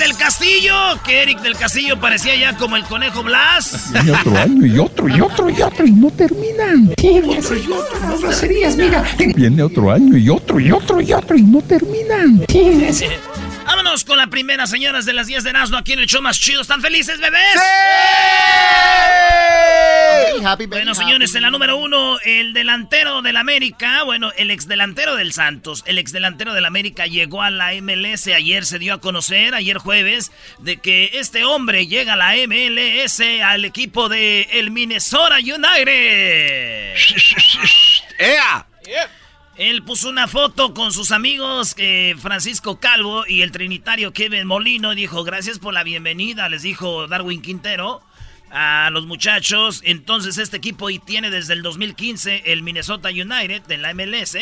Del 0.00 0.16
Castillo, 0.16 0.74
que 1.04 1.22
Eric 1.22 1.42
del 1.42 1.56
Castillo 1.56 2.00
parecía 2.00 2.34
ya 2.34 2.56
como 2.56 2.74
el 2.76 2.84
conejo 2.84 3.22
Blas. 3.22 3.90
Y 4.02 4.08
otro 4.08 4.38
año, 4.38 4.66
y 4.66 4.78
otro, 4.78 5.08
y 5.08 5.20
otro, 5.20 5.50
y 5.50 5.60
otro, 5.60 5.86
y 5.86 5.92
no 5.92 6.10
terminan. 6.10 6.88
Otro 6.90 7.56
y 7.56 7.70
otro, 7.70 8.00
no 8.08 8.18
groserías, 8.18 8.76
mira. 8.76 9.04
Viene 9.36 9.62
otro 9.62 9.92
año, 9.92 10.16
y 10.16 10.30
otro, 10.30 10.58
y 10.58 10.72
otro, 10.72 11.00
y 11.02 11.12
otro, 11.12 11.36
y 11.36 11.42
no 11.42 11.60
terminan. 11.60 12.46
Vámonos 13.64 14.04
con 14.04 14.16
la 14.18 14.26
primera, 14.28 14.66
señoras 14.66 15.04
de 15.04 15.12
las 15.12 15.26
10 15.26 15.44
de 15.44 15.50
Erasmo, 15.50 15.76
aquí 15.76 15.92
en 15.92 16.00
el 16.00 16.06
show 16.06 16.22
más 16.22 16.38
chido. 16.38 16.62
¿Están 16.62 16.80
felices, 16.80 17.18
bebés? 17.20 17.60
bueno, 20.68 20.94
señores, 20.94 21.34
en 21.34 21.42
la 21.42 21.50
número 21.50 21.76
uno, 21.76 22.18
el 22.24 22.52
delantero 22.52 23.22
del 23.22 23.36
América, 23.36 24.02
bueno, 24.04 24.32
el 24.36 24.50
exdelantero 24.50 25.16
del 25.16 25.32
Santos, 25.32 25.84
el 25.86 25.98
exdelantero 25.98 26.54
del 26.54 26.64
América 26.64 27.06
llegó 27.06 27.42
a 27.42 27.50
la 27.50 27.72
MLS. 27.80 28.28
Ayer 28.28 28.64
se 28.64 28.78
dio 28.78 28.94
a 28.94 29.00
conocer, 29.00 29.54
ayer 29.54 29.78
jueves, 29.78 30.32
de 30.58 30.78
que 30.78 31.10
este 31.14 31.44
hombre 31.44 31.86
llega 31.86 32.14
a 32.14 32.16
la 32.16 32.34
MLS 32.46 33.20
al 33.44 33.64
equipo 33.64 34.08
de 34.08 34.48
el 34.52 34.70
Minnesota 34.70 35.36
United. 35.38 36.94
¡Ea! 38.18 38.66
Él 39.60 39.82
puso 39.82 40.08
una 40.08 40.26
foto 40.26 40.72
con 40.72 40.90
sus 40.90 41.12
amigos 41.12 41.74
eh, 41.76 42.14
Francisco 42.18 42.80
Calvo 42.80 43.26
y 43.28 43.42
el 43.42 43.52
trinitario 43.52 44.10
Kevin 44.10 44.46
Molino. 44.46 44.94
Dijo, 44.94 45.22
gracias 45.22 45.58
por 45.58 45.74
la 45.74 45.82
bienvenida, 45.82 46.48
les 46.48 46.62
dijo 46.62 47.06
Darwin 47.08 47.42
Quintero 47.42 48.00
a 48.50 48.88
los 48.90 49.04
muchachos. 49.04 49.82
Entonces 49.84 50.38
este 50.38 50.56
equipo 50.56 50.88
y 50.88 50.98
tiene 50.98 51.28
desde 51.28 51.52
el 51.52 51.60
2015 51.60 52.44
el 52.46 52.62
Minnesota 52.62 53.10
United 53.10 53.70
en 53.70 53.82
la 53.82 53.92
MLS. 53.92 54.38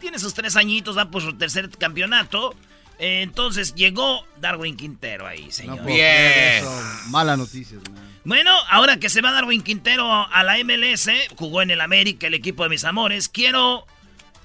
Tiene 0.00 0.18
sus 0.18 0.32
tres 0.32 0.56
añitos, 0.56 0.96
va 0.96 1.10
por 1.10 1.20
su 1.20 1.34
tercer 1.34 1.68
campeonato. 1.76 2.54
Eh, 2.98 3.20
Entonces 3.20 3.74
llegó 3.74 4.26
Darwin 4.38 4.78
Quintero 4.78 5.26
ahí, 5.26 5.52
señor. 5.52 5.84
Bien. 5.84 6.64
Mala 7.08 7.36
noticia. 7.36 7.76
Bueno, 8.24 8.50
ahora 8.70 8.98
que 8.98 9.10
se 9.10 9.20
va 9.20 9.32
Darwin 9.32 9.60
Quintero 9.60 10.10
a 10.10 10.42
la 10.42 10.56
MLS, 10.64 11.10
jugó 11.36 11.60
en 11.60 11.72
el 11.72 11.82
América, 11.82 12.26
el 12.26 12.32
equipo 12.32 12.62
de 12.62 12.70
mis 12.70 12.84
amores, 12.84 13.28
quiero, 13.28 13.86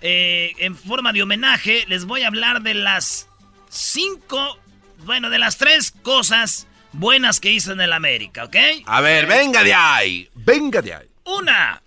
eh, 0.02 0.54
en 0.60 0.76
forma 0.76 1.14
de 1.14 1.24
homenaje, 1.24 1.86
les 1.88 2.06
voy 2.06 2.24
a 2.24 2.28
hablar 2.28 2.62
de 2.62 2.74
las 2.74 3.28
cinco, 3.70 4.60
bueno, 5.00 5.30
de 5.30 5.40
las 5.40 5.58
tres 5.58 5.92
cosas 6.04 6.68
buenas 6.92 7.40
que 7.40 7.52
hizo 7.52 7.72
en 7.72 7.82
el 7.82 7.94
América, 7.94 8.46
¿ok? 8.46 8.56
A 8.86 9.02
ver, 9.02 9.26
venga 9.28 9.64
de 9.64 9.74
ahí. 9.74 10.30
Venga 10.34 10.82
de 10.82 10.94
ahí. 10.94 11.08
Una. 11.26 11.82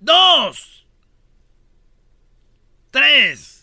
Dos. 0.00 0.86
Tres. 2.90 3.62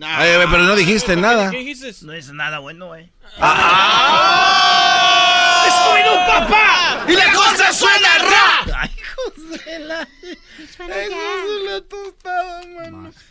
Ay, 0.00 0.34
güey, 0.36 0.48
pero 0.50 0.62
no 0.64 0.76
dijiste 0.76 1.16
nada. 1.16 1.50
¿Qué 1.50 1.58
dijiste? 1.58 1.90
No 2.02 2.12
es 2.12 2.30
nada 2.32 2.58
bueno, 2.58 2.88
güey. 2.88 3.10
¡Scooby-Doo, 5.70 6.26
papá! 6.26 7.04
¡Y 7.08 7.12
la 7.12 7.32
cosa 7.32 7.72
suena 7.72 8.18
ra! 8.18 8.85
Ay, 9.26 9.42
hijos 9.42 9.58
de 9.58 9.78
la... 9.80 10.08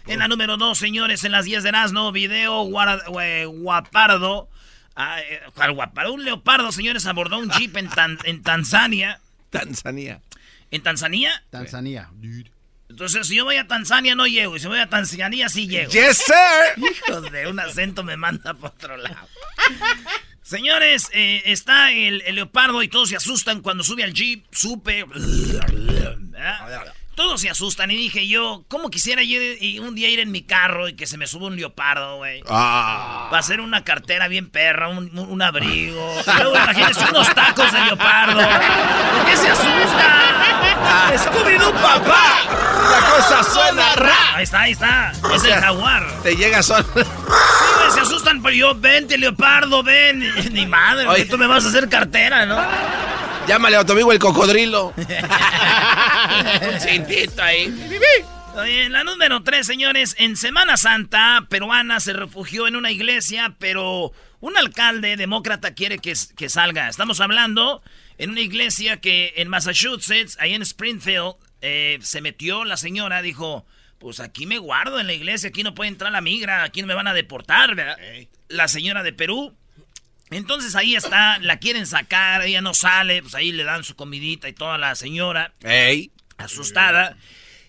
En 0.08 0.20
la 0.20 0.28
número 0.28 0.58
dos, 0.58 0.78
señores, 0.78 1.24
en 1.24 1.32
las 1.32 1.46
10 1.46 1.64
de 1.64 1.72
Nazno, 1.72 2.12
video 2.12 2.64
guara- 2.64 3.02
eh, 3.22 3.46
guapardo. 3.46 4.50
Ah, 4.96 5.20
eh, 5.22 5.42
¿cuál 5.54 5.74
guapardo? 5.74 6.14
Un 6.14 6.24
leopardo, 6.26 6.72
señores, 6.72 7.06
abordó 7.06 7.38
un 7.40 7.50
jeep 7.50 7.76
en, 7.78 7.90
Tan- 7.90 8.20
en 8.24 8.42
Tanzania. 8.44 9.20
Tanzania. 9.50 10.22
¿En 10.72 10.82
Tanzania? 10.84 11.44
Tanzania. 11.50 12.10
Entonces, 12.90 13.28
si 13.28 13.36
yo 13.36 13.46
voy 13.46 13.56
a 13.58 13.68
Tanzania, 13.68 14.16
no 14.16 14.28
llego. 14.28 14.56
Y 14.56 14.60
si 14.60 14.68
voy 14.68 14.80
a 14.80 14.88
Tanzania, 14.90 15.50
sí 15.50 15.68
llego. 15.68 15.92
Yes, 15.92 16.18
sir. 16.18 16.84
Hijos 17.10 17.32
de 17.32 17.48
un 17.48 17.60
acento 17.60 18.04
me 18.04 18.16
manda 18.16 18.54
por 18.54 18.70
otro 18.72 18.96
lado. 18.98 19.28
Señores, 20.46 21.10
eh, 21.12 21.42
está 21.46 21.92
el, 21.92 22.22
el 22.22 22.36
leopardo 22.36 22.84
y 22.84 22.88
todos 22.88 23.10
se 23.10 23.16
asustan 23.16 23.62
cuando 23.62 23.84
sube 23.84 24.04
al 24.04 24.14
jeep. 24.14 24.46
Supe. 24.52 25.04
¿verdad? 25.04 26.94
Todos 27.16 27.42
se 27.42 27.50
asustan 27.50 27.90
y 27.90 27.96
dije 27.96 28.28
yo, 28.28 28.64
¿cómo 28.68 28.92
quisiera 28.92 29.24
yo 29.24 29.40
un 29.82 29.96
día 29.96 30.08
ir 30.10 30.20
en 30.20 30.32
mi 30.32 30.44
carro 30.44 30.88
y 30.88 30.96
que 30.96 31.08
se 31.08 31.18
me 31.18 31.26
suba 31.26 31.48
un 31.48 31.56
leopardo, 31.56 32.18
güey? 32.18 32.44
Ah. 32.48 33.30
Va 33.34 33.40
a 33.40 33.42
ser 33.42 33.60
una 33.60 33.84
cartera 33.84 34.28
bien 34.28 34.52
perra, 34.52 34.90
un, 34.90 35.42
abrigo. 35.42 36.14
Y 36.28 36.42
luego 36.42 36.56
imagínense 36.58 37.06
unos 37.10 37.34
tacos 37.34 37.72
de 37.72 37.82
leopardo. 37.82 38.38
¿Por 38.38 39.26
qué 39.26 39.38
se 39.38 39.50
asusta? 40.86 41.32
¡Scooby-Doo, 41.32 41.74
papá! 41.74 42.44
La 42.92 43.10
cosa 43.10 43.44
suena 43.44 43.96
ra. 43.96 44.36
Ahí 44.36 44.44
está, 44.44 44.62
ahí 44.62 44.72
está. 44.74 45.12
Es 45.34 45.44
el 45.44 45.54
jaguar. 45.54 46.22
Te 46.24 46.36
llega 46.36 46.62
solo. 46.64 46.86
Sí, 46.94 47.02
güey, 47.78 47.92
se 47.94 48.00
asustan, 48.02 48.42
pero 48.42 48.56
yo, 48.56 48.76
vente, 48.76 49.18
leopardo, 49.18 49.84
ven. 49.84 50.20
Ni 50.54 50.66
madre, 50.66 51.08
Oye. 51.08 51.26
tú 51.26 51.38
me 51.38 51.48
vas 51.48 51.66
a 51.66 51.70
hacer 51.70 51.90
cartera, 51.90 52.46
¿no? 52.46 52.58
Llámale 53.48 53.78
a 53.78 53.86
tu 53.86 53.94
amigo 53.94 54.12
el 54.12 54.20
cocodrilo. 54.20 54.94
Un 54.98 56.80
cintito 56.80 57.42
ahí. 57.44 57.74
Oye, 58.56 58.90
la 58.90 59.04
número 59.04 59.44
tres, 59.44 59.68
señores. 59.68 60.16
En 60.18 60.38
Semana 60.38 60.78
Santa, 60.78 61.46
peruana 61.50 62.00
se 62.00 62.14
refugió 62.14 62.68
en 62.68 62.76
una 62.76 62.90
iglesia, 62.92 63.54
pero 63.60 64.14
un 64.40 64.58
alcalde 64.58 65.18
demócrata 65.18 65.74
quiere 65.74 66.00
que, 66.00 66.14
que 66.36 66.50
salga. 66.50 66.88
Estamos 66.90 67.20
hablando 67.20 67.84
en 68.18 68.32
una 68.32 68.42
iglesia 68.42 69.02
que 69.02 69.34
en 69.38 69.48
Massachusetts, 69.50 70.38
ahí 70.40 70.54
en 70.54 70.62
Springfield, 70.62 71.36
eh, 71.62 72.00
se 72.02 72.22
metió 72.22 72.64
la 72.66 72.78
señora, 72.78 73.22
dijo, 73.22 73.66
pues 74.00 74.20
aquí 74.20 74.46
me 74.46 74.58
guardo 74.58 75.00
en 75.00 75.08
la 75.08 75.14
iglesia, 75.14 75.50
aquí 75.50 75.64
no 75.64 75.76
puede 75.76 75.90
entrar 75.90 76.12
la 76.12 76.22
migra, 76.22 76.64
aquí 76.64 76.82
no 76.82 76.88
me 76.88 76.94
van 76.94 77.08
a 77.08 77.14
deportar, 77.14 77.76
¿verdad? 77.76 77.98
La 78.48 78.68
señora 78.68 79.04
de 79.04 79.14
Perú. 79.14 79.56
Entonces 80.32 80.76
ahí 80.76 80.96
está, 80.96 81.38
la 81.40 81.58
quieren 81.58 81.86
sacar, 81.86 82.44
ella 82.44 82.62
no 82.62 82.74
sale, 82.74 83.22
pues 83.22 83.36
ahí 83.36 83.52
le 83.52 83.64
dan 83.64 83.84
su 83.84 83.96
comidita 83.96 84.50
y 84.50 84.54
toda 84.54 84.78
la 84.78 84.96
señora 84.96 85.54
asustada. 86.38 87.18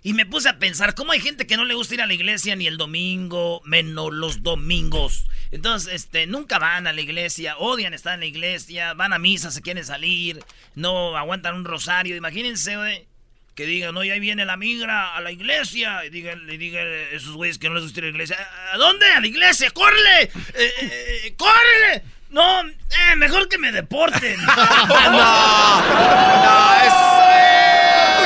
Y 0.07 0.15
me 0.15 0.25
puse 0.25 0.49
a 0.49 0.61
pensar, 0.61 0.95
¿cómo 0.95 1.11
hay 1.11 1.19
gente 1.19 1.49
que 1.49 1.57
no 1.57 1.65
le 1.65 1.75
gusta 1.75 1.95
ir 1.95 2.01
a 2.01 2.07
la 2.07 2.15
iglesia 2.15 2.55
ni 2.55 2.69
el 2.69 2.77
domingo, 2.77 3.61
menos 3.65 4.15
los 4.15 4.45
domingos? 4.45 5.27
Entonces, 5.51 5.93
este, 5.95 6.29
nunca 6.29 6.61
van 6.61 6.87
a 6.87 6.93
la 6.93 7.01
iglesia, 7.01 7.57
odian 7.59 7.93
estar 7.93 8.15
en 8.15 8.21
la 8.21 8.27
iglesia, 8.27 8.95
van 8.95 9.13
a 9.13 9.19
misa, 9.19 9.51
se 9.51 9.63
quieren 9.63 9.85
salir, 9.85 10.45
no 10.77 11.17
aguantan 11.17 11.57
un 11.57 11.65
rosario. 11.65 12.15
Imagínense, 12.15 12.77
güey, 12.77 13.09
que 13.57 13.67
digan, 13.67 13.95
no, 13.95 14.03
ahí 14.03 14.21
viene 14.21 14.45
la 14.45 14.57
migra 14.57 15.17
a 15.17 15.21
la 15.21 15.33
iglesia. 15.33 16.05
Y 16.05 16.11
digan, 16.11 16.47
le 16.47 16.57
digan 16.57 16.87
esos 17.11 17.35
güeyes 17.35 17.59
que 17.59 17.69
no 17.69 17.75
les 17.75 17.83
gusta 17.83 17.99
ir 17.99 18.05
a 18.05 18.07
la 18.07 18.13
iglesia, 18.13 18.39
¿a 18.75 18.77
dónde? 18.77 19.07
A 19.07 19.21
la 19.21 19.27
iglesia, 19.27 19.73
córrele, 19.73 20.23
eh, 20.23 20.73
eh, 20.83 21.35
córrele. 21.37 22.05
No, 22.31 22.61
eh, 22.61 23.17
mejor 23.17 23.49
que 23.49 23.59
me 23.59 23.73
deporten. 23.73 24.41
no, 24.47 25.11
no, 25.11 26.75
es... 26.75 27.26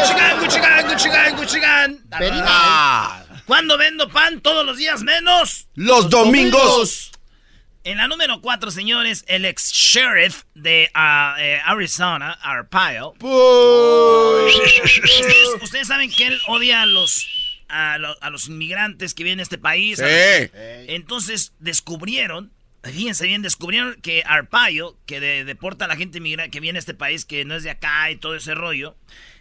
Cuchigán, 0.01 0.39
cuchigán, 0.39 0.87
cuchigán, 0.89 1.37
cuchigán. 1.37 1.99
Ah. 2.13 3.23
¿Cuándo 3.45 3.77
vendo 3.77 4.09
pan? 4.09 4.41
Todos 4.41 4.65
los 4.65 4.79
días 4.79 5.03
menos. 5.03 5.67
Los, 5.75 6.09
domingos. 6.09 7.11
En 7.85 7.97
la 7.99 8.09
número 8.09 8.41
4, 8.41 8.71
señores, 8.71 9.25
el 9.27 9.45
ex 9.45 9.71
sheriff 9.73 10.45
de 10.55 10.91
ah, 10.95 11.35
eh, 11.39 11.61
Arizona, 11.67 12.33
Arpaio. 12.43 13.15
Ustedes, 14.47 15.49
ustedes 15.63 15.89
saben 15.89 16.11
que 16.11 16.27
él 16.29 16.41
odia 16.47 16.83
a 16.83 16.87
los, 16.87 17.27
a, 17.69 17.99
lo- 17.99 18.17
a 18.23 18.31
los 18.31 18.49
inmigrantes 18.49 19.15
que 19.15 19.25
vienen 19.25 19.41
a 19.41 19.43
este 19.43 19.59
país. 19.59 20.01
a 20.01 20.07
Sí. 20.07 20.13
los- 20.13 20.51
entonces 20.89 21.53
descubrieron, 21.59 22.53
fíjense 22.83 23.27
bien, 23.27 23.41
descubrieron 23.43 23.95
que 24.03 24.23
Arpaio, 24.27 24.97
que 25.07 25.21
de- 25.21 25.45
deporta 25.45 25.87
a 25.87 25.89
la 25.89 25.97
gente 25.97 26.19
inmigra- 26.19 26.51
que 26.51 26.61
viene 26.61 26.79
a 26.79 26.81
este 26.81 26.95
país, 26.95 27.25
que 27.25 27.45
no 27.45 27.55
es 27.55 27.63
de 27.63 27.71
acá 27.71 28.11
y 28.11 28.17
todo 28.17 28.35
ese 28.37 28.55
rollo, 28.55 28.95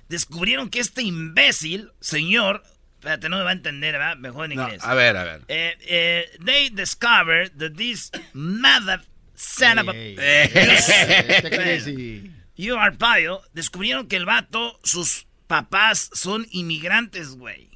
descubrieron 0.09 0.69
que 0.69 0.79
este 0.79 1.03
imbécil, 1.03 1.91
señor, 2.01 2.63
espérate, 2.95 3.29
no 3.29 3.37
me 3.37 3.43
va 3.43 3.51
a 3.51 3.53
entender, 3.53 3.93
¿verdad? 3.93 4.17
Mejor 4.17 4.51
en 4.51 4.57
No, 4.57 4.63
inglés. 4.63 4.83
a 4.83 4.93
ver, 4.93 5.15
a 5.15 5.23
ver. 5.23 5.41
Eh, 5.47 5.77
eh, 5.87 6.29
they 6.43 6.69
discovered 6.69 7.51
that 7.57 7.71
this 7.77 8.11
mother 8.33 9.01
son 9.35 9.79
of 9.79 9.87
a- 9.89 9.93
You 12.55 12.77
Arpaio 12.77 13.41
descubrieron 13.53 14.07
que 14.07 14.17
el 14.17 14.25
vato, 14.25 14.79
sus 14.83 15.27
papás 15.47 16.09
son 16.13 16.45
inmigrantes, 16.51 17.29
güey. 17.29 17.69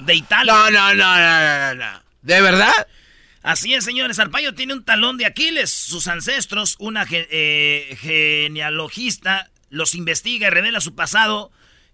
De 0.00 0.14
Italia. 0.14 0.52
No, 0.52 0.70
no, 0.70 0.94
no, 0.94 1.16
no, 1.16 1.74
no, 1.74 1.76
no. 1.92 2.02
¿De 2.22 2.40
verdad? 2.40 2.86
Así 3.42 3.74
es, 3.74 3.84
señores. 3.84 4.20
Arpaio 4.20 4.54
tiene 4.54 4.74
un 4.74 4.84
talón 4.84 5.18
de 5.18 5.26
Aquiles. 5.26 5.72
Sus 5.72 6.06
ancestros, 6.06 6.76
una 6.78 7.04
ge- 7.04 7.26
eh, 7.32 7.96
genealogista, 8.00 9.50
los 9.70 9.96
investiga 9.96 10.46
y 10.46 10.50
revela 10.50 10.80
su 10.80 10.94
pasado. 10.94 11.50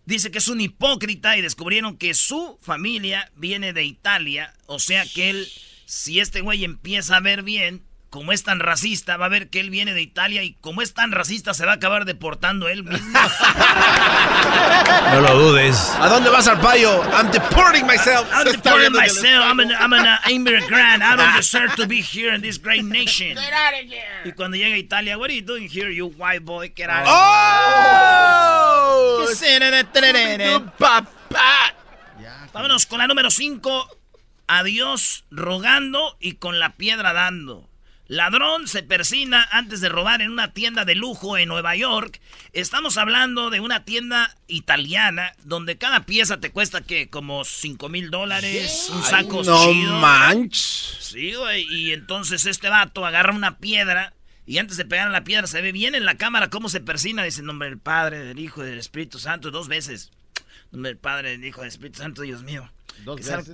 Dice 0.08 0.30
que 0.30 0.38
es 0.38 0.48
un 0.48 0.62
hipócrita 0.62 1.36
y 1.36 1.42
descubrieron 1.42 1.98
que 1.98 2.14
su 2.14 2.58
familia 2.62 3.30
viene 3.36 3.74
de 3.74 3.84
Italia. 3.84 4.54
O 4.64 4.78
sea 4.78 5.04
que 5.04 5.28
él, 5.28 5.46
si 5.84 6.18
este 6.18 6.40
güey 6.40 6.64
empieza 6.64 7.18
a 7.18 7.20
ver 7.20 7.42
bien, 7.42 7.84
como 8.10 8.32
es 8.32 8.42
tan 8.42 8.60
racista, 8.60 9.16
va 9.16 9.26
a 9.26 9.28
ver 9.28 9.50
que 9.50 9.60
él 9.60 9.70
viene 9.70 9.92
de 9.92 10.00
Italia 10.00 10.42
y 10.42 10.54
como 10.54 10.80
es 10.82 10.94
tan 10.94 11.12
racista, 11.12 11.52
se 11.52 11.66
va 11.66 11.72
a 11.72 11.74
acabar 11.74 12.04
deportando 12.04 12.68
él 12.68 12.84
mismo. 12.84 13.18
No 15.12 15.20
lo 15.20 15.34
dudes. 15.38 15.76
¿A 15.98 16.08
dónde 16.08 16.30
vas, 16.30 16.46
Arpaio? 16.48 17.02
I'm 17.12 17.30
deporting 17.30 17.86
myself. 17.86 18.28
I'm 18.32 18.44
deporting 18.44 18.92
myself. 18.92 19.44
I'm 19.44 19.60
an, 19.60 19.70
I'm 19.72 19.92
an 19.92 20.06
uh, 20.06 20.18
immigrant. 20.30 21.02
I 21.02 21.16
don't 21.16 21.36
deserve 21.36 21.74
to 21.76 21.86
be 21.86 22.02
here 22.02 22.34
in 22.34 22.42
this 22.42 22.58
great 22.58 22.84
nation. 22.84 23.34
Get 23.34 23.52
out 23.52 23.74
of 23.74 23.80
here. 23.90 24.22
Y 24.24 24.32
cuando 24.32 24.56
llega 24.56 24.74
a 24.74 24.78
Italia, 24.78 25.18
what 25.18 25.30
are 25.30 25.34
you 25.34 25.42
doing 25.42 25.68
here, 25.68 25.90
you 25.90 26.06
white 26.06 26.44
boy? 26.44 26.72
Get 26.74 26.90
out 26.90 27.06
of 27.06 27.08
¡Oh! 27.10 28.38
here. 29.40 29.74
Tu 30.38 30.66
papá. 30.78 31.74
Vámonos 32.52 32.86
con 32.86 32.98
la 32.98 33.06
número 33.06 33.30
5. 33.30 33.98
Adiós 34.46 35.24
rogando 35.30 36.16
y 36.20 36.34
con 36.34 36.58
la 36.58 36.76
piedra 36.76 37.12
dando. 37.12 37.67
Ladrón 38.08 38.68
se 38.68 38.82
persina 38.82 39.46
antes 39.52 39.82
de 39.82 39.90
robar 39.90 40.22
en 40.22 40.30
una 40.30 40.54
tienda 40.54 40.86
de 40.86 40.94
lujo 40.94 41.36
en 41.36 41.48
Nueva 41.50 41.76
York. 41.76 42.22
Estamos 42.54 42.96
hablando 42.96 43.50
de 43.50 43.60
una 43.60 43.84
tienda 43.84 44.34
italiana 44.46 45.34
donde 45.44 45.76
cada 45.76 46.06
pieza 46.06 46.40
te 46.40 46.50
cuesta 46.50 46.80
que 46.80 47.10
como 47.10 47.44
5 47.44 47.90
mil 47.90 48.08
dólares, 48.10 48.88
un 48.94 49.02
saco 49.02 49.42
No 49.44 49.62
chido. 49.72 49.92
manches. 49.98 50.96
Sí, 51.00 51.34
güey. 51.34 51.66
Y 51.70 51.92
entonces 51.92 52.46
este 52.46 52.70
vato 52.70 53.04
agarra 53.04 53.34
una 53.34 53.58
piedra 53.58 54.14
y 54.46 54.56
antes 54.56 54.78
de 54.78 54.86
pegar 54.86 55.08
a 55.08 55.10
la 55.12 55.24
piedra 55.24 55.46
se 55.46 55.60
ve 55.60 55.72
bien 55.72 55.94
en 55.94 56.06
la 56.06 56.16
cámara 56.16 56.48
cómo 56.48 56.70
se 56.70 56.80
persina. 56.80 57.22
Dice, 57.24 57.42
nombre 57.42 57.68
del 57.68 57.78
Padre, 57.78 58.20
del 58.20 58.38
Hijo 58.38 58.64
y 58.64 58.68
del 58.70 58.78
Espíritu 58.78 59.18
Santo, 59.18 59.50
dos 59.50 59.68
veces. 59.68 60.12
Nombre 60.70 60.90
del 60.90 60.98
Padre, 60.98 61.30
del 61.30 61.44
Hijo 61.44 61.60
y 61.60 61.64
del 61.64 61.68
Espíritu 61.68 61.98
Santo, 61.98 62.22
Dios 62.22 62.42
mío. 62.42 62.70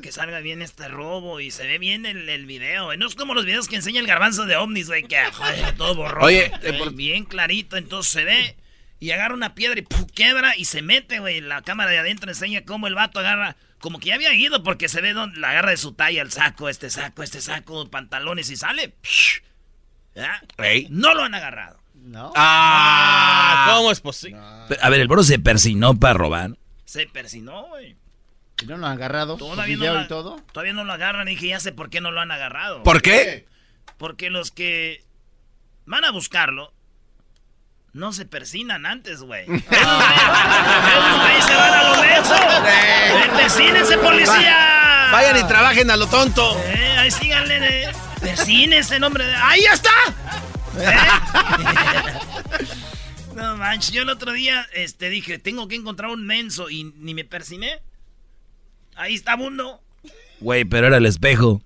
Que, 0.01 0.11
salga 0.11 0.41
bien 0.41 0.63
este 0.63 0.89
robo 0.89 1.39
y 1.39 1.51
se 1.51 1.67
ve 1.67 1.79
bien 1.79 2.07
el, 2.07 2.29
el 2.29 2.47
video. 2.47 2.87
güey. 2.87 2.97
No 2.99 3.07
es 3.07 3.15
como 3.15 3.35
los 3.35 3.45
videos 3.45 3.69
que 3.69 3.77
enseña 3.77 4.01
el 4.01 4.07
garbanzo 4.07 4.47
de 4.47 4.57
ovnis, 4.57 4.87
güey, 4.89 5.03
que 5.05 5.23
joder, 5.33 5.73
todo 5.77 5.95
borroso. 5.95 6.27
Oye, 6.27 6.51
eh, 6.63 6.73
por- 6.73 6.95
bien 6.95 7.25
clarito, 7.25 7.77
entonces 7.77 8.11
se 8.11 8.25
ve 8.25 8.57
y 9.01 9.11
agarra 9.11 9.35
una 9.35 9.55
piedra 9.55 9.79
y 9.79 9.83
¡puf! 9.83 10.11
quebra 10.15 10.57
y 10.57 10.65
se 10.65 10.81
mete, 10.81 11.19
güey. 11.19 11.41
La 11.43 11.61
cámara 11.63 11.91
de 11.91 11.99
adentro 11.99 12.31
enseña 12.31 12.65
cómo 12.65 12.87
el 12.87 12.95
vato 12.95 13.21
agarra, 13.21 13.57
como 13.81 13.99
que 14.01 14.09
ya 14.09 14.15
había 14.15 14.33
ido 14.33 14.63
porque 14.63 14.89
se 14.89 15.03
ve 15.03 15.13
donde 15.13 15.39
la 15.39 15.51
agarra 15.51 15.73
de 15.73 15.77
su 15.77 15.93
talla 15.93 16.23
el 16.23 16.33
saco, 16.33 16.71
este 16.71 16.89
saco, 16.89 17.23
este 17.23 17.43
saco, 17.43 17.91
pantalones 17.91 18.49
y 18.51 18.57
sale. 18.57 18.95
No 20.91 21.15
lo 21.15 21.23
han 21.23 21.35
agarrado. 21.35 21.81
No. 21.95 22.33
Ah, 22.37 23.73
¿Cómo 23.77 23.91
es 23.91 24.01
posible? 24.01 24.39
A 24.39 24.89
ver, 24.91 25.01
el 25.01 25.09
bro 25.09 25.23
se 25.23 25.39
persinó 25.39 25.99
para 25.99 26.15
robar. 26.15 26.57
Se 26.85 27.07
persinó, 27.07 27.65
güey. 27.69 27.97
¿Y 28.63 28.67
no 28.67 28.77
lo 28.77 28.87
han 28.87 28.93
agarrado? 28.93 29.39
¿Con 29.39 29.51
Todavía 29.51 29.77
no, 29.77 29.95
la- 29.95 30.03
y 30.03 30.09
todo? 30.09 30.37
todavía 30.53 30.73
no 30.73 30.85
lo 30.85 30.93
agarran. 30.93 31.27
Y 31.29 31.33
dije, 31.33 31.49
ya 31.49 31.61
sé 31.61 31.73
por 31.73 31.91
qué 31.91 32.01
no 32.01 32.11
lo 32.11 32.21
han 32.21 32.31
agarrado. 32.31 32.83
¿Por 32.83 33.03
qué? 33.03 33.47
Porque 33.99 34.31
los 34.31 34.51
que 34.51 35.03
van 35.87 36.05
a 36.05 36.11
buscarlo 36.13 36.73
no 37.93 38.13
se 38.13 38.27
persinan 38.27 38.87
antes, 38.87 39.23
güey. 39.23 39.43
Esos 39.51 39.61
güeyes 41.21 41.45
se 41.47 41.55
van 41.55 41.75
a 41.75 41.83
lo 41.91 42.03
menso. 42.03 42.35
Eh, 42.67 43.31
Persínense, 43.37 43.99
policía. 43.99 45.09
Vayan 45.13 45.37
y 45.39 45.45
trabajen 45.49 45.91
a 45.91 45.97
lo 45.97 46.07
tonto. 46.07 46.57
Eh, 46.67 46.97
ahí 46.99 47.11
síganle. 47.11 47.85
Eh. 47.85 47.93
Persínense, 48.21 48.99
nombre 48.99 49.25
de... 49.27 49.35
¡Ahí 49.37 49.65
está! 49.65 49.91
¿Eh? 50.79 50.97
no 53.35 53.57
manches, 53.57 53.93
yo 53.93 54.03
el 54.03 54.09
otro 54.11 54.33
día 54.33 54.67
este, 54.75 55.09
dije, 55.11 55.39
tengo 55.39 55.69
que 55.69 55.75
encontrar 55.77 56.11
un 56.11 56.27
menso 56.27 56.71
y 56.71 56.85
ni 56.97 57.15
me 57.15 57.25
persiné. 57.25 57.81
Ahí 58.97 59.15
está 59.15 59.37
Bundo. 59.37 59.81
Güey, 60.41 60.65
pero 60.65 60.87
era 60.87 60.97
el 60.99 61.07
espejo. 61.07 61.61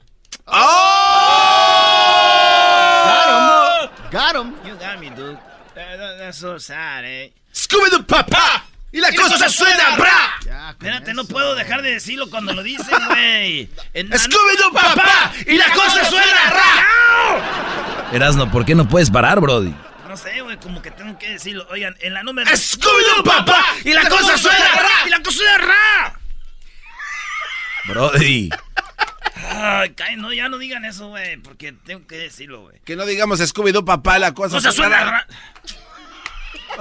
¡Oh! 2.59 3.91
Got 4.11 4.35
him. 4.37 4.55
You 4.65 4.75
got 4.79 4.99
me, 4.99 5.11
dude. 5.11 5.39
That- 5.75 5.99
that- 5.99 6.19
that's 6.19 6.39
so 6.39 6.59
sad, 6.59 7.05
eh. 7.05 7.33
¡Scooby-Doo, 7.53 8.05
papá! 8.07 8.65
Y 8.91 9.01
la 9.01 9.13
cosa 9.13 9.49
suena, 9.51 9.97
bra. 9.97 10.39
Ya, 10.47 10.71
Espérate, 10.71 11.13
no 11.13 11.25
puedo 11.25 11.55
dejar 11.55 11.83
de 11.83 11.91
decirlo 11.93 12.31
cuando 12.31 12.55
lo 12.55 12.63
dicen, 12.63 12.99
güey. 13.09 13.69
En- 13.93 14.11
¡Scooby-Doo, 14.11 14.73
papá! 14.73 15.33
Y 15.47 15.57
la 15.59 15.71
cosa 15.73 16.05
suena, 16.09 16.51
ra. 16.51 18.11
Erasno, 18.13 18.51
¿por 18.51 18.65
qué 18.65 18.75
no 18.75 18.89
puedes 18.89 19.11
parar, 19.11 19.41
Brody? 19.41 19.75
Sé, 20.23 20.41
güey, 20.41 20.57
como 20.59 20.83
que 20.83 20.91
tengo 20.91 21.17
que 21.19 21.31
decirlo. 21.31 21.67
Oigan, 21.71 21.97
en 22.01 22.13
la 22.15 22.23
número... 22.25 22.51
¡Scooby-Doo, 22.51 23.23
papá! 23.25 23.65
Y 23.85 23.93
la 23.93 24.09
cosa 24.09 24.37
suena, 24.37 24.59
¡Y 24.59 25.11
ra. 25.11 25.17
la 25.17 25.23
cosa 25.23 25.39
suena 25.39 25.59
ra! 25.59 26.21
Brody. 27.87 28.51
Ay, 29.51 29.95
no, 30.17 30.33
ya 30.33 30.49
no 30.49 30.59
digan 30.59 30.85
eso, 30.85 31.09
güey, 31.09 31.37
porque 31.39 31.73
tengo 31.73 32.07
que 32.07 32.17
decirlo, 32.17 32.63
güey. 32.63 32.81
Que 32.85 32.97
no 32.97 33.07
digamos 33.07 33.41
Scooby-Doo, 33.41 33.85
papá, 33.85 34.19
la 34.19 34.35
cosa, 34.35 34.57
Cosa 34.57 34.73
suena 34.73 35.05
ra. 35.05 35.27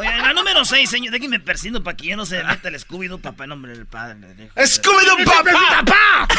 en 0.03 0.21
la 0.23 0.33
número 0.33 0.65
6, 0.65 0.89
señor, 0.89 1.13
de 1.13 1.19
que 1.19 1.29
me 1.29 1.39
persino 1.39 1.83
para 1.83 1.95
que 1.95 2.07
ya 2.07 2.15
no 2.15 2.25
se 2.25 2.43
meta 2.43 2.69
el 2.69 2.79
Scooby-Doo, 2.79 3.21
papá, 3.21 3.43
en 3.43 3.49
nombre 3.51 3.73
del 3.73 3.85
padre. 3.85 4.17
¡Scooby-Doo, 4.55 5.23
papá! 5.25 6.27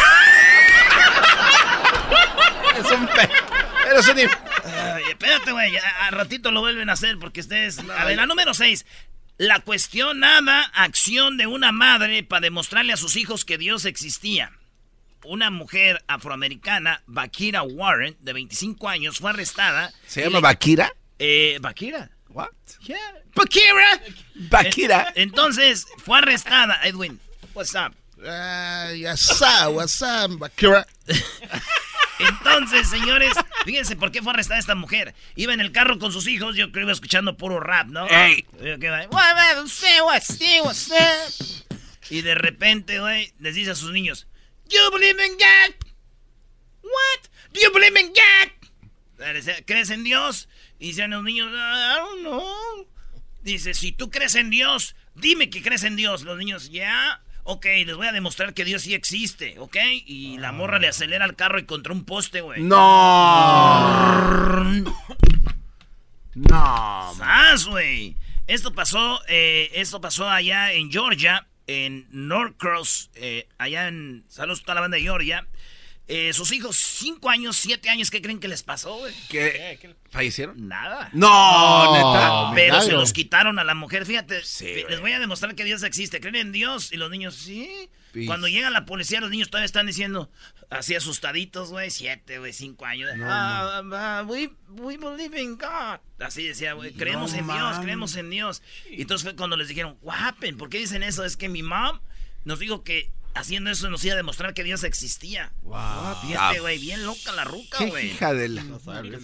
Es 2.79 2.91
un 2.93 3.07
pe... 3.09 3.29
Eres 3.91 4.09
un... 4.09 4.19
im- 4.19 4.31
Ay, 4.65 5.03
espérate, 5.11 5.53
güey. 5.53 5.73
Al 6.03 6.13
ratito 6.13 6.51
lo 6.51 6.61
vuelven 6.61 6.91
a 6.91 6.93
hacer 6.95 7.19
porque 7.19 7.41
ustedes. 7.41 7.79
A 7.79 8.05
ver, 8.05 8.17
la 8.17 8.27
número 8.27 8.55
6. 8.55 8.85
La 9.39 9.61
cuestionada 9.61 10.63
acción 10.75 11.37
de 11.37 11.47
una 11.47 11.71
madre 11.73 12.23
para 12.25 12.41
demostrarle 12.41 12.93
a 12.93 12.97
sus 12.97 13.17
hijos 13.17 13.45
que 13.45 13.57
Dios 13.59 13.85
existía. 13.85 14.53
Una 15.25 15.51
mujer 15.51 16.03
afroamericana, 16.09 17.03
Bakira 17.07 17.63
Warren, 17.63 18.17
de 18.21 18.33
25 18.33 18.89
años, 18.89 19.19
fue 19.19 19.31
arrestada. 19.31 19.93
¿Se 20.07 20.23
llama 20.23 20.39
le- 20.39 20.43
Bakira? 20.43 20.93
Eh, 21.19 21.59
Bakira. 21.61 22.11
What? 22.29 22.49
Yeah. 22.81 22.99
Bakira. 23.35 24.01
Bakira. 24.35 25.13
Entonces, 25.17 25.87
fue 26.05 26.19
arrestada. 26.19 26.81
Edwin, 26.85 27.19
what's 27.55 27.75
up? 27.75 27.95
Ya 28.97 29.17
sa, 29.17 29.69
what's 29.71 30.03
up, 30.03 30.39
Bakira? 30.39 30.87
Entonces, 32.19 32.89
señores, 32.89 33.33
fíjense 33.65 33.97
por 33.97 34.11
qué 34.11 34.23
fue 34.23 34.33
arrestada 34.33 34.59
esta 34.59 34.75
mujer. 34.75 35.15
Iba 35.37 35.55
en 35.55 35.61
el 35.61 35.73
carro 35.73 35.99
con 35.99 36.13
sus 36.13 36.27
hijos, 36.27 36.57
yo 36.57 36.73
creo 36.73 36.85
iba 36.85 36.93
escuchando 36.93 37.37
puro 37.37 37.61
rap, 37.61 37.89
¿no? 37.89 38.07
Y 42.11 42.23
de 42.23 42.35
repente, 42.35 43.01
güey, 43.01 43.33
les 43.39 43.55
dice 43.55 43.73
a 43.73 43.75
sus 43.75 43.93
niños, 43.93 44.27
You 44.69 44.81
believe 44.93 45.25
in 45.25 45.33
God? 45.33 45.75
What? 46.83 47.29
Do 47.53 47.61
you 47.61 47.73
believe 47.73 47.99
in 47.99 48.09
God? 48.09 48.53
¿Crees 49.67 49.91
en 49.91 50.05
Dios? 50.05 50.49
Y 50.79 50.89
dicen 50.89 51.11
los 51.11 51.25
niños, 51.25 51.51
I 51.51 51.97
don't 51.97 52.21
know. 52.21 52.87
Dice, 53.43 53.75
si 53.75 53.93
tú 53.93 54.11
crees 54.11 54.35
en 54.35 54.51
Dios, 54.51 54.95
dime 55.15 55.51
que 55.51 55.63
crees 55.63 55.85
en 55.85 55.97
Dios. 55.97 56.23
Los 56.23 56.39
niños, 56.39 56.71
ya. 56.71 57.23
Ok, 57.51 57.65
les 57.65 57.97
voy 57.97 58.07
a 58.07 58.13
demostrar 58.13 58.53
que 58.53 58.67
Dios 58.67 58.83
sí 58.83 58.93
existe, 58.93 59.59
¿ok? 59.59 59.75
Y 60.05 60.37
la 60.37 60.53
morra 60.53 60.79
le 60.79 60.87
acelera 60.87 61.25
el 61.25 61.35
carro 61.35 61.59
y 61.59 61.65
contra 61.65 61.95
un 61.95 62.05
poste, 62.05 62.43
güey. 62.43 62.63
No. 62.63 62.75
no. 66.35 67.15
¡Sas, 67.17 67.65
güey! 67.65 68.19
Esto 68.47 68.75
pasó, 68.75 69.23
eh, 69.29 69.71
esto 69.73 69.99
pasó 69.99 70.29
allá 70.29 70.75
en 70.75 70.93
Georgia, 70.93 71.47
en 71.67 72.07
Norcross, 72.11 73.09
eh, 73.15 73.49
allá 73.57 73.89
en... 73.89 74.27
Saludos 74.29 74.61
a 74.61 74.65
toda 74.65 74.75
la 74.75 74.81
banda 74.83 74.99
de 74.99 75.05
Georgia. 75.05 75.47
Eh, 76.11 76.33
sus 76.33 76.53
hijos, 76.53 76.77
cinco 76.77 77.29
años, 77.29 77.55
siete 77.57 77.91
años, 77.91 78.11
¿qué 78.11 78.23
creen 78.23 78.41
que 78.41 78.49
les 78.49 78.63
pasó, 78.63 78.97
güey? 78.97 79.13
¿Qué? 79.29 79.95
¿Fallecieron? 80.09 80.67
Nada. 80.67 81.11
No, 81.13 81.95
neta. 81.95 82.53
Pero 82.55 82.81
se 82.81 82.93
los 82.93 83.13
quitaron 83.13 83.59
a 83.59 83.65
la 83.65 83.75
mujer. 83.75 84.07
Fíjate, 84.07 84.41
les 84.89 85.01
voy 85.01 85.13
a 85.13 85.21
demostrar 85.21 85.55
que 85.55 85.65
Dios 85.65 85.83
existe. 85.83 86.19
¿Creen 86.21 86.37
en 86.37 86.53
Dios? 86.53 86.93
Y 86.93 86.97
los 86.97 87.11
niños, 87.11 87.35
sí. 87.35 87.91
Cuando 88.27 88.49
llega 88.49 88.71
la 88.71 88.87
policía, 88.87 89.21
los 89.21 89.31
niños 89.31 89.51
todavía 89.51 89.67
están 89.67 89.87
diciendo, 89.87 90.31
así 90.71 90.95
asustaditos, 90.95 91.71
güey, 91.71 91.91
siete, 91.91 92.39
güey, 92.39 92.55
cinco 92.55 92.87
años. 92.87 93.11
Ah, 93.23 93.83
ah, 93.93 94.25
we, 94.27 94.51
believe 94.97 95.41
in 95.41 95.59
God. 95.59 96.01
Así 96.19 96.49
decía, 96.49 96.73
güey, 96.73 96.93
creemos 96.95 97.35
en 97.35 97.47
Dios, 97.47 97.79
creemos 97.81 98.17
en 98.17 98.31
Dios. 98.31 98.63
Y 98.91 99.03
entonces 99.03 99.25
fue 99.25 99.37
cuando 99.37 99.59
les 99.59 99.69
dijeron, 99.69 99.99
what 100.01 100.17
happened? 100.19 100.57
¿Por 100.57 100.71
qué 100.71 100.79
dicen 100.79 101.03
eso? 101.03 101.23
Es 101.25 101.37
que 101.37 101.51
mi 101.51 101.63
mom 101.63 102.01
nos 102.45 102.59
dijo 102.59 102.83
que 102.83 103.11
haciendo 103.39 103.71
eso 103.71 103.89
nos 103.91 104.05
iba 104.05 104.15
a 104.15 104.17
demostrar 104.17 104.55
que 104.55 104.65
Dios 104.65 104.85
existía. 104.85 105.53
Wow. 105.63 106.17
Fíjate, 106.23 106.61
güey, 106.61 106.79
bien 106.79 107.05
loca 107.05 107.33
la 107.33 107.45
ruca, 107.45 107.85
güey. 107.85 108.13
hija 108.13 108.35
de 108.35 108.49
la... 108.49 108.63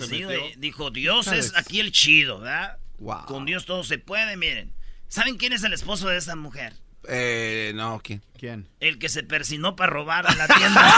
Sí, 0.09 0.23
güey, 0.25 0.55
dijo, 0.57 0.91
Dios 0.91 1.29
es 1.29 1.55
aquí 1.57 1.81
el 1.81 1.93
chido, 1.93 2.41
¿verdad? 2.41 2.79
Wow. 2.99 3.27
Con 3.27 3.45
Dios 3.45 3.65
todo 3.67 3.85
se 3.85 3.99
puede, 3.99 4.37
miren. 4.37 4.73
¿Saben 5.09 5.37
quién 5.37 5.53
es 5.53 5.63
el 5.65 5.73
esposo 5.73 6.09
de 6.09 6.17
esa 6.17 6.37
mujer? 6.37 6.75
Eh, 7.07 7.73
no, 7.75 8.01
¿quién? 8.03 8.23
¿Quién? 8.39 8.67
El 8.81 8.99
que 8.99 9.09
se 9.09 9.23
persinó 9.23 9.77
para 9.77 9.93
robar 9.93 10.27
a 10.27 10.35
la 10.35 10.47
tienda. 10.55 10.95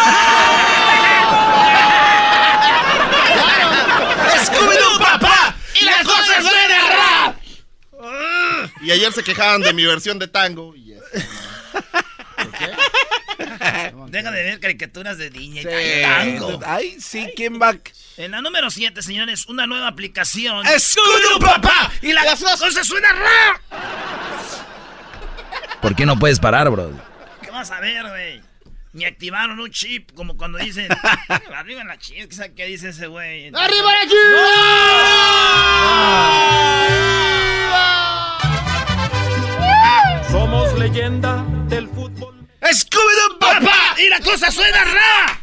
¡Scooby-Doo, 4.44 4.98
papá! 4.98 5.56
¡Y 5.80 5.84
la 5.84 6.02
cosa 6.04 6.42
suena 6.42 6.88
rap! 6.88 7.36
Y 8.82 8.90
ayer 8.90 9.12
se 9.12 9.22
quejaban 9.24 9.62
de 9.62 9.72
mi 9.72 9.84
versión 9.84 10.18
de 10.18 10.28
tango. 10.28 10.74
Y 10.76 10.94
Deja 14.08 14.30
de 14.30 14.42
ver 14.42 14.60
caricaturas 14.60 15.18
de 15.18 15.30
niña 15.30 15.62
y 15.62 16.02
tango. 16.02 16.60
Ay, 16.64 16.96
sí, 17.00 17.26
¿quién 17.36 17.60
va? 17.60 17.76
En 18.16 18.30
la 18.30 18.40
número 18.40 18.70
7, 18.70 19.02
señores, 19.02 19.46
una 19.46 19.66
nueva 19.66 19.88
aplicación. 19.88 20.66
¡Escudo, 20.66 21.38
papá! 21.40 21.92
¡Y 22.02 22.12
la 22.12 22.24
cosa 22.24 22.56
suena 22.56 23.12
raro! 23.12 23.60
¿Por 25.82 25.94
qué 25.94 26.06
no 26.06 26.18
puedes 26.18 26.40
parar, 26.40 26.70
bro? 26.70 26.90
¿Qué 27.42 27.50
vas 27.50 27.70
a 27.70 27.80
ver, 27.80 28.08
güey? 28.08 28.40
Me 28.92 29.04
activaron 29.06 29.60
un 29.60 29.70
chip, 29.70 30.12
como 30.14 30.36
cuando 30.38 30.58
dicen, 30.58 30.88
arriba 31.54 31.84
la 31.84 31.98
chip, 31.98 32.32
¿qué 32.56 32.64
dice 32.64 32.88
ese 32.88 33.08
güey? 33.08 33.48
¡Arriba 33.48 33.92
la 33.92 34.02
chip! 40.22 40.30
Somos 40.30 40.78
leyenda 40.78 41.44
¡Y 43.98 44.08
la 44.08 44.20
cosa 44.20 44.50
suena 44.50 44.84
ra! 44.84 45.42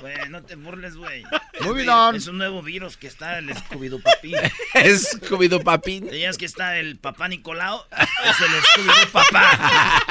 Güey, 0.00 0.30
no 0.30 0.42
te 0.42 0.54
burles, 0.54 0.96
güey. 0.96 1.24
Muy 1.60 1.82
bien. 1.82 1.90
Es 2.14 2.26
un 2.26 2.38
nuevo 2.38 2.62
virus 2.62 2.96
que 2.96 3.06
está 3.06 3.38
el 3.38 3.50
Scooby-Doo 3.50 4.02
Papín. 4.02 4.34
¿Scooby-Doo 4.74 5.62
Papín? 5.62 6.06
¿Sabías 6.06 6.38
que 6.38 6.46
está 6.46 6.78
el 6.78 6.96
papá 6.96 7.28
Nicolau? 7.28 7.82
Es 8.24 8.40
el 8.40 8.62
Scooby-Doo 8.62 9.10
Papá. 9.10 10.02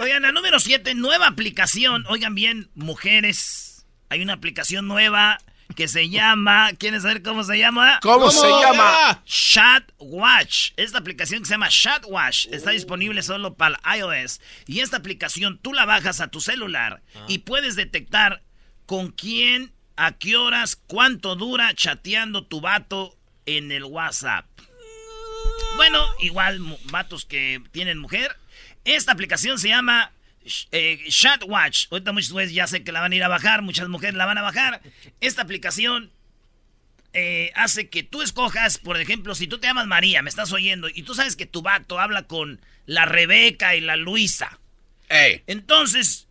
Oigan, 0.00 0.22
la 0.22 0.32
número 0.32 0.60
7, 0.60 0.94
nueva 0.94 1.28
aplicación. 1.28 2.04
Oigan 2.08 2.34
bien, 2.34 2.68
mujeres. 2.74 3.86
Hay 4.10 4.20
una 4.20 4.34
aplicación 4.34 4.86
nueva 4.86 5.38
que 5.74 5.88
se 5.88 6.08
llama. 6.08 6.72
¿Quieres 6.78 7.02
saber 7.02 7.22
cómo 7.22 7.44
se 7.44 7.58
llama? 7.58 8.00
¿Cómo, 8.02 8.30
se 8.30 8.48
llama? 8.48 9.22
Chat 9.24 9.90
Watch. 9.98 10.72
Esta 10.76 10.98
aplicación 10.98 11.40
que 11.40 11.46
se 11.46 11.54
llama 11.54 11.68
Chat 11.68 12.04
Watch 12.06 12.46
está 12.50 12.70
disponible 12.70 13.22
solo 13.22 13.54
para 13.54 13.80
iOS. 13.96 14.40
Y 14.66 14.80
esta 14.80 14.96
aplicación 14.98 15.58
tú 15.58 15.72
la 15.72 15.84
bajas 15.84 16.20
a 16.20 16.28
tu 16.28 16.40
celular 16.40 17.02
y 17.28 17.38
puedes 17.38 17.76
detectar 17.76 18.42
con 18.86 19.10
quién, 19.10 19.72
a 19.96 20.12
qué 20.12 20.36
horas, 20.36 20.76
cuánto 20.76 21.36
dura 21.36 21.74
chateando 21.74 22.46
tu 22.46 22.60
vato 22.60 23.16
en 23.46 23.72
el 23.72 23.84
WhatsApp. 23.84 24.46
Bueno, 25.76 26.04
igual 26.20 26.60
vatos 26.84 27.24
que 27.24 27.62
tienen 27.72 27.98
mujer. 27.98 28.36
Esta 28.84 29.12
aplicación 29.12 29.58
se 29.58 29.68
llama 29.68 30.12
eh, 30.72 30.98
Watch. 31.46 31.86
Ahorita 31.90 32.12
muchos 32.12 32.32
güeyes 32.32 32.52
ya 32.52 32.66
sé 32.66 32.82
que 32.84 32.92
la 32.92 33.00
van 33.00 33.12
a 33.12 33.16
ir 33.16 33.24
a 33.24 33.28
bajar, 33.28 33.62
muchas 33.62 33.88
mujeres 33.88 34.14
la 34.14 34.26
van 34.26 34.38
a 34.38 34.42
bajar. 34.42 34.80
Esta 35.20 35.42
aplicación 35.42 36.10
eh, 37.12 37.52
hace 37.54 37.88
que 37.88 38.02
tú 38.02 38.22
escojas, 38.22 38.78
por 38.78 39.00
ejemplo, 39.00 39.34
si 39.34 39.46
tú 39.46 39.58
te 39.58 39.66
llamas 39.66 39.86
María, 39.86 40.22
me 40.22 40.30
estás 40.30 40.52
oyendo, 40.52 40.88
y 40.88 41.02
tú 41.02 41.14
sabes 41.14 41.36
que 41.36 41.46
tu 41.46 41.62
vato 41.62 42.00
habla 42.00 42.22
con 42.24 42.60
la 42.86 43.04
Rebeca 43.04 43.76
y 43.76 43.80
la 43.80 43.96
Luisa. 43.96 44.58
Entonces, 45.46 46.26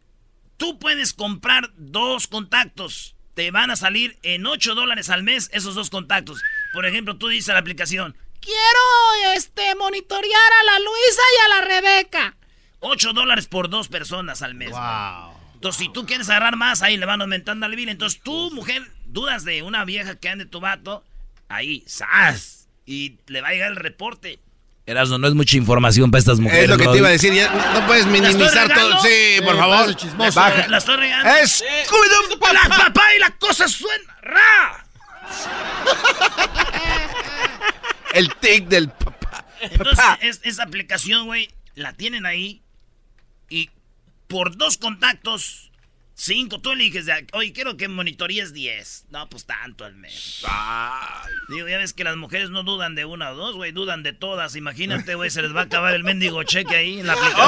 tú 0.58 0.80
puedes 0.80 1.14
comprar 1.14 1.70
dos 1.78 2.28
contactos. 2.28 3.16
Te 3.36 3.52
van 3.52 3.70
a 3.70 3.76
salir 3.76 4.18
en 4.24 4.46
8 4.46 4.74
dólares 4.74 5.10
al 5.10 5.24
mes 5.24 5.50
esos 5.54 5.76
dos 5.76 5.92
contactos. 5.92 6.42
Por 6.74 6.86
ejemplo, 6.86 7.16
tú 7.18 7.28
dices 7.28 7.50
a 7.50 7.54
la 7.54 7.60
aplicación, 7.60 8.18
quiero 8.40 9.36
este 9.36 9.76
monitorear 9.76 10.52
a 10.62 10.64
la 10.66 10.80
Luisa 10.80 11.22
y 11.36 11.46
a 11.46 11.50
la 11.50 11.62
Rebeca. 11.62 12.36
8 12.82 13.14
dólares 13.14 13.48
por 13.48 13.70
dos 13.70 13.88
personas 13.88 14.42
al 14.42 14.54
mes. 14.56 14.72
Wow. 14.72 15.34
Entonces, 15.54 15.80
si 15.80 15.90
tú 15.90 16.06
quieres 16.06 16.30
agarrar 16.30 16.56
más, 16.56 16.82
ahí 16.82 16.98
le 16.98 17.06
van 17.06 17.22
aumentando 17.22 17.66
al 17.68 17.76
bill. 17.76 17.90
Entonces, 17.90 18.20
tú, 18.22 18.52
mujer, 18.52 18.82
dudas 19.06 19.46
de 19.46 19.62
una 19.62 19.86
vieja 19.86 20.16
que 20.16 20.28
ande 20.28 20.46
tu 20.46 20.60
vato, 20.60 21.04
ahí, 21.50 21.84
¡zas! 21.88 22.68
Y 22.86 23.18
le 23.28 23.42
va 23.42 23.50
a 23.50 23.52
llegar 23.52 23.70
el 23.70 23.78
reporte. 23.78 24.40
Erasmo, 24.88 25.20
no 25.20 25.28
es 25.28 25.36
mucha 25.36 25.58
información 25.58 26.10
para 26.10 26.20
estas 26.20 26.40
mujeres. 26.40 26.64
Es 26.64 26.70
lo 26.70 26.78
que 26.78 26.88
te 26.88 26.98
iba 26.98 27.08
a 27.08 27.12
decir, 27.12 27.32
no 27.74 27.86
puedes 27.86 28.08
minimizar 28.08 28.74
todo. 28.74 29.00
Sí, 29.02 29.40
por 29.46 29.56
favor. 29.56 29.96
Baja. 30.34 30.68
La 30.68 30.80
estoy 30.80 30.96
regando. 30.96 31.30
Es 31.36 31.64
Cuidado, 31.88 32.54
la 32.54 32.78
papá 32.78 33.16
y 33.16 33.20
la 33.20 33.30
cosa 33.38 33.68
suena 33.68 34.18
ra. 34.24 34.86
el 38.16 38.34
tic 38.36 38.68
del 38.68 38.90
papá. 38.90 39.46
Entonces, 39.62 40.06
Es, 40.22 40.42
esa 40.44 40.64
aplicación, 40.64 41.28
güey, 41.28 41.50
la 41.76 41.94
tienen 41.94 42.26
ahí 42.26 42.64
y 43.52 43.70
por 44.28 44.56
dos 44.56 44.78
contactos, 44.78 45.72
cinco, 46.16 46.60
tú 46.60 46.72
eliges, 46.72 47.06
de, 47.06 47.28
oye, 47.34 47.52
quiero 47.52 47.76
que 47.76 47.90
monitoríes 47.90 48.54
10. 48.54 49.08
No, 49.10 49.30
pues 49.30 49.46
tanto 49.46 49.84
al 49.84 49.96
mes. 49.96 50.44
Digo, 51.50 51.68
ya 51.68 51.78
ves 51.78 51.94
que 51.94 52.06
las 52.06 52.16
mujeres 52.16 52.50
no 52.50 52.64
dudan 52.64 52.96
de 52.96 53.06
una 53.06 53.32
o 53.32 53.36
dos, 53.36 53.56
güey, 53.56 53.74
dudan 53.74 54.04
de 54.04 54.14
todas. 54.14 54.56
Imagínate, 54.56 55.16
güey, 55.16 55.30
se 55.30 55.42
les 55.42 55.54
va 55.54 55.60
a 55.62 55.66
acabar 55.66 55.94
el 55.94 56.04
mendigo 56.06 56.42
cheque 56.44 56.76
ahí 56.76 57.00
en 57.02 57.08
la 57.08 57.14
aplicación. 57.14 57.48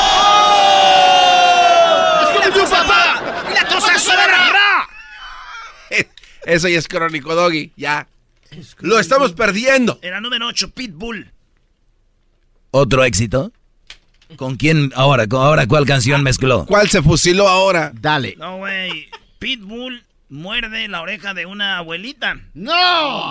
¡Oh! 0.00 0.68
¡Es 2.42 2.54
tu 2.54 2.70
papá! 2.70 3.44
¡Y 3.50 3.54
la 3.54 3.68
cosa! 3.68 3.92
Eso 6.46 6.68
ya 6.68 6.78
es 6.78 6.88
crónico, 6.88 7.34
Doggy, 7.34 7.72
ya. 7.76 8.08
Lo 8.78 8.98
estamos 8.98 9.32
perdiendo. 9.32 9.98
Era 10.00 10.20
número 10.20 10.46
8, 10.46 10.70
Pitbull. 10.70 11.30
¿Otro 12.70 13.04
éxito? 13.04 13.52
¿Con 14.36 14.56
quién 14.56 14.92
ahora? 14.94 15.26
¿Ahora 15.30 15.66
cuál 15.66 15.86
canción 15.86 16.22
mezcló? 16.22 16.66
¿Cuál 16.66 16.88
se 16.88 17.02
fusiló 17.02 17.48
ahora? 17.48 17.92
Dale. 17.94 18.36
No, 18.38 18.58
güey. 18.58 19.08
Pitbull 19.38 20.04
muerde 20.28 20.88
la 20.88 21.00
oreja 21.00 21.34
de 21.34 21.46
una 21.46 21.78
abuelita. 21.78 22.34
¡No! 22.54 22.72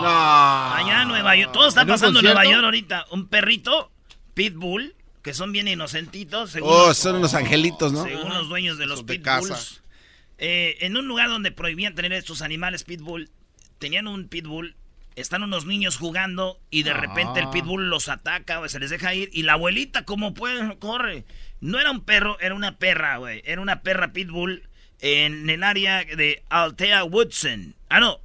No. 0.02 0.74
Allá 0.76 1.04
en 1.04 1.08
Nueva 1.08 1.36
York. 1.36 1.52
Todo 1.54 1.68
está 1.68 1.86
pasando 1.86 2.20
en 2.20 2.26
Nueva 2.26 2.46
York 2.46 2.64
ahorita. 2.64 3.06
Un 3.12 3.28
perrito, 3.28 3.92
Pitbull, 4.34 4.96
que 5.22 5.34
son 5.34 5.52
bien 5.52 5.68
inocentitos. 5.68 6.58
oh, 6.62 6.94
son 6.94 7.18
unos 7.18 7.34
angelitos, 7.34 7.94
¿no? 7.94 8.04
Según 8.04 8.34
los 8.34 8.50
dueños 8.50 8.78
de 8.78 8.86
los 8.88 9.04
Pitbulls. 9.04 9.82
Eh, 10.40 10.78
en 10.82 10.98
un 10.98 11.08
lugar 11.08 11.30
donde 11.30 11.52
prohibían 11.52 11.96
tener 11.96 12.14
estos 12.14 12.42
animales 12.42 12.84
Pitbull, 12.84 13.30
tenían 13.80 14.08
un 14.08 14.28
Pitbull 14.28 14.76
están 15.18 15.44
unos 15.44 15.66
niños 15.66 15.98
jugando 15.98 16.60
y 16.70 16.84
de 16.84 16.94
repente 16.94 17.40
el 17.40 17.48
ah. 17.48 17.52
pitbull 17.52 17.90
los 17.90 18.08
ataca, 18.08 18.60
o 18.60 18.70
se 18.70 18.80
les 18.80 18.92
deja 18.92 19.14
ir. 19.14 19.30
Y 19.34 19.44
la 19.44 19.54
abuelita, 19.54 20.06
como 20.06 20.34
puede, 20.34 20.78
corre. 20.78 21.26
No 21.60 21.80
era 21.80 21.92
un 21.92 22.02
perro, 22.02 22.40
era 22.40 22.54
una 22.54 22.78
perra, 22.78 23.18
güey. 23.18 23.42
Era 23.46 23.62
una 23.62 23.82
perra 23.82 24.14
pitbull 24.14 24.70
en 25.00 25.50
el 25.50 25.64
área 25.64 26.06
de 26.06 26.44
Altea 26.50 27.04
Woodson. 27.04 27.76
Ah, 27.90 28.00
no. 28.00 28.20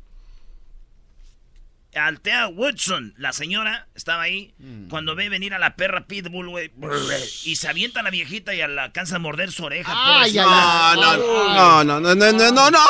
Altea 1.95 2.49
Woodson, 2.49 3.15
la 3.19 3.33
señora, 3.33 3.87
estaba 3.95 4.23
ahí. 4.23 4.55
Mm. 4.59 4.89
Cuando 4.89 5.15
ve 5.15 5.29
venir 5.29 5.55
a 5.55 5.59
la 5.59 5.77
perra 5.77 6.07
Pitbull, 6.07 6.49
güey. 6.49 6.71
Y 7.45 7.57
se 7.57 7.69
avienta 7.69 8.01
a 8.01 8.03
la 8.03 8.11
viejita 8.11 8.55
y 8.55 8.59
la 8.59 8.85
alcanza 8.85 9.17
a 9.17 9.19
morder 9.19 9.53
su 9.53 9.65
oreja. 9.65 9.93
Ay, 9.95 10.33
pobrecita. 10.33 10.93
ay, 10.93 11.01
ay. 11.03 11.21
No, 11.21 11.85
no, 11.85 12.01
no, 12.01 12.15
no, 12.15 12.33
no, 12.33 12.53
no, 12.53 12.71
no. 12.71 12.79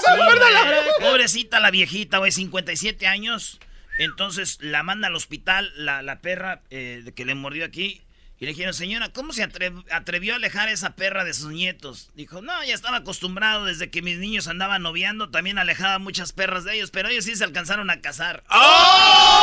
Sí, 0.00 0.16
güey. 0.16 1.10
Pobrecita 1.10 1.60
la 1.60 1.70
viejita, 1.70 2.18
güey, 2.18 2.32
57 2.32 3.06
años. 3.06 3.58
Entonces 3.98 4.58
la 4.60 4.82
manda 4.82 5.08
al 5.08 5.14
hospital, 5.14 5.72
la, 5.76 6.02
la 6.02 6.20
perra 6.20 6.62
eh, 6.70 7.12
que 7.14 7.24
le 7.24 7.34
mordió 7.34 7.64
aquí. 7.64 8.00
Y 8.40 8.46
le 8.46 8.52
dijeron, 8.52 8.72
señora, 8.72 9.10
¿cómo 9.12 9.34
se 9.34 9.46
atre- 9.46 9.84
atrevió 9.92 10.32
a 10.32 10.36
alejar 10.36 10.68
a 10.68 10.72
esa 10.72 10.94
perra 10.96 11.24
de 11.24 11.34
sus 11.34 11.52
nietos? 11.52 12.08
Dijo, 12.14 12.40
no, 12.40 12.64
ya 12.64 12.74
estaba 12.74 12.96
acostumbrado 12.96 13.66
desde 13.66 13.90
que 13.90 14.00
mis 14.00 14.16
niños 14.16 14.48
andaban 14.48 14.80
noviando. 14.82 15.28
También 15.30 15.58
alejaba 15.58 15.98
muchas 15.98 16.32
perras 16.32 16.64
de 16.64 16.74
ellos, 16.76 16.90
pero 16.90 17.10
ellos 17.10 17.26
sí 17.26 17.36
se 17.36 17.44
alcanzaron 17.44 17.90
a 17.90 18.00
casar. 18.00 18.42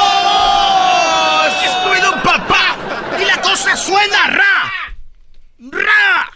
¡Oh! 0.08 1.44
¡Es 1.48 1.54
que 1.54 1.66
estoy 1.68 2.02
de 2.02 2.10
un 2.10 2.24
papá! 2.24 2.76
¡Y 3.22 3.26
la 3.26 3.40
cosa 3.40 3.76
suena 3.78 4.28
ra! 4.30 4.74
¡Ra! 5.60 6.32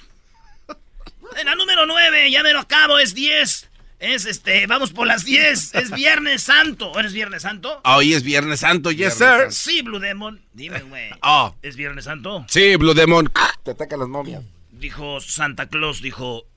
En 1.38 1.46
la 1.48 1.56
número 1.56 1.88
9, 1.88 2.30
ya 2.30 2.44
me 2.44 2.54
lo 2.54 2.60
acabo, 2.60 3.00
es 3.00 3.16
10. 3.16 3.71
Es 4.02 4.26
este, 4.26 4.66
vamos 4.66 4.92
por 4.94 5.06
las 5.06 5.26
10. 5.26 5.76
Es 5.76 5.92
Viernes 5.92 6.42
Santo. 6.42 6.98
¿Eres 6.98 7.14
Viernes 7.14 7.44
Santo? 7.44 7.82
Hoy 7.84 8.16
es 8.16 8.24
Viernes 8.24 8.62
Santo, 8.62 8.92
yes, 8.92 9.14
sir. 9.14 9.52
Sí, 9.52 9.84
Blue 9.84 10.00
Demon. 10.00 10.42
Dime, 10.54 10.80
güey. 10.80 11.12
Oh. 11.22 11.56
¿Es 11.62 11.76
Viernes 11.76 12.06
Santo? 12.06 12.44
Sí, 12.50 12.78
Blue 12.78 12.96
Demon. 12.96 13.32
Te 13.64 13.72
atacan 13.72 14.00
las 14.00 14.08
momias. 14.08 14.44
Dijo 14.72 15.22
Santa 15.22 15.68
Claus, 15.68 16.02
dijo, 16.02 16.48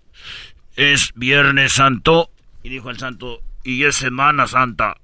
es 0.74 1.12
Viernes 1.16 1.74
Santo. 1.74 2.30
Y 2.62 2.70
dijo 2.70 2.88
el 2.88 2.98
santo, 2.98 3.42
y 3.62 3.84
es 3.84 3.96
Semana 3.96 4.46
Santa. 4.46 4.96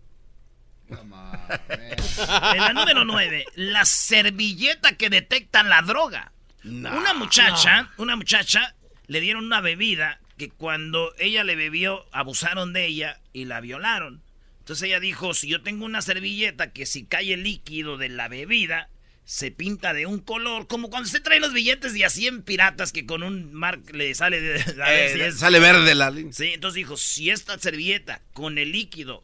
En 0.88 2.58
la 2.58 2.72
número 2.72 3.04
9, 3.04 3.44
la 3.56 3.84
servilleta 3.84 4.96
que 4.96 5.10
detecta 5.10 5.62
la 5.62 5.82
droga. 5.82 6.32
una 6.64 7.12
muchacha, 7.12 7.90
una 7.98 8.16
muchacha, 8.16 8.76
le 9.08 9.20
dieron 9.20 9.44
una 9.44 9.60
bebida 9.60 10.20
que 10.40 10.48
cuando 10.48 11.12
ella 11.18 11.44
le 11.44 11.54
bebió, 11.54 12.06
abusaron 12.12 12.72
de 12.72 12.86
ella 12.86 13.20
y 13.34 13.44
la 13.44 13.60
violaron. 13.60 14.22
Entonces 14.60 14.84
ella 14.88 14.98
dijo, 14.98 15.34
si 15.34 15.48
yo 15.48 15.60
tengo 15.60 15.84
una 15.84 16.00
servilleta 16.00 16.72
que 16.72 16.86
si 16.86 17.04
cae 17.04 17.34
el 17.34 17.42
líquido 17.42 17.98
de 17.98 18.08
la 18.08 18.26
bebida, 18.28 18.88
se 19.26 19.50
pinta 19.50 19.92
de 19.92 20.06
un 20.06 20.18
color, 20.18 20.66
como 20.66 20.88
cuando 20.88 21.10
se 21.10 21.20
trae 21.20 21.40
los 21.40 21.52
billetes 21.52 21.92
de 21.92 22.06
a 22.06 22.10
100 22.10 22.42
piratas 22.42 22.90
que 22.90 23.04
con 23.04 23.22
un 23.22 23.52
mark 23.52 23.82
le 23.92 24.14
sale 24.14 24.40
de... 24.40 24.60
Eh, 24.88 25.10
si 25.12 25.20
es- 25.20 25.38
Sale 25.40 25.60
verde 25.60 25.94
la 25.94 26.10
línea. 26.10 26.32
Sí, 26.32 26.52
entonces 26.54 26.76
dijo, 26.76 26.96
si 26.96 27.28
esta 27.28 27.58
servilleta 27.58 28.22
con 28.32 28.56
el 28.56 28.72
líquido 28.72 29.22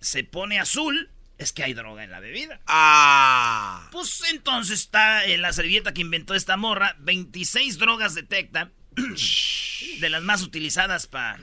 se 0.00 0.22
pone 0.22 0.60
azul, 0.60 1.10
es 1.38 1.52
que 1.52 1.64
hay 1.64 1.74
droga 1.74 2.04
en 2.04 2.12
la 2.12 2.20
bebida. 2.20 2.60
Ah. 2.68 3.88
Pues 3.90 4.22
entonces 4.30 4.78
está 4.78 5.24
en 5.24 5.42
la 5.42 5.52
servilleta 5.52 5.92
que 5.92 6.02
inventó 6.02 6.36
esta 6.36 6.56
morra, 6.56 6.94
26 7.00 7.78
drogas 7.78 8.14
detecta, 8.14 8.70
de 8.94 10.08
las 10.10 10.22
más 10.22 10.42
utilizadas 10.42 11.06
para... 11.06 11.38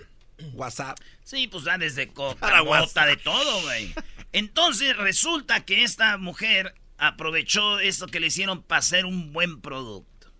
WhatsApp. 0.53 0.97
Sí, 1.23 1.47
pues 1.47 1.65
da 1.65 1.77
desde 1.77 2.07
coca, 2.07 2.63
de 3.05 3.17
todo, 3.17 3.61
güey. 3.61 3.93
Entonces 4.31 4.95
resulta 4.95 5.65
que 5.65 5.83
esta 5.83 6.17
mujer 6.17 6.75
aprovechó 6.97 7.79
esto 7.79 8.07
que 8.07 8.19
le 8.19 8.27
hicieron 8.27 8.63
para 8.63 8.79
hacer 8.79 9.05
un 9.05 9.33
buen 9.33 9.61
producto. 9.61 10.31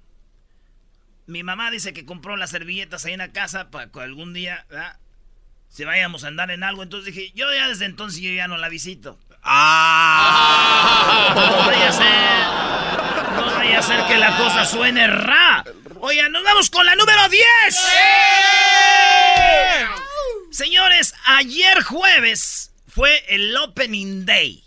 Mi 1.25 1.44
mamá 1.44 1.70
dice 1.70 1.94
que 1.94 2.06
compró 2.06 2.38
las 2.38 2.50
servilletas 2.51 3.06
ahí 3.06 3.13
en 3.13 3.20
la 3.20 3.32
casa 3.32 3.70
para 3.70 3.92
que 3.92 4.00
algún 4.00 4.34
día, 4.34 4.66
¿verdad? 4.70 4.98
Si 5.70 5.84
vayamos 5.84 6.24
a 6.24 6.30
andar 6.30 6.50
en 6.50 6.63
algo. 6.63 6.82
Entonces 6.82 7.13
dije, 7.13 7.32
yo 7.36 7.54
ya 7.54 7.68
desde 7.68 7.86
entonces 7.86 8.22
yo 8.22 8.32
ya 8.32 8.48
no 8.48 8.58
la 8.58 8.70
visito. 8.70 9.20
Ah. 9.44 11.34
No 11.36 11.68
vaya 11.68 11.89
a 11.89 11.92
ser. 11.92 12.48
No 13.36 13.46
vaya 13.56 13.80
a 13.80 13.84
ser 13.84 14.06
que 14.08 14.18
la 14.18 14.38
cosa 14.38 14.66
suene 14.66 15.06
ra. 15.08 15.63
Oigan, 16.01 16.32
nos 16.32 16.44
vamos 16.44 16.70
con 16.70 16.86
la 16.86 16.96
número 16.96 17.27
10. 17.29 17.44
Señores, 20.51 21.13
ayer 21.25 21.82
jueves 21.84 22.72
fue 22.88 23.24
el 23.27 23.56
Opening 23.58 24.25
Day. 24.25 24.63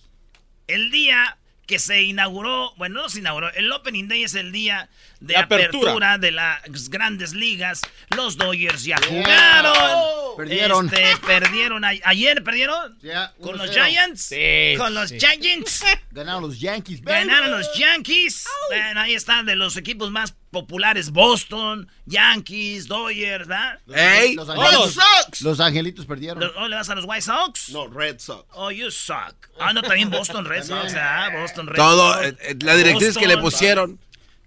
El 0.66 0.90
día 0.90 1.38
que 1.66 1.78
se 1.78 2.02
inauguró, 2.02 2.74
bueno, 2.76 3.02
no 3.02 3.08
se 3.08 3.20
inauguró, 3.20 3.52
el 3.54 3.70
Opening 3.72 4.08
Day 4.08 4.24
es 4.24 4.34
el 4.34 4.52
día 4.52 4.90
de 5.20 5.36
apertura. 5.36 5.92
apertura. 5.92 6.18
de 6.18 6.32
las 6.32 6.90
grandes 6.90 7.32
ligas. 7.32 7.80
Los 8.14 8.36
Dodgers 8.36 8.84
ya 8.84 8.98
jugaron. 8.98 10.36
Perdieron. 10.36 10.86
Este, 10.86 11.16
perdieron. 11.26 11.84
a- 11.84 11.92
ayer 12.04 12.42
perdieron. 12.44 12.98
Con 13.40 13.56
los 13.58 13.70
1-0. 13.70 13.72
Giants. 13.86 14.22
Sí, 14.22 14.74
con 14.76 14.92
los 14.94 15.08
sí. 15.10 15.18
Giants. 15.18 15.82
Ganaron 16.10 16.42
los 16.42 16.60
Yankees. 16.60 17.00
baby. 17.02 17.18
Ganaron 17.28 17.50
los 17.52 17.74
Yankees. 17.74 18.44
Bueno, 18.68 19.00
ahí 19.00 19.14
están 19.14 19.46
de 19.46 19.56
los 19.56 19.76
equipos 19.76 20.10
más 20.10 20.34
populares. 20.52 21.10
Boston, 21.10 21.88
Yankees, 22.06 22.86
Dodgers, 22.86 23.48
¿verdad? 23.48 23.80
¡Ey! 23.92 24.34
Los 24.36 24.46
Red 24.46 24.56
angelitos, 24.58 24.94
Sox. 24.94 25.40
los 25.42 25.58
angelitos 25.58 26.06
perdieron. 26.06 26.38
Los- 26.38 26.56
¿O 26.56 26.68
le 26.68 26.76
vas 26.76 26.88
a 26.90 26.94
los 26.94 27.04
White 27.06 27.22
Sox? 27.22 27.70
No, 27.70 27.88
Red 27.88 28.20
Sox. 28.20 28.46
Oh, 28.52 28.70
you 28.70 28.90
suck. 28.90 29.34
Ah, 29.58 29.72
no, 29.72 29.82
también 29.82 30.10
Boston 30.10 30.44
Red 30.44 30.62
Sox, 30.62 30.94
¿ah? 30.94 31.30
Boston 31.40 31.66
Red 31.66 31.76
Todo, 31.76 32.14
Sox. 32.14 32.26
eh, 32.26 32.36
eh, 32.42 32.56
la 32.60 32.76
directriz 32.76 33.16
que 33.16 33.26
le 33.26 33.38
pusieron. 33.38 33.98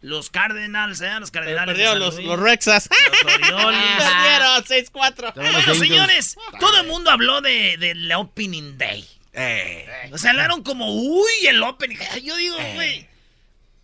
Los 0.02 0.30
Cardinals, 0.30 1.02
¿eh? 1.02 1.20
Los 1.20 1.32
Cardenales. 1.32 1.76
de 1.76 1.84
Perdieron 1.84 2.00
los, 2.00 2.24
los 2.24 2.40
Rexas. 2.40 2.88
Los 3.12 3.52
Orioles. 3.52 3.82
Perdieron 3.98 4.64
6-4. 4.64 5.34
También 5.34 5.54
los 5.54 5.66
Bueno, 5.66 5.76
señores, 5.84 6.38
todo 6.60 6.80
el 6.80 6.88
mundo 6.88 7.10
habló 7.10 7.42
de, 7.42 7.76
del 7.78 8.12
Opening 8.12 8.78
Day. 8.78 9.04
Eh. 9.34 10.10
O 10.14 10.18
sea, 10.20 10.30
hablaron 10.32 10.62
como, 10.62 10.94
uy, 10.94 11.48
el 11.48 11.62
opening. 11.64 11.98
Yo 12.24 12.36
digo, 12.38 12.56
güey, 12.76 13.08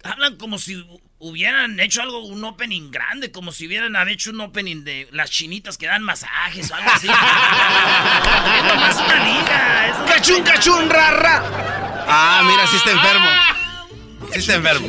hablan 0.04 0.38
como 0.38 0.60
si 0.60 0.86
hubieran 1.22 1.80
hecho 1.80 2.02
algo, 2.02 2.26
un 2.26 2.44
opening 2.44 2.90
grande, 2.92 3.32
como 3.32 3.52
si 3.52 3.68
hubieran 3.68 3.96
hecho 4.10 4.32
un 4.32 4.42
opening 4.42 4.84
de 4.84 5.08
las 5.12 5.30
chinitas 5.30 5.78
que 5.78 5.86
dan 5.86 6.02
masajes 6.04 6.70
o 6.72 6.76
algo 6.76 6.90
así. 6.94 7.08
es 8.90 8.96
una 8.96 9.24
liga. 9.24 9.88
es 9.88 9.96
una 9.98 10.06
¡Cachún, 10.06 10.36
liga. 10.38 10.54
cachún, 10.54 10.90
rara! 10.90 11.44
Ah, 12.08 12.42
mira, 12.44 12.66
sí 12.68 12.76
está 12.78 12.92
enfermo. 12.92 13.30
Sí 14.34 14.40
está 14.40 14.56
enfermo. 14.56 14.88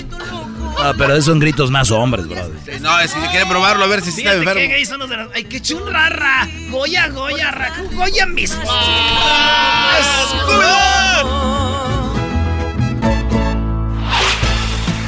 Ah, 0.78 0.94
pero 0.96 1.12
esos 1.12 1.26
son 1.26 1.38
gritos 1.38 1.70
más 1.70 1.90
hombres, 1.90 2.26
brother. 2.26 2.58
Sí, 2.64 2.80
no, 2.80 2.98
es 2.98 3.12
que 3.12 3.20
quiere 3.28 3.44
probarlo 3.46 3.84
a 3.84 3.88
ver 3.88 4.00
si 4.00 4.10
sí 4.10 4.20
está 4.22 4.30
qué 4.32 4.38
enfermo. 4.38 4.60
gays 4.72 4.88
son 4.88 5.00
los 5.00 5.10
de 5.10 5.16
las... 5.18 5.28
¡Ay, 5.34 5.44
qué 5.44 5.60
chunrarra! 5.60 6.48
Goya, 6.70 7.08
Goya, 7.08 7.50
ra, 7.50 7.74
Goya 7.92 8.24
mis... 8.26 8.56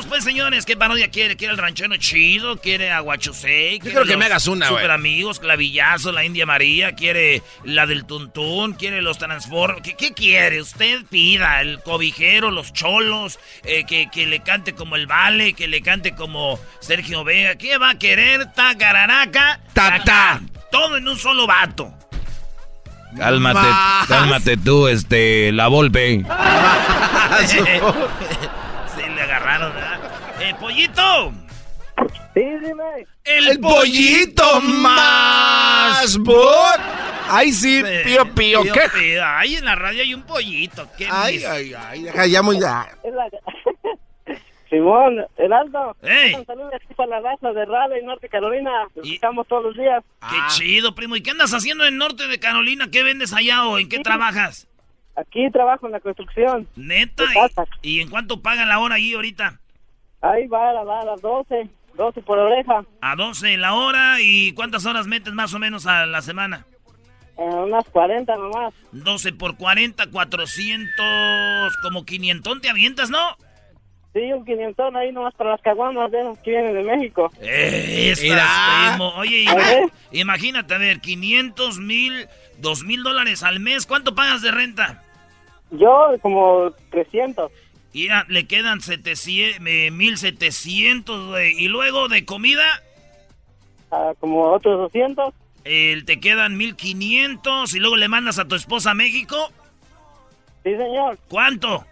Vámonos 0.00 0.06
pues, 0.06 0.24
señores. 0.24 0.64
¿Qué 0.64 0.78
parodia 0.78 1.10
quiere? 1.10 1.36
¿Quiere 1.36 1.52
el 1.52 1.58
ranchero 1.58 1.94
chido? 1.98 2.56
¿Quiere 2.56 2.90
aguachusei? 2.90 3.80
Yo 3.80 3.90
creo 3.90 4.04
que 4.06 4.16
me 4.16 4.24
hagas 4.24 4.46
una, 4.46 4.70
güey. 4.70 4.80
Super 4.80 4.92
amigos, 4.92 5.40
clavillazo, 5.40 6.10
la 6.10 6.24
India 6.24 6.46
María. 6.46 6.94
¿Quiere 6.94 7.42
la 7.64 7.86
del 7.86 8.06
tuntún? 8.06 8.72
¿Quiere 8.72 9.02
los 9.02 9.18
transform? 9.18 9.82
¿Qué, 9.82 9.96
qué 9.96 10.12
quiere? 10.14 10.62
Usted 10.62 11.04
pida 11.10 11.60
el 11.60 11.82
cobijero, 11.82 12.50
los 12.50 12.72
cholos, 12.72 13.38
eh, 13.64 13.84
que, 13.84 14.08
que 14.10 14.26
le 14.26 14.40
cante 14.40 14.74
como 14.74 14.96
el 14.96 15.06
Vale, 15.06 15.52
que 15.52 15.68
le 15.68 15.82
cante 15.82 16.14
como 16.14 16.58
Sergio 16.80 17.22
Vega. 17.22 17.56
¿Qué 17.56 17.76
va 17.76 17.90
a 17.90 17.98
querer? 17.98 18.50
Tacararaca. 18.54 19.60
Ta, 19.74 20.02
ta. 20.02 20.40
Todo 20.70 20.96
en 20.96 21.06
un 21.08 21.18
solo 21.18 21.46
vato. 21.46 21.92
Cálmate, 23.18 23.54
Más. 23.54 24.06
cálmate 24.06 24.56
tú, 24.56 24.88
este, 24.88 25.52
la 25.52 25.68
Volpe. 25.68 26.24
sí, 28.96 29.02
le 29.14 29.22
agarraron, 29.22 29.72
¿verdad? 29.74 29.98
Eh, 30.40 30.54
pollito. 30.58 31.32
Sí, 32.34 32.40
dime. 32.40 33.06
El 33.24 33.60
pollito 33.60 34.60
más 34.60 36.16
bot. 36.18 36.80
Ay, 37.28 37.52
sí, 37.52 37.82
Eh, 37.84 38.02
pío, 38.04 38.24
pío. 38.34 38.62
pío, 38.62 38.72
¿Qué? 38.72 38.80
pío. 38.98 39.24
Ahí 39.24 39.56
en 39.56 39.64
la 39.64 39.74
radio 39.76 40.02
hay 40.02 40.14
un 40.14 40.22
pollito. 40.22 40.88
¿Qué 40.96 41.06
Ay, 41.10 41.44
ay, 41.44 41.74
ay. 41.74 42.02
Deja 42.04 42.26
ya 42.26 42.42
muy 42.42 42.58
ya. 42.58 42.88
Simón, 44.70 45.18
Heraldo. 45.36 45.96
Ey. 46.02 46.32
Un 46.34 46.46
saludo 46.46 46.70
aquí 46.74 46.94
para 46.94 47.20
la 47.20 47.30
raza 47.30 47.52
de 47.52 47.64
Raleigh, 47.64 48.04
Norte 48.04 48.28
Carolina. 48.28 48.70
Los 48.94 49.04
Y- 49.04 49.14
escuchamos 49.14 49.48
todos 49.48 49.64
los 49.64 49.76
días. 49.76 50.02
Qué 50.30 50.36
chido, 50.50 50.94
primo. 50.94 51.16
¿Y 51.16 51.22
qué 51.22 51.32
andas 51.32 51.52
haciendo 51.52 51.84
en 51.84 51.96
norte 51.98 52.28
de 52.28 52.38
Carolina? 52.38 52.88
¿Qué 52.90 53.02
vendes 53.02 53.32
allá 53.32 53.66
o 53.66 53.78
en 53.80 53.88
qué 53.88 53.98
trabajas? 53.98 54.68
Aquí 55.16 55.50
trabajo 55.50 55.86
en 55.86 55.92
la 55.92 56.00
construcción. 56.00 56.68
Neta. 56.76 57.24
¿Y, 57.82 57.96
y 57.96 58.00
en 58.00 58.08
cuánto 58.10 58.40
pagan 58.42 58.68
la 58.68 58.78
hora 58.78 58.94
ahí 58.94 59.12
ahorita? 59.12 59.58
Ahí 60.22 60.46
va, 60.46 60.70
a 60.70 60.84
va 60.84 61.00
a 61.00 61.04
las 61.04 61.20
12. 61.22 61.68
12 61.94 62.22
por 62.22 62.38
oreja. 62.38 62.84
A 63.00 63.16
12 63.16 63.56
la 63.58 63.74
hora. 63.74 64.16
¿Y 64.20 64.52
cuántas 64.52 64.86
horas 64.86 65.06
metes 65.06 65.32
más 65.34 65.52
o 65.54 65.58
menos 65.58 65.86
a 65.86 66.06
la 66.06 66.22
semana? 66.22 66.66
unas 67.36 67.84
40 67.88 68.36
nomás. 68.36 68.74
12 68.92 69.32
por 69.32 69.56
40, 69.56 70.10
400, 70.10 71.76
como 71.82 72.04
500 72.04 72.60
te 72.60 72.68
avientas, 72.68 73.08
¿no? 73.08 73.18
Sí, 74.12 74.20
un 74.32 74.44
500 74.44 74.94
ahí 74.94 75.10
nomás 75.12 75.32
para 75.34 75.52
las 75.52 75.60
caguamas 75.62 76.10
de 76.10 76.20
esos 76.20 76.38
que 76.40 76.50
vienen 76.50 76.74
de 76.74 76.82
México. 76.82 77.30
Eh, 77.40 78.10
estas, 78.10 78.24
Mira. 78.24 78.46
primo. 78.90 79.08
Oye, 79.16 79.44
A 79.48 79.54
ver. 79.54 79.84
ima- 79.84 79.90
imagínate, 80.12 80.74
a 80.74 80.78
ver, 80.78 81.00
500 81.00 81.78
mil, 81.78 82.28
2 82.58 82.84
mil 82.84 83.02
dólares 83.02 83.42
al 83.42 83.58
mes. 83.60 83.86
¿Cuánto 83.86 84.14
pagas 84.14 84.42
de 84.42 84.50
renta? 84.50 85.02
Yo 85.70 86.08
como 86.20 86.72
300. 86.90 87.50
Mira, 87.92 88.24
le 88.28 88.46
quedan 88.46 88.80
700, 88.80 89.60
eh, 89.66 89.90
1700, 89.90 91.28
güey. 91.28 91.52
Y 91.58 91.68
luego 91.68 92.08
de 92.08 92.24
comida, 92.24 92.64
Ah, 93.90 94.12
como 94.20 94.42
otros 94.52 94.78
200. 94.78 95.34
eh, 95.64 96.00
te 96.06 96.20
quedan 96.20 96.56
1500. 96.56 97.74
Y 97.74 97.80
luego 97.80 97.96
le 97.96 98.08
mandas 98.08 98.38
a 98.38 98.46
tu 98.46 98.54
esposa 98.54 98.92
a 98.92 98.94
México. 98.94 99.36
Sí, 100.62 100.70
señor. 100.76 101.18
¿Cuánto? 101.28 101.84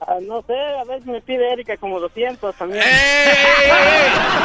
Ah, 0.00 0.16
no 0.22 0.42
sé, 0.42 0.54
a 0.54 0.84
veces 0.84 1.06
me 1.06 1.20
pide 1.20 1.52
Erika 1.52 1.76
como 1.76 1.98
200 2.00 2.54
también. 2.54 2.82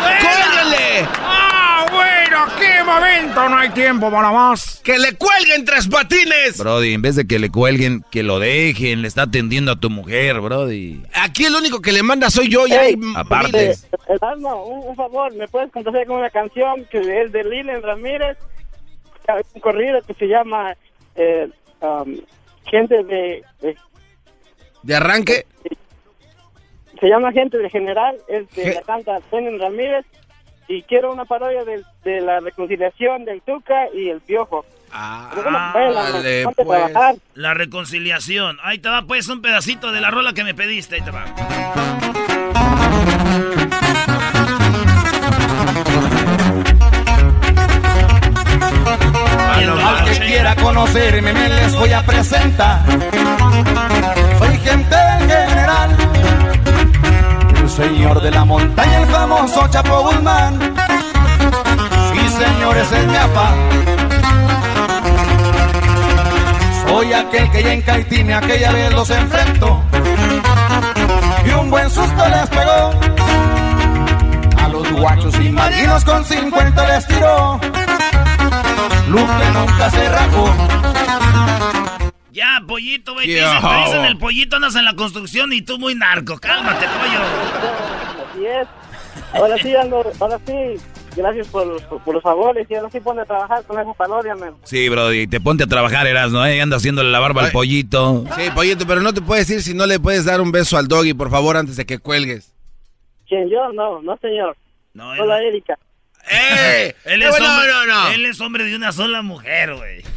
¡Cuélguenle! 0.03 1.07
¡Ah, 1.19 1.85
bueno! 1.91 2.45
¡Qué 2.59 2.83
momento! 2.83 3.49
No 3.49 3.57
hay 3.57 3.69
tiempo 3.69 4.11
para 4.11 4.31
más. 4.31 4.81
¡Que 4.83 4.97
le 4.97 5.15
cuelguen 5.15 5.63
tres 5.65 5.87
patines! 5.87 6.57
Brody, 6.57 6.93
en 6.93 7.01
vez 7.01 7.15
de 7.15 7.27
que 7.27 7.39
le 7.39 7.49
cuelguen, 7.51 8.03
que 8.11 8.23
lo 8.23 8.39
dejen, 8.39 9.01
le 9.03 9.07
está 9.07 9.23
atendiendo 9.23 9.71
a 9.71 9.75
tu 9.75 9.89
mujer, 9.89 10.39
Brody. 10.41 11.03
Aquí 11.13 11.45
el 11.45 11.55
único 11.55 11.81
que 11.81 11.91
le 11.91 12.03
manda 12.03 12.29
soy 12.29 12.49
yo 12.49 12.65
y 12.67 12.73
hay 12.73 12.95
Aparte. 13.15 13.51
miles. 13.57 13.87
Erasmo, 14.07 14.65
un, 14.65 14.87
un 14.89 14.95
favor, 14.95 15.33
¿me 15.35 15.47
puedes 15.47 15.71
complacer 15.71 16.07
con 16.07 16.17
una 16.17 16.29
canción 16.29 16.85
que 16.91 16.99
es 17.21 17.31
de 17.31 17.43
Lilian 17.43 17.81
Ramírez? 17.83 18.37
Un 19.53 19.61
corrido 19.61 20.01
que 20.01 20.13
se 20.15 20.25
llama 20.27 20.75
eh, 21.15 21.47
um, 21.81 22.17
Gente 22.65 23.03
de, 23.03 23.43
de- 23.61 23.77
¿De 24.83 24.95
arranque? 24.95 25.45
Se 26.99 27.07
llama 27.07 27.31
Gente 27.31 27.57
de 27.57 27.69
General, 27.69 28.15
es 28.27 28.49
de 28.51 28.75
la 28.75 28.81
canta 28.81 29.19
Lilian 29.31 29.59
Ramírez. 29.59 30.05
Y 30.67 30.83
quiero 30.83 31.11
una 31.11 31.25
parodia 31.25 31.65
de, 31.65 31.83
de 32.05 32.21
la 32.21 32.39
reconciliación 32.39 33.25
del 33.25 33.41
Tuca 33.41 33.87
y 33.93 34.09
el 34.09 34.21
Piojo. 34.21 34.65
Ah, 34.91 35.31
bueno, 35.33 36.53
pues. 36.55 36.67
trabajar. 36.67 37.15
La 37.33 37.53
reconciliación. 37.53 38.57
Ahí 38.63 38.77
te 38.77 38.89
va, 38.89 39.01
pues, 39.01 39.27
un 39.27 39.41
pedacito 39.41 39.91
de 39.91 39.99
la 39.99 40.11
rola 40.11 40.33
que 40.33 40.43
me 40.43 40.53
pediste. 40.53 40.95
Ahí 40.95 41.01
te 41.01 41.11
va. 41.11 41.25
Famoso 59.47 59.67
Chapo 59.69 60.03
Guzmán. 60.03 60.59
Sí, 62.11 62.29
señores, 62.29 62.91
es 62.91 63.07
mi 63.07 63.13
papá. 63.13 63.53
Soy 66.87 67.13
aquel 67.13 67.51
que 67.51 67.63
ya 67.63 67.73
en 67.73 67.81
Caitine 67.81 68.33
aquella 68.35 68.71
vez 68.71 68.93
los 68.93 69.09
enfrentó. 69.09 69.83
Y 71.45 71.49
un 71.51 71.69
buen 71.69 71.89
susto 71.89 72.29
les 72.29 72.49
pegó. 72.49 72.91
A 74.63 74.67
los 74.69 74.91
guachos 74.91 75.35
y 75.39 75.49
marinos 75.49 76.05
con 76.05 76.23
50 76.23 76.87
les 76.87 77.07
tiró. 77.07 77.59
Lupe 79.09 79.45
nunca 79.53 79.89
se 79.89 80.09
rajó. 80.09 80.53
Ya, 82.31 82.61
pollito, 82.65 83.13
güey. 83.13 83.27
Te 83.27 83.41
te 83.41 83.77
dicen 83.85 84.05
el 84.05 84.17
pollito, 84.17 84.55
andas 84.55 84.75
en 84.75 84.85
la 84.85 84.95
construcción 84.95 85.51
y 85.53 85.61
tú 85.61 85.77
muy 85.77 85.95
narco. 85.95 86.39
Cálmate, 86.39 86.85
pollo. 86.87 87.19
Así 88.31 88.45
es. 88.45 88.67
Ahora 89.33 89.57
sí, 89.57 89.75
ando, 89.75 90.03
ahora 90.19 90.39
sí. 90.45 90.53
Gracias 91.15 91.47
por 91.49 91.67
los, 91.67 91.81
por 91.83 92.15
los 92.15 92.23
favores 92.23 92.65
y 92.69 92.73
ahora 92.73 92.89
sí 92.89 92.99
pone 92.99 93.21
a 93.21 93.25
trabajar 93.25 93.63
con 93.65 93.79
esa 93.79 93.93
parodia, 93.93 94.33
man. 94.35 94.55
Sí, 94.63 94.89
Brody, 94.89 95.27
te 95.27 95.39
ponte 95.39 95.63
a 95.63 95.67
trabajar, 95.67 96.07
Erasmo, 96.07 96.43
¿eh? 96.43 96.59
Anda 96.59 96.77
haciéndole 96.77 97.11
la 97.11 97.19
barba 97.19 97.45
al 97.45 97.51
pollito. 97.51 98.25
Sí, 98.35 98.43
pollito, 98.55 98.87
pero 98.87 99.01
no 99.01 99.13
te 99.13 99.21
puedes 99.21 99.47
ir 99.51 99.61
si 99.61 99.75
no 99.75 99.85
le 99.85 99.99
puedes 99.99 100.25
dar 100.25 100.41
un 100.41 100.51
beso 100.51 100.75
al 100.75 100.87
doggy, 100.87 101.13
por 101.13 101.29
favor, 101.29 101.55
antes 101.55 101.75
de 101.75 101.85
que 101.85 101.99
cuelgues. 101.99 102.51
¿Quién, 103.27 103.47
yo? 103.49 103.71
No, 103.73 104.01
no, 104.01 104.17
señor. 104.17 104.57
No, 104.95 105.11
Hola, 105.11 105.39
Erika. 105.43 105.77
¡Eh! 106.31 106.95
Él 107.05 107.21
Eh, 107.21 107.25
es, 107.25 107.29
bueno, 107.31 107.45
hombre, 107.53 107.67
no, 107.71 107.85
no. 107.85 108.09
él 108.09 108.25
es 108.25 108.41
hombre 108.41 108.63
de 108.63 108.75
una 108.75 108.91
sola 108.91 109.21
mujer, 109.21 109.75
güey. 109.75 110.01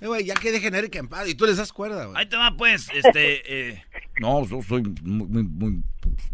Eh, 0.00 0.06
güey, 0.08 0.24
ya 0.24 0.34
que 0.34 0.50
dejen 0.52 0.74
a 0.74 0.78
Erika 0.78 0.98
en 0.98 1.08
paz 1.08 1.26
y 1.28 1.34
tú 1.34 1.46
les 1.46 1.56
das 1.56 1.72
cuerda, 1.72 2.04
güey. 2.06 2.18
Ahí 2.18 2.26
te 2.28 2.36
va, 2.36 2.52
pues, 2.56 2.88
este... 2.92 3.70
eh, 3.70 3.82
No, 4.20 4.44
yo 4.46 4.60
soy 4.62 4.82
muy, 5.02 5.26
muy, 5.28 5.42
muy- 5.44 5.82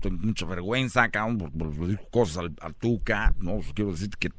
tengo 0.00 0.18
mucha 0.22 0.46
vergüenza, 0.46 1.08
cabrón, 1.10 1.38
por, 1.38 1.50
por 1.52 1.74
decir 1.74 2.00
cosas 2.10 2.50
al, 2.60 2.74
Tuca, 2.74 3.34
no, 3.38 3.56
pues, 3.56 3.72
quiero 3.74 3.92
decir 3.92 4.10
que, 4.18 4.30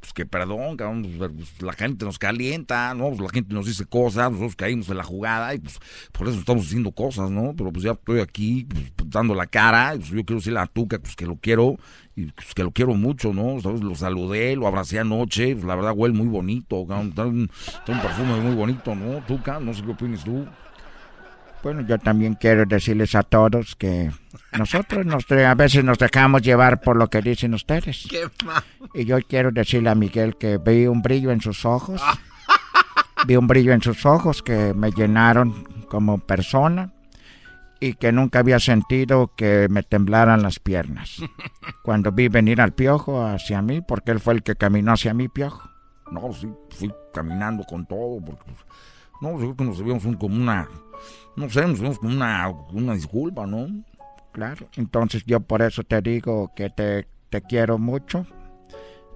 pues, 0.00 0.12
que 0.12 0.26
perdón, 0.26 0.76
cabrón, 0.76 1.02
pues, 1.18 1.30
pues, 1.34 1.62
la 1.62 1.72
gente 1.72 2.04
nos 2.04 2.18
calienta, 2.18 2.94
no, 2.94 3.08
pues, 3.08 3.20
la 3.20 3.28
gente 3.28 3.54
nos 3.54 3.66
dice 3.66 3.84
cosas, 3.84 4.30
nosotros 4.30 4.56
caímos 4.56 4.88
en 4.88 4.96
la 4.96 5.04
jugada 5.04 5.54
y 5.54 5.58
pues 5.58 5.78
por 6.12 6.28
eso 6.28 6.38
estamos 6.38 6.66
haciendo 6.66 6.92
cosas, 6.92 7.30
¿no? 7.30 7.54
Pero 7.56 7.72
pues 7.72 7.84
ya 7.84 7.92
estoy 7.92 8.20
aquí, 8.20 8.66
pues, 8.96 9.10
dando 9.10 9.34
la 9.34 9.46
cara, 9.46 9.94
y, 9.94 9.98
pues, 9.98 10.10
yo 10.10 10.24
quiero 10.24 10.40
decirle 10.40 10.60
a 10.60 10.66
Tuca, 10.66 10.98
pues 10.98 11.16
que 11.16 11.26
lo 11.26 11.36
quiero, 11.36 11.76
y 12.16 12.26
pues, 12.26 12.54
que 12.54 12.62
lo 12.62 12.70
quiero 12.70 12.94
mucho, 12.94 13.32
¿no? 13.32 13.60
¿Sabes? 13.60 13.82
Lo 13.82 13.94
saludé, 13.94 14.56
lo 14.56 14.66
abracé 14.66 14.98
anoche, 14.98 15.54
pues 15.54 15.64
la 15.64 15.76
verdad 15.76 15.92
huele 15.94 16.14
muy 16.14 16.28
bonito, 16.28 16.86
cabrón, 16.86 17.12
un, 17.16 17.50
un 17.88 18.00
perfume 18.00 18.40
muy 18.40 18.54
bonito, 18.54 18.94
¿no? 18.94 19.24
Tuca, 19.26 19.60
no 19.60 19.74
sé 19.74 19.82
qué 19.82 19.90
opinas 19.90 20.24
tú. 20.24 20.46
Bueno, 21.62 21.82
yo 21.82 21.98
también 21.98 22.34
quiero 22.34 22.64
decirles 22.64 23.14
a 23.14 23.22
todos 23.22 23.76
que 23.76 24.10
nosotros 24.56 25.04
nos, 25.04 25.30
a 25.30 25.54
veces 25.54 25.84
nos 25.84 25.98
dejamos 25.98 26.42
llevar 26.42 26.80
por 26.80 26.96
lo 26.96 27.08
que 27.08 27.20
dicen 27.20 27.52
ustedes. 27.52 28.06
Qué 28.08 28.28
Y 28.94 29.04
yo 29.04 29.18
quiero 29.28 29.50
decirle 29.50 29.90
a 29.90 29.94
Miguel 29.94 30.36
que 30.38 30.58
vi 30.58 30.86
un 30.86 31.02
brillo 31.02 31.30
en 31.30 31.40
sus 31.40 31.64
ojos. 31.64 32.02
Vi 33.26 33.36
un 33.36 33.46
brillo 33.46 33.72
en 33.72 33.82
sus 33.82 34.06
ojos 34.06 34.42
que 34.42 34.72
me 34.74 34.90
llenaron 34.90 35.64
como 35.88 36.18
persona 36.18 36.92
y 37.80 37.94
que 37.94 38.12
nunca 38.12 38.38
había 38.38 38.58
sentido 38.58 39.32
que 39.36 39.66
me 39.70 39.82
temblaran 39.82 40.42
las 40.42 40.58
piernas. 40.58 41.16
Cuando 41.82 42.12
vi 42.12 42.28
venir 42.28 42.60
al 42.60 42.72
piojo 42.72 43.24
hacia 43.24 43.60
mí, 43.62 43.80
porque 43.80 44.12
él 44.12 44.20
fue 44.20 44.34
el 44.34 44.42
que 44.42 44.54
caminó 44.54 44.92
hacia 44.92 45.14
mí, 45.14 45.28
piojo. 45.28 45.68
No, 46.10 46.32
sí, 46.32 46.48
fui 46.70 46.92
caminando 47.12 47.64
con 47.64 47.86
todo, 47.86 48.20
porque, 48.24 48.42
pues, 48.44 48.58
no, 49.20 49.54
que 49.54 49.64
nos 49.64 49.78
debíamos 49.78 50.04
un, 50.04 50.14
como 50.14 50.36
una, 50.36 50.68
no 51.40 51.48
sé, 51.50 51.64
una, 52.02 52.48
una 52.72 52.94
disculpa, 52.94 53.46
¿no? 53.46 53.66
Claro, 54.32 54.68
entonces 54.76 55.24
yo 55.26 55.40
por 55.40 55.62
eso 55.62 55.82
te 55.82 56.00
digo 56.00 56.52
que 56.54 56.70
te, 56.70 57.08
te 57.30 57.42
quiero 57.42 57.78
mucho, 57.78 58.26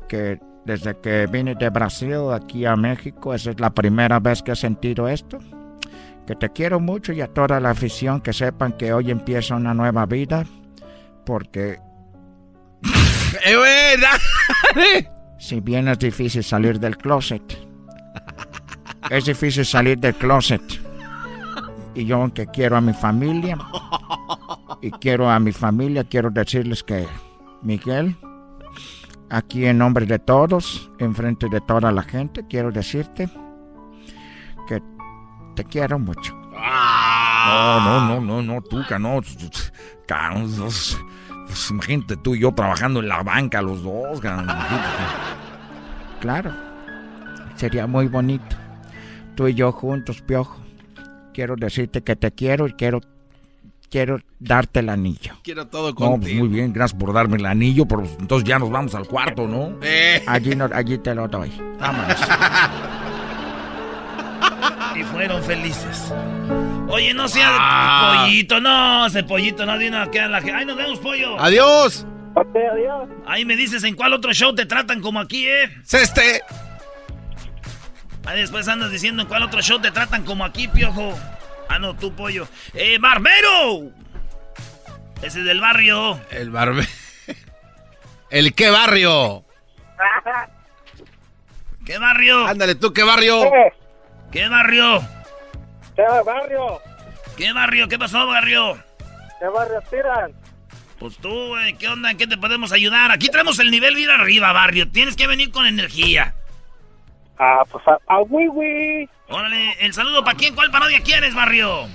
que 0.09 0.41
desde 0.65 0.99
que 0.99 1.27
vine 1.27 1.55
de 1.55 1.71
Brasil 1.71 2.33
aquí 2.33 2.65
a 2.65 2.75
México, 2.75 3.35
esa 3.35 3.51
es 3.51 3.61
la 3.61 3.71
primera 3.71 4.19
vez 4.19 4.43
que 4.43 4.53
he 4.53 4.57
sentido 4.57 5.09
esto, 5.09 5.39
que 6.27 6.35
te 6.35 6.51
quiero 6.51 6.81
mucho 6.81 7.13
y 7.13 7.21
a 7.21 7.29
toda 7.29 7.61
la 7.61 7.71
afición 7.71 8.21
que 8.21 8.33
sepan 8.33 8.73
que 8.73 8.93
hoy 8.93 9.11
empieza 9.11 9.55
una 9.55 9.75
nueva 9.75 10.07
vida, 10.07 10.45
porque 11.25 11.79
¡Eh, 13.47 13.97
si 15.39 15.61
bien 15.61 15.89
es 15.89 15.99
difícil 15.99 16.43
salir 16.43 16.81
del 16.81 16.97
closet, 16.97 17.43
es 19.11 19.25
difícil 19.27 19.65
salir 19.65 19.99
del 19.99 20.15
closet. 20.15 20.63
Y 21.95 22.07
yo 22.07 22.17
aunque 22.17 22.47
quiero 22.47 22.77
a 22.77 22.81
mi 22.81 22.93
familia, 22.93 23.57
y 24.81 24.91
quiero 24.91 25.31
a 25.31 25.39
mi 25.39 25.53
familia, 25.53 26.05
quiero 26.05 26.31
decirles 26.31 26.83
que, 26.83 27.07
Miguel, 27.63 28.17
aquí 29.31 29.67
en 29.67 29.79
nombre 29.79 30.05
de 30.07 30.19
todos, 30.19 30.91
en 30.99 31.15
frente 31.15 31.49
de 31.49 31.61
toda 31.61 31.93
la 31.93 32.03
gente, 32.03 32.45
quiero 32.49 32.73
decirte 32.73 33.31
que 34.67 34.83
te 35.55 35.65
quiero 35.65 35.99
mucho. 35.99 36.35
No, 36.53 37.81
no, 37.81 38.01
no, 38.09 38.21
no, 38.21 38.43
no, 38.43 38.63
Tuca, 38.63 38.99
no. 38.99 39.21
Pues, 41.47 41.71
imagínate 41.71 42.17
tú 42.17 42.35
y 42.35 42.41
yo 42.41 42.53
trabajando 42.53 43.01
en 43.01 43.09
la 43.09 43.23
banca 43.23 43.63
los 43.63 43.83
dos. 43.83 44.21
Claro, 46.21 46.53
sería 47.55 47.87
muy 47.87 48.09
bonito. 48.09 48.57
Tú 49.37 49.47
y 49.47 49.55
yo 49.55 49.71
juntos, 49.73 50.23
Piojo. 50.23 50.64
Quiero 51.35 51.57
decirte 51.57 52.03
que 52.03 52.15
te 52.17 52.31
quiero 52.31 52.67
y 52.69 52.73
quiero, 52.75 53.01
quiero 53.91 54.21
darte 54.39 54.81
el 54.81 54.89
anillo. 54.89 55.35
Quiero 55.43 55.67
todo 55.67 55.89
No, 55.91 55.95
pues 55.97 56.09
contigo. 56.11 56.39
muy 56.41 56.49
bien, 56.49 56.73
gracias 56.73 56.99
por 56.99 57.13
darme 57.13 57.37
el 57.39 57.47
anillo, 57.47 57.87
pero 57.87 58.05
entonces 58.21 58.49
ya 58.49 58.59
nos 58.59 58.71
vamos 58.71 58.95
al 58.95 59.07
cuarto, 59.07 59.47
¿no? 59.49 59.79
Eh. 59.83 60.23
Allí, 60.27 60.55
no, 60.55 60.69
allí 60.73 60.97
te 60.99 61.15
lo 61.15 61.27
doy. 61.29 61.51
Vámonos. 61.81 62.17
Y 64.97 65.03
fueron 65.03 65.43
felices. 65.43 66.13
Oye, 66.89 67.13
no 67.15 67.27
sea 67.27 67.49
Ah. 67.51 68.23
pollito, 68.23 68.61
no, 68.61 69.07
ese 69.07 69.25
pollito 69.25 69.67
no 69.67 69.77
viene 69.77 69.97
a 69.97 70.09
quedar 70.11 70.31
la 70.31 70.39
gente. 70.41 70.55
Ay, 70.55 70.67
nos 70.67 70.77
vemos, 70.77 70.99
pollo. 71.01 71.39
¡Adiós! 71.41 72.07
Ok, 72.37 72.55
adiós. 72.73 73.09
Ahí 73.27 73.45
me 73.45 73.57
dices 73.57 73.83
en 73.85 73.97
cuál 73.97 74.13
otro 74.13 74.33
show 74.33 74.55
te 74.55 74.67
tratan 74.67 75.01
como 75.01 75.19
aquí, 75.19 75.47
¿eh? 75.49 75.69
¡Ceste! 75.83 76.43
Ahí 78.27 78.41
después 78.41 78.67
andas 78.69 78.91
diciendo 78.91 79.23
en 79.23 79.29
cuál 79.29 79.43
otro 79.43 79.61
show 79.61 79.79
te 79.81 79.91
tratan 79.91 80.25
como 80.25 80.45
aquí, 80.45 80.69
piojo. 80.69 81.19
Ah, 81.69 81.79
no, 81.79 81.95
tú, 81.95 82.15
pollo. 82.15 82.47
¡Eh, 82.73 82.99
barbero! 82.99 83.91
Ese 85.23 85.41
es 85.41 85.45
del 85.45 85.61
barrio. 85.61 86.21
El 86.31 86.51
barbero. 86.51 86.89
¿El 88.31 88.55
qué 88.55 88.71
barrio? 88.71 89.45
¿Qué 91.85 91.99
barrio? 91.99 92.47
Ándale 92.47 92.75
tú, 92.75 92.93
¿qué 92.93 93.03
barrio? 93.05 93.43
¿Qué 94.33 94.49
barrio? 94.49 95.07
¿Qué 95.95 96.03
barrio? 96.25 96.81
¿Qué 97.37 97.53
barrio? 97.53 97.89
¿Qué 97.89 97.99
pasó, 97.99 98.27
barrio? 98.27 98.79
¿Qué 99.39 99.49
barrio 99.49 99.81
tiran? 99.91 100.33
Pues 100.99 101.19
tú, 101.19 101.49
güey, 101.49 101.75
¿qué 101.77 101.89
onda? 101.89 102.11
¿En 102.11 102.17
qué 102.17 102.27
te 102.27 102.39
podemos 102.39 102.73
ayudar? 102.73 103.11
Aquí 103.11 103.29
traemos 103.29 103.59
el 103.59 103.71
nivel 103.71 103.95
bien 103.95 104.11
arriba, 104.11 104.53
barrio. 104.53 104.91
Tienes 104.91 105.17
que 105.17 105.27
venir 105.27 105.51
con 105.51 105.67
energía. 105.67 106.35
Ah, 107.39 107.63
pues 107.71 107.87
a, 107.89 107.99
a 108.07 108.21
Wiwi. 108.23 109.09
Órale, 109.29 109.73
el 109.81 109.93
saludo 109.93 110.23
para 110.23 110.37
quién, 110.37 110.55
¿cuál 110.55 110.71
parodia 110.71 111.01
quieres, 111.03 111.35
barrio? 111.35 111.87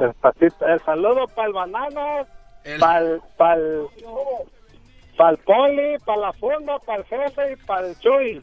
Despacito. 0.00 0.66
El 0.66 0.80
saludo 0.84 1.26
para 1.28 1.48
el 1.48 1.52
bananas, 1.52 2.26
para 2.80 2.98
el, 3.00 3.20
para 3.36 3.54
el, 3.54 3.86
para 5.16 5.30
el 5.30 5.38
poli, 5.38 5.98
para 6.06 6.20
la 6.20 6.32
funda, 6.34 6.78
para 6.80 7.00
el 7.00 7.04
jefe 7.06 7.52
y 7.52 7.56
para 7.66 7.88
el 7.88 7.98
chuy. 7.98 8.42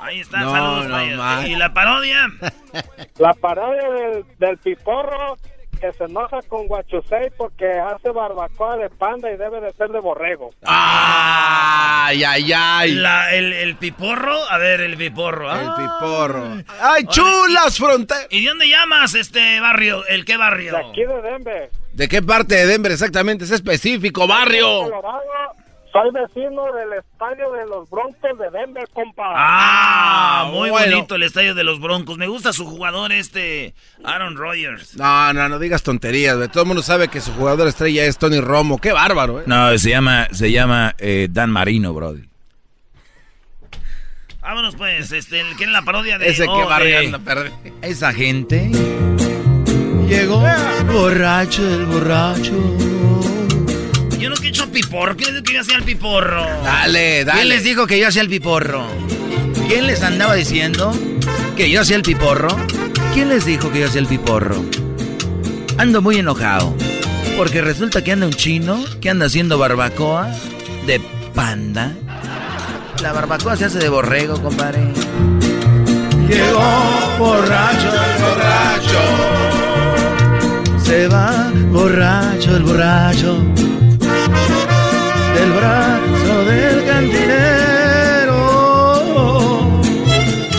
Ahí 0.00 0.20
está, 0.20 0.40
No, 0.40 0.50
saludos 0.50 0.88
no. 0.88 1.46
¿Y 1.46 1.56
la 1.56 1.74
parodia? 1.74 2.26
La 3.18 3.34
parodia 3.34 3.90
del, 3.90 4.24
del 4.38 4.56
piporro 4.58 5.36
que 5.82 5.92
se 5.94 6.04
enoja 6.04 6.40
con 6.42 6.68
Guachusei 6.68 7.30
porque 7.36 7.66
hace 7.66 8.10
barbacoa 8.10 8.76
de 8.76 8.88
panda 8.88 9.32
y 9.32 9.36
debe 9.36 9.60
de 9.60 9.72
ser 9.72 9.88
de 9.88 9.98
borrego. 9.98 10.50
¡Ay, 10.62 12.22
ay, 12.22 12.52
ay! 12.54 12.92
La- 12.92 13.34
el, 13.34 13.52
el 13.52 13.76
piporro, 13.76 14.36
a 14.48 14.58
ver, 14.58 14.80
el 14.80 14.96
piporro. 14.96 15.50
El 15.50 15.66
ah. 15.68 15.74
piporro. 15.76 16.62
¡Ay, 16.80 17.04
chulas 17.06 17.76
fronteras! 17.76 18.28
¿Y 18.30 18.42
de 18.42 18.48
dónde 18.48 18.68
llamas 18.68 19.14
este 19.16 19.58
barrio? 19.58 20.06
¿El 20.06 20.24
qué 20.24 20.36
barrio? 20.36 20.72
De 20.72 20.78
aquí 20.78 21.04
de 21.04 21.20
Denver. 21.20 21.70
¿De 21.92 22.08
qué 22.08 22.22
parte 22.22 22.54
de 22.54 22.66
Denver 22.66 22.92
exactamente? 22.92 23.44
Es 23.44 23.50
específico, 23.50 24.28
barrio. 24.28 24.84
Colorado, 24.84 25.20
soy 25.92 26.10
vecino 26.10 26.72
del 26.72 26.94
estadio 26.94 27.52
de 27.52 27.66
los 27.66 27.88
Broncos 27.90 28.38
de 28.38 28.50
Denver, 28.50 28.88
compa. 28.92 29.34
Ah, 29.36 30.48
muy 30.50 30.70
bueno. 30.70 30.96
bonito 30.96 31.14
el 31.16 31.22
estadio 31.22 31.54
de 31.54 31.64
los 31.64 31.80
Broncos. 31.80 32.16
Me 32.18 32.26
gusta 32.26 32.52
su 32.52 32.66
jugador 32.66 33.12
este, 33.12 33.74
Aaron 34.02 34.36
Rodgers. 34.36 34.96
No, 34.96 35.32
no, 35.32 35.48
no 35.48 35.58
digas 35.58 35.82
tonterías, 35.82 36.36
güey. 36.36 36.48
Todo 36.48 36.62
el 36.62 36.68
mundo 36.68 36.82
sabe 36.82 37.08
que 37.08 37.20
su 37.20 37.32
jugador 37.32 37.68
estrella 37.68 38.04
es 38.04 38.16
Tony 38.18 38.40
Romo. 38.40 38.78
¡Qué 38.78 38.92
bárbaro, 38.92 39.40
eh! 39.40 39.44
No, 39.46 39.76
se 39.78 39.90
llama, 39.90 40.28
se 40.32 40.50
llama 40.50 40.94
eh, 40.98 41.28
Dan 41.30 41.50
Marino, 41.50 41.92
brody. 41.92 42.28
Vámonos 44.40 44.74
pues, 44.74 45.12
este, 45.12 45.42
¿quieren 45.56 45.72
la 45.72 45.82
parodia 45.82 46.18
de... 46.18 46.28
Ese 46.28 46.46
oh, 46.48 46.68
que 46.68 46.84
de- 46.84 47.18
perdido. 47.20 47.54
Esa 47.80 48.12
gente 48.12 48.70
Llegó 50.08 50.42
borracho 50.92 51.62
el 51.62 51.86
borracho. 51.86 52.52
Yo 54.22 54.30
no 54.30 54.36
que 54.36 54.46
he 54.46 54.50
hecho 54.50 54.70
piporro. 54.70 55.16
¿Quién 55.16 55.34
les 55.34 55.42
dijo 55.42 55.44
que 55.44 55.54
yo 55.54 55.60
hacía 55.62 55.76
el 55.78 55.82
piporro? 55.82 56.46
Dale, 56.62 57.24
dale. 57.24 57.40
¿Quién 57.40 57.48
les 57.48 57.64
dijo 57.64 57.88
que 57.88 57.98
yo 57.98 58.06
hacía 58.06 58.22
el 58.22 58.28
piporro? 58.28 58.86
¿Quién 59.66 59.88
les 59.88 60.00
andaba 60.04 60.36
diciendo 60.36 60.94
que 61.56 61.68
yo 61.68 61.80
hacía 61.80 61.96
el 61.96 62.02
piporro? 62.02 62.46
¿Quién 63.14 63.30
les 63.30 63.44
dijo 63.44 63.72
que 63.72 63.80
yo 63.80 63.86
hacía 63.88 64.00
el 64.00 64.06
piporro? 64.06 64.64
Ando 65.76 66.02
muy 66.02 66.18
enojado. 66.18 66.72
Porque 67.36 67.62
resulta 67.62 68.04
que 68.04 68.12
anda 68.12 68.26
un 68.26 68.32
chino 68.32 68.84
que 69.00 69.10
anda 69.10 69.26
haciendo 69.26 69.58
barbacoa 69.58 70.30
de 70.86 71.00
panda. 71.34 71.92
La 73.02 73.12
barbacoa 73.12 73.56
se 73.56 73.64
hace 73.64 73.80
de 73.80 73.88
borrego, 73.88 74.40
compadre. 74.40 74.82
Llegó 76.28 76.62
borracho 77.18 77.88
el 77.88 78.22
borracho. 78.22 79.00
Se 80.80 81.08
va 81.08 81.50
borracho 81.72 82.56
el 82.56 82.62
borracho. 82.62 83.71
Del 85.34 85.52
brazo 85.52 86.44
del 86.44 86.86
cantinero. 86.86 87.82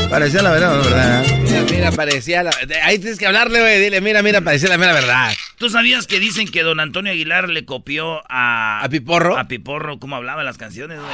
Parecía 0.10 0.42
la 0.44 0.52
verdad, 0.52 0.76
¿no? 0.76 0.84
¿verdad? 0.84 1.26
Mira, 1.44 1.64
mira, 1.72 1.92
parecía 1.92 2.44
la... 2.44 2.52
Ahí 2.84 3.00
tienes 3.00 3.18
que 3.18 3.26
hablarle, 3.26 3.60
güey. 3.60 3.80
Dile, 3.80 4.00
mira, 4.00 4.22
mira, 4.22 4.42
parecía 4.42 4.70
la 4.70 4.78
mera 4.78 4.94
verdad. 4.94 5.34
¿Tú 5.58 5.70
sabías 5.70 6.08
que 6.08 6.20
dicen 6.20 6.48
que 6.48 6.62
don 6.62 6.80
Antonio 6.80 7.12
Aguilar 7.12 7.50
le 7.50 7.66
copió 7.66 8.22
a... 8.30 8.84
¿A 8.84 8.90
Piporro? 8.90 9.38
A 9.38 9.48
Piporro, 9.48 10.00
cómo 10.00 10.16
hablaba 10.16 10.42
en 10.42 10.46
las 10.46 10.58
canciones, 10.58 11.00
güey. 11.00 11.12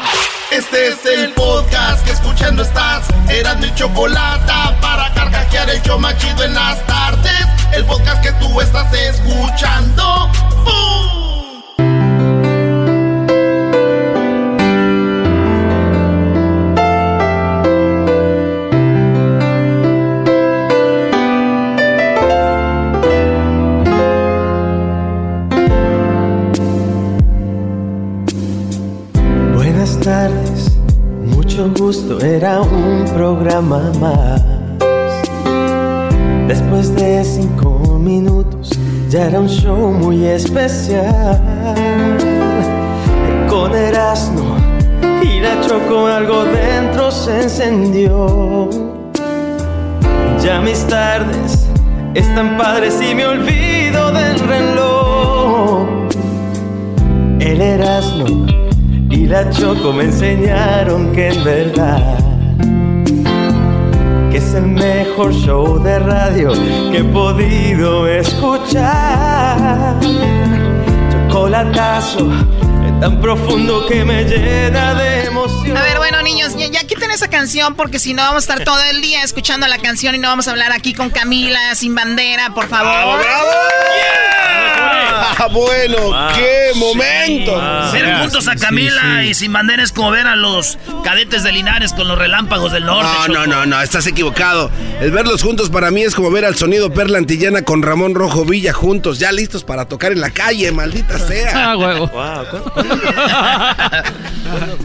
Este 0.51 0.87
es 0.89 1.05
el 1.05 1.31
podcast 1.31 2.05
que 2.05 2.11
escuchando 2.11 2.63
estás. 2.63 3.07
Eran 3.29 3.59
mi 3.59 3.73
chocolate 3.75 4.51
para 4.81 5.13
carcajear 5.13 5.69
el 5.69 5.81
show 5.81 5.99
machido 5.99 6.43
en 6.43 6.53
las 6.53 6.85
tardes. 6.85 7.45
El 7.73 7.85
podcast 7.85 8.23
que 8.23 8.31
tú 8.33 8.59
estás 8.59 8.91
escuchando. 8.93 10.31
¡Bum! 10.65 11.28
Mucho 31.59 31.83
gusto, 31.83 32.19
era 32.21 32.61
un 32.61 33.05
programa 33.13 33.91
más. 33.99 34.41
Después 36.47 36.95
de 36.95 37.23
cinco 37.23 37.99
minutos, 37.99 38.71
ya 39.09 39.27
era 39.27 39.39
un 39.39 39.49
show 39.49 39.91
muy 39.91 40.25
especial. 40.25 41.41
Con 43.49 43.75
Erasmo 43.75 44.55
y 45.21 45.39
la 45.41 45.59
Choco, 45.61 46.07
algo 46.07 46.45
dentro 46.45 47.11
se 47.11 47.43
encendió. 47.43 48.69
Ya 50.41 50.61
mis 50.61 50.85
tardes 50.87 51.67
están 52.13 52.57
padres 52.57 53.01
y 53.01 53.13
me 53.13 53.25
olvido 53.25 54.11
del 54.11 54.39
reloj. 54.39 55.87
El 57.39 57.61
Erasmo 57.61 58.68
la 59.29 59.47
Choco 59.51 59.93
me 59.93 60.05
enseñaron 60.05 61.13
que 61.13 61.27
en 61.27 61.43
verdad 61.43 62.17
que 64.31 64.37
es 64.37 64.53
el 64.55 64.65
mejor 64.65 65.31
show 65.33 65.81
de 65.81 65.99
radio 65.99 66.51
que 66.91 66.97
he 66.97 67.03
podido 67.03 68.07
escuchar. 68.07 69.99
Chocolatazo 71.11 72.27
tan 72.99 73.21
profundo 73.21 73.85
que 73.87 74.03
me 74.03 74.23
llena 74.23 74.95
de 74.95 75.25
emoción. 75.25 75.77
A 75.77 75.83
ver, 75.83 75.97
bueno, 75.97 76.21
niños, 76.21 76.55
ya, 76.57 76.67
ya 76.67 76.85
esa 77.19 77.29
canción 77.29 77.75
porque 77.75 77.99
si 77.99 78.13
no 78.13 78.21
vamos 78.23 78.47
a 78.47 78.53
estar 78.53 78.63
todo 78.65 78.81
el 78.83 79.01
día 79.01 79.23
escuchando 79.23 79.67
la 79.67 79.77
canción 79.77 80.15
y 80.15 80.19
no 80.19 80.29
vamos 80.29 80.47
a 80.47 80.51
hablar 80.51 80.71
aquí 80.71 80.93
con 80.93 81.09
Camila 81.09 81.75
sin 81.75 81.93
bandera, 81.93 82.53
por 82.53 82.69
favor. 82.69 83.19
Ah, 85.41 85.47
bueno, 85.51 85.97
qué 86.35 86.71
momento. 86.75 87.61
Ver 87.91 88.19
juntos 88.19 88.47
a 88.47 88.55
Camila 88.55 89.25
y 89.25 89.33
sin 89.33 89.51
bandera 89.51 89.83
es 89.83 89.91
como 89.91 90.11
ver 90.11 90.27
a 90.27 90.37
los 90.37 90.77
cadetes 91.03 91.43
de 91.43 91.51
Linares 91.51 91.91
con 91.91 92.07
los 92.07 92.17
relámpagos 92.17 92.71
del 92.71 92.85
norte. 92.85 93.03
No, 93.03 93.27
no, 93.27 93.43
Choco. 93.43 93.47
no, 93.47 93.65
no, 93.65 93.81
estás 93.81 94.07
equivocado. 94.07 94.71
El 95.01 95.11
verlos 95.11 95.43
juntos 95.43 95.69
para 95.69 95.91
mí 95.91 96.01
es 96.03 96.15
como 96.15 96.31
ver 96.31 96.45
al 96.45 96.55
sonido 96.55 96.93
Perla 96.93 97.17
Antillana 97.17 97.63
con 97.63 97.81
Ramón 97.83 98.15
Rojo 98.15 98.45
Villa 98.45 98.71
juntos, 98.71 99.19
ya 99.19 99.33
listos 99.33 99.65
para 99.65 99.85
tocar 99.89 100.13
en 100.13 100.21
la 100.21 100.29
calle, 100.29 100.71
maldita 100.71 101.19
sea. 101.19 101.71
Ah, 101.71 101.77
huevo. 101.77 102.09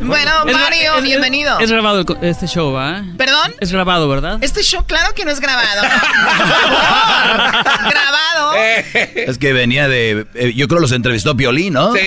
Bueno, 0.03 0.31
Mario, 0.45 0.97
es- 0.99 1.03
bienvenido. 1.03 1.59
Es 1.59 1.71
grabado 1.71 2.01
el 2.01 2.05
este 2.31 2.47
show, 2.47 2.73
¿va? 2.73 3.03
¿Perdón? 3.17 3.55
Es 3.61 3.73
grabado, 3.73 4.09
¿verdad? 4.09 4.39
Este 4.43 4.63
show, 4.63 4.85
claro 4.87 5.15
que 5.15 5.25
no 5.25 5.31
es 5.31 5.41
grabado. 5.41 5.83
grabado. 7.91 8.55
Es 9.15 9.39
que 9.39 9.53
venía 9.53 9.89
de. 9.89 10.27
eh, 10.35 10.53
yo 10.55 10.69
creo 10.69 10.81
los 10.81 10.93
entrevistó 10.93 11.37
Piolín, 11.37 11.73
¿no? 11.75 11.93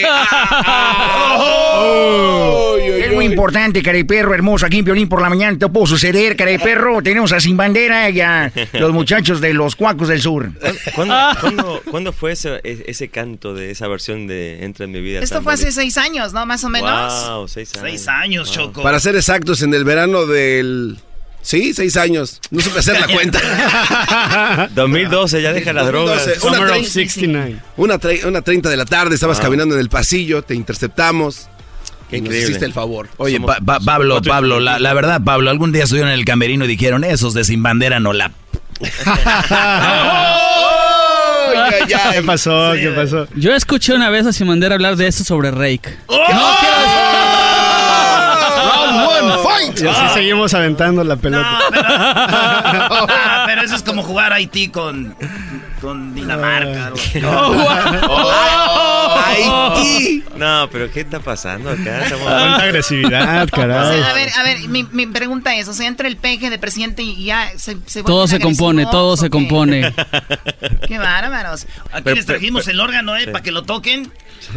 Es 2.87 3.13
muy 3.13 3.25
importante, 3.25 3.81
cara 3.81 3.97
de 3.97 4.05
perro 4.05 4.33
hermoso, 4.33 4.65
aquí 4.65 4.79
en 4.79 4.85
Piolín 4.85 5.07
por 5.09 5.21
la 5.21 5.29
mañana. 5.29 5.57
Te 5.57 5.67
puedo 5.69 5.85
suceder, 5.87 6.35
perro. 6.59 7.01
Tenemos 7.01 7.31
a 7.31 7.39
Sin 7.39 7.55
Bandera 7.57 8.09
y 8.09 8.21
a 8.21 8.51
los 8.73 8.91
muchachos 8.91 9.39
de 9.41 9.53
los 9.53 9.75
Cuacos 9.75 10.07
del 10.09 10.21
Sur. 10.21 10.51
¿Cuándo, 10.95 11.15
cuándo- 11.39 11.81
cuándo 11.89 12.11
fue 12.13 12.33
ese, 12.33 12.59
ese 12.63 13.07
canto 13.09 13.53
de 13.53 13.71
esa 13.71 13.87
versión 13.87 14.27
de 14.27 14.63
Entra 14.65 14.85
en 14.85 14.91
mi 14.91 15.01
vida? 15.01 15.19
Esto 15.21 15.41
fue 15.41 15.53
hace 15.53 15.71
seis 15.71 15.97
años, 15.97 16.33
¿no? 16.33 16.45
Más 16.45 16.63
o 16.63 16.69
menos. 16.69 17.27
Wow, 17.29 17.47
seis 17.47 17.73
años. 17.75 17.83
Seis 17.89 18.07
años, 18.07 18.51
Choco. 18.51 18.81
Para 18.83 18.99
ser 18.99 19.15
exactos, 19.15 19.61
en 19.61 19.73
el 19.73 19.83
verano 19.83 20.06
del... 20.25 20.97
Sí, 21.41 21.73
seis 21.73 21.95
años. 21.95 22.41
No 22.51 22.59
supe 22.61 22.79
hacer 22.79 22.99
la 22.99 23.07
cuenta. 23.07 23.39
2012, 24.75 25.41
ya 25.41 25.53
deja 25.53 25.71
las 25.71 25.87
drogas. 25.87 26.25
2012, 26.41 26.45
una 26.47 26.59
trein- 26.59 27.61
Una, 27.77 27.99
tre- 27.99 28.25
una 28.25 28.41
30 28.41 28.69
de 28.69 28.75
la 28.77 28.85
tarde, 28.85 29.15
estabas 29.15 29.39
Ah. 29.39 29.43
caminando 29.43 29.75
en 29.75 29.81
el 29.81 29.87
pasillo, 29.89 30.41
te 30.41 30.55
interceptamos. 30.55 31.47
Que 32.09 32.19
nos 32.21 32.33
hiciste 32.33 32.65
el 32.65 32.73
favor. 32.73 33.07
Oye, 33.17 33.37
Somos- 33.37 33.55
Pa- 33.57 33.61
Pa- 33.63 33.79
Pablo, 33.79 34.21
Pablo, 34.21 34.59
la, 34.59 34.79
la 34.79 34.93
verdad, 34.93 35.21
Pablo, 35.23 35.49
algún 35.49 35.71
día 35.71 35.83
estuvieron 35.83 36.11
en 36.11 36.19
el 36.19 36.25
camerino 36.25 36.65
y 36.65 36.67
dijeron, 36.67 37.03
esos 37.05 37.33
de 37.33 37.43
sin 37.45 37.61
bandera 37.63 37.99
no 38.01 38.11
la... 38.13 38.31
¿Qué 42.13 42.21
pasó? 42.23 42.73
¿Qué 42.75 42.89
pasó? 42.89 43.27
Yo 43.35 43.53
escuché 43.53 43.93
una 43.93 44.09
vez 44.09 44.25
a 44.25 44.33
Simandera 44.33 44.75
hablar 44.75 44.95
de 44.95 45.07
eso 45.07 45.23
sobre 45.23 45.51
Rake. 45.51 45.97
Round 46.07 46.29
one, 46.31 47.06
fight. 49.57 49.79
Y 49.81 49.87
así 49.87 50.13
seguimos 50.13 50.53
aventando 50.53 51.03
la 51.03 51.15
pelota. 51.15 51.59
Ah, 53.09 53.43
pero 53.47 53.61
eso 53.63 53.75
es 53.75 53.83
como 53.83 54.03
jugar 54.03 54.33
Haití 54.33 54.67
con, 54.69 55.15
con 55.81 56.13
Dinamarca. 56.13 56.91
Haití. 59.25 60.23
No, 60.37 60.69
pero 60.71 60.91
¿qué 60.91 61.01
está 61.01 61.19
pasando 61.19 61.69
acá? 61.71 62.03
Estamos... 62.03 62.23
Cuánta 62.25 62.63
agresividad, 62.63 63.43
O 63.51 63.55
caray. 63.55 63.99
sea, 63.99 64.09
a 64.09 64.13
ver, 64.13 64.29
a 64.37 64.43
ver, 64.43 64.59
mi, 64.67 64.83
mi 64.91 65.07
pregunta 65.07 65.55
es, 65.55 65.67
o 65.67 65.73
sea, 65.73 65.87
entra 65.87 66.07
el 66.07 66.17
peje 66.17 66.49
de 66.49 66.57
presidente 66.59 67.01
y 67.03 67.25
ya 67.25 67.51
se, 67.57 67.77
se 67.85 68.03
Todo 68.03 68.27
se 68.27 68.39
compone, 68.39 68.85
todo 68.85 69.13
¿o 69.13 69.17
se 69.17 69.25
qué? 69.25 69.29
compone. 69.29 69.93
Qué 70.87 70.97
bárbaros. 70.99 71.65
Aquí 71.91 72.01
Pero- 72.03 72.15
les 72.15 72.25
trajimos 72.25 72.65
pero- 72.65 72.73
el 72.75 72.79
órgano, 72.81 73.15
¿eh? 73.15 73.25
sí. 73.25 73.31
Para 73.31 73.43
que 73.43 73.51
lo 73.51 73.63
toquen. 73.63 74.11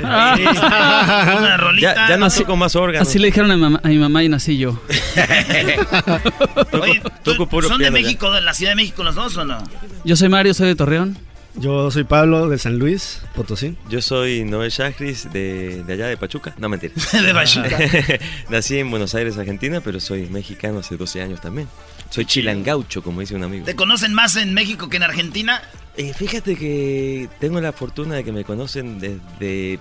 Ah. 0.04 0.34
Sí, 0.36 0.42
Una 0.44 1.56
rolita. 1.56 1.94
Ya, 1.94 2.08
ya 2.10 2.16
nací 2.16 2.44
con 2.44 2.58
más 2.58 2.76
órganos. 2.76 3.08
Así 3.08 3.18
le 3.18 3.26
dijeron 3.26 3.50
a 3.50 3.56
mi 3.56 3.60
mamá, 3.62 3.80
a 3.82 3.88
mi 3.88 3.98
mamá 3.98 4.22
y 4.22 4.28
nací 4.28 4.56
yo. 4.58 4.80
Oye, 6.72 7.00
¿tú- 7.22 7.32
toco 7.32 7.48
puro 7.48 7.68
¿son 7.68 7.78
de. 7.80 7.90
México, 7.90 8.30
de 8.32 8.40
la 8.40 8.54
Ciudad 8.54 8.72
de 8.72 8.76
México 8.76 9.02
los 9.02 9.14
dos 9.14 9.36
o 9.36 9.44
no? 9.44 9.58
Yo 10.04 10.16
soy 10.16 10.28
Mario, 10.28 10.54
soy 10.54 10.68
de 10.68 10.74
Torreón. 10.74 11.18
Yo 11.56 11.90
soy 11.90 12.04
Pablo 12.04 12.48
de 12.48 12.58
San 12.58 12.78
Luis, 12.78 13.22
Potosí. 13.34 13.76
Yo 13.88 14.00
soy 14.00 14.44
Noel 14.44 14.70
Chagris 14.70 15.32
de, 15.32 15.82
de 15.82 15.92
allá 15.94 16.06
de 16.06 16.16
Pachuca. 16.16 16.54
No, 16.58 16.68
mentira. 16.68 16.94
De 17.12 17.34
Pachuca. 17.34 17.76
Nací 18.48 18.78
en 18.78 18.88
Buenos 18.88 19.16
Aires, 19.16 19.36
Argentina, 19.36 19.80
pero 19.80 19.98
soy 19.98 20.26
mexicano 20.28 20.78
hace 20.78 20.96
12 20.96 21.20
años 21.22 21.40
también. 21.40 21.66
Soy 22.08 22.24
chilangaucho, 22.24 23.02
como 23.02 23.20
dice 23.20 23.34
un 23.34 23.42
amigo. 23.42 23.64
¿Te 23.64 23.74
conocen 23.74 24.14
más 24.14 24.36
en 24.36 24.54
México 24.54 24.88
que 24.88 24.98
en 24.98 25.02
Argentina? 25.02 25.60
Eh, 25.96 26.14
fíjate 26.14 26.54
que 26.54 27.28
tengo 27.40 27.60
la 27.60 27.72
fortuna 27.72 28.14
de 28.14 28.22
que 28.24 28.30
me 28.30 28.44
conocen 28.44 29.00
desde 29.00 29.80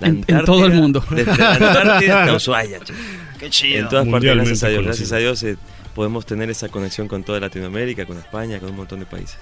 la 0.00 0.08
En- 0.08 0.44
todo 0.44 0.66
el 0.66 0.72
mundo. 0.72 1.04
Desde 1.10 1.36
la 1.36 1.52
Antártida 1.52 2.20
hasta 2.22 2.34
Ushuaia. 2.36 2.78
chico. 2.80 2.98
Qué 3.38 3.50
chido. 3.50 3.78
En 3.80 3.88
todas 3.88 4.06
partes, 4.08 4.34
gracias 4.34 4.62
a 4.64 4.68
Dios. 4.68 4.82
conocido. 4.82 4.82
Gracias 4.84 5.12
a 5.12 5.16
Dios 5.16 5.42
eh, 5.44 5.56
podemos 5.94 6.26
tener 6.26 6.50
esa 6.50 6.68
conexión 6.68 7.08
con 7.08 7.22
toda 7.24 7.40
Latinoamérica, 7.40 8.04
con 8.06 8.18
España, 8.18 8.58
con 8.60 8.70
un 8.70 8.76
montón 8.76 9.00
de 9.00 9.06
países. 9.06 9.38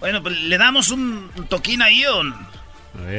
Bueno, 0.00 0.22
pues 0.22 0.36
le 0.40 0.58
damos 0.58 0.90
un 0.90 1.30
toquín 1.48 1.80
ahí 1.82 2.04
o... 2.06 2.22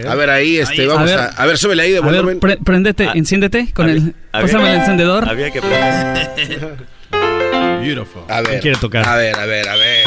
A 0.07 0.13
ver, 0.15 0.29
ahí, 0.29 0.57
este, 0.59 0.81
Ahí. 0.83 0.87
vamos 0.87 1.09
A 1.09 1.13
a 1.13 1.17
ver. 1.17 1.29
a, 1.35 1.45
ver, 1.47 1.57
súbele 1.57 1.81
ahí 1.83 1.91
de 1.91 1.97
A 1.97 2.01
ver, 2.01 2.11
volumen. 2.13 2.39
pre- 2.39 2.57
prendete, 2.57 3.07
Ah, 3.07 3.13
enciéndete 3.15 3.73
con 3.73 3.85
había- 3.89 3.95
el... 4.03 4.15
había- 4.31 4.45
Pásame 4.53 4.69
el 4.73 4.79
encendedor. 4.79 5.27
Había 5.27 5.49
que 5.51 5.59
aprender. 5.59 6.77
Beautiful. 7.81 8.21
A 8.29 8.41
ver, 8.41 8.59
quiere 8.61 8.77
tocar? 8.77 9.07
A 9.07 9.15
ver, 9.15 9.35
a 9.35 9.45
ver, 9.45 9.67
a 9.67 9.75
ver. 9.75 10.05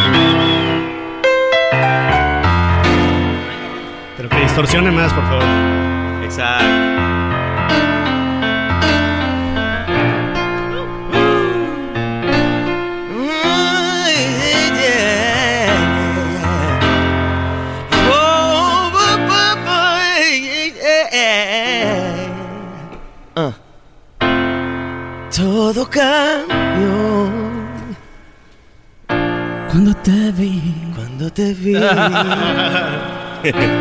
Pero 4.16 4.28
que 4.28 4.36
distorsione 4.40 4.90
más, 4.92 5.12
por 5.12 5.24
favor. 5.24 5.42
Exacto. 6.26 6.86
Todo 25.36 25.88
cambió 25.90 27.28
Cuando 29.68 29.94
te 30.02 30.32
vi, 30.32 30.74
cuando 30.94 31.30
te 31.30 31.52
vi. 31.52 31.76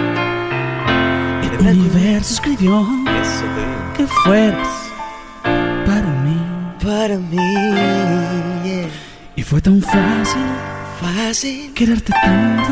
el 1.59 1.79
universo 1.79 2.33
escribió 2.33 2.87
que 3.95 4.05
fueras 4.07 4.67
para 5.85 6.09
mí. 6.23 6.35
Para 6.83 7.17
mí, 7.17 7.37
Y 9.35 9.43
fue 9.43 9.61
tan 9.61 9.81
fácil 9.81 10.41
fácil. 10.99 11.73
quererte 11.73 12.11
tanto. 12.21 12.69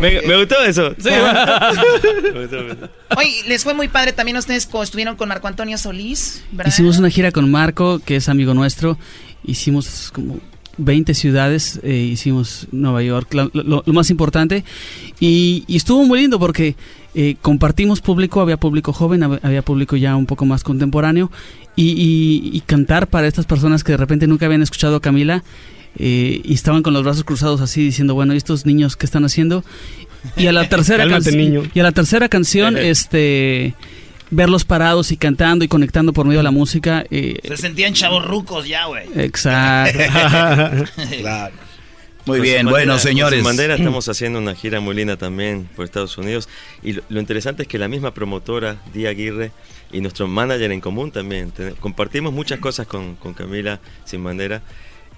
Me, 0.00 0.20
me 0.26 0.36
gustó 0.36 0.62
eso. 0.64 0.94
Sí. 0.98 1.08
Oye, 3.16 3.42
les 3.46 3.62
fue 3.64 3.74
muy 3.74 3.88
padre, 3.88 4.12
también 4.12 4.36
ustedes 4.36 4.68
estuvieron 4.82 5.16
con 5.16 5.28
Marco 5.28 5.48
Antonio 5.48 5.78
Solís, 5.78 6.44
¿verdad? 6.52 6.72
Hicimos 6.72 6.98
una 6.98 7.10
gira 7.10 7.32
con 7.32 7.50
Marco, 7.50 8.00
que 8.04 8.16
es 8.16 8.28
amigo 8.28 8.54
nuestro. 8.54 8.98
Hicimos 9.44 10.10
como 10.12 10.38
20 10.78 11.14
ciudades, 11.14 11.80
eh, 11.82 11.94
hicimos 12.12 12.66
Nueva 12.72 13.02
York, 13.02 13.32
lo, 13.34 13.50
lo 13.54 13.92
más 13.92 14.10
importante. 14.10 14.64
Y, 15.20 15.64
y 15.66 15.76
estuvo 15.76 16.04
muy 16.04 16.20
lindo 16.20 16.38
porque 16.38 16.74
eh, 17.14 17.36
compartimos 17.42 18.00
público, 18.00 18.40
había 18.40 18.56
público 18.56 18.92
joven, 18.92 19.20
hab- 19.22 19.40
había 19.42 19.62
público 19.62 19.96
ya 19.96 20.16
un 20.16 20.26
poco 20.26 20.44
más 20.46 20.62
contemporáneo. 20.64 21.30
Y, 21.76 21.90
y- 21.90 22.50
y 22.56 22.60
cantar 22.60 23.08
para 23.08 23.26
estas 23.26 23.46
personas 23.46 23.82
que 23.84 23.92
de 23.92 23.98
repente 23.98 24.26
nunca 24.26 24.46
habían 24.46 24.62
escuchado 24.62 24.96
a 24.96 25.00
Camila. 25.00 25.42
eh, 25.96 26.40
y 26.44 26.54
estaban 26.54 26.82
con 26.82 26.92
los 26.92 27.04
brazos 27.04 27.22
cruzados 27.22 27.60
así 27.60 27.80
diciendo, 27.84 28.14
bueno, 28.14 28.34
¿y 28.34 28.36
estos 28.36 28.66
niños 28.66 28.96
qué 28.96 29.06
están 29.06 29.24
haciendo? 29.24 29.62
Y 30.36 30.46
a 30.48 30.52
la 30.52 30.68
tercera 30.68 31.04
Cálmate, 31.04 31.24
canción, 31.30 31.36
niño. 31.40 31.62
y 31.72 31.78
a 31.80 31.82
la 31.84 31.92
tercera 31.92 32.28
canción, 32.28 32.76
este 32.78 33.74
verlos 34.34 34.64
parados 34.64 35.12
y 35.12 35.16
cantando 35.16 35.64
y 35.64 35.68
conectando 35.68 36.12
por 36.12 36.26
medio 36.26 36.40
de 36.40 36.44
la 36.44 36.50
música. 36.50 37.04
eh, 37.10 37.38
Se 37.44 37.56
sentían 37.56 37.94
chavos 37.94 38.24
rucos 38.24 38.66
ya, 38.66 38.86
güey. 38.86 39.06
exacto. 39.16 39.98
Claro. 41.20 41.54
Muy 42.26 42.38
Con 42.38 42.42
bien, 42.42 42.66
bueno, 42.66 42.94
Bandera- 42.94 42.98
señores. 42.98 43.36
Sin 43.40 43.44
Bandera 43.44 43.74
estamos 43.78 44.08
haciendo 44.08 44.38
una 44.38 44.54
gira 44.54 44.80
muy 44.80 44.94
linda 44.94 45.16
también 45.18 45.68
por 45.76 45.84
Estados 45.84 46.16
Unidos. 46.16 46.48
Y 46.82 46.94
lo, 46.94 47.02
lo 47.10 47.20
interesante 47.20 47.62
es 47.62 47.68
que 47.68 47.78
la 47.78 47.86
misma 47.88 48.14
promotora, 48.14 48.78
Día 48.94 49.10
Aguirre, 49.10 49.52
y 49.92 50.00
nuestro 50.00 50.26
manager 50.26 50.72
en 50.72 50.80
común 50.80 51.12
también, 51.12 51.50
te- 51.50 51.72
compartimos 51.72 52.32
muchas 52.32 52.58
cosas 52.60 52.86
con, 52.86 53.14
con 53.16 53.34
Camila 53.34 53.78
Sin 54.06 54.24
Bandera. 54.24 54.62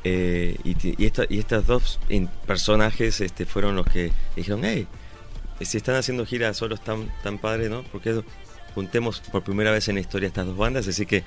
eh, 0.03 0.57
y, 0.65 0.77
y, 1.01 1.07
esta- 1.07 1.27
y 1.29 1.39
estas 1.39 1.67
dos 1.67 2.01
in- 2.09 2.29
personajes 2.47 3.21
este, 3.21 3.47
fueron 3.47 3.77
los 3.77 3.87
que 3.87 4.11
dijeron, 4.35 4.63
hey, 4.65 4.87
si 5.61 5.77
están 5.77 5.95
haciendo 5.95 6.27
giras 6.27 6.57
solos 6.57 6.83
tan, 6.83 7.09
tan 7.23 7.39
padre, 7.39 7.69
¿no? 7.69 7.83
Porque 7.85 8.21
juntemos 8.77 9.21
por 9.33 9.43
primera 9.43 9.73
vez 9.73 9.89
en 9.89 9.95
la 9.97 10.03
historia 10.03 10.29
estas 10.29 10.45
dos 10.47 10.57
bandas, 10.57 10.87
así 10.87 11.05
que 11.07 11.25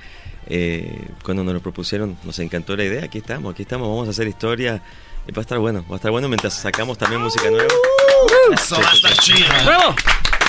eh, 0.47 1.07
cuando 1.23 1.43
nos 1.43 1.53
lo 1.53 1.59
propusieron 1.61 2.15
nos 2.23 2.37
encantó 2.39 2.77
la 2.77 2.83
idea, 2.85 3.03
aquí 3.05 3.17
estamos, 3.17 3.51
aquí 3.53 3.63
estamos, 3.63 3.87
vamos 3.89 4.07
a 4.07 4.11
hacer 4.11 4.27
historia, 4.27 4.81
y 5.27 5.31
va 5.31 5.39
a 5.39 5.41
estar 5.41 5.57
bueno, 5.57 5.83
va 5.89 5.95
a 5.95 5.97
estar 5.97 6.11
bueno 6.11 6.27
mientras 6.29 6.53
sacamos 6.53 6.97
también 6.97 7.21
música 7.21 7.49
nueva. 7.49 7.67
Eso 8.53 8.79
va 8.81 8.89
a 8.89 8.93
estar 8.93 9.13
chido. 9.17 9.47
¡Bravo! 9.65 9.95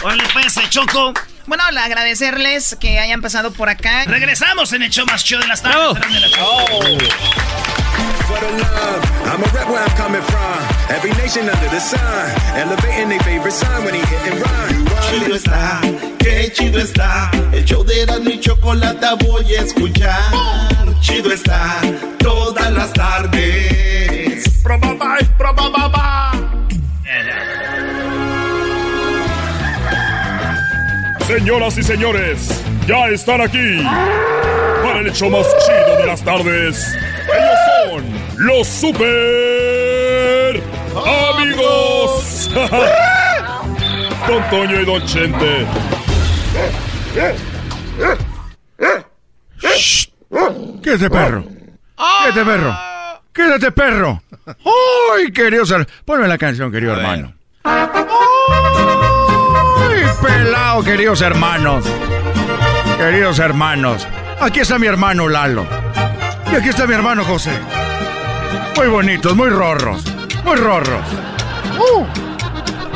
Órale, 0.03 0.25
pues, 0.33 0.57
eh, 0.59 0.63
Choco. 0.69 1.13
Bueno, 1.47 1.65
agradecerles 1.65 2.77
que 2.79 2.99
hayan 3.01 3.21
pasado 3.23 3.51
por 3.53 3.69
acá. 3.69 4.05
Regresamos 4.05 4.73
en 4.73 4.83
el 4.83 4.91
show 4.91 5.05
más 5.07 5.25
chido 5.25 5.41
de 5.41 5.49
las 5.49 5.63
tardes. 5.63 5.99
La- 6.11 7.70
For 8.31 8.39
the 8.39 8.53
love, 8.63 9.03
I'm 9.27 9.43
a 9.43 9.49
rep 9.51 9.67
where 9.69 9.83
I'm 9.83 9.97
coming 9.97 10.23
from. 10.23 10.59
Every 10.95 11.11
nation 11.23 11.49
under 11.49 11.69
the 11.69 11.81
sun, 11.81 11.99
elevating 12.55 13.09
their 13.09 13.19
favorite 13.27 13.53
sign 13.53 13.85
when 13.85 13.95
he 13.95 14.03
hit 14.07 14.23
and 14.31 14.41
run. 14.41 14.71
Chido 15.07 15.35
está, 15.35 15.81
qué 16.19 16.53
chido 16.53 16.79
está. 16.79 17.29
El 17.53 17.65
show 17.65 17.83
de 17.83 18.03
Erasmo 18.03 18.31
y 18.31 18.39
Chocolata 18.39 19.17
voy 19.17 19.53
a 19.57 19.63
escuchar. 19.63 20.21
Chido 21.01 21.33
está, 21.33 21.81
todas 22.19 22.71
las 22.73 22.93
tardes. 22.93 24.63
Probaba, 24.63 25.19
probaba. 25.37 26.33
Señoras 31.27 31.79
y 31.79 31.83
señores, 31.83 32.63
ya 32.87 33.09
están 33.09 33.41
aquí 33.41 33.83
para 34.85 35.01
el 35.01 35.09
hecho 35.09 35.29
más 35.31 35.47
chido 35.67 35.97
de 35.97 36.07
las 36.07 36.23
tardes. 36.23 36.95
Ellos 37.33 38.03
son 38.03 38.20
los 38.41 38.67
super 38.67 39.01
amigos. 41.35 42.51
Don 44.27 44.43
Toño 44.51 44.81
y 44.81 44.85
Don 44.85 45.07
Chente. 45.07 45.67
Quédate, 50.83 51.11
perro. 51.11 51.45
Quédate, 51.97 52.45
perro. 52.45 52.77
Quédate, 53.33 53.73
perro. 53.73 54.23
¡Ay, 54.47 55.31
querido 55.33 55.67
ser... 55.67 55.87
Ponme 56.05 56.27
la 56.27 56.39
canción, 56.39 56.73
querido 56.73 56.95
hermano. 56.95 57.35
¡Ay, 57.65 57.85
pelado, 60.23 60.83
queridos 60.83 61.21
hermanos! 61.21 61.85
Queridos 62.97 63.39
hermanos. 63.39 64.09
Aquí 64.41 64.61
está 64.61 64.79
mi 64.79 64.87
hermano 64.87 65.29
Lalo. 65.29 65.67
Y 66.51 66.57
aquí 66.57 66.71
está 66.71 66.87
mi 66.87 66.95
hermano 66.95 67.25
José. 67.25 67.53
Muy 68.77 68.89
bonitos, 68.89 69.37
muy 69.37 69.51
rorros. 69.51 70.03
Muy 70.45 70.57
rorros. 70.57 71.05
¡Uh! 71.79 72.01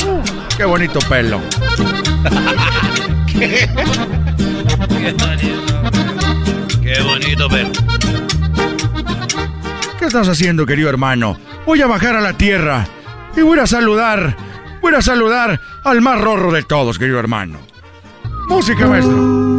¡Uh! 0.06 0.22
¡Qué 0.56 0.64
bonito 0.64 0.98
pelo! 1.08 1.40
cheque. 3.26 3.68
Qué 6.82 7.02
bonito, 7.02 7.48
pero. 7.50 7.70
¿Qué 9.98 10.04
estás 10.06 10.28
haciendo, 10.28 10.66
querido 10.66 10.88
hermano? 10.88 11.38
Voy 11.66 11.80
a 11.80 11.86
bajar 11.86 12.16
a 12.16 12.20
la 12.20 12.34
tierra 12.34 12.86
y 13.36 13.40
voy 13.40 13.58
a 13.58 13.66
saludar, 13.66 14.36
voy 14.80 14.94
a 14.94 15.02
saludar 15.02 15.60
al 15.82 16.00
más 16.00 16.20
rorro 16.20 16.52
de 16.52 16.62
todos, 16.62 16.98
querido 16.98 17.18
hermano. 17.18 17.58
Música, 18.48 18.86
maestro. 18.86 19.53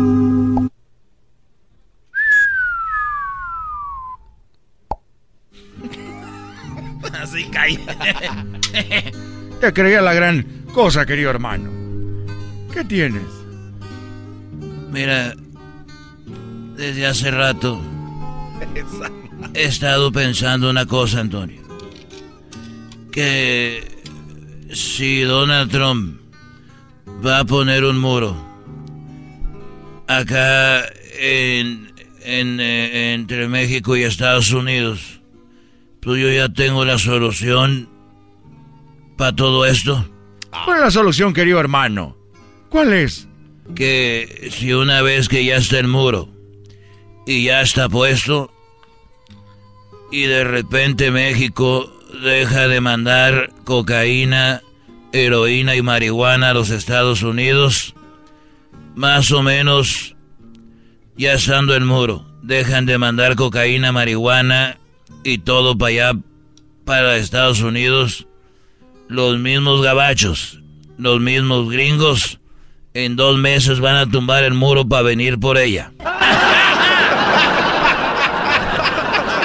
Te 9.61 9.73
creía 9.73 10.01
la 10.01 10.13
gran 10.13 10.45
cosa, 10.73 11.05
querido 11.05 11.29
hermano. 11.29 11.69
¿Qué 12.73 12.83
tienes? 12.83 13.23
Mira, 14.91 15.33
desde 16.75 17.05
hace 17.05 17.31
rato 17.31 17.81
he 19.53 19.63
estado 19.63 20.11
pensando 20.11 20.69
una 20.69 20.85
cosa, 20.85 21.21
Antonio. 21.21 21.61
Que 23.11 23.83
si 24.73 25.21
Donald 25.21 25.71
Trump 25.71 26.19
va 27.25 27.39
a 27.39 27.45
poner 27.45 27.85
un 27.85 27.99
muro 27.99 28.35
acá 30.07 30.85
en, 31.17 31.93
en, 32.23 32.59
eh, 32.59 33.13
entre 33.13 33.47
México 33.47 33.95
y 33.95 34.03
Estados 34.03 34.51
Unidos, 34.51 35.14
pues 36.05 36.21
yo 36.21 36.31
ya 36.31 36.49
tengo 36.49 36.85
la 36.85 36.99
solución 36.99 37.89
para 39.17 39.35
todo 39.35 39.65
esto. 39.65 40.07
¿Cuál 40.63 40.77
es 40.77 40.83
la 40.83 40.91
solución, 40.91 41.33
querido 41.33 41.59
hermano? 41.59 42.15
¿Cuál 42.69 42.93
es? 42.93 43.27
Que 43.73 44.49
si 44.51 44.71
una 44.71 45.01
vez 45.01 45.27
que 45.27 45.43
ya 45.43 45.55
está 45.55 45.79
el 45.79 45.87
muro 45.87 46.29
y 47.25 47.45
ya 47.45 47.61
está 47.61 47.89
puesto 47.89 48.51
y 50.11 50.25
de 50.25 50.43
repente 50.43 51.09
México 51.09 51.91
deja 52.23 52.67
de 52.67 52.81
mandar 52.81 53.51
cocaína, 53.63 54.61
heroína 55.11 55.75
y 55.75 55.81
marihuana 55.81 56.51
a 56.51 56.53
los 56.53 56.69
Estados 56.69 57.23
Unidos, 57.23 57.95
más 58.93 59.31
o 59.31 59.41
menos 59.41 60.15
ya 61.17 61.33
estando 61.33 61.75
el 61.75 61.83
muro, 61.83 62.27
dejan 62.43 62.85
de 62.85 62.99
mandar 62.99 63.35
cocaína, 63.35 63.91
marihuana 63.91 64.77
y 65.23 65.39
todo 65.39 65.77
para 65.77 65.89
allá, 65.89 66.19
para 66.85 67.17
Estados 67.17 67.61
Unidos, 67.61 68.27
los 69.07 69.37
mismos 69.39 69.81
gabachos, 69.81 70.61
los 70.97 71.19
mismos 71.19 71.69
gringos, 71.69 72.39
en 72.93 73.15
dos 73.15 73.37
meses 73.37 73.79
van 73.79 73.97
a 73.97 74.05
tumbar 74.05 74.43
el 74.43 74.53
muro 74.53 74.87
para 74.87 75.03
venir 75.03 75.39
por 75.39 75.57
ella. 75.57 75.91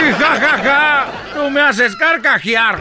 Y 0.00 0.12
ja, 0.12 0.40
ja, 0.40 0.58
ja, 0.58 1.12
tú 1.34 1.50
me 1.50 1.60
haces 1.60 1.94
carcajear. 1.94 2.78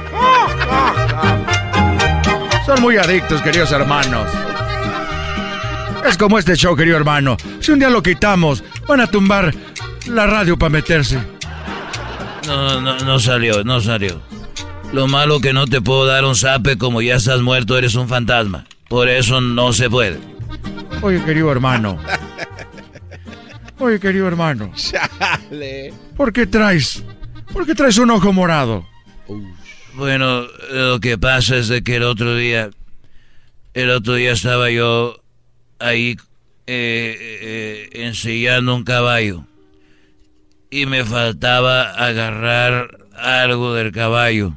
Son 2.65 2.82
muy 2.82 2.95
adictos, 2.95 3.41
queridos 3.41 3.73
hermanos. 3.73 4.32
Es 6.05 6.17
como 6.17 6.39
este 6.39 6.55
show, 6.55 6.77
querido 6.77 6.95
hermano. 6.95 7.36
Si 7.59 7.71
un 7.71 7.80
día 7.80 7.89
lo 7.89 8.01
quitamos, 8.01 8.63
van 8.88 9.01
a 9.01 9.07
tumbar 9.07 9.53
la 10.07 10.25
radio 10.27 10.57
para 10.57 10.69
meterse. 10.69 11.19
No, 12.48 12.82
no, 12.82 12.98
no 13.00 13.20
salió, 13.20 13.64
no 13.64 13.82
salió. 13.82 14.22
Lo 14.92 15.08
malo 15.08 15.40
que 15.40 15.54
no 15.54 15.68
te 15.68 15.82
puedo 15.82 16.06
dar 16.06 16.26
un 16.26 16.36
zape 16.36 16.78
como 16.78 17.02
ya 17.02 17.16
estás 17.16 17.42
muerto, 17.42 17.78
eres 17.78 17.96
un 17.96 18.08
fantasma. 18.08 18.66
Por 18.88 19.08
eso 19.08 19.40
no 19.40 19.72
se 19.72 19.90
puede. 19.90 20.20
Oye, 21.02 21.24
querido 21.24 21.52
hermano. 21.52 22.00
Oye, 23.78 24.00
querido 24.00 24.28
hermano. 24.28 24.72
Chale. 24.76 25.94
¿Por 26.18 26.34
qué 26.34 26.48
traes? 26.48 27.04
¿Por 27.54 27.66
qué 27.66 27.76
traes 27.76 27.98
un 27.98 28.10
ojo 28.10 28.34
morado? 28.34 28.86
Bueno, 29.94 30.46
lo 30.72 31.00
que 31.00 31.18
pasa 31.18 31.58
es 31.58 31.68
de 31.68 31.84
que 31.84 31.98
el 31.98 32.04
otro 32.04 32.36
día, 32.36 32.70
el 33.74 33.90
otro 33.92 34.16
día 34.16 34.32
estaba 34.32 34.70
yo 34.72 35.22
ahí 35.78 36.18
eh, 36.68 37.18
eh, 37.42 37.90
ensillando 37.94 38.76
un 38.76 38.84
caballo 38.84 39.46
y 40.70 40.86
me 40.86 41.03
faltaba 41.03 41.91
agarrar 41.91 42.97
algo 43.15 43.74
del 43.74 43.91
caballo 43.91 44.53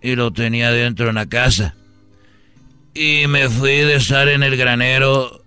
y 0.00 0.14
lo 0.14 0.32
tenía 0.32 0.70
dentro 0.70 1.08
en 1.08 1.16
la 1.16 1.26
casa. 1.26 1.74
Y 2.94 3.26
me 3.28 3.48
fui 3.48 3.78
de 3.78 3.96
estar 3.96 4.28
en 4.28 4.42
el 4.42 4.56
granero, 4.56 5.44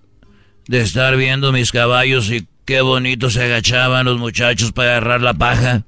de 0.68 0.82
estar 0.82 1.16
viendo 1.18 1.52
mis 1.52 1.72
caballos 1.72 2.30
y 2.30 2.48
qué 2.66 2.82
bonito 2.82 3.30
se 3.30 3.44
agachaban 3.44 4.06
los 4.06 4.18
muchachos 4.18 4.72
para 4.72 4.92
agarrar 4.92 5.22
la 5.22 5.34
paja. 5.34 5.84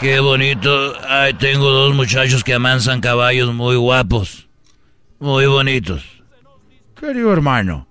Qué 0.00 0.20
bonito. 0.20 0.94
Ay, 1.08 1.34
tengo 1.34 1.70
dos 1.70 1.94
muchachos 1.94 2.44
que 2.44 2.54
amansan 2.54 3.00
caballos 3.00 3.52
muy 3.52 3.76
guapos. 3.76 4.48
Muy 5.18 5.46
bonitos. 5.46 6.04
Querido 6.98 7.32
hermano. 7.32 7.88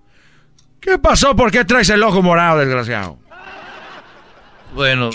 ¿Qué 0.80 0.97
pasó? 0.97 1.36
¿Por 1.36 1.51
qué 1.51 1.66
traes 1.66 1.89
el 1.89 2.03
ojo 2.03 2.22
morado, 2.22 2.60
desgraciado? 2.60 3.20
Bueno, 4.78 5.10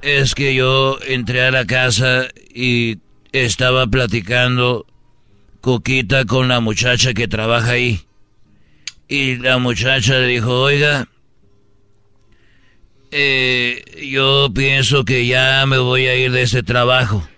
es 0.00 0.34
que 0.34 0.54
yo 0.54 0.98
entré 1.06 1.42
a 1.42 1.50
la 1.50 1.66
casa 1.66 2.28
y 2.54 2.96
estaba 3.30 3.86
platicando 3.86 4.86
Coquita 5.60 6.24
con 6.24 6.48
la 6.48 6.60
muchacha 6.60 7.12
que 7.12 7.28
trabaja 7.28 7.72
ahí. 7.72 8.00
Y 9.06 9.36
la 9.36 9.58
muchacha 9.58 10.14
le 10.14 10.28
dijo, 10.28 10.62
oiga, 10.62 11.08
eh, 13.10 13.84
yo 14.10 14.48
pienso 14.54 15.04
que 15.04 15.26
ya 15.26 15.66
me 15.66 15.76
voy 15.76 16.06
a 16.06 16.16
ir 16.16 16.32
de 16.32 16.40
ese 16.40 16.62
trabajo. 16.62 17.28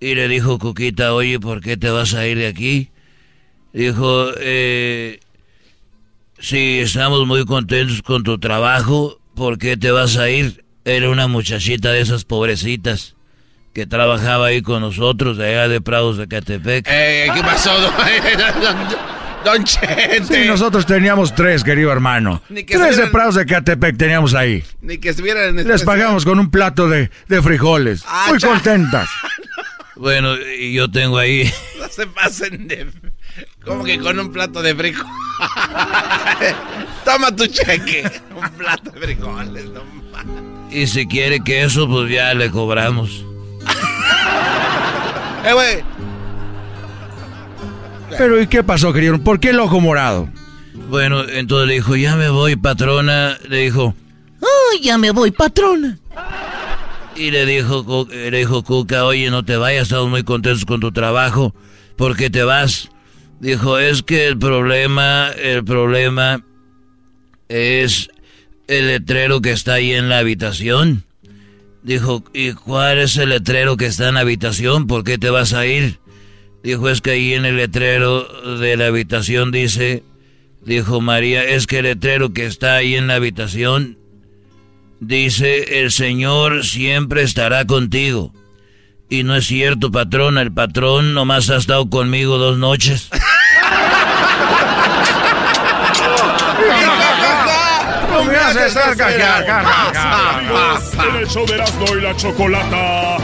Y 0.00 0.14
le 0.14 0.28
dijo 0.28 0.58
Coquita, 0.58 1.12
oye, 1.12 1.38
¿por 1.38 1.60
qué 1.60 1.76
te 1.76 1.90
vas 1.90 2.14
a 2.14 2.26
ir 2.26 2.38
de 2.38 2.46
aquí? 2.46 2.88
Dijo, 3.74 4.30
eh, 4.38 5.20
si 6.38 6.78
estamos 6.78 7.26
muy 7.26 7.44
contentos 7.44 8.00
con 8.00 8.22
tu 8.22 8.38
trabajo, 8.38 9.18
¿por 9.38 9.56
qué 9.58 9.76
te 9.76 9.90
vas 9.90 10.16
a 10.18 10.28
ir? 10.28 10.64
Era 10.84 11.08
una 11.10 11.26
muchachita 11.28 11.92
de 11.92 12.00
esas 12.00 12.24
pobrecitas 12.24 13.14
que 13.72 13.86
trabajaba 13.86 14.46
ahí 14.46 14.60
con 14.62 14.80
nosotros, 14.82 15.36
de 15.38 15.46
allá 15.50 15.68
de 15.68 15.80
Prados 15.80 16.16
de 16.18 16.26
Catepec. 16.28 16.86
Eh, 16.90 17.28
¿Qué 17.34 17.40
pasó, 17.42 17.70
don, 17.80 17.92
don 19.44 19.64
Chente? 19.64 20.24
Sí, 20.42 20.48
nosotros 20.48 20.84
teníamos 20.86 21.34
tres, 21.34 21.62
querido 21.62 21.92
hermano. 21.92 22.42
Ni 22.48 22.64
que 22.64 22.76
Tres 22.76 22.96
de 22.96 23.06
Prados 23.06 23.36
de 23.36 23.46
Catepec 23.46 23.96
teníamos 23.96 24.34
ahí. 24.34 24.64
Ni 24.80 24.98
que 24.98 25.10
estuvieran 25.10 25.58
en 25.58 25.68
Les 25.68 25.82
pagamos 25.84 26.24
con 26.24 26.38
un 26.40 26.50
plato 26.50 26.88
de, 26.88 27.10
de 27.28 27.42
frijoles. 27.42 28.02
Ah, 28.06 28.26
Muy 28.30 28.38
cha- 28.38 28.48
contentas. 28.48 29.08
Bueno, 30.00 30.36
y 30.40 30.74
yo 30.74 30.88
tengo 30.88 31.18
ahí... 31.18 31.52
No 31.80 31.88
se 31.88 32.06
pasen 32.06 32.68
de... 32.68 32.86
Como 33.64 33.84
que 33.84 33.98
con 33.98 34.18
un 34.18 34.32
plato 34.32 34.62
de 34.62 34.74
frijol. 34.74 35.06
Toma 37.04 37.34
tu 37.34 37.46
cheque. 37.46 38.10
Un 38.34 38.48
plato 38.50 38.90
de 38.90 39.00
frijoles. 39.00 39.64
no. 39.66 39.82
Y 40.70 40.86
si 40.86 41.06
quiere 41.06 41.40
queso, 41.40 41.88
pues 41.88 42.10
ya 42.10 42.34
le 42.34 42.50
cobramos. 42.50 43.24
Eh, 45.44 45.52
güey. 45.52 45.84
Pero 48.16 48.40
¿y 48.40 48.46
qué 48.46 48.62
pasó, 48.62 48.92
querido? 48.92 49.18
¿Por 49.22 49.40
qué 49.40 49.50
el 49.50 49.60
ojo 49.60 49.80
morado? 49.80 50.28
Bueno, 50.90 51.22
entonces 51.28 51.68
le 51.68 51.74
dijo, 51.74 51.96
ya 51.96 52.16
me 52.16 52.28
voy, 52.28 52.56
patrona. 52.56 53.38
Le 53.48 53.58
dijo, 53.58 53.94
¡Ay, 54.40 54.80
ya 54.82 54.98
me 54.98 55.10
voy, 55.10 55.30
patrona! 55.30 55.98
y 57.18 57.30
le 57.32 57.46
dijo, 57.46 58.06
le 58.10 58.38
dijo 58.38 58.62
Cuca, 58.62 59.04
oye, 59.04 59.28
no 59.30 59.44
te 59.44 59.56
vayas, 59.56 59.84
estamos 59.84 60.08
muy 60.08 60.22
contentos 60.22 60.64
con 60.64 60.80
tu 60.80 60.92
trabajo. 60.92 61.54
¿Por 61.96 62.16
qué 62.16 62.30
te 62.30 62.44
vas? 62.44 62.90
Dijo, 63.40 63.78
es 63.78 64.02
que 64.02 64.26
el 64.26 64.38
problema, 64.38 65.30
el 65.30 65.64
problema 65.64 66.44
es 67.48 68.10
el 68.66 68.88
letrero 68.88 69.40
que 69.40 69.52
está 69.52 69.74
ahí 69.74 69.92
en 69.92 70.08
la 70.08 70.18
habitación. 70.18 71.04
Dijo, 71.82 72.24
¿y 72.34 72.52
cuál 72.52 72.98
es 72.98 73.16
el 73.16 73.30
letrero 73.30 73.76
que 73.76 73.86
está 73.86 74.08
en 74.08 74.14
la 74.14 74.20
habitación? 74.20 74.86
¿Por 74.86 75.04
qué 75.04 75.18
te 75.18 75.30
vas 75.30 75.52
a 75.52 75.66
ir? 75.66 76.00
Dijo, 76.62 76.88
es 76.88 77.00
que 77.00 77.12
ahí 77.12 77.34
en 77.34 77.44
el 77.44 77.56
letrero 77.56 78.58
de 78.58 78.76
la 78.76 78.86
habitación 78.86 79.52
dice, 79.52 80.02
dijo 80.64 81.00
María, 81.00 81.44
es 81.44 81.66
que 81.66 81.78
el 81.78 81.84
letrero 81.84 82.32
que 82.32 82.46
está 82.46 82.74
ahí 82.74 82.96
en 82.96 83.06
la 83.06 83.14
habitación 83.14 83.98
dice, 85.00 85.80
el 85.80 85.92
Señor 85.92 86.64
siempre 86.64 87.22
estará 87.22 87.64
contigo. 87.64 88.34
Y 89.10 89.22
no 89.22 89.36
es 89.36 89.46
cierto, 89.46 89.90
patrón. 89.90 90.36
El 90.38 90.52
patrón 90.52 91.14
nomás 91.14 91.48
ha 91.50 91.56
estado 91.56 91.88
conmigo 91.88 92.36
dos 92.36 92.58
noches. 92.58 93.08
no 98.12 98.24
me 98.24 98.36
haces 98.36 98.74
de 98.74 98.80
Erasmo 101.54 101.86
y 101.96 102.00
la 102.00 102.16
Chocolata. 102.16 103.16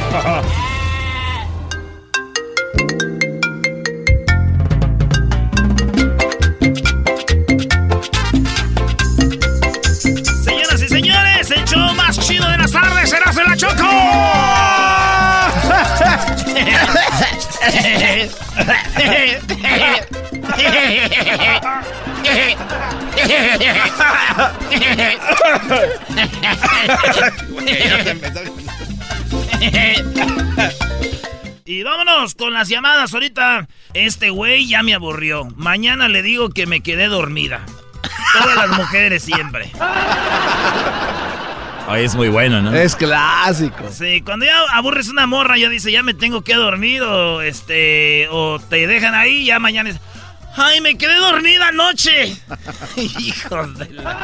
Señoras 10.45 10.83
y 10.83 10.89
señores, 10.89 11.51
el 11.51 11.65
show 11.65 11.95
más 11.95 12.19
chido 12.21 12.49
de 12.49 12.59
las 12.59 12.73
tardes, 12.73 13.13
Erasmo 13.13 13.43
y 13.43 13.51
la 13.51 13.57
Choco. 13.57 14.54
Y 31.67 31.83
vámonos 31.83 32.35
con 32.35 32.53
las 32.53 32.69
llamadas 32.69 33.15
ahorita. 33.15 33.67
Este 33.95 34.31
güey 34.31 34.69
ya 34.69 34.83
me 34.83 34.95
aburrió. 34.95 35.47
Mañana 35.57 36.09
le 36.09 36.23
digo 36.23 36.51
que 36.51 36.67
me 36.67 36.83
quedé 36.83 37.09
dormida. 37.09 37.65
Todas 38.33 38.57
las 38.57 38.77
mujeres 38.77 39.23
siempre. 39.23 39.73
Ay, 41.87 42.05
es 42.05 42.15
muy 42.15 42.29
bueno, 42.29 42.63
¿no? 42.63 42.75
Es 42.75 42.97
clásico. 42.97 43.85
Sí, 43.93 44.23
cuando 44.23 44.47
ya 44.47 44.59
aburres 44.73 45.09
una 45.11 45.27
morra, 45.27 45.59
ya 45.59 45.69
dice, 45.69 45.93
ya 45.93 46.03
me 46.03 46.15
tengo 46.15 46.43
que 46.43 46.55
dormir, 46.55 47.03
o 47.03 47.43
este, 47.43 48.27
o 48.31 48.59
te 48.59 48.87
dejan 48.87 49.15
ahí, 49.15 49.45
ya 49.45 49.59
mañana 49.59 49.91
es, 49.91 49.97
ay, 50.57 50.81
me 50.81 50.97
quedé 50.97 51.15
dormida 51.17 51.69
anoche. 51.69 52.37
Hijos 52.97 53.79
de 53.79 53.91
la... 53.91 54.19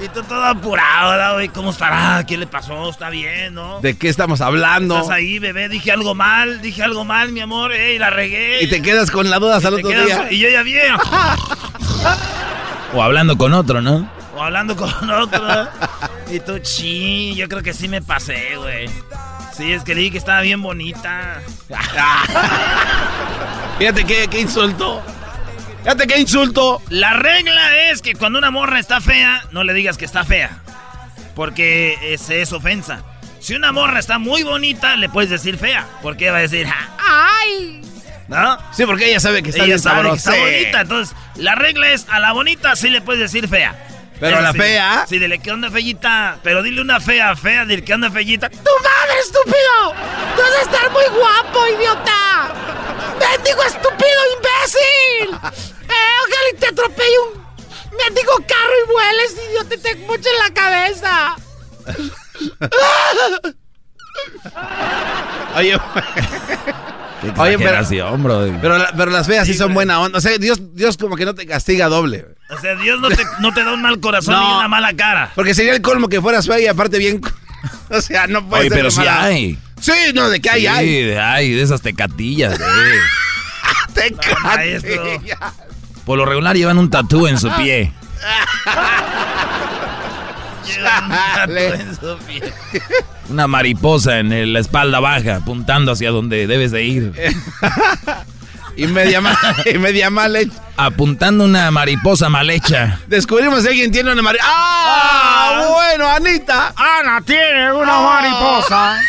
Y 0.00 0.08
tú 0.08 0.22
todo 0.22 0.44
apurado, 0.44 1.10
¿verdad, 1.10 1.32
güey? 1.34 1.48
¿Cómo 1.48 1.70
estará? 1.70 2.24
¿Qué 2.24 2.36
le 2.38 2.46
pasó? 2.46 2.88
¿Está 2.88 3.10
bien, 3.10 3.52
no? 3.52 3.80
¿De 3.80 3.98
qué 3.98 4.08
estamos 4.08 4.40
hablando? 4.40 4.94
Estás 4.96 5.10
ahí, 5.10 5.38
bebé, 5.40 5.68
dije 5.68 5.90
algo 5.90 6.14
mal, 6.14 6.62
dije 6.62 6.84
algo 6.84 7.04
mal, 7.04 7.32
mi 7.32 7.40
amor, 7.40 7.72
ey, 7.72 7.98
la 7.98 8.08
regué. 8.08 8.62
Y 8.62 8.68
te 8.68 8.80
quedas 8.80 9.10
con 9.10 9.28
la 9.28 9.38
duda 9.40 9.56
hasta 9.56 9.68
el 9.68 9.74
otro 9.74 9.90
quedas- 9.90 10.06
día. 10.06 10.28
Y 10.30 10.38
yo 10.38 10.48
ya 10.48 10.62
bien. 10.62 10.94
O 12.94 13.02
hablando 13.02 13.36
con 13.36 13.52
otro, 13.52 13.82
¿no? 13.82 14.08
O 14.38 14.42
hablando 14.42 14.76
con 14.76 15.10
otro. 15.10 15.68
y 16.30 16.38
tú, 16.38 16.60
chi, 16.60 17.34
yo 17.34 17.48
creo 17.48 17.62
que 17.62 17.74
sí 17.74 17.88
me 17.88 18.00
pasé, 18.00 18.56
güey. 18.56 18.88
Sí, 19.56 19.72
es 19.72 19.82
que 19.82 19.96
dije 19.96 20.12
que 20.12 20.18
estaba 20.18 20.42
bien 20.42 20.62
bonita. 20.62 21.40
Fíjate 23.78 24.04
qué, 24.04 24.28
qué 24.28 24.40
insulto. 24.40 25.02
Fíjate 25.82 26.06
qué 26.06 26.20
insulto. 26.20 26.80
La 26.88 27.14
regla 27.14 27.90
es 27.90 28.00
que 28.00 28.14
cuando 28.14 28.38
una 28.38 28.52
morra 28.52 28.78
está 28.78 29.00
fea, 29.00 29.42
no 29.50 29.64
le 29.64 29.74
digas 29.74 29.98
que 29.98 30.04
está 30.04 30.24
fea. 30.24 30.62
Porque 31.34 32.14
ese 32.14 32.40
es 32.40 32.52
ofensa. 32.52 33.02
Si 33.40 33.54
una 33.54 33.72
morra 33.72 33.98
está 33.98 34.18
muy 34.18 34.44
bonita, 34.44 34.96
le 34.96 35.08
puedes 35.08 35.30
decir 35.30 35.58
fea. 35.58 35.84
Porque 36.00 36.30
va 36.30 36.38
a 36.38 36.42
decir, 36.42 36.68
¡Ay! 36.98 37.80
¿no? 38.28 38.56
Sí, 38.72 38.86
porque 38.86 39.08
ella 39.08 39.18
sabe 39.18 39.42
que 39.42 39.50
está 39.50 39.64
Ella 39.64 39.74
bien 39.74 39.80
sabe 39.80 40.10
que 40.10 40.16
está 40.16 40.36
bonita. 40.36 40.80
Entonces, 40.82 41.16
la 41.34 41.56
regla 41.56 41.90
es 41.90 42.06
a 42.08 42.20
la 42.20 42.32
bonita 42.32 42.76
sí 42.76 42.90
le 42.90 43.00
puedes 43.00 43.20
decir 43.20 43.48
fea. 43.48 43.74
Pero 44.20 44.38
a 44.38 44.40
la 44.40 44.52
sí, 44.52 44.58
fea- 44.58 45.06
Sí, 45.08 45.18
dile 45.18 45.38
que 45.38 45.50
onda 45.52 45.70
fellita. 45.70 46.38
Pero 46.42 46.62
dile 46.62 46.80
una 46.80 46.98
fea, 47.00 47.34
fea, 47.36 47.64
dile 47.64 47.84
que 47.84 47.94
onda 47.94 48.10
fellita. 48.10 48.48
¡Tu 48.50 48.56
madre, 48.56 49.18
estúpido! 49.22 49.94
¡Tú 50.36 50.42
has 50.42 50.50
de 50.52 50.62
estar 50.62 50.90
muy 50.90 51.04
guapo, 51.18 51.66
idiota! 51.68 52.52
¡Mendigo 53.18 53.62
estúpido, 53.62 54.20
imbécil! 54.36 55.34
¡Eh, 55.88 56.16
ojalá 56.24 56.48
y 56.52 56.56
te 56.58 56.66
atropelle 56.66 57.18
un 57.32 57.42
mendigo 57.96 58.32
carro 58.46 58.74
y 58.86 58.92
vueles, 58.92 59.34
idiota, 59.50 59.74
y 59.74 59.78
te 59.78 59.94
moche 60.06 60.28
en 60.30 60.38
la 60.38 60.54
cabeza! 60.54 61.36
Oye, 65.56 65.78
Qué 67.20 67.32
Oye, 67.40 67.58
pero- 67.58 68.86
pero 68.96 69.10
las 69.10 69.26
feas 69.26 69.46
sí, 69.46 69.54
son 69.54 69.74
buena 69.74 70.00
onda. 70.00 70.18
O 70.18 70.20
sea, 70.20 70.38
Dios, 70.38 70.60
Dios 70.74 70.96
como 70.96 71.16
que 71.16 71.24
no 71.24 71.34
te 71.34 71.46
castiga 71.46 71.88
doble. 71.88 72.26
O 72.50 72.58
sea, 72.60 72.74
Dios 72.76 72.98
no 73.00 73.08
te, 73.10 73.22
no 73.40 73.52
te 73.52 73.62
da 73.62 73.74
un 73.74 73.82
mal 73.82 74.00
corazón 74.00 74.34
No. 74.34 74.48
ni 74.50 74.56
una 74.58 74.68
mala 74.68 74.94
cara. 74.94 75.32
Porque 75.34 75.54
sería 75.54 75.74
el 75.74 75.82
colmo 75.82 76.08
que 76.08 76.20
fueras 76.22 76.46
fea 76.46 76.60
y 76.60 76.66
aparte 76.66 76.98
bien. 76.98 77.20
O 77.90 78.00
sea, 78.02 78.26
no 78.26 78.46
puede 78.46 78.60
Oye, 78.62 78.68
ser 78.68 78.78
pero 78.78 78.90
sí 78.90 78.98
mala- 78.98 79.24
hay. 79.24 79.58
Sí, 79.80 79.92
no, 80.14 80.28
de 80.28 80.40
que 80.40 80.50
hay, 80.50 80.60
Sí, 80.60 80.66
hay. 80.66 81.02
de, 81.04 81.18
ay, 81.18 81.52
de 81.52 81.62
esas 81.62 81.80
tecatillas. 81.80 82.60
eh. 82.60 82.60
Te 83.94 84.14
maestro. 84.42 85.04
Por 86.04 86.18
lo 86.18 86.26
regular 86.26 86.54
llevan 86.56 86.76
un 86.78 86.90
tatú 86.90 87.26
en 87.26 87.38
su 87.38 87.50
pie. 87.56 87.92
Lleva 90.66 91.00
un 91.00 91.08
gato 91.08 91.56
en 91.74 91.96
su 91.96 92.18
pie. 92.26 92.52
Una 93.30 93.46
mariposa 93.46 94.18
en 94.18 94.52
la 94.52 94.58
espalda 94.60 95.00
baja, 95.00 95.36
apuntando 95.36 95.92
hacia 95.92 96.10
donde 96.10 96.46
debes 96.46 96.70
de 96.70 96.84
ir. 96.84 97.12
Y 98.78 98.86
media 98.86 99.20
mal, 99.20 99.36
y 99.64 99.76
media 99.76 100.08
mal 100.08 100.36
hecha. 100.36 100.54
Apuntando 100.76 101.44
una 101.44 101.68
mariposa 101.72 102.28
mal 102.28 102.48
hecha. 102.48 103.00
Descubrimos 103.08 103.62
si 103.62 103.68
alguien 103.70 103.90
tiene 103.90 104.12
una 104.12 104.22
mariposa. 104.22 104.48
¡Ah! 104.54 105.66
Bueno, 105.68 106.08
Anita. 106.08 106.72
Ana 106.76 107.20
tiene 107.22 107.72
una 107.72 108.00
mariposa. 108.00 109.00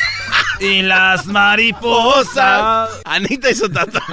Y 0.60 0.82
las 0.82 1.28
mariposas. 1.28 2.90
Anita 3.06 3.52
hizo 3.52 3.70
tatuaje. 3.70 4.08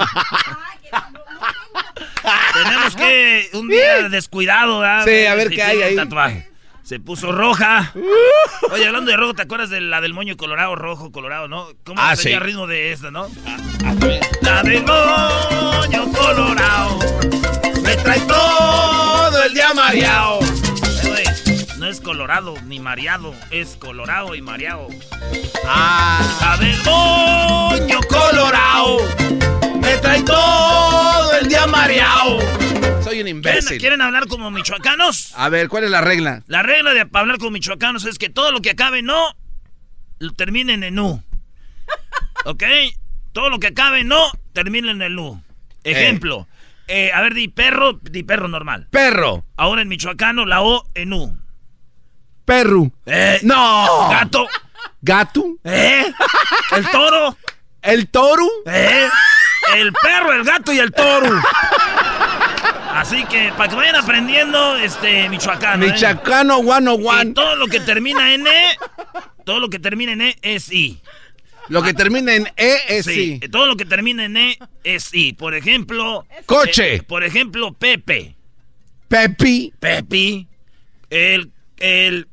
Tenemos 2.53 2.95
que 2.95 3.49
un 3.53 3.67
día 3.67 4.09
descuidado, 4.09 4.81
¿verdad? 4.81 5.05
Sí, 5.05 5.25
a 5.25 5.33
ver 5.33 5.49
qué 5.49 5.63
hay 5.63 5.81
ahí. 5.81 5.95
Tatuaje. 5.95 6.47
Se 6.87 7.01
puso 7.01 7.33
roja. 7.33 7.91
Oye, 8.71 8.87
hablando 8.87 9.11
de 9.11 9.17
rojo, 9.17 9.33
¿te 9.33 9.41
acuerdas 9.41 9.69
de 9.69 9.81
la 9.81 9.99
del 9.99 10.13
moño 10.13 10.37
colorado, 10.37 10.73
rojo, 10.73 11.11
colorado, 11.11 11.49
no? 11.49 11.67
¿Cómo 11.85 11.99
Ah, 12.01 12.15
sería 12.15 12.37
sí. 12.37 12.41
el 12.41 12.45
ritmo 12.45 12.65
de 12.65 12.93
esta, 12.93 13.11
no? 13.11 13.27
La 14.41 14.63
del 14.63 14.83
moño 14.85 16.11
colorado. 16.13 16.99
Me 17.83 17.93
trae 17.97 18.21
todo 18.21 19.43
el 19.43 19.53
día 19.53 19.73
mareado. 19.73 20.39
Eh, 21.17 21.23
no 21.77 21.87
es 21.87 21.99
colorado 21.99 22.53
ni 22.65 22.79
mareado, 22.79 23.35
es 23.51 23.75
colorado 23.75 24.33
y 24.33 24.41
mareado. 24.41 24.87
Ah. 25.65 26.21
La 26.39 26.55
del 26.57 26.77
moño 26.85 27.99
colorado. 28.07 28.99
Me 29.81 29.97
trae 29.97 30.21
todo 30.23 31.33
el 31.33 31.49
día 31.49 31.67
mareado. 31.67 32.39
Soy 33.03 33.19
un 33.21 33.25
¿Quieren, 33.25 33.27
imbécil. 33.27 33.77
quieren 33.79 34.01
hablar 34.01 34.27
como 34.27 34.51
michoacanos? 34.51 35.33
A 35.35 35.49
ver, 35.49 35.69
¿cuál 35.69 35.83
es 35.85 35.91
la 35.91 36.01
regla? 36.01 36.43
La 36.47 36.61
regla 36.63 36.93
de 36.93 37.07
hablar 37.13 37.37
como 37.37 37.51
michoacanos 37.51 38.05
es 38.05 38.17
que 38.17 38.29
todo 38.29 38.51
lo 38.51 38.61
que 38.61 38.71
acabe 38.71 38.99
en 38.99 39.05
no, 39.05 39.35
lo 40.19 40.33
terminen 40.33 40.83
en 40.83 40.99
u. 40.99 41.21
¿Ok? 42.45 42.63
Todo 43.33 43.49
lo 43.49 43.59
que 43.59 43.67
acabe 43.67 43.99
en 44.01 44.07
no, 44.09 44.31
termine 44.53 44.91
en 44.91 45.01
el 45.01 45.17
u. 45.17 45.41
Ejemplo. 45.83 46.47
eh, 46.87 47.11
a 47.13 47.21
ver, 47.21 47.33
di 47.33 47.47
perro, 47.47 47.93
di 48.01 48.23
perro 48.23 48.47
normal. 48.47 48.87
Perro. 48.91 49.45
Ahora 49.55 49.81
en 49.81 49.87
michoacano, 49.87 50.45
la 50.45 50.61
o 50.61 50.85
en 50.93 51.13
u. 51.13 51.37
Perro. 52.45 52.91
Eh, 53.05 53.39
No. 53.43 54.09
Gato. 54.09 54.47
Gato. 55.01 55.45
¿Eh? 55.63 56.05
El 56.75 56.89
toro. 56.91 57.37
El 57.81 58.07
toro. 58.09 58.47
¿Eh? 58.65 59.07
El 59.75 59.93
perro, 59.93 60.33
el 60.33 60.43
gato 60.43 60.73
y 60.73 60.79
el 60.79 60.91
toro. 60.93 61.29
Así 62.99 63.23
que 63.25 63.51
para 63.55 63.69
que 63.69 63.75
vayan 63.75 63.95
aprendiendo, 63.95 64.75
este, 64.77 65.29
michoacano. 65.29 65.85
¿eh? 65.85 65.91
Michoacano 65.91 66.57
one 66.57 66.89
oh 66.89 66.99
Y 66.99 67.05
one. 67.05 67.33
todo 67.33 67.55
lo 67.55 67.67
que 67.67 67.79
termina 67.79 68.33
en 68.33 68.47
E, 68.47 68.77
todo 69.45 69.59
lo 69.59 69.69
que 69.69 69.77
termina 69.79 70.13
en 70.13 70.21
E 70.21 70.35
es 70.41 70.71
I. 70.71 70.99
Lo 71.69 71.83
que 71.83 71.93
termina 71.93 72.33
en 72.33 72.47
E 72.55 72.75
es 72.87 73.05
Sí, 73.05 73.39
sí. 73.41 73.49
todo 73.49 73.67
lo 73.67 73.75
que 73.75 73.85
termina 73.85 74.25
en 74.25 74.37
E 74.37 74.57
es 74.83 75.13
I. 75.13 75.33
Por 75.33 75.53
ejemplo... 75.53 76.25
Coche. 76.45 76.95
eh, 76.95 77.03
por 77.03 77.23
ejemplo, 77.23 77.73
Pepe. 77.73 78.35
Pepi. 79.07 79.73
Pepi. 79.79 80.47
El... 81.09 81.51
el 81.77 82.27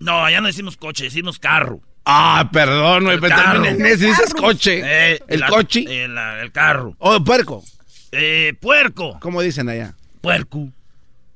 no, 0.00 0.28
ya 0.30 0.40
no 0.40 0.46
decimos 0.48 0.76
coche, 0.76 1.04
decimos 1.04 1.38
carro. 1.38 1.80
Ah, 2.04 2.48
perdón, 2.52 3.08
El 3.10 3.20
pero 3.20 3.36
carro. 3.36 3.62
termina 3.62 3.86
en 3.88 3.94
ese, 3.94 4.06
dices 4.06 4.34
coche. 4.34 4.82
Eh, 4.84 5.20
el 5.28 5.40
la- 5.40 5.46
coche. 5.48 5.84
El, 6.04 6.16
el 6.18 6.52
carro. 6.52 6.94
Oh, 6.98 7.22
puerco. 7.22 7.62
Eh, 8.12 8.54
puerco. 8.60 9.18
¿Cómo 9.20 9.40
dicen 9.42 9.68
allá? 9.68 9.94
Puerco. 10.20 10.68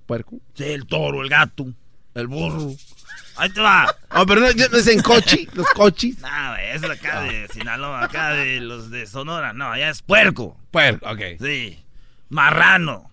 Puerco. 0.07 0.37
Sí, 0.55 0.65
el 0.65 0.87
toro, 0.87 1.23
el 1.23 1.29
gato, 1.29 1.67
el 2.15 2.27
burro. 2.27 2.73
Ahí 3.37 3.51
te 3.51 3.61
va. 3.61 3.95
Oh, 4.11 4.25
pero 4.27 4.41
no, 4.41 4.47
no 4.49 4.77
dicen 4.77 5.03
coche, 5.03 5.49
los 5.55 5.67
coches. 5.71 6.19
No, 6.21 6.51
güey, 6.51 6.71
es 6.71 6.81
de 6.83 6.93
acá 6.93 7.23
de 7.23 7.49
Sinaloa, 7.49 8.05
acá 8.05 8.31
de 8.31 8.61
los 8.61 8.91
de 8.91 9.07
Sonora. 9.07 9.53
No, 9.53 9.73
allá 9.73 9.91
es 9.91 10.03
puerco. 10.03 10.57
Puerco, 10.71 11.11
ok. 11.11 11.21
Sí. 11.41 11.85
Marrano. 12.29 13.11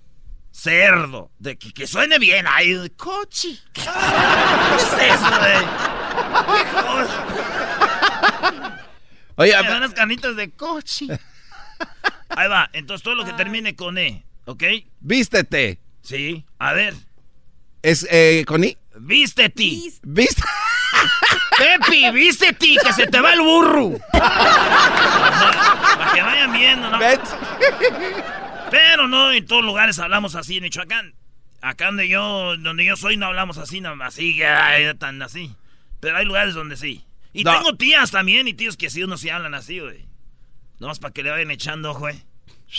Cerdo. 0.51 1.31
De 1.39 1.57
que, 1.57 1.73
que 1.73 1.87
suene 1.87 2.19
bien. 2.19 2.45
Ay, 2.47 2.73
de 2.73 2.91
coche. 2.91 3.57
¿Qué 3.73 3.81
es 3.81 3.87
eso, 3.87 5.29
güey? 5.39 5.65
¿Qué 6.45 6.71
cosa? 6.73 7.25
Oye, 9.37 9.55
Me 9.55 9.67
dan 9.69 9.77
unas 9.77 9.93
carnitas 9.93 10.35
de 10.35 10.51
coche. 10.51 11.07
Ahí 12.29 12.47
va. 12.47 12.69
Entonces 12.73 13.03
todo 13.03 13.15
lo 13.15 13.25
que 13.25 13.33
termine 13.33 13.75
con 13.75 13.97
E, 13.97 14.23
¿ok? 14.45 14.63
vístete. 14.99 15.79
Sí. 16.01 16.45
A 16.59 16.73
ver. 16.73 16.93
Es 17.81 18.07
eh, 18.11 18.43
con 18.47 18.63
I. 18.63 18.77
Vístete. 18.99 19.63
Viste. 20.03 20.43
Pepi, 21.57 22.11
vístete, 22.11 22.75
que 22.83 22.93
se 22.93 23.07
te 23.07 23.19
va 23.19 23.33
el 23.33 23.41
burro. 23.41 23.93
Para 24.11 26.11
que 26.13 26.21
vayan 26.21 26.53
viendo, 26.53 26.89
¿no? 26.89 26.99
Pero 28.69 29.07
no 29.07 29.31
en 29.31 29.45
todos 29.45 29.63
lugares 29.63 29.99
hablamos 29.99 30.35
así 30.35 30.57
en 30.57 30.63
Michoacán. 30.63 31.13
Acá 31.61 31.87
donde 31.87 32.07
yo, 32.07 32.57
donde 32.57 32.85
yo 32.85 32.95
soy 32.95 33.17
no 33.17 33.27
hablamos 33.27 33.57
así, 33.57 33.81
no, 33.81 33.91
así, 34.03 34.35
que, 34.35 34.47
ay, 34.47 34.93
tan 34.95 35.21
así. 35.21 35.53
Pero 35.99 36.17
hay 36.17 36.25
lugares 36.25 36.55
donde 36.55 36.77
sí. 36.77 37.03
Y 37.33 37.43
No. 37.43 37.55
tengo 37.55 37.75
tías 37.75 38.11
también 38.11 38.47
y 38.47 38.53
tíos 38.53 38.77
que 38.77 38.89
sí 38.89 39.03
unos 39.03 39.21
sí 39.21 39.29
hablan 39.29 39.53
así, 39.53 39.79
güey. 39.79 40.05
Nomás 40.79 40.99
para 40.99 41.13
que 41.13 41.21
le 41.21 41.29
vayan 41.29 41.51
echando, 41.51 41.93
güey. 41.93 42.19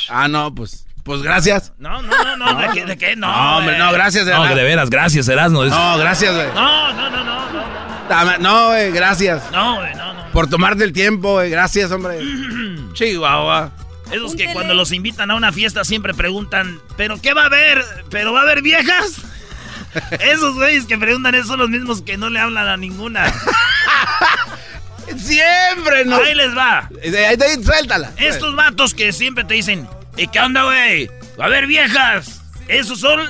Ah, 0.09 0.27
no, 0.27 0.53
pues. 0.53 0.87
Pues 1.03 1.23
gracias. 1.23 1.73
No, 1.79 2.01
no, 2.01 2.37
no, 2.37 2.37
no, 2.37 2.61
¿de 2.61 2.69
qué? 2.73 2.85
¿De 2.87 2.97
qué? 2.97 3.17
No, 3.17 3.27
No, 3.27 3.59
hombre, 3.59 3.77
no, 3.79 3.93
gracias. 3.93 4.27
No, 4.27 4.47
que 4.47 4.55
de 4.55 4.63
veras, 4.63 4.89
gracias, 4.89 5.29
Erasmo. 5.29 5.65
No, 5.65 5.99
gracias, 5.99 6.35
güey. 6.35 6.47
No, 6.55 6.93
no, 6.93 7.11
no, 7.11 7.25
no, 7.25 7.53
no. 7.53 8.39
No, 8.39 8.67
güey, 8.69 8.93
gracias. 8.93 9.43
No, 9.51 9.77
güey, 9.77 9.95
no, 9.95 10.15
no. 10.15 10.27
Por 10.33 10.49
tomarte 10.49 10.85
el 10.85 10.93
tiempo, 10.93 11.33
güey. 11.33 11.51
Gracias, 11.51 11.91
hombre. 11.91 12.21
Chihuahua. 12.93 13.73
Esos 14.13 14.37
que 14.37 14.53
cuando 14.53 14.75
los 14.75 14.93
invitan 14.93 15.31
a 15.31 15.35
una 15.35 15.53
fiesta 15.53 15.85
siempre 15.85 16.13
preguntan, 16.13 16.81
¿pero 16.97 17.21
qué 17.21 17.33
va 17.33 17.45
a 17.45 17.47
haber? 17.47 17.83
¿Pero 18.11 18.33
va 18.33 18.41
a 18.41 18.43
haber 18.43 18.61
viejas? 18.61 19.23
Esos 20.21 20.55
güeyes 20.55 20.85
que 20.87 20.99
preguntan 20.99 21.35
eso 21.35 21.49
son 21.49 21.61
los 21.61 21.71
mismos 21.71 22.03
que 22.03 22.17
no 22.17 22.29
le 22.31 22.39
hablan 22.39 22.69
a 22.69 22.77
ninguna. 22.77 23.33
Siempre, 25.17 26.05
¿no? 26.05 26.17
Ahí 26.17 26.35
les 26.35 26.57
va. 26.57 26.89
Ahí, 27.03 27.15
ahí, 27.15 27.65
suéltala. 27.65 28.13
Estos 28.17 28.55
vatos 28.55 28.95
que 28.95 29.13
siempre 29.13 29.45
te 29.45 29.55
dicen, 29.55 29.89
¿y 30.17 30.29
qué 30.29 30.41
onda, 30.41 30.65
güey? 30.65 31.11
A 31.39 31.45
haber 31.45 31.67
viejas. 31.67 32.43
Esos 32.69 33.01
son 33.01 33.21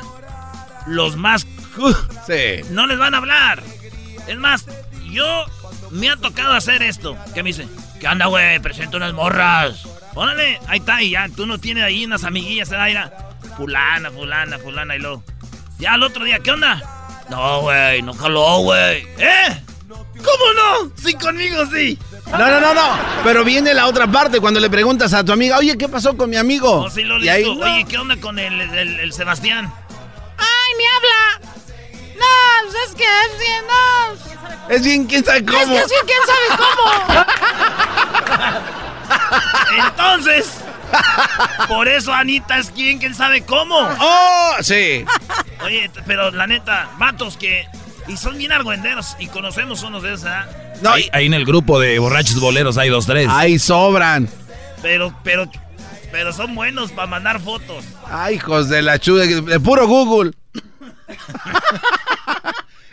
los 0.87 1.17
más... 1.17 1.47
Sí. 2.27 2.63
No 2.71 2.87
les 2.87 2.99
van 2.99 3.15
a 3.15 3.19
hablar. 3.19 3.63
Es 4.27 4.37
más, 4.37 4.67
yo 5.11 5.45
me 5.91 6.11
ha 6.11 6.17
tocado 6.17 6.53
hacer 6.55 6.83
esto. 6.83 7.17
¿Qué 7.35 7.43
me 7.43 7.51
dicen? 7.51 7.69
¿Qué 8.01 8.09
onda, 8.09 8.27
güey? 8.27 8.59
Presento 8.61 8.97
unas 8.97 9.13
morras. 9.13 9.87
Órale, 10.15 10.61
ahí 10.69 10.79
está, 10.79 11.03
y 11.03 11.11
ya, 11.11 11.29
tú 11.35 11.47
no 11.47 11.59
tienes 11.59 11.85
ahí 11.85 12.05
unas 12.05 12.25
amiguillas, 12.25 12.69
¿verdad? 12.69 12.87
Mira, 12.87 13.13
fulana, 13.57 14.11
fulana, 14.11 14.59
fulana, 14.59 14.97
y 14.97 14.99
luego. 14.99 15.25
Ya 15.79 15.95
al 15.95 16.03
otro 16.03 16.25
día, 16.25 16.39
¿qué 16.41 16.51
onda? 16.51 16.83
No, 17.31 17.63
güey, 17.63 18.03
no 18.03 18.13
jaló, 18.13 18.59
güey. 18.59 19.07
¿Eh? 19.19 19.63
¿Cómo 20.25 20.53
no? 20.55 20.93
Sí, 21.03 21.15
conmigo 21.15 21.65
sí. 21.73 21.99
No, 22.31 22.39
no, 22.39 22.61
no, 22.61 22.75
no. 22.75 22.97
Pero 23.25 23.45
viene 23.45 23.75
la 23.75 23.87
otra 23.87 24.07
parte 24.07 24.41
cuando 24.41 24.61
le 24.61 24.71
preguntas 24.71 25.13
a 25.15 25.25
tu 25.25 25.33
amiga, 25.33 25.59
oye, 25.59 25.77
¿qué 25.77 25.89
pasó 25.89 26.17
con 26.17 26.31
mi 26.31 26.37
amigo? 26.37 26.83
No, 26.85 26.91
sí, 26.91 27.03
lo 27.03 27.19
y 27.19 27.29
ahí, 27.29 27.45
listo. 27.45 27.65
Oye, 27.65 27.85
¿qué 27.85 27.99
onda 27.99 28.17
con 28.21 28.39
el, 28.39 28.61
el- 28.61 29.01
el 29.01 29.13
Sebastián? 29.13 29.73
¡Ay, 30.39 30.75
me 30.79 30.85
habla! 30.97 31.53
No, 32.15 32.71
pues 32.71 32.75
es 32.89 32.95
que 32.95 33.05
es 33.05 33.39
bien, 33.39 33.65
no. 33.67 34.75
es 34.75 34.83
bien, 34.85 35.07
quién 35.07 35.25
sabe 35.25 35.45
cómo. 35.45 35.59
Es 35.61 35.83
que 35.83 35.89
sí, 35.89 35.95
quién 36.07 36.19
sabe 36.27 36.47
cómo. 36.77 37.25
Entonces, 39.87 40.53
por 41.69 41.89
eso 41.89 42.13
Anita 42.13 42.59
es 42.59 42.71
quien, 42.71 42.99
quién 42.99 43.15
sabe 43.15 43.45
cómo. 43.45 43.77
¡Oh! 44.01 44.53
Sí. 44.61 45.05
Oye, 45.65 45.91
pero 46.07 46.31
la 46.31 46.47
neta, 46.47 46.91
vatos 46.99 47.37
que. 47.37 47.67
Y 48.09 48.17
son 48.17 48.37
bien 48.37 48.53
argüenderos 48.53 49.17
y 49.19 49.29
conocemos 49.29 49.83
unos 49.83 50.03
de 50.03 50.15
esos, 50.15 50.25
¿verdad? 50.25 50.47
No, 50.83 50.91
Ahí, 50.91 51.09
ahí 51.13 51.27
en 51.27 51.35
el 51.35 51.45
grupo 51.45 51.79
de 51.79 51.99
borrachos 51.99 52.41
boleros 52.41 52.77
hay 52.79 52.89
dos, 52.89 53.07
tres. 53.07 53.29
Ahí 53.31 53.59
sobran. 53.59 54.29
Pero, 54.83 55.15
pero, 55.23 55.49
pero 56.11 56.33
son 56.33 56.55
buenos 56.55 56.91
para 56.91 57.07
mandar 57.07 57.41
fotos. 57.41 57.85
Ay, 58.11 58.37
hijos 58.37 58.69
de 58.69 58.83
la 58.83 58.99
chuda, 58.99 59.25
de 59.25 59.61
puro 59.61 59.87
Google. 59.87 60.33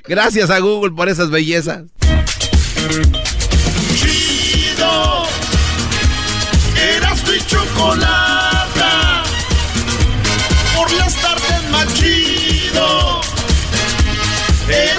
Gracias 0.07 0.49
a 0.49 0.59
Google 0.59 0.91
por 0.95 1.09
esas 1.09 1.29
bellezas. 1.29 1.83
Chido. 3.95 5.23
Erasmo 6.75 7.33
y 7.33 7.45
chocolata. 7.45 9.23
Por 10.75 10.91
las 10.93 11.15
tardes 11.15 11.69
más 11.71 11.93
chido. 11.95 13.21
Erasmo 14.67 14.97
y 14.97 14.98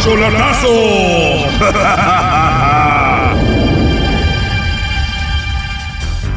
Chocolatazo. 0.00 0.68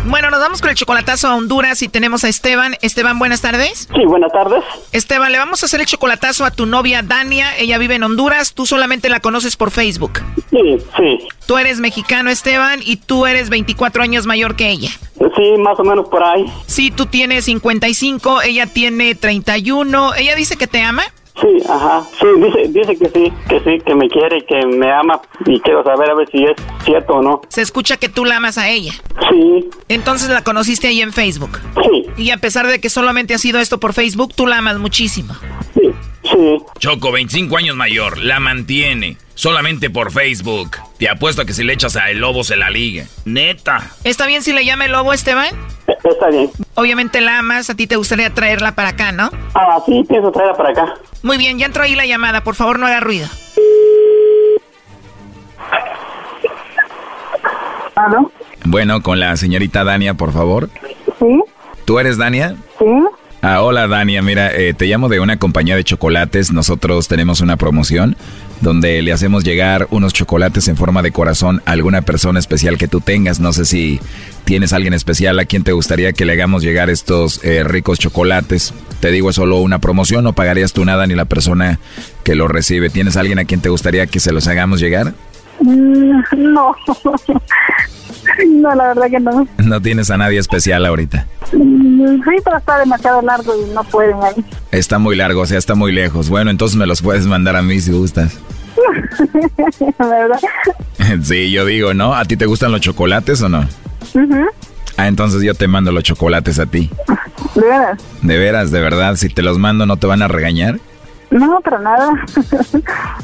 Bueno, 0.10 0.30
nos 0.30 0.40
vamos 0.40 0.62
con 0.62 0.70
el 0.70 0.76
chocolatazo 0.78 1.28
a 1.28 1.36
Honduras 1.36 1.82
y 1.82 1.90
tenemos 1.90 2.24
a 2.24 2.30
Esteban. 2.30 2.78
Esteban, 2.82 3.20
buenas 3.20 3.42
tardes. 3.42 3.90
Sí, 3.94 4.06
buenas 4.06 4.32
tardes. 4.32 4.64
Esteban, 4.94 5.34
le 5.34 5.38
vamos 5.38 5.62
a 5.62 5.66
hacer 5.66 5.82
el 5.82 5.86
chocolatazo 5.86 6.46
a 6.46 6.52
tu 6.52 6.66
novia 6.66 7.02
Dania. 7.02 7.58
Ella 7.58 7.78
vive 7.78 7.96
en 7.96 8.04
Honduras. 8.04 8.54
Tú 8.54 8.66
solamente 8.66 9.10
la 9.10 9.20
conoces 9.20 9.58
por 9.58 9.70
Facebook. 9.70 10.22
Sí, 10.50 10.78
sí. 10.96 11.28
Tú 11.46 11.58
eres 11.58 11.82
mexicano, 11.82 12.30
Esteban, 12.30 12.80
y 12.82 12.96
tú 12.96 13.26
eres 13.26 13.50
24 13.50 14.02
años 14.02 14.26
mayor 14.26 14.56
que 14.56 14.70
ella. 14.70 14.92
Sí, 15.36 15.58
más 15.60 15.78
o 15.78 15.84
menos 15.84 16.08
por 16.08 16.24
ahí. 16.24 16.46
Sí, 16.68 16.90
tú 16.90 17.08
tienes 17.08 17.44
55, 17.46 18.44
ella 18.44 18.66
tiene 18.66 19.14
31. 19.14 20.16
¿Ella 20.16 20.36
dice 20.36 20.56
que 20.56 20.68
te 20.68 20.82
ama? 20.82 21.04
Sí, 21.40 21.58
ajá. 21.70 22.04
Sí, 22.20 22.26
dice, 22.38 22.68
dice 22.70 22.98
que 22.98 23.10
sí, 23.10 23.34
que 23.48 23.60
sí, 23.60 23.84
que 23.86 23.96
me 23.96 24.10
quiere 24.10 24.38
y 24.40 24.42
que 24.46 24.66
me 24.66 24.92
ama. 24.92 25.22
Y 25.46 25.60
quiero 25.60 25.84
saber 25.84 26.10
a 26.10 26.16
ver 26.16 26.28
si 26.32 26.44
es 26.44 26.56
cierto 26.84 27.14
o 27.14 27.22
no. 27.22 27.42
Se 27.50 27.62
escucha 27.62 27.98
que 27.98 28.10
tú 28.10 28.26
la 28.26 28.38
amas 28.38 28.58
a 28.58 28.70
ella. 28.70 28.94
Sí. 29.30 29.70
Entonces 29.88 30.30
la 30.30 30.44
conociste 30.44 30.88
ahí 30.88 31.02
en 31.02 31.14
Facebook. 31.14 31.60
Sí. 31.84 32.06
Y 32.18 32.32
a 32.32 32.38
pesar 32.38 32.68
de 32.68 32.80
que 32.82 32.90
solamente 32.90 33.34
ha 33.34 33.38
sido 33.38 33.60
esto 33.60 33.80
por 33.80 33.94
Facebook, 33.94 34.34
tú 34.36 34.48
la 34.48 34.58
amas 34.58 34.80
muchísimo. 34.80 35.36
Sí, 35.74 35.92
sí. 36.24 36.58
Choco, 36.80 37.12
25 37.12 37.56
años 37.58 37.76
mayor, 37.76 38.18
la 38.18 38.40
mantiene. 38.40 39.18
Solamente 39.48 39.92
por 39.92 40.12
Facebook. 40.12 40.78
Te 40.98 41.08
apuesto 41.08 41.44
a 41.44 41.46
que 41.46 41.54
si 41.54 41.64
le 41.64 41.72
echas 41.74 41.96
a 41.96 42.10
el 42.10 42.18
lobo 42.18 42.44
se 42.44 42.56
la 42.56 42.72
liga. 42.72 43.06
Neta. 43.24 43.92
¿Está 44.04 44.26
bien 44.26 44.42
si 44.42 44.52
le 44.52 44.66
llama 44.66 44.86
el 44.86 44.92
lobo, 44.94 45.14
Esteban? 45.14 45.50
Está 46.04 46.30
bien. 46.32 46.50
Obviamente 46.74 47.22
la 47.22 47.38
amas, 47.38 47.70
a 47.70 47.76
ti 47.76 47.86
te 47.86 47.98
gustaría 47.98 48.34
traerla 48.34 48.74
para 48.74 48.90
acá, 48.90 49.12
¿no? 49.12 49.30
Ah, 49.54 49.78
sí, 49.86 50.04
pienso 50.10 50.32
traerla 50.32 50.58
para 50.58 50.70
acá. 50.72 50.94
Muy 51.22 51.38
bien, 51.38 51.60
ya 51.60 51.68
entró 51.68 51.84
ahí 51.84 51.94
la 51.94 52.08
llamada, 52.08 52.44
por 52.44 52.56
favor 52.56 52.80
no 52.80 52.88
haga 52.88 53.00
ruido. 53.00 53.28
¿Aló? 57.94 58.32
Bueno, 58.66 59.04
con 59.04 59.20
la 59.20 59.38
señorita 59.38 59.84
Dania, 59.84 60.16
por 60.16 60.34
favor. 60.34 60.70
Sí, 61.20 61.40
¿Tú 61.86 62.00
eres 62.00 62.18
Dania? 62.18 62.56
sí. 62.80 62.86
Ah, 63.42 63.62
hola 63.62 63.88
Dania, 63.88 64.24
mira, 64.24 64.52
eh, 64.52 64.74
te 64.74 64.88
llamo 64.88 65.10
de 65.10 65.20
una 65.20 65.38
compañía 65.38 65.76
de 65.76 65.84
chocolates. 65.84 66.52
Nosotros 66.52 67.08
tenemos 67.08 67.40
una 67.40 67.56
promoción 67.56 68.18
donde 68.62 69.02
le 69.04 69.14
hacemos 69.14 69.44
llegar 69.44 69.88
unos 69.92 70.14
chocolates 70.14 70.68
en 70.68 70.76
forma 70.76 71.04
de 71.04 71.12
corazón 71.12 71.62
a 71.66 71.74
alguna 71.74 72.02
persona 72.02 72.40
especial 72.40 72.80
que 72.80 72.88
tú 72.88 73.00
tengas. 73.00 73.40
No 73.40 73.54
sé 73.54 73.66
si 73.66 74.00
tienes 74.44 74.74
alguien 74.74 74.94
especial 74.94 75.38
a 75.38 75.46
quien 75.46 75.64
te 75.64 75.72
gustaría 75.72 76.14
que 76.14 76.26
le 76.26 76.34
hagamos 76.34 76.64
llegar 76.64 76.90
estos 76.90 77.40
eh, 77.44 77.64
ricos 77.64 78.00
chocolates. 78.00 78.74
Te 79.00 79.12
digo, 79.12 79.30
es 79.30 79.36
solo 79.36 79.58
una 79.58 79.80
promoción, 79.80 80.24
no 80.24 80.34
pagarías 80.34 80.74
tú 80.74 80.84
nada 80.84 81.06
ni 81.06 81.14
la 81.14 81.26
persona 81.26 81.80
que 82.24 82.34
lo 82.34 82.48
recibe. 82.48 82.90
¿Tienes 82.90 83.18
alguien 83.18 83.38
a 83.38 83.46
quien 83.46 83.62
te 83.62 83.70
gustaría 83.70 84.08
que 84.08 84.20
se 84.20 84.32
los 84.32 84.48
hagamos 84.48 84.80
llegar? 84.80 85.14
Mm, 85.62 86.22
No. 86.38 86.76
No, 88.46 88.76
la 88.76 88.88
verdad 88.90 89.10
que 89.10 89.20
no. 89.20 89.48
No 89.58 89.82
tienes 89.82 90.12
a 90.12 90.18
nadie 90.18 90.38
especial 90.38 90.86
ahorita. 90.86 91.26
Mm, 91.54 92.16
Sí, 92.24 92.36
pero 92.44 92.58
está 92.58 92.78
demasiado 92.78 93.22
largo 93.22 93.54
y 93.56 93.74
no 93.74 93.84
pueden 93.86 94.18
ahí. 94.22 94.44
Está 94.72 95.00
muy 95.00 95.16
largo, 95.16 95.42
o 95.42 95.46
sea, 95.46 95.58
está 95.58 95.76
muy 95.76 95.92
lejos. 95.94 96.30
Bueno, 96.30 96.52
entonces 96.52 96.78
me 96.78 96.86
los 96.86 97.02
puedes 97.02 97.26
mandar 97.26 97.56
a 97.56 97.62
mí 97.62 97.80
si 97.80 97.92
gustas. 97.92 98.38
¿Verdad? 99.98 100.40
Sí, 101.24 101.52
yo 101.52 101.66
digo, 101.66 101.94
¿no? 101.94 102.14
¿A 102.14 102.26
ti 102.26 102.36
te 102.36 102.46
gustan 102.46 102.72
los 102.72 102.82
chocolates 102.82 103.42
o 103.42 103.50
no? 103.50 103.62
Ujú. 104.14 104.46
Ah, 104.98 105.08
entonces 105.08 105.42
yo 105.42 105.54
te 105.54 105.68
mando 105.68 105.92
los 105.92 106.04
chocolates 106.04 106.60
a 106.60 106.66
ti. 106.66 106.90
¿De 107.56 107.62
veras? 107.62 107.98
De 108.22 108.38
veras, 108.38 108.72
de 108.72 108.82
verdad, 108.82 109.16
si 109.16 109.30
te 109.30 109.42
los 109.42 109.58
mando 109.58 109.86
no 109.86 109.96
te 109.98 110.06
van 110.08 110.22
a 110.22 110.28
regañar. 110.28 110.80
No, 111.30 111.60
pero 111.64 111.80
nada. 111.80 112.10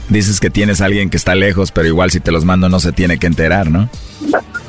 Dices 0.09 0.39
que 0.39 0.49
tienes 0.49 0.81
a 0.81 0.85
alguien 0.85 1.09
que 1.09 1.17
está 1.17 1.35
lejos, 1.35 1.71
pero 1.71 1.87
igual 1.87 2.11
si 2.11 2.19
te 2.19 2.31
los 2.31 2.43
mando 2.45 2.67
no 2.69 2.79
se 2.79 2.91
tiene 2.91 3.17
que 3.17 3.27
enterar, 3.27 3.71
¿no? 3.71 3.89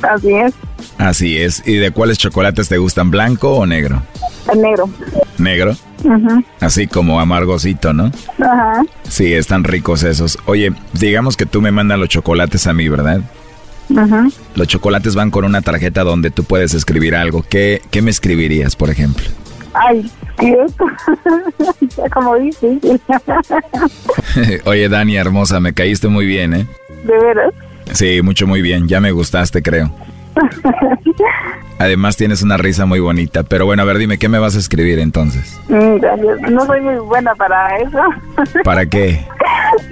Así 0.01 0.33
es. 0.33 0.53
Así 0.97 1.37
es. 1.37 1.61
¿Y 1.65 1.75
de 1.75 1.91
cuáles 1.91 2.17
chocolates 2.17 2.69
te 2.69 2.77
gustan, 2.77 3.11
blanco 3.11 3.51
o 3.55 3.65
negro? 3.65 4.01
El 4.51 4.61
negro. 4.61 4.89
Negro. 5.37 5.75
Ujú. 6.03 6.43
Así 6.61 6.87
como 6.87 7.19
amargosito, 7.19 7.91
¿no? 7.93 8.11
Ajá. 8.39 8.83
Sí, 9.09 9.33
están 9.33 9.63
ricos 9.63 10.03
esos. 10.03 10.37
Oye, 10.45 10.71
digamos 10.93 11.35
que 11.35 11.45
tú 11.45 11.61
me 11.61 11.71
mandas 11.71 11.99
los 11.99 12.09
chocolates 12.09 12.67
a 12.67 12.73
mí, 12.73 12.87
¿verdad? 12.87 13.21
Ujú. 13.89 14.31
Los 14.55 14.67
chocolates 14.67 15.15
van 15.15 15.31
con 15.31 15.45
una 15.45 15.61
tarjeta 15.61 16.03
donde 16.03 16.31
tú 16.31 16.43
puedes 16.43 16.73
escribir 16.73 17.15
algo. 17.15 17.43
¿Qué, 17.47 17.81
qué 17.91 18.01
me 18.01 18.11
escribirías, 18.11 18.75
por 18.75 18.89
ejemplo? 18.89 19.25
Ay, 19.75 20.09
Dios. 20.39 20.73
Ya 21.97 22.09
como 22.09 22.35
difícil. 22.35 22.99
Oye, 24.65 24.89
Dani, 24.89 25.17
hermosa, 25.17 25.59
me 25.59 25.73
caíste 25.73 26.07
muy 26.07 26.25
bien, 26.25 26.53
¿eh? 26.53 26.67
De 27.05 27.17
veras. 27.17 27.53
Sí, 27.93 28.21
mucho 28.21 28.47
muy 28.47 28.61
bien. 28.61 28.87
Ya 28.87 28.99
me 28.99 29.11
gustaste, 29.11 29.61
creo. 29.61 29.91
Además 31.79 32.17
tienes 32.17 32.41
una 32.41 32.57
risa 32.57 32.85
muy 32.85 32.99
bonita. 32.99 33.43
Pero 33.43 33.65
bueno, 33.65 33.83
a 33.83 33.85
ver, 33.85 33.97
dime, 33.97 34.17
¿qué 34.17 34.27
me 34.27 34.39
vas 34.39 34.55
a 34.55 34.59
escribir 34.59 34.99
entonces? 34.99 35.59
Mm, 35.69 35.97
gracias. 35.97 36.41
No 36.51 36.65
soy 36.65 36.81
muy 36.81 36.95
buena 36.95 37.33
para 37.35 37.77
eso. 37.77 38.01
¿Para 38.63 38.85
qué? 38.85 39.25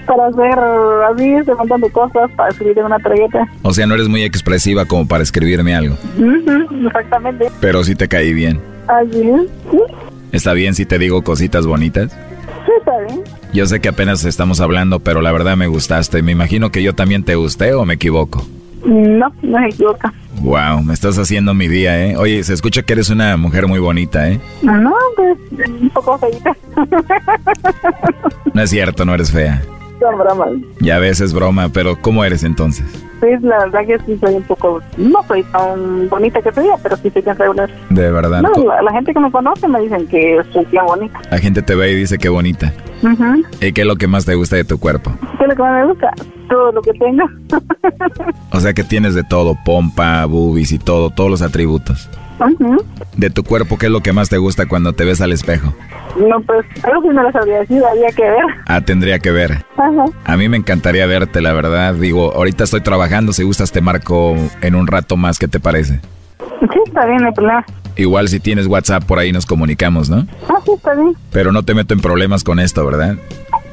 para 0.06 0.28
hacer 0.28 0.60
así, 1.12 1.34
este 1.34 1.56
montón 1.56 1.82
de 1.82 1.90
cosas, 1.92 2.30
para 2.36 2.50
escribir 2.50 2.80
en 2.80 2.86
una 2.86 3.00
tarjeta. 3.00 3.48
O 3.62 3.74
sea, 3.74 3.86
no 3.86 3.96
eres 3.96 4.08
muy 4.08 4.24
expresiva 4.24 4.86
como 4.86 5.08
para 5.08 5.24
escribirme 5.24 5.76
algo. 5.76 5.96
Ujú, 6.18 6.88
exactamente. 6.88 7.50
Pero 7.60 7.84
sí 7.84 7.96
te 7.96 8.08
caí 8.08 8.34
bien. 8.34 8.73
Así 8.88 9.22
es. 9.30 9.42
Sí, 9.72 9.78
¿Está 10.32 10.54
bien 10.54 10.74
si 10.76 10.86
te 10.86 10.98
digo 11.00 11.24
cositas 11.24 11.66
bonitas? 11.66 12.12
sí, 12.66 12.72
está 12.80 12.98
bien. 13.08 13.22
Yo 13.54 13.66
sé 13.68 13.80
que 13.80 13.90
apenas 13.90 14.26
estamos 14.26 14.60
hablando, 14.62 15.00
pero 15.00 15.22
la 15.22 15.32
verdad 15.32 15.56
me 15.56 15.68
gustaste. 15.68 16.24
Me 16.24 16.32
imagino 16.32 16.72
que 16.72 16.82
yo 16.82 16.94
también 16.94 17.24
te 17.24 17.36
gusté 17.36 17.74
o 17.74 17.86
me 17.86 17.94
equivoco. 17.96 18.44
No, 18.86 19.32
no 19.42 19.60
se 19.60 19.66
equivoca. 19.68 20.14
Wow, 20.42 20.82
me 20.84 20.94
estás 20.94 21.18
haciendo 21.20 21.54
mi 21.54 21.68
día, 21.68 22.06
¿eh? 22.06 22.18
Oye, 22.18 22.44
se 22.44 22.54
escucha 22.54 22.82
que 22.82 22.94
eres 22.94 23.10
una 23.10 23.38
mujer 23.38 23.68
muy 23.68 23.80
bonita, 23.80 24.28
¿eh? 24.30 24.40
No, 24.64 24.94
pues 25.16 25.38
un 25.70 25.90
poco 25.92 26.18
feita. 26.18 26.56
No 28.54 28.62
es 28.62 28.70
cierto, 28.70 29.04
no 29.06 29.16
eres 29.16 29.32
fea. 29.32 29.64
Son 30.04 30.18
bromas. 30.18 30.50
Ya 30.82 31.00
ves, 31.00 31.22
es 31.22 31.34
broma, 31.34 31.70
pero 31.70 31.98
¿cómo 32.02 32.26
eres 32.26 32.44
entonces? 32.44 32.86
Pues 33.22 33.42
la 33.42 33.58
verdad 33.60 33.86
que 33.88 33.98
sí 34.06 34.18
soy 34.20 34.34
un 34.36 34.44
poco, 34.44 34.82
no 34.98 35.24
soy 35.30 35.44
tan 35.44 36.10
bonita 36.10 36.42
que 36.42 36.52
soy, 36.52 36.66
pero 36.84 36.98
sí 36.98 37.10
soy 37.10 37.22
bien 37.22 37.38
regular. 37.38 37.70
De 37.90 38.12
verdad. 38.12 38.42
No, 38.42 38.52
la, 38.66 38.82
la 38.82 38.92
gente 38.92 39.14
que 39.14 39.20
me 39.22 39.32
conoce 39.32 39.66
me 39.70 39.80
dicen 39.80 40.06
que 40.08 40.42
soy 40.52 40.66
bien 40.66 40.86
bonita. 40.86 41.22
La 41.32 41.38
gente 41.38 41.62
te 41.62 41.74
ve 41.74 41.92
y 41.92 41.96
dice 41.96 42.18
que 42.18 42.28
bonita. 42.28 42.74
Ujú. 43.02 43.44
¿Y 43.62 43.72
qué 43.72 43.82
es 43.82 43.88
lo 43.88 43.96
que 43.96 44.08
más 44.08 44.26
te 44.26 44.36
gusta 44.36 44.58
de 44.58 44.66
tu 44.66 44.78
cuerpo? 44.78 45.12
¿Qué 45.38 45.44
es 45.44 45.50
lo 45.50 45.56
que 45.56 45.62
más 45.62 45.86
me 45.86 45.86
gusta? 45.94 46.12
Todo 46.50 46.72
lo 46.74 46.82
que 46.82 46.92
tenga. 46.94 47.24
O 48.52 48.60
sea 48.60 48.74
que 48.74 48.84
tienes 48.84 49.16
de 49.16 49.24
todo, 49.24 49.58
pompa, 49.66 50.26
boobies 50.26 50.72
y 50.74 50.78
todo, 50.80 51.10
todos 51.10 51.30
los 51.30 51.42
atributos. 51.42 52.08
De 53.16 53.30
tu 53.30 53.44
cuerpo, 53.44 53.78
¿qué 53.78 53.88
es 53.88 53.92
lo 53.92 54.02
que 54.02 54.14
más 54.14 54.30
te 54.30 54.38
gusta 54.38 54.66
cuando 54.68 54.94
te 54.94 55.06
ves 55.06 55.22
al 55.22 55.32
espejo? 55.32 55.74
No, 56.18 56.42
pues, 56.42 56.66
algo 56.84 57.02
sí 57.02 57.08
no 57.10 57.24
lo 57.24 57.32
sabría 57.32 57.60
decir, 57.60 57.82
había 57.84 58.10
que 58.12 58.24
ver. 58.24 58.44
Ah, 58.68 58.82
tendría 58.82 59.20
que 59.20 59.32
ver. 59.32 59.66
Ajá. 59.78 60.06
A 60.26 60.38
mí 60.38 60.50
me 60.50 60.58
encantaría 60.58 61.06
verte, 61.06 61.42
la 61.42 61.54
verdad. 61.54 61.94
Digo, 61.94 62.34
ahorita 62.34 62.64
estoy 62.66 62.82
trabajando, 62.82 63.34
si 63.34 63.44
gustas 63.44 63.72
te 63.72 63.82
marco 63.82 64.36
en 64.62 64.76
un 64.76 64.88
rato 64.88 65.18
más, 65.18 65.40
¿qué 65.40 65.48
te 65.48 65.60
parece? 65.60 66.02
Sí, 66.40 66.80
está 66.86 67.06
bien, 67.06 67.22
no 67.22 67.28
hay 67.28 67.34
problema. 67.34 67.66
Igual 67.96 68.28
si 68.28 68.40
tienes 68.40 68.68
WhatsApp 68.68 69.04
por 69.04 69.20
ahí 69.20 69.32
nos 69.32 69.46
comunicamos, 69.46 70.10
¿no? 70.10 70.26
Ah, 70.50 70.60
sí, 70.66 70.72
está 70.76 70.94
bien. 70.96 71.16
Pero 71.32 71.52
no 71.52 71.64
te 71.64 71.74
meto 71.74 71.94
en 71.94 72.00
problemas 72.00 72.44
con 72.44 72.60
esto, 72.60 72.86
¿verdad? 72.86 73.16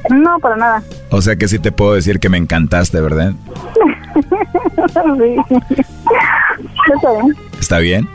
No, 0.09 0.39
para 0.39 0.55
nada. 0.57 0.83
O 1.09 1.21
sea 1.21 1.35
que 1.35 1.47
sí 1.47 1.59
te 1.59 1.71
puedo 1.71 1.93
decir 1.93 2.19
que 2.19 2.29
me 2.29 2.37
encantaste, 2.37 2.99
¿verdad? 3.01 3.33
sí. 4.93 5.81
Está 6.93 7.11
bien. 7.11 7.35
¿Está 7.59 7.79
bien? 7.79 8.07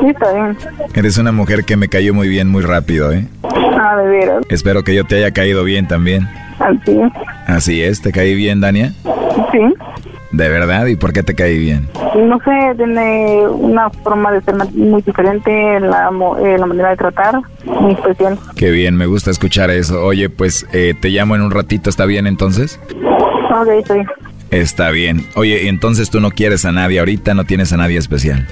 Sí, 0.00 0.06
está 0.08 0.32
bien. 0.32 0.56
Eres 0.94 1.18
una 1.18 1.32
mujer 1.32 1.64
que 1.64 1.76
me 1.76 1.88
cayó 1.88 2.14
muy 2.14 2.28
bien 2.28 2.48
muy 2.48 2.62
rápido, 2.62 3.12
¿eh? 3.12 3.26
Ah, 3.42 3.96
de 3.96 4.08
veras. 4.08 4.42
Espero 4.50 4.84
que 4.84 4.94
yo 4.94 5.04
te 5.04 5.16
haya 5.16 5.32
caído 5.32 5.64
bien 5.64 5.88
también. 5.88 6.28
Así 6.58 7.00
es. 7.00 7.12
Así 7.46 7.82
es, 7.82 8.02
¿te 8.02 8.12
caí 8.12 8.34
bien, 8.34 8.60
Dania? 8.60 8.92
Sí. 9.52 9.74
¿De 10.32 10.48
verdad? 10.48 10.86
¿Y 10.86 10.96
por 10.96 11.12
qué 11.12 11.22
te 11.22 11.34
caí 11.34 11.58
bien? 11.58 11.88
No 12.14 12.38
sé, 12.44 12.74
tiene 12.76 13.48
una 13.48 13.90
forma 13.90 14.30
de 14.30 14.40
ser 14.42 14.54
muy 14.74 15.02
diferente, 15.02 15.80
la, 15.80 16.10
eh, 16.44 16.56
la 16.58 16.66
manera 16.66 16.90
de 16.90 16.96
tratar, 16.96 17.40
muy 17.64 17.92
especial. 17.94 18.38
Qué 18.54 18.70
bien, 18.70 18.96
me 18.96 19.06
gusta 19.06 19.30
escuchar 19.30 19.70
eso. 19.70 20.04
Oye, 20.04 20.28
pues 20.28 20.66
eh, 20.72 20.94
te 21.00 21.08
llamo 21.08 21.34
en 21.34 21.42
un 21.42 21.50
ratito, 21.50 21.90
¿está 21.90 22.04
bien 22.04 22.26
entonces? 22.28 22.78
Ok, 23.50 23.92
bien. 23.92 24.06
Está 24.50 24.90
bien. 24.90 25.26
Oye, 25.36 25.64
¿y 25.64 25.68
entonces 25.68 26.10
tú 26.10 26.20
no 26.20 26.30
quieres 26.30 26.64
a 26.64 26.72
nadie 26.72 26.98
ahorita, 26.98 27.34
no 27.34 27.44
tienes 27.44 27.72
a 27.72 27.76
nadie 27.76 27.98
especial. 27.98 28.46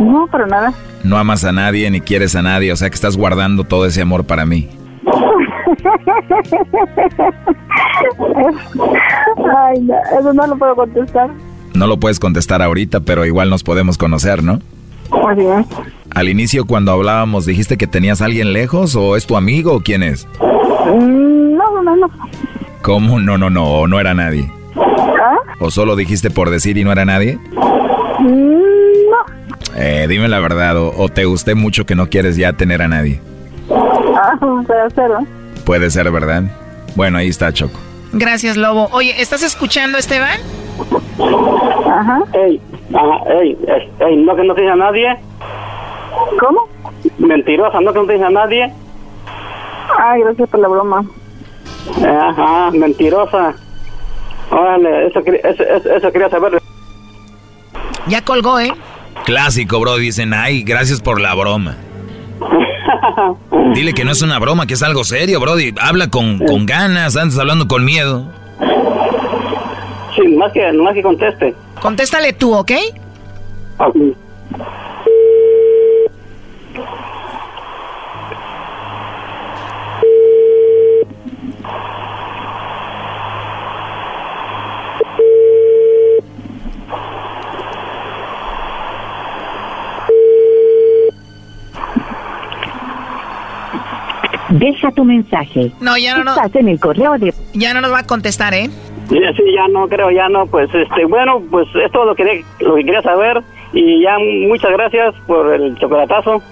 No, 0.00 0.26
para 0.30 0.46
nada. 0.46 0.72
No 1.02 1.18
amas 1.18 1.44
a 1.44 1.52
nadie 1.52 1.90
ni 1.90 2.00
quieres 2.00 2.36
a 2.36 2.42
nadie, 2.42 2.72
o 2.72 2.76
sea 2.76 2.88
que 2.88 2.94
estás 2.94 3.16
guardando 3.16 3.64
todo 3.64 3.86
ese 3.86 4.00
amor 4.00 4.24
para 4.24 4.46
mí. 4.46 4.68
Ay, 9.56 9.80
no, 9.80 9.94
eso 10.18 10.32
no 10.32 10.46
lo 10.46 10.56
puedo 10.56 10.76
contestar. 10.76 11.30
No 11.74 11.86
lo 11.86 11.98
puedes 11.98 12.18
contestar 12.18 12.62
ahorita, 12.62 13.00
pero 13.00 13.24
igual 13.24 13.50
nos 13.50 13.62
podemos 13.62 13.98
conocer, 13.98 14.42
¿no? 14.42 14.60
Bien. 15.36 15.64
Al 16.14 16.28
inicio 16.28 16.64
cuando 16.64 16.92
hablábamos, 16.92 17.46
¿dijiste 17.46 17.76
que 17.76 17.86
tenías 17.86 18.22
a 18.22 18.26
alguien 18.26 18.52
lejos 18.52 18.96
o 18.96 19.16
es 19.16 19.26
tu 19.26 19.36
amigo 19.36 19.74
o 19.74 19.80
quién 19.80 20.02
es? 20.02 20.26
No, 20.86 21.82
no, 21.82 21.96
no. 21.96 22.10
¿Cómo? 22.82 23.20
No, 23.20 23.36
no, 23.36 23.50
no, 23.50 23.86
no 23.86 24.00
era 24.00 24.14
nadie. 24.14 24.50
¿Ah? 25.20 25.36
¿O 25.60 25.70
solo 25.70 25.96
dijiste 25.96 26.30
por 26.30 26.50
decir 26.50 26.76
y 26.78 26.84
no 26.84 26.92
era 26.92 27.04
nadie? 27.04 27.38
Mm, 28.20 28.62
No. 29.10 29.38
Eh, 29.76 30.06
dime 30.08 30.28
la 30.28 30.40
verdad, 30.40 30.76
o, 30.76 30.92
o 30.96 31.08
te 31.08 31.24
gusté 31.24 31.54
mucho 31.54 31.84
que 31.86 31.94
no 31.94 32.08
quieres 32.08 32.36
ya 32.36 32.52
tener 32.52 32.82
a 32.82 32.88
nadie. 32.88 33.20
Ah, 33.70 34.36
puede 34.40 34.90
ser, 34.90 35.10
¿no? 35.10 35.26
Puede 35.64 35.90
ser, 35.90 36.10
¿verdad? 36.10 36.42
Bueno, 36.96 37.18
ahí 37.18 37.28
está 37.28 37.52
Choco. 37.52 37.78
Gracias, 38.12 38.56
Lobo. 38.56 38.88
Oye, 38.92 39.20
¿estás 39.20 39.42
escuchando, 39.42 39.98
Esteban? 39.98 40.40
Ajá. 41.90 42.20
Ey, 42.32 42.60
ajá, 42.94 43.30
ey, 43.40 43.56
ey, 43.68 43.90
ey, 44.00 44.16
no 44.24 44.34
que 44.36 44.44
no 44.44 44.54
te 44.54 44.62
dice 44.62 44.72
a 44.72 44.76
nadie. 44.76 45.16
¿Cómo? 46.40 46.68
Mentirosa, 47.18 47.80
no 47.80 47.92
que 47.92 47.98
no 48.00 48.06
te 48.06 48.12
dice 48.14 48.24
a 48.24 48.30
nadie. 48.30 48.72
Ay, 49.98 50.20
gracias 50.22 50.48
por 50.48 50.60
la 50.60 50.68
broma. 50.68 51.04
Ajá, 52.04 52.70
mentirosa. 52.72 53.54
Órale, 54.50 55.06
eso, 55.08 55.22
quería- 55.22 55.40
eso, 55.42 55.62
eso, 55.62 55.90
eso 55.96 56.12
quería 56.12 56.30
saber. 56.30 56.60
Ya 58.06 58.22
colgó, 58.22 58.58
¿eh? 58.60 58.72
Clásico, 59.24 59.80
bro. 59.80 59.96
Dicen, 59.96 60.32
ay, 60.32 60.62
gracias 60.62 61.00
por 61.00 61.20
la 61.20 61.34
broma. 61.34 61.76
Dile 63.74 63.92
que 63.92 64.04
no 64.04 64.12
es 64.12 64.22
una 64.22 64.38
broma, 64.38 64.66
que 64.66 64.74
es 64.74 64.82
algo 64.82 65.04
serio, 65.04 65.40
Brody. 65.40 65.74
Habla 65.80 66.08
con, 66.08 66.38
con 66.38 66.64
ganas, 66.66 67.16
antes 67.16 67.38
hablando 67.38 67.68
con 67.68 67.84
miedo. 67.84 68.24
Sí, 70.16 70.26
más 70.36 70.52
que, 70.52 70.72
más 70.72 70.94
que 70.94 71.02
conteste. 71.02 71.54
Contéstale 71.82 72.32
tú, 72.32 72.54
¿ok? 72.54 72.72
Ok. 73.78 73.96
Deja 94.50 94.90
tu 94.92 95.04
mensaje. 95.04 95.70
No, 95.80 95.96
ya 95.98 96.16
no, 96.16 96.24
no. 96.24 96.34
Estás 96.34 96.54
en 96.56 96.68
el 96.68 96.80
correo 96.80 97.18
de... 97.18 97.34
Ya 97.54 97.74
no 97.74 97.80
nos 97.80 97.92
va 97.92 98.00
a 98.00 98.06
contestar, 98.06 98.54
¿eh? 98.54 98.70
Sí, 99.08 99.18
sí, 99.36 99.42
ya 99.54 99.68
no 99.68 99.88
creo, 99.88 100.10
ya 100.10 100.28
no, 100.28 100.46
pues, 100.46 100.68
este, 100.74 101.04
bueno, 101.06 101.42
pues 101.50 101.66
es 101.82 101.90
todo 101.92 102.04
lo 102.06 102.14
que, 102.14 102.24
quería- 102.24 102.44
lo 102.60 102.74
que 102.76 102.84
quería 102.84 103.02
saber 103.02 103.42
y 103.72 104.02
ya 104.02 104.16
muchas 104.48 104.70
gracias 104.72 105.14
por 105.26 105.54
el 105.54 105.76
chocolatazo. 105.78 106.42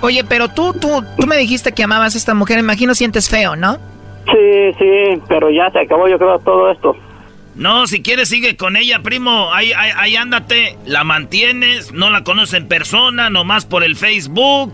Oye, 0.00 0.22
pero 0.24 0.48
tú, 0.48 0.72
tú, 0.74 1.02
tú 1.18 1.26
me 1.26 1.36
dijiste 1.36 1.72
que 1.72 1.82
amabas 1.84 2.14
a 2.14 2.18
esta 2.18 2.34
mujer. 2.34 2.58
Imagino 2.58 2.94
sientes 2.94 3.28
feo, 3.30 3.56
¿no? 3.56 3.78
Sí, 4.26 4.72
sí, 4.78 5.20
pero 5.28 5.50
ya 5.50 5.70
se 5.70 5.80
acabó 5.80 6.08
yo 6.08 6.18
creo 6.18 6.38
todo 6.38 6.70
esto. 6.70 6.96
No, 7.56 7.86
si 7.86 8.02
quieres 8.02 8.28
sigue 8.28 8.56
con 8.56 8.76
ella, 8.76 9.00
primo. 9.02 9.52
Ahí, 9.52 9.72
ahí, 9.72 9.90
ahí 9.96 10.16
ándate, 10.16 10.76
la 10.86 11.04
mantienes, 11.04 11.92
no 11.92 12.10
la 12.10 12.24
conoces 12.24 12.54
en 12.54 12.66
persona, 12.68 13.30
nomás 13.30 13.64
por 13.64 13.84
el 13.84 13.94
Facebook. 13.96 14.72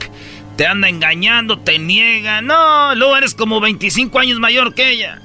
Te 0.60 0.66
anda 0.66 0.90
engañando, 0.90 1.58
te 1.58 1.78
niega. 1.78 2.42
No, 2.42 2.94
luego 2.94 3.16
eres 3.16 3.34
como 3.34 3.60
25 3.60 4.18
años 4.18 4.38
mayor 4.38 4.74
que 4.74 4.90
ella. 4.90 5.18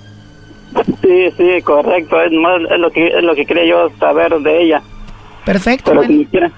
Sí, 1.01 1.29
sí, 1.35 1.61
correcto, 1.61 2.21
es, 2.21 2.31
más, 2.31 2.61
es 2.71 2.79
lo 2.79 2.89
que 2.89 3.07
es 3.07 3.21
lo 3.21 3.35
que 3.35 3.45
quería 3.45 3.65
yo 3.65 3.89
saber 3.99 4.33
de 4.39 4.63
ella. 4.63 4.81
Perfecto. 5.43 5.91
Pero 5.91 6.03
como 6.03 6.23
quiera, 6.29 6.49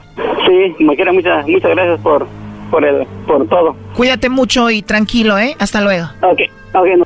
sí, 0.45 0.75
como 0.77 0.93
quiera, 0.93 1.11
muchas 1.11 1.47
muchas 1.47 1.71
gracias 1.71 1.99
por 2.01 2.27
por 2.69 2.85
el 2.85 3.07
por 3.25 3.47
todo. 3.47 3.75
Cuídate 3.95 4.29
mucho 4.29 4.69
y 4.69 4.83
tranquilo, 4.83 5.39
¿eh? 5.39 5.55
Hasta 5.57 5.81
luego. 5.81 6.11
Ok, 6.21 6.41
ok. 6.75 6.87
no. 6.97 7.05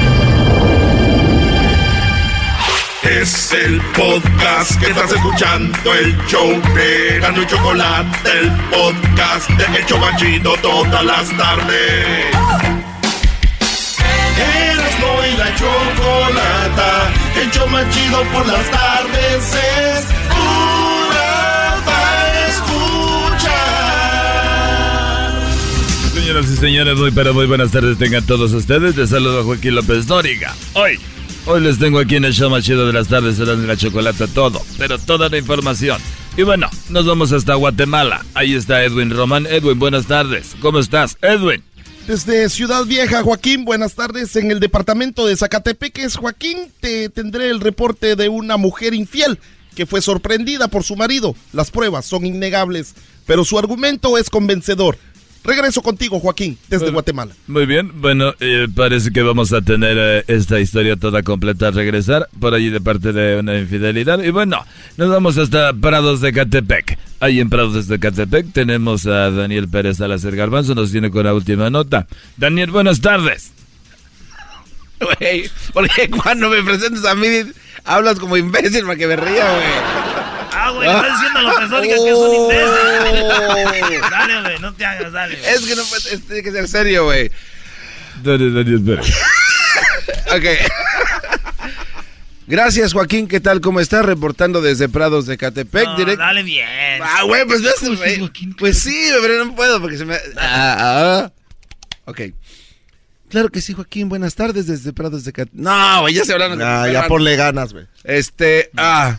Es 3.03 3.51
el 3.51 3.81
podcast 3.97 4.79
que 4.79 4.85
estás 4.91 5.11
escuchando, 5.11 5.93
el 5.95 6.15
show 6.27 6.47
de 6.75 7.19
Gano 7.19 7.41
y 7.41 7.47
Chocolate, 7.47 8.29
el 8.39 8.51
podcast 8.69 9.49
de 9.49 9.79
El 9.79 9.85
Chobachito 9.87 10.53
todas 10.61 11.03
las 11.03 11.35
tardes. 11.35 12.35
Erasmo 14.37 15.25
y 15.25 15.31
la 15.35 15.45
la 15.45 15.55
chocolata. 15.55 17.13
El 17.41 17.49
show 17.49 17.67
más 17.69 17.89
chido 17.89 18.23
por 18.31 18.45
las 18.45 18.69
tardes 18.69 19.55
es 19.55 20.05
pura 20.29 21.81
para 21.83 22.47
escuchar. 22.49 23.51
Señoras 26.13 26.45
y 26.51 26.55
señores, 26.55 26.97
muy 26.97 27.09
pero 27.09 27.33
muy 27.33 27.47
buenas 27.47 27.71
tardes 27.71 27.97
tengan 27.97 28.23
todos 28.27 28.53
ustedes. 28.53 28.95
Les 28.95 29.09
saludo 29.09 29.39
a 29.39 29.43
Joaquín 29.43 29.73
López 29.73 30.05
Dóriga. 30.05 30.53
Hoy, 30.73 30.99
hoy 31.45 31.61
les 31.61 31.79
tengo 31.79 31.99
aquí 31.99 32.15
en 32.15 32.25
el 32.25 32.33
show 32.33 32.49
más 32.49 32.63
chido 32.63 32.85
de 32.87 32.93
las 32.93 33.07
tardes, 33.07 33.37
será 33.37 33.55
de 33.55 33.67
la 33.67 33.77
chocolata 33.77 34.27
todo, 34.27 34.61
pero 34.77 34.97
toda 34.99 35.29
la 35.29 35.37
información. 35.37 36.01
Y 36.37 36.43
bueno, 36.43 36.69
nos 36.89 37.05
vamos 37.05 37.31
hasta 37.31 37.55
Guatemala. 37.55 38.25
Ahí 38.33 38.53
está 38.53 38.83
Edwin 38.83 39.09
Román. 39.09 39.45
Edwin, 39.47 39.77
buenas 39.79 40.05
tardes. 40.05 40.55
¿Cómo 40.61 40.79
estás, 40.79 41.17
Edwin? 41.21 41.63
Desde 42.07 42.49
Ciudad 42.49 42.85
Vieja, 42.85 43.21
Joaquín, 43.21 43.65
buenas 43.65 43.95
tardes. 43.95 44.35
En 44.35 44.49
el 44.49 44.59
departamento 44.59 45.25
de 45.25 45.35
Zacatepeques, 45.35 46.15
Joaquín, 46.15 46.71
te 46.79 47.09
tendré 47.09 47.49
el 47.49 47.59
reporte 47.59 48.15
de 48.15 48.29
una 48.29 48.57
mujer 48.57 48.93
infiel 48.93 49.39
que 49.75 49.85
fue 49.85 50.01
sorprendida 50.01 50.67
por 50.67 50.83
su 50.83 50.95
marido. 50.95 51.35
Las 51.53 51.71
pruebas 51.71 52.05
son 52.05 52.25
innegables, 52.25 52.95
pero 53.25 53.45
su 53.45 53.59
argumento 53.59 54.17
es 54.17 54.29
convencedor. 54.29 54.97
Regreso 55.43 55.81
contigo, 55.81 56.19
Joaquín, 56.19 56.57
desde 56.69 56.85
Bueno. 56.85 56.93
Guatemala. 56.93 57.33
Muy 57.47 57.65
bien, 57.65 57.91
bueno, 57.99 58.33
eh, 58.39 58.67
parece 58.75 59.11
que 59.11 59.23
vamos 59.23 59.51
a 59.53 59.61
tener 59.61 59.97
eh, 59.99 60.23
esta 60.27 60.59
historia 60.59 60.95
toda 60.97 61.23
completa 61.23 61.67
al 61.67 61.73
regresar, 61.73 62.29
por 62.39 62.53
allí 62.53 62.69
de 62.69 62.79
parte 62.79 63.11
de 63.11 63.39
una 63.39 63.57
infidelidad. 63.57 64.21
Y 64.21 64.29
bueno, 64.29 64.63
nos 64.97 65.09
vamos 65.09 65.37
hasta 65.39 65.73
Prados 65.73 66.21
de 66.21 66.31
Catepec. 66.31 66.99
Ahí 67.19 67.39
en 67.39 67.49
Prados 67.49 67.87
de 67.87 67.99
Catepec 67.99 68.53
tenemos 68.53 69.07
a 69.07 69.31
Daniel 69.31 69.67
Pérez 69.67 69.97
Salazar 69.97 70.35
Garbanzo, 70.35 70.75
nos 70.75 70.91
tiene 70.91 71.09
con 71.09 71.25
la 71.25 71.33
última 71.33 71.71
nota. 71.71 72.07
Daniel, 72.37 72.69
buenas 72.71 73.01
tardes. 73.01 73.51
Güey, 75.19 75.49
porque 75.73 76.11
cuando 76.11 76.47
me 76.47 76.61
presentes 76.61 77.03
a 77.05 77.15
mí 77.15 77.25
hablas 77.85 78.19
como 78.19 78.37
imbécil 78.37 78.83
para 78.83 78.95
que 78.95 79.07
me 79.07 79.15
ría, 79.15 79.51
güey. 79.51 80.20
Ah, 80.63 80.69
güey, 80.71 80.87
le 80.87 80.95
estás 80.95 81.11
diciendo 81.13 81.39
a 81.39 81.41
López 81.41 81.69
Dóriga 81.69 81.95
que 81.95 82.09
es 82.09 82.15
un 82.15 82.35
imbécil. 82.35 84.01
dale, 84.11 84.41
güey, 84.41 84.59
no 84.59 84.73
te 84.73 84.85
hagas, 84.85 85.11
dale. 85.11 85.35
güey. 85.37 85.49
Es 85.49 85.61
que 85.61 85.75
no 85.75 85.83
puede, 85.85 86.13
es- 86.13 86.21
tiene 86.27 86.43
que 86.43 86.51
ser 86.51 86.67
serio, 86.67 87.05
güey. 87.05 87.31
Daniel, 88.23 88.53
Daniel 88.53 88.81
Pérez. 88.83 89.15
Ok. 90.35 90.45
Gracias, 92.47 92.93
Joaquín. 92.93 93.27
¿Qué 93.27 93.39
tal? 93.39 93.61
¿Cómo 93.61 93.79
estás? 93.79 94.05
Reportando 94.05 94.61
desde 94.61 94.89
Prados 94.89 95.25
de 95.25 95.37
Catepec. 95.37 95.85
No, 95.85 95.97
direct- 95.97 96.17
dale 96.17 96.43
bien. 96.43 96.67
Ah, 97.01 97.23
güey, 97.23 97.45
pues 97.45 97.61
ves, 97.61 97.97
güey. 97.97 98.29
Pues 98.57 98.79
sí, 98.79 99.09
pero 99.21 99.45
no 99.45 99.55
puedo 99.55 99.79
porque 99.79 99.97
se 99.97 100.05
me. 100.05 100.15
Ah, 100.37 100.75
ah. 101.27 101.31
Ok. 102.05 102.21
Claro 103.29 103.47
que 103.49 103.61
sí, 103.61 103.73
Joaquín. 103.73 104.09
Buenas 104.09 104.35
tardes 104.35 104.67
desde 104.67 104.91
Prados 104.91 105.23
de 105.23 105.31
Catepec. 105.31 105.57
No, 105.59 106.01
güey, 106.01 106.13
ya 106.15 106.25
se 106.25 106.33
hablaron. 106.33 106.61
Ah, 106.61 106.89
ya 106.89 107.07
ponle 107.07 107.35
ganas, 107.37 107.71
güey. 107.71 107.85
Este. 108.03 108.69
Ah. 108.75 109.17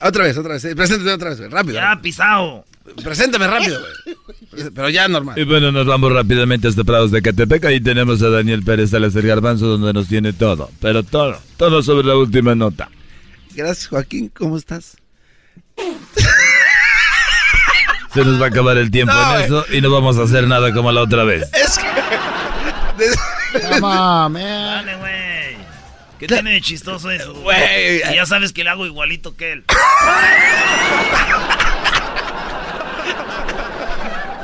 Otra 0.00 0.24
vez, 0.24 0.36
otra 0.38 0.54
vez. 0.54 0.64
eh, 0.64 0.76
Preséntate 0.76 1.12
otra 1.12 1.30
vez, 1.30 1.38
güey. 1.38 1.50
Rápido. 1.50 1.74
Ya, 1.74 1.98
pisado. 2.00 2.64
Preséntame 3.04 3.46
rápido, 3.46 3.80
güey. 3.80 4.70
Pero 4.74 4.88
ya 4.88 5.08
normal. 5.08 5.38
Y 5.38 5.44
bueno, 5.44 5.70
nos 5.72 5.86
vamos 5.86 6.12
rápidamente 6.12 6.68
hasta 6.68 6.84
Prados 6.84 7.10
de 7.10 7.20
Catepec. 7.20 7.64
Ahí 7.66 7.80
tenemos 7.80 8.22
a 8.22 8.30
Daniel 8.30 8.62
Pérez 8.62 8.90
Salazar 8.90 9.22
Garbanzo, 9.22 9.66
donde 9.66 9.92
nos 9.92 10.08
tiene 10.08 10.32
todo, 10.32 10.70
pero 10.80 11.02
todo, 11.02 11.38
todo 11.56 11.82
sobre 11.82 12.06
la 12.06 12.16
última 12.16 12.54
nota. 12.54 12.88
Gracias, 13.54 13.88
Joaquín. 13.88 14.30
¿Cómo 14.34 14.56
estás? 14.56 14.96
Se 18.14 18.24
nos 18.24 18.40
va 18.40 18.46
a 18.46 18.48
acabar 18.48 18.78
el 18.78 18.90
tiempo 18.90 19.12
No, 19.12 19.36
en 19.38 19.44
eso 19.44 19.64
y 19.72 19.80
no 19.80 19.90
vamos 19.90 20.16
a 20.18 20.22
hacer 20.22 20.46
nada 20.48 20.72
como 20.72 20.90
la 20.92 21.02
otra 21.02 21.24
vez. 21.24 21.48
Es 21.52 21.78
que. 21.78 21.86
Dale, 23.80 24.96
güey. 24.96 24.97
¿Qué 26.18 26.26
tiene 26.26 26.52
de 26.52 26.60
chistoso 26.60 27.10
eso? 27.10 27.32
Güey. 27.34 28.00
Ya 28.14 28.26
sabes 28.26 28.52
que 28.52 28.64
le 28.64 28.70
hago 28.70 28.86
igualito 28.86 29.36
que 29.36 29.52
él. 29.52 29.64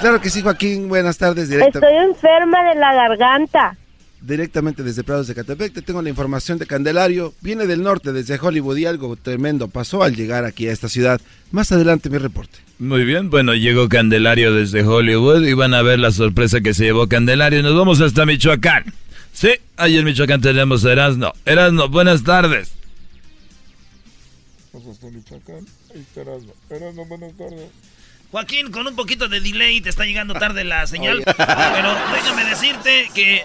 Claro 0.00 0.20
que 0.20 0.30
sí, 0.30 0.42
Joaquín. 0.42 0.88
Buenas 0.88 1.18
tardes. 1.18 1.50
Estoy 1.50 1.96
enferma 1.96 2.62
de 2.68 2.74
la 2.76 2.94
garganta. 2.94 3.76
Directamente 4.20 4.82
desde 4.82 5.02
Prados 5.02 5.26
de 5.26 5.34
Catepec. 5.34 5.72
Te 5.72 5.82
tengo 5.82 6.00
la 6.00 6.08
información 6.08 6.58
de 6.58 6.66
Candelario. 6.66 7.34
Viene 7.40 7.66
del 7.66 7.82
norte, 7.82 8.12
desde 8.12 8.38
Hollywood, 8.38 8.76
y 8.76 8.86
algo 8.86 9.16
tremendo 9.16 9.68
pasó 9.68 10.02
al 10.02 10.14
llegar 10.14 10.44
aquí 10.44 10.68
a 10.68 10.72
esta 10.72 10.88
ciudad. 10.88 11.20
Más 11.50 11.72
adelante 11.72 12.08
mi 12.08 12.18
reporte. 12.18 12.58
Muy 12.78 13.04
bien, 13.04 13.30
bueno, 13.30 13.54
llegó 13.54 13.88
Candelario 13.88 14.54
desde 14.54 14.82
Hollywood 14.82 15.44
y 15.44 15.52
van 15.52 15.74
a 15.74 15.82
ver 15.82 15.98
la 15.98 16.10
sorpresa 16.10 16.60
que 16.60 16.72
se 16.74 16.84
llevó 16.84 17.08
Candelario. 17.08 17.62
Nos 17.62 17.76
vamos 17.76 18.00
hasta 18.00 18.24
Michoacán. 18.24 18.84
Sí, 19.34 19.50
ahí 19.76 19.98
en 19.98 20.04
Michoacán 20.04 20.40
tenemos 20.40 20.84
a 20.84 20.92
Erasno. 20.92 21.32
Erasno, 21.44 21.88
buenas 21.88 22.22
tardes. 22.22 22.72
Joaquín, 28.30 28.70
con 28.70 28.86
un 28.86 28.94
poquito 28.96 29.28
de 29.28 29.40
delay 29.40 29.80
te 29.80 29.90
está 29.90 30.04
llegando 30.04 30.34
tarde 30.34 30.64
la 30.64 30.86
señal. 30.86 31.22
Pero 31.24 31.94
déjame 32.14 32.44
decirte 32.44 33.10
que 33.12 33.42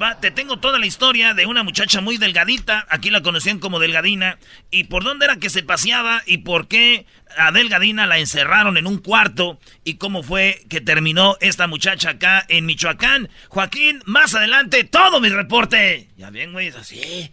va, 0.00 0.20
te 0.20 0.30
tengo 0.30 0.58
toda 0.58 0.78
la 0.78 0.86
historia 0.86 1.34
de 1.34 1.46
una 1.46 1.62
muchacha 1.62 2.00
muy 2.00 2.16
delgadita. 2.16 2.86
Aquí 2.88 3.10
la 3.10 3.22
conocían 3.22 3.58
como 3.58 3.78
Delgadina. 3.78 4.38
Y 4.70 4.84
por 4.84 5.04
dónde 5.04 5.24
era 5.26 5.36
que 5.36 5.50
se 5.50 5.62
paseaba 5.62 6.22
y 6.26 6.38
por 6.38 6.68
qué 6.68 7.06
a 7.36 7.52
Delgadina 7.52 8.06
la 8.06 8.18
encerraron 8.18 8.76
en 8.76 8.86
un 8.86 8.98
cuarto. 8.98 9.58
Y 9.84 9.94
cómo 9.94 10.22
fue 10.22 10.64
que 10.68 10.80
terminó 10.80 11.36
esta 11.40 11.66
muchacha 11.66 12.10
acá 12.10 12.44
en 12.48 12.66
Michoacán. 12.66 13.28
Joaquín, 13.48 14.02
más 14.06 14.34
adelante, 14.34 14.84
todo 14.84 15.20
mi 15.20 15.28
reporte. 15.28 16.08
Ya 16.16 16.30
bien, 16.30 16.52
güey, 16.52 16.68
es 16.68 16.76
así. 16.76 17.30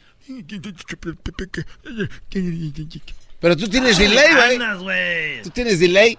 Pero 3.39 3.57
tú 3.57 3.67
tienes 3.69 3.97
delay, 3.97 4.57
güey. 4.77 5.41
Tú 5.43 5.49
tienes 5.49 5.79
delay. 5.79 6.17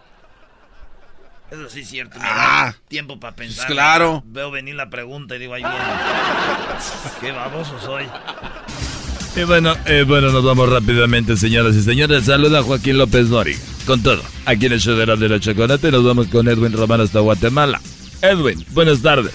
Eso 1.51 1.68
sí 1.68 1.80
es 1.80 1.88
cierto. 1.88 2.18
me 2.18 2.24
Ah. 2.26 2.72
da 2.72 2.76
tiempo 2.88 3.18
para 3.18 3.34
pensar. 3.34 3.66
Pues 3.66 3.74
claro. 3.74 4.22
Veo 4.26 4.51
venir 4.51 4.74
la 4.76 4.88
pregunta 4.90 5.36
y 5.36 5.40
digo, 5.40 5.55
ahí 5.55 5.62
viene. 5.62 5.76
Qué 7.20 7.32
baboso 7.32 7.78
soy. 7.80 8.05
Y 9.36 9.44
bueno, 9.44 9.74
eh, 9.86 10.05
bueno, 10.07 10.30
nos 10.32 10.44
vamos 10.44 10.68
rápidamente, 10.68 11.36
señoras 11.36 11.74
y 11.76 11.82
señores. 11.82 12.24
Saluda 12.24 12.61
a 12.61 12.62
Joaquín 12.62 12.98
López 12.98 13.26
Nori. 13.28 13.57
Con 13.86 14.03
todo, 14.03 14.22
aquí 14.44 14.66
en 14.66 14.72
el 14.72 14.80
show 14.80 14.96
de 14.96 15.07
la, 15.07 15.16
de 15.16 15.28
la 15.28 15.40
chocolate 15.40 15.90
nos 15.90 16.05
vamos 16.05 16.26
con 16.28 16.46
Edwin 16.48 16.72
Román 16.72 17.01
hasta 17.01 17.20
Guatemala. 17.20 17.80
Edwin, 18.22 18.64
buenas 18.70 19.03
tardes. 19.03 19.32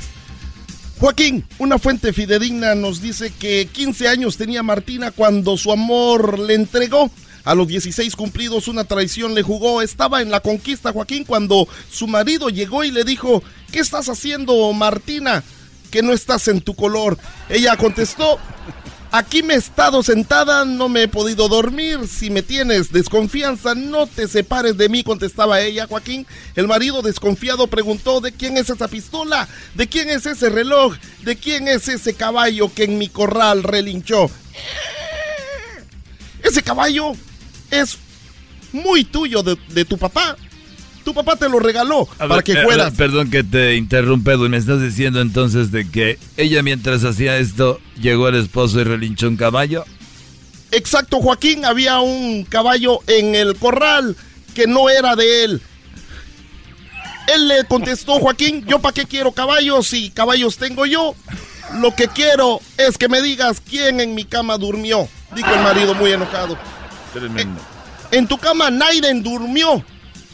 Joaquín, 1.00 1.44
una 1.58 1.78
fuente 1.78 2.14
fidedigna 2.14 2.74
nos 2.76 3.02
dice 3.02 3.34
que 3.38 3.68
15 3.72 4.08
años 4.08 4.38
tenía 4.38 4.64
Martina 4.64 5.12
cuando 5.12 5.58
su 5.58 5.72
amor 5.72 6.40
le 6.40 6.54
entregó. 6.54 7.12
A 7.46 7.54
los 7.54 7.68
16 7.68 8.16
cumplidos 8.16 8.68
una 8.68 8.84
traición 8.84 9.36
le 9.36 9.44
jugó. 9.44 9.84
Estaba 9.84 10.22
en 10.24 10.32
la 10.32 10.40
conquista, 10.40 10.92
Joaquín, 10.92 11.24
cuando 11.24 11.68
su 11.92 12.08
marido 12.08 12.50
llegó 12.50 12.84
y 12.84 12.92
le 12.92 13.04
dijo, 13.04 13.44
¿qué 13.72 13.80
estás 13.80 14.10
haciendo, 14.10 14.74
Martina? 14.74 15.44
Que 15.92 16.02
no 16.02 16.12
estás 16.12 16.48
en 16.48 16.60
tu 16.60 16.76
color. 16.76 17.20
Ella 17.48 17.78
contestó, 17.78 18.40
aquí 19.12 19.44
me 19.44 19.54
he 19.54 19.58
estado 19.58 20.02
sentada, 20.02 20.66
no 20.66 20.90
me 20.90 21.04
he 21.04 21.08
podido 21.08 21.48
dormir. 21.48 22.08
Si 22.08 22.32
me 22.32 22.42
tienes 22.42 22.92
desconfianza, 22.92 23.76
no 23.76 24.08
te 24.08 24.28
separes 24.28 24.76
de 24.76 24.90
mí, 24.90 25.04
contestaba 25.04 25.62
ella, 25.62 25.86
Joaquín. 25.86 26.26
El 26.56 26.68
marido 26.68 27.04
desconfiado 27.04 27.68
preguntó, 27.68 28.22
¿de 28.22 28.32
quién 28.32 28.58
es 28.58 28.72
esa 28.72 28.88
pistola? 28.88 29.48
¿De 29.76 29.88
quién 29.88 30.10
es 30.10 30.26
ese 30.26 30.50
reloj? 30.50 30.96
¿De 31.22 31.36
quién 31.36 31.68
es 31.68 31.90
ese 31.90 32.16
caballo 32.16 32.74
que 32.74 32.86
en 32.86 32.98
mi 32.98 33.08
corral 33.08 33.62
relinchó? 33.62 34.32
Ese 36.42 36.64
caballo 36.64 37.14
es 37.82 37.98
muy 38.72 39.04
tuyo 39.04 39.44
de, 39.44 39.58
de 39.70 39.86
tu 39.86 39.98
papá. 39.98 40.36
Tu 41.04 41.14
papá 41.14 41.36
te 41.36 41.48
lo 41.48 41.60
regaló 41.60 42.08
A 42.14 42.18
para 42.18 42.36
ver, 42.36 42.44
que 42.44 42.54
eh, 42.54 42.64
fueras. 42.64 42.94
perdón 42.96 43.30
que 43.30 43.44
te 43.44 43.76
interrumpa, 43.76 44.34
Edwin. 44.34 44.52
Me 44.52 44.58
estás 44.58 44.82
diciendo 44.82 45.22
entonces 45.22 45.72
de 45.72 45.90
que 45.90 46.18
ella 46.36 46.64
mientras 46.64 47.04
hacía 47.04 47.38
esto 47.38 47.80
llegó 48.02 48.28
el 48.28 48.36
esposo 48.36 48.82
y 48.82 48.86
relinchó 48.86 49.28
un 49.28 49.38
caballo. 49.38 49.86
Exacto, 50.72 51.20
Joaquín, 51.22 51.64
había 51.64 52.00
un 52.00 52.44
caballo 52.44 53.00
en 53.08 53.36
el 53.36 53.56
corral 53.56 54.16
que 54.56 54.66
no 54.66 54.90
era 54.90 55.16
de 55.16 55.44
él. 55.44 55.62
Él 57.34 57.48
le 57.48 57.64
contestó, 57.66 58.20
Joaquín, 58.20 58.66
¿yo 58.68 58.80
para 58.80 58.94
qué 58.94 59.06
quiero 59.06 59.32
caballos 59.32 59.88
si 59.88 60.10
caballos 60.10 60.58
tengo 60.58 60.86
yo? 60.86 61.16
Lo 61.76 61.96
que 61.96 62.08
quiero 62.08 62.62
es 62.78 62.98
que 62.98 63.10
me 63.10 63.22
digas 63.22 63.62
quién 63.68 64.00
en 64.00 64.16
mi 64.16 64.26
cama 64.26 64.58
durmió. 64.58 65.08
Dijo 65.36 65.54
el 65.54 65.62
marido 65.62 65.94
muy 65.96 66.12
enojado. 66.12 66.58
Tremendo. 67.16 67.62
En 68.12 68.28
tu 68.28 68.38
cama 68.38 68.70
Naiden 68.70 69.24
durmió. 69.24 69.84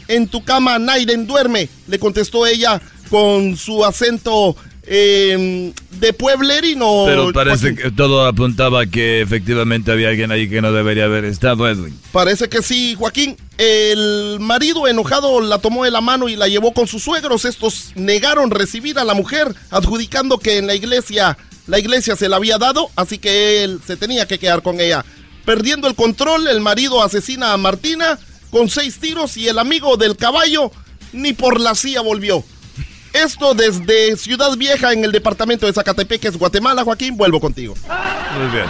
En 0.08 0.26
tu 0.26 0.44
cama 0.44 0.78
Naiden 0.78 1.26
duerme, 1.26 1.68
le 1.86 1.98
contestó 1.98 2.44
ella 2.44 2.82
con 3.08 3.56
su 3.56 3.84
acento 3.84 4.56
eh, 4.84 5.72
de 6.00 6.12
pueblerino. 6.12 7.04
Pero 7.06 7.32
parece 7.32 7.68
Joaquín. 7.68 7.76
que 7.76 7.90
todo 7.92 8.26
apuntaba 8.26 8.84
que 8.86 9.20
efectivamente 9.20 9.92
había 9.92 10.08
alguien 10.08 10.32
ahí 10.32 10.48
que 10.50 10.60
no 10.60 10.72
debería 10.72 11.04
haber 11.04 11.24
estado, 11.24 11.68
Edwin. 11.68 11.96
Parece 12.10 12.48
que 12.48 12.62
sí, 12.62 12.96
Joaquín. 12.98 13.36
El 13.58 14.38
marido 14.40 14.88
enojado 14.88 15.40
la 15.40 15.58
tomó 15.58 15.84
de 15.84 15.92
la 15.92 16.00
mano 16.00 16.28
y 16.28 16.34
la 16.34 16.48
llevó 16.48 16.74
con 16.74 16.88
sus 16.88 17.04
suegros. 17.04 17.44
Estos 17.44 17.92
negaron 17.94 18.50
recibir 18.50 18.98
a 18.98 19.04
la 19.04 19.14
mujer, 19.14 19.54
adjudicando 19.70 20.38
que 20.38 20.58
en 20.58 20.66
la 20.66 20.74
iglesia 20.74 21.38
La 21.68 21.78
iglesia 21.78 22.16
se 22.16 22.28
la 22.28 22.36
había 22.36 22.58
dado, 22.58 22.90
así 22.96 23.18
que 23.18 23.62
él 23.62 23.80
se 23.86 23.96
tenía 23.96 24.26
que 24.26 24.40
quedar 24.40 24.62
con 24.62 24.80
ella. 24.80 25.04
Perdiendo 25.44 25.88
el 25.88 25.94
control, 25.94 26.48
el 26.48 26.60
marido 26.60 27.02
asesina 27.02 27.52
a 27.52 27.56
Martina 27.56 28.18
con 28.50 28.68
seis 28.68 28.98
tiros 28.98 29.36
y 29.36 29.48
el 29.48 29.58
amigo 29.58 29.96
del 29.96 30.16
caballo 30.16 30.70
ni 31.12 31.32
por 31.32 31.60
la 31.60 31.74
silla 31.74 32.00
volvió. 32.00 32.44
Esto 33.12 33.54
desde 33.54 34.16
Ciudad 34.16 34.56
Vieja 34.56 34.92
en 34.92 35.04
el 35.04 35.12
departamento 35.12 35.66
de 35.66 35.72
Zacatepeques, 35.72 36.38
Guatemala. 36.38 36.84
Joaquín, 36.84 37.16
vuelvo 37.16 37.40
contigo. 37.40 37.74
Muy 38.38 38.50
bien. 38.50 38.66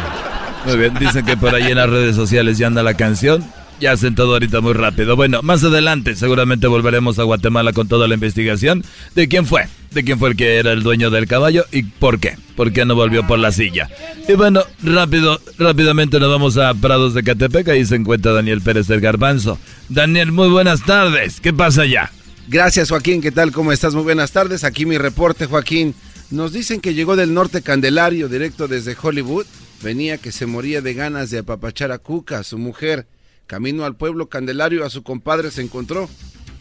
Muy 0.64 0.76
bien. 0.76 0.94
Dicen 0.98 1.24
que 1.24 1.36
por 1.36 1.54
ahí 1.54 1.70
en 1.70 1.76
las 1.76 1.88
redes 1.88 2.16
sociales 2.16 2.58
ya 2.58 2.66
anda 2.66 2.82
la 2.82 2.94
canción. 2.94 3.44
Ya 3.82 3.90
hacen 3.90 4.14
todo 4.14 4.34
ahorita 4.34 4.60
muy 4.60 4.74
rápido. 4.74 5.16
Bueno, 5.16 5.42
más 5.42 5.64
adelante 5.64 6.14
seguramente 6.14 6.68
volveremos 6.68 7.18
a 7.18 7.24
Guatemala 7.24 7.72
con 7.72 7.88
toda 7.88 8.06
la 8.06 8.14
investigación 8.14 8.84
de 9.16 9.26
quién 9.26 9.44
fue, 9.44 9.66
de 9.90 10.04
quién 10.04 10.20
fue 10.20 10.28
el 10.28 10.36
que 10.36 10.58
era 10.58 10.70
el 10.70 10.84
dueño 10.84 11.10
del 11.10 11.26
caballo 11.26 11.64
y 11.72 11.82
por 11.82 12.20
qué, 12.20 12.36
por 12.54 12.72
qué 12.72 12.84
no 12.84 12.94
volvió 12.94 13.26
por 13.26 13.40
la 13.40 13.50
silla. 13.50 13.90
Y 14.28 14.34
bueno, 14.34 14.62
rápido, 14.84 15.40
rápidamente 15.58 16.20
nos 16.20 16.30
vamos 16.30 16.58
a 16.58 16.72
Prados 16.74 17.12
de 17.12 17.24
Catepec, 17.24 17.70
ahí 17.70 17.84
se 17.84 17.96
encuentra 17.96 18.30
Daniel 18.30 18.60
Pérez 18.60 18.86
del 18.86 19.00
Garbanzo. 19.00 19.58
Daniel, 19.88 20.30
muy 20.30 20.48
buenas 20.48 20.84
tardes, 20.84 21.40
¿qué 21.40 21.52
pasa 21.52 21.82
allá? 21.82 22.12
Gracias 22.46 22.88
Joaquín, 22.88 23.20
¿qué 23.20 23.32
tal? 23.32 23.50
¿Cómo 23.50 23.72
estás? 23.72 23.96
Muy 23.96 24.04
buenas 24.04 24.30
tardes. 24.30 24.62
Aquí 24.62 24.86
mi 24.86 24.96
reporte, 24.96 25.46
Joaquín. 25.46 25.96
Nos 26.30 26.52
dicen 26.52 26.80
que 26.80 26.94
llegó 26.94 27.16
del 27.16 27.34
norte 27.34 27.62
Candelario, 27.62 28.28
directo 28.28 28.68
desde 28.68 28.96
Hollywood. 29.02 29.46
Venía 29.82 30.18
que 30.18 30.30
se 30.30 30.46
moría 30.46 30.80
de 30.82 30.94
ganas 30.94 31.30
de 31.30 31.38
apapachar 31.38 31.90
a 31.90 31.98
Cuca, 31.98 32.44
su 32.44 32.58
mujer. 32.58 33.08
Camino 33.52 33.84
al 33.84 33.94
pueblo 33.94 34.30
Candelario 34.30 34.82
a 34.82 34.88
su 34.88 35.02
compadre 35.02 35.50
se 35.50 35.60
encontró. 35.60 36.08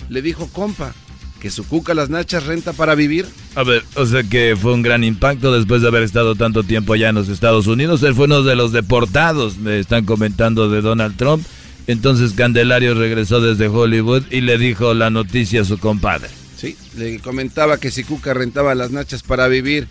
Le 0.10 0.22
dijo, 0.22 0.50
compa, 0.52 0.94
que 1.40 1.50
su 1.50 1.66
Cuca 1.66 1.94
las 1.94 2.10
nachas 2.10 2.46
renta 2.46 2.74
para 2.74 2.96
vivir. 2.96 3.26
A 3.56 3.64
ver, 3.64 3.86
o 3.96 4.06
sea 4.06 4.24
que 4.24 4.58
fue 4.60 4.74
un 4.74 4.82
gran 4.82 5.06
impacto 5.06 5.54
después 5.54 5.82
de 5.82 5.88
haber 5.88 6.04
estado 6.04 6.36
tanto 6.36 6.64
tiempo 6.64 6.92
allá 6.92 7.08
en 7.08 7.16
los 7.16 7.30
Estados 7.30 7.68
Unidos. 7.68 8.04
Él 8.04 8.14
fue 8.14 8.26
uno 8.26 8.44
de 8.44 8.58
los 8.58 8.74
deportados, 8.74 9.58
me 9.58 9.80
están 9.80 10.04
comentando 10.04 10.70
de 10.70 10.82
Donald 10.82 11.16
Trump. 11.16 11.46
Entonces 11.88 12.34
Candelario 12.34 12.94
regresó 12.94 13.40
desde 13.40 13.70
Hollywood 13.70 14.24
y 14.30 14.42
le 14.42 14.58
dijo 14.58 14.94
la 14.94 15.10
noticia 15.10 15.62
a 15.62 15.66
su 15.66 15.78
compadre. 15.78 16.28
Sí, 16.58 16.76
le 16.98 17.20
comentaba 17.20 17.78
que 17.78 17.90
si 17.90 18.04
Cuca 18.04 18.34
rentaba 18.34 18.76
las 18.76 18.92
nachas 18.92 19.24
para 19.24 19.48
vivir. 19.48 19.88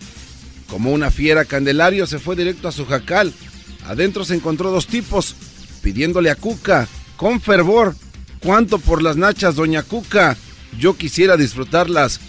Como 0.67 0.91
una 0.91 1.09
fiera, 1.09 1.45
Candelario 1.45 2.05
se 2.05 2.19
fue 2.19 2.35
directo 2.35 2.67
a 2.67 2.71
su 2.71 2.85
jacal. 2.85 3.33
Adentro 3.87 4.23
se 4.23 4.35
encontró 4.35 4.69
dos 4.69 4.85
tipos, 4.85 5.35
pidiéndole 5.81 6.29
a 6.29 6.35
Cuca, 6.35 6.87
con 7.17 7.41
fervor, 7.41 7.95
¿cuánto 8.39 8.79
por 8.79 9.01
las 9.01 9.17
nachas, 9.17 9.55
doña 9.55 9.83
Cuca? 9.83 10.37
Yo 10.79 10.95
quisiera 10.95 11.37
disfrutarlas 11.37 12.19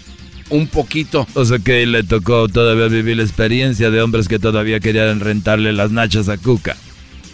un 0.49 0.67
poquito. 0.67 1.27
O 1.33 1.45
sea 1.45 1.59
que 1.59 1.85
le 1.85 2.03
tocó 2.03 2.47
todavía 2.47 2.87
vivir 2.87 3.17
la 3.17 3.23
experiencia 3.23 3.89
de 3.89 4.01
hombres 4.01 4.27
que 4.27 4.39
todavía 4.39 4.79
querían 4.79 5.19
rentarle 5.19 5.73
las 5.73 5.91
nachas 5.91 6.29
a 6.29 6.37
Cuca. 6.37 6.75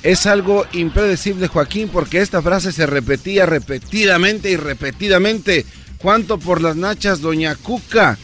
Es 0.04 0.26
algo 0.26 0.66
impredecible, 0.72 1.48
Joaquín, 1.48 1.90
porque 1.90 2.22
esta 2.22 2.42
frase 2.42 2.72
se 2.72 2.86
repetía 2.86 3.46
repetidamente 3.46 4.50
y 4.50 4.56
repetidamente. 4.56 5.66
¿Cuánto 5.98 6.40
por 6.40 6.62
las 6.62 6.78
nachas, 6.78 7.20
doña 7.20 7.56
Cuca? 7.56 8.18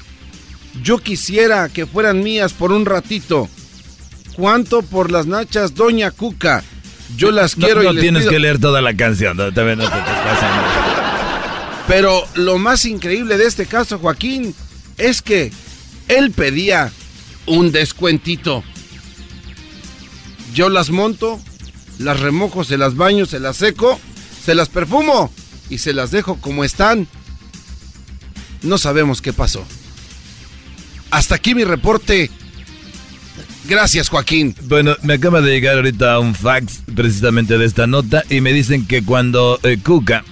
Yo 0.81 0.99
quisiera 0.99 1.67
que 1.67 1.85
fueran 1.85 2.23
mías 2.23 2.53
por 2.53 2.71
un 2.71 2.85
ratito. 2.85 3.49
¿Cuánto 4.35 4.81
por 4.81 5.11
las 5.11 5.27
nachas, 5.27 5.75
doña 5.75 6.11
Cuca? 6.11 6.63
Yo 7.17 7.31
las 7.31 7.57
No, 7.57 7.65
quiero 7.65 7.83
no 7.83 7.91
y 7.91 7.93
les 7.95 8.01
tienes 8.01 8.23
pido- 8.23 8.31
que 8.31 8.39
leer 8.39 8.59
toda 8.59 8.81
la 8.81 8.95
canción, 8.95 9.37
no, 9.37 9.53
también 9.53 9.77
no 9.77 9.89
te 9.89 9.97
estás 9.97 10.21
pasando. 10.21 10.63
Pero 11.87 12.27
lo 12.35 12.57
más 12.57 12.85
increíble 12.85 13.37
de 13.37 13.45
este 13.45 13.67
caso, 13.67 13.99
Joaquín, 13.99 14.55
es 14.97 15.21
que 15.21 15.51
él 16.07 16.31
pedía 16.31 16.91
un 17.45 17.71
descuentito. 17.71 18.63
Yo 20.53 20.69
las 20.69 20.89
monto, 20.89 21.39
las 21.99 22.19
remojo, 22.19 22.63
se 22.63 22.77
las 22.77 22.95
baño, 22.95 23.25
se 23.25 23.39
las 23.39 23.57
seco, 23.57 23.99
se 24.43 24.55
las 24.55 24.69
perfumo 24.69 25.31
y 25.69 25.77
se 25.79 25.93
las 25.93 26.11
dejo 26.11 26.39
como 26.41 26.63
están. 26.63 27.07
No 28.63 28.77
sabemos 28.77 29.21
qué 29.21 29.31
pasó. 29.33 29.63
Hasta 31.11 31.35
aquí 31.35 31.53
mi 31.53 31.63
reporte. 31.65 32.31
Gracias, 33.67 34.09
Joaquín. 34.09 34.55
Bueno, 34.63 34.95
me 35.01 35.15
acaba 35.15 35.41
de 35.41 35.51
llegar 35.51 35.77
ahorita 35.77 36.19
un 36.19 36.35
fax 36.35 36.83
precisamente 36.93 37.57
de 37.57 37.65
esta 37.65 37.87
nota 37.87 38.23
y 38.29 38.41
me 38.41 38.53
dicen 38.53 38.85
que 38.85 39.03
cuando 39.03 39.59
eh, 39.63 39.77
Cuca 39.83 40.23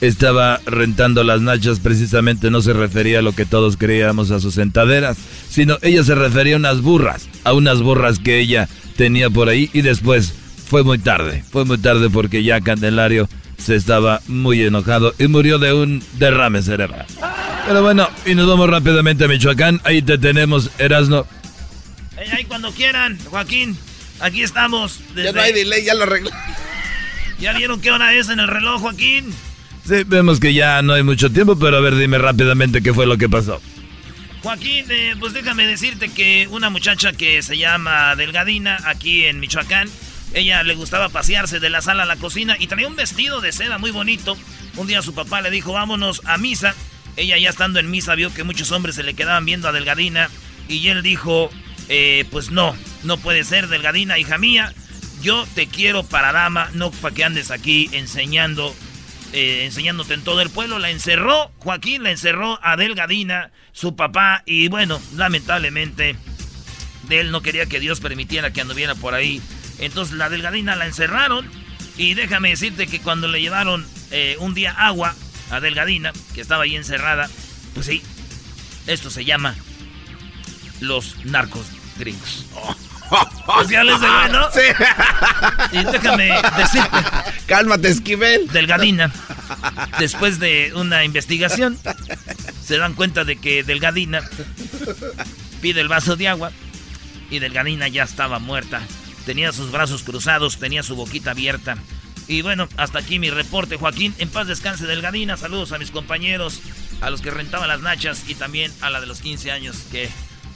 estaba 0.00 0.60
rentando 0.66 1.24
las 1.24 1.40
nachas 1.40 1.80
precisamente 1.80 2.50
no 2.50 2.62
se 2.62 2.72
refería 2.72 3.20
a 3.20 3.22
lo 3.22 3.32
que 3.32 3.46
todos 3.46 3.76
creíamos 3.76 4.30
a 4.30 4.40
sus 4.40 4.54
sentaderas, 4.54 5.16
sino 5.48 5.78
ella 5.82 6.04
se 6.04 6.14
refería 6.14 6.54
a 6.54 6.58
unas 6.58 6.80
burras, 6.80 7.28
a 7.44 7.54
unas 7.54 7.82
burras 7.82 8.18
que 8.18 8.38
ella 8.38 8.68
tenía 8.96 9.30
por 9.30 9.48
ahí 9.48 9.68
y 9.72 9.82
después 9.82 10.32
fue 10.68 10.84
muy 10.84 10.98
tarde, 10.98 11.44
fue 11.50 11.64
muy 11.64 11.78
tarde 11.78 12.08
porque 12.10 12.44
ya 12.44 12.60
Candelario 12.60 13.28
se 13.58 13.74
estaba 13.74 14.20
muy 14.28 14.62
enojado 14.62 15.14
y 15.18 15.26
murió 15.26 15.58
de 15.58 15.72
un 15.72 16.02
derrame 16.18 16.62
cerebral. 16.62 17.06
Pero 17.66 17.82
bueno, 17.82 18.08
y 18.24 18.34
nos 18.34 18.46
vamos 18.46 18.70
rápidamente 18.70 19.24
a 19.24 19.28
Michoacán, 19.28 19.80
ahí 19.82 20.02
te 20.02 20.18
tenemos, 20.18 20.70
Erasno. 20.78 21.26
Ahí 22.16 22.44
cuando 22.44 22.72
quieran, 22.72 23.18
Joaquín. 23.30 23.76
Aquí 24.20 24.42
estamos. 24.42 25.00
Ya 25.14 25.32
no 25.32 25.40
hay 25.40 25.52
delay, 25.52 25.84
ya 25.84 25.94
lo 25.94 26.04
arreglé. 26.04 26.30
¿Ya 27.38 27.52
vieron 27.52 27.80
qué 27.80 27.90
hora 27.90 28.14
es 28.14 28.30
en 28.30 28.40
el 28.40 28.48
reloj, 28.48 28.80
Joaquín? 28.80 29.32
Sí, 29.86 30.02
vemos 30.06 30.40
que 30.40 30.54
ya 30.54 30.80
no 30.82 30.94
hay 30.94 31.02
mucho 31.02 31.30
tiempo, 31.30 31.58
pero 31.58 31.76
a 31.76 31.80
ver, 31.80 31.94
dime 31.96 32.18
rápidamente 32.18 32.82
qué 32.82 32.94
fue 32.94 33.06
lo 33.06 33.18
que 33.18 33.28
pasó. 33.28 33.60
Joaquín, 34.42 34.86
eh, 34.88 35.14
pues 35.18 35.32
déjame 35.32 35.66
decirte 35.66 36.08
que 36.08 36.48
una 36.50 36.70
muchacha 36.70 37.12
que 37.12 37.42
se 37.42 37.58
llama 37.58 38.16
Delgadina, 38.16 38.78
aquí 38.86 39.24
en 39.26 39.38
Michoacán, 39.38 39.88
ella 40.32 40.62
le 40.62 40.74
gustaba 40.74 41.08
pasearse 41.08 41.60
de 41.60 41.70
la 41.70 41.82
sala 41.82 42.04
a 42.04 42.06
la 42.06 42.16
cocina 42.16 42.56
y 42.58 42.66
traía 42.66 42.88
un 42.88 42.96
vestido 42.96 43.40
de 43.40 43.52
seda 43.52 43.78
muy 43.78 43.90
bonito. 43.90 44.36
Un 44.76 44.86
día 44.86 45.02
su 45.02 45.14
papá 45.14 45.40
le 45.40 45.50
dijo, 45.50 45.72
vámonos 45.72 46.22
a 46.24 46.38
misa. 46.38 46.74
Ella 47.16 47.38
ya 47.38 47.50
estando 47.50 47.78
en 47.78 47.90
misa 47.90 48.14
vio 48.14 48.32
que 48.32 48.44
muchos 48.44 48.72
hombres 48.72 48.94
se 48.94 49.02
le 49.02 49.14
quedaban 49.14 49.44
viendo 49.44 49.68
a 49.68 49.72
Delgadina 49.72 50.30
y 50.68 50.88
él 50.88 51.02
dijo, 51.02 51.50
eh, 51.88 52.24
pues 52.30 52.50
no, 52.50 52.76
no 53.04 53.16
puede 53.18 53.44
ser 53.44 53.68
Delgadina, 53.68 54.18
hija 54.18 54.38
mía. 54.38 54.72
Yo 55.22 55.46
te 55.54 55.66
quiero 55.66 56.02
para 56.04 56.32
dama, 56.32 56.70
no 56.74 56.90
para 56.90 57.14
que 57.14 57.24
andes 57.24 57.50
aquí 57.50 57.88
enseñando 57.92 58.74
eh, 59.32 59.64
enseñándote 59.64 60.14
en 60.14 60.22
todo 60.22 60.40
el 60.40 60.50
pueblo. 60.50 60.78
La 60.78 60.90
encerró, 60.90 61.52
Joaquín 61.58 62.02
la 62.02 62.10
encerró 62.10 62.58
a 62.62 62.76
Delgadina, 62.76 63.50
su 63.72 63.96
papá, 63.96 64.42
y 64.46 64.68
bueno, 64.68 65.00
lamentablemente, 65.14 66.16
él 67.10 67.30
no 67.30 67.42
quería 67.42 67.66
que 67.66 67.80
Dios 67.80 68.00
permitiera 68.00 68.52
que 68.52 68.60
anduviera 68.60 68.94
por 68.94 69.14
ahí. 69.14 69.42
Entonces 69.78 70.16
la 70.16 70.30
Delgadina 70.30 70.76
la 70.76 70.86
encerraron, 70.86 71.50
y 71.98 72.14
déjame 72.14 72.50
decirte 72.50 72.86
que 72.86 73.00
cuando 73.00 73.28
le 73.28 73.40
llevaron 73.40 73.86
eh, 74.10 74.36
un 74.40 74.54
día 74.54 74.72
agua 74.72 75.14
a 75.50 75.60
Delgadina, 75.60 76.12
que 76.34 76.40
estaba 76.40 76.64
ahí 76.64 76.76
encerrada, 76.76 77.28
pues 77.74 77.86
sí, 77.86 78.02
esto 78.86 79.10
se 79.10 79.24
llama 79.24 79.54
los 80.80 81.24
narcos 81.24 81.66
gringos. 81.98 82.46
Pues 83.46 83.68
ya 83.68 83.84
les 83.84 84.00
de 84.00 84.08
bueno. 84.08 84.48
Y 85.70 85.84
déjame 85.84 86.30
decirte. 86.56 86.98
Cálmate, 87.46 87.88
Esquivel. 87.88 88.48
Delgadina. 88.48 89.12
Después 90.00 90.40
de 90.40 90.72
una 90.74 91.04
investigación, 91.04 91.78
se 92.64 92.78
dan 92.78 92.94
cuenta 92.94 93.24
de 93.24 93.36
que 93.36 93.62
Delgadina 93.62 94.22
pide 95.60 95.80
el 95.80 95.88
vaso 95.88 96.16
de 96.16 96.28
agua 96.28 96.50
y 97.30 97.38
Delgadina 97.38 97.86
ya 97.88 98.02
estaba 98.02 98.38
muerta. 98.40 98.82
Tenía 99.24 99.52
sus 99.52 99.70
brazos 99.70 100.02
cruzados, 100.02 100.58
tenía 100.58 100.82
su 100.82 100.96
boquita 100.96 101.30
abierta. 101.30 101.76
Y 102.28 102.42
bueno, 102.42 102.68
hasta 102.76 102.98
aquí 102.98 103.20
mi 103.20 103.30
reporte, 103.30 103.76
Joaquín. 103.76 104.14
En 104.18 104.28
paz 104.28 104.48
descanse, 104.48 104.86
Delgadina. 104.86 105.36
Saludos 105.36 105.70
a 105.72 105.78
mis 105.78 105.92
compañeros, 105.92 106.60
a 107.00 107.10
los 107.10 107.20
que 107.20 107.30
rentaban 107.30 107.68
las 107.68 107.82
nachas 107.82 108.24
y 108.28 108.34
también 108.34 108.72
a 108.80 108.90
la 108.90 109.00
de 109.00 109.06
los 109.06 109.20
15 109.20 109.52
años 109.52 109.76
que 109.92 110.10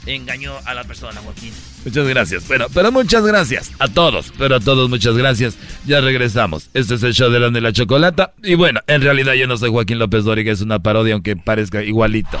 engañó 0.05 0.53
a 0.65 0.73
la 0.73 0.83
persona, 0.83 1.21
Joaquín. 1.21 1.53
Muchas 1.85 2.07
gracias. 2.07 2.43
Pero, 2.47 2.67
pero 2.73 2.91
muchas 2.91 3.23
gracias 3.23 3.71
a 3.79 3.87
todos. 3.87 4.33
Pero 4.37 4.55
a 4.55 4.59
todos 4.59 4.89
muchas 4.89 5.15
gracias. 5.15 5.55
Ya 5.85 6.01
regresamos. 6.01 6.69
Este 6.73 6.95
es 6.95 7.03
el 7.03 7.13
show 7.13 7.29
de 7.29 7.39
la 7.39 7.49
de 7.49 7.61
la 7.61 7.73
chocolata. 7.73 8.33
Y 8.43 8.55
bueno, 8.55 8.81
en 8.87 9.01
realidad 9.01 9.33
yo 9.33 9.47
no 9.47 9.57
soy 9.57 9.69
Joaquín 9.69 9.99
López 9.99 10.23
Dóriga. 10.23 10.51
Es 10.51 10.61
una 10.61 10.79
parodia, 10.79 11.13
aunque 11.13 11.35
parezca 11.35 11.83
igualito. 11.83 12.39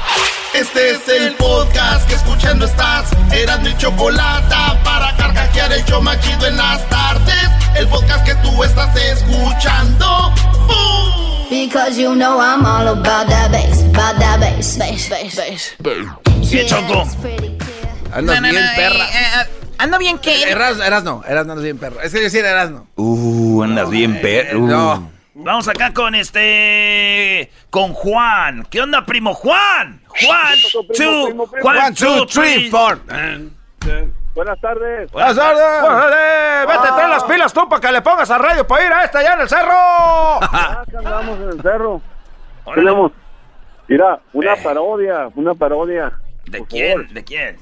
Este 0.53 0.91
es 0.91 1.07
el 1.07 1.33
podcast 1.35 2.07
que 2.09 2.15
escuchando 2.15 2.65
estás. 2.65 3.09
Eran 3.31 3.63
mi 3.63 3.75
chocolate 3.77 4.55
para 4.83 5.15
carcajear 5.15 5.71
el 5.71 5.83
show 5.85 6.01
machido 6.01 6.45
en 6.47 6.57
las 6.57 6.87
tardes. 6.89 7.49
El 7.75 7.87
podcast 7.87 8.25
que 8.25 8.35
tú 8.35 8.63
estás 8.63 8.95
escuchando. 8.95 10.33
¡Bum! 10.67 11.20
Because 11.51 11.99
you 11.99 12.15
know 12.15 12.39
I'm 12.39 12.65
all 12.65 12.87
about 12.87 13.27
that 13.27 13.51
bass, 13.51 13.83
about 13.83 14.17
that 14.19 14.39
bass, 14.39 14.77
bass, 14.77 15.09
bass, 15.09 15.35
bass. 15.35 15.75
¿Qué 16.49 16.65
choco? 16.65 17.03
Andas 18.13 18.39
No, 18.39 18.41
no, 18.41 18.49
bien, 18.51 18.55
no, 18.55 18.71
perra. 18.77 19.05
eh, 19.05 19.11
eh, 19.11 19.65
ando 19.77 19.97
bien 19.97 20.17
que... 20.19 20.43
Erasno, 20.43 20.81
Erasno, 20.81 21.23
Erasno 21.27 21.51
andas 21.51 21.63
bien, 21.65 21.77
perro. 21.77 22.01
Es 22.01 22.13
que 22.13 22.21
decir 22.21 22.45
Erasno. 22.45 22.87
Uh, 22.95 23.63
andas 23.63 23.89
bien, 23.89 24.21
perro. 24.21 24.59
No. 24.61 25.11
Vamos 25.33 25.67
acá 25.67 25.93
con 25.93 26.15
este. 26.15 27.51
Con 27.69 27.91
Juan. 27.93 28.65
¿Qué 28.69 28.81
onda, 28.81 29.05
primo 29.05 29.33
Juan? 29.33 30.01
Juan, 30.07 30.57
two, 30.95 31.47
Juan, 31.61 31.77
One, 31.77 31.95
two, 31.95 32.25
three, 32.27 32.69
four. 32.69 32.97
Buenas 34.33 34.59
tardes. 34.61 35.11
Buenas 35.11 35.35
tardes. 35.35 35.83
¡Órale! 35.83 36.65
Vete, 36.65 36.87
Ah. 36.89 36.95
trae 36.95 37.07
las 37.09 37.23
pilas 37.25 37.53
tú 37.53 37.67
para 37.67 37.81
que 37.81 37.91
le 37.91 38.01
pongas 38.01 38.31
a 38.31 38.37
radio 38.37 38.65
para 38.65 38.85
ir 38.85 38.93
a 38.93 39.03
esta 39.03 39.19
allá 39.19 39.33
en 39.33 39.41
el 39.41 39.49
cerro. 39.49 39.71
Ah, 39.73 40.83
que 40.89 40.97
andamos 40.97 41.37
en 41.39 41.49
el 41.49 41.61
cerro. 41.61 42.01
Tenemos, 42.73 43.11
mira, 43.87 44.19
una 44.33 44.55
parodia, 44.57 45.27
una 45.35 45.53
parodia. 45.53 46.11
¿De 46.45 46.63
quién? 46.65 46.97
favor. 46.99 47.13
¿De 47.13 47.23
quién? 47.23 47.57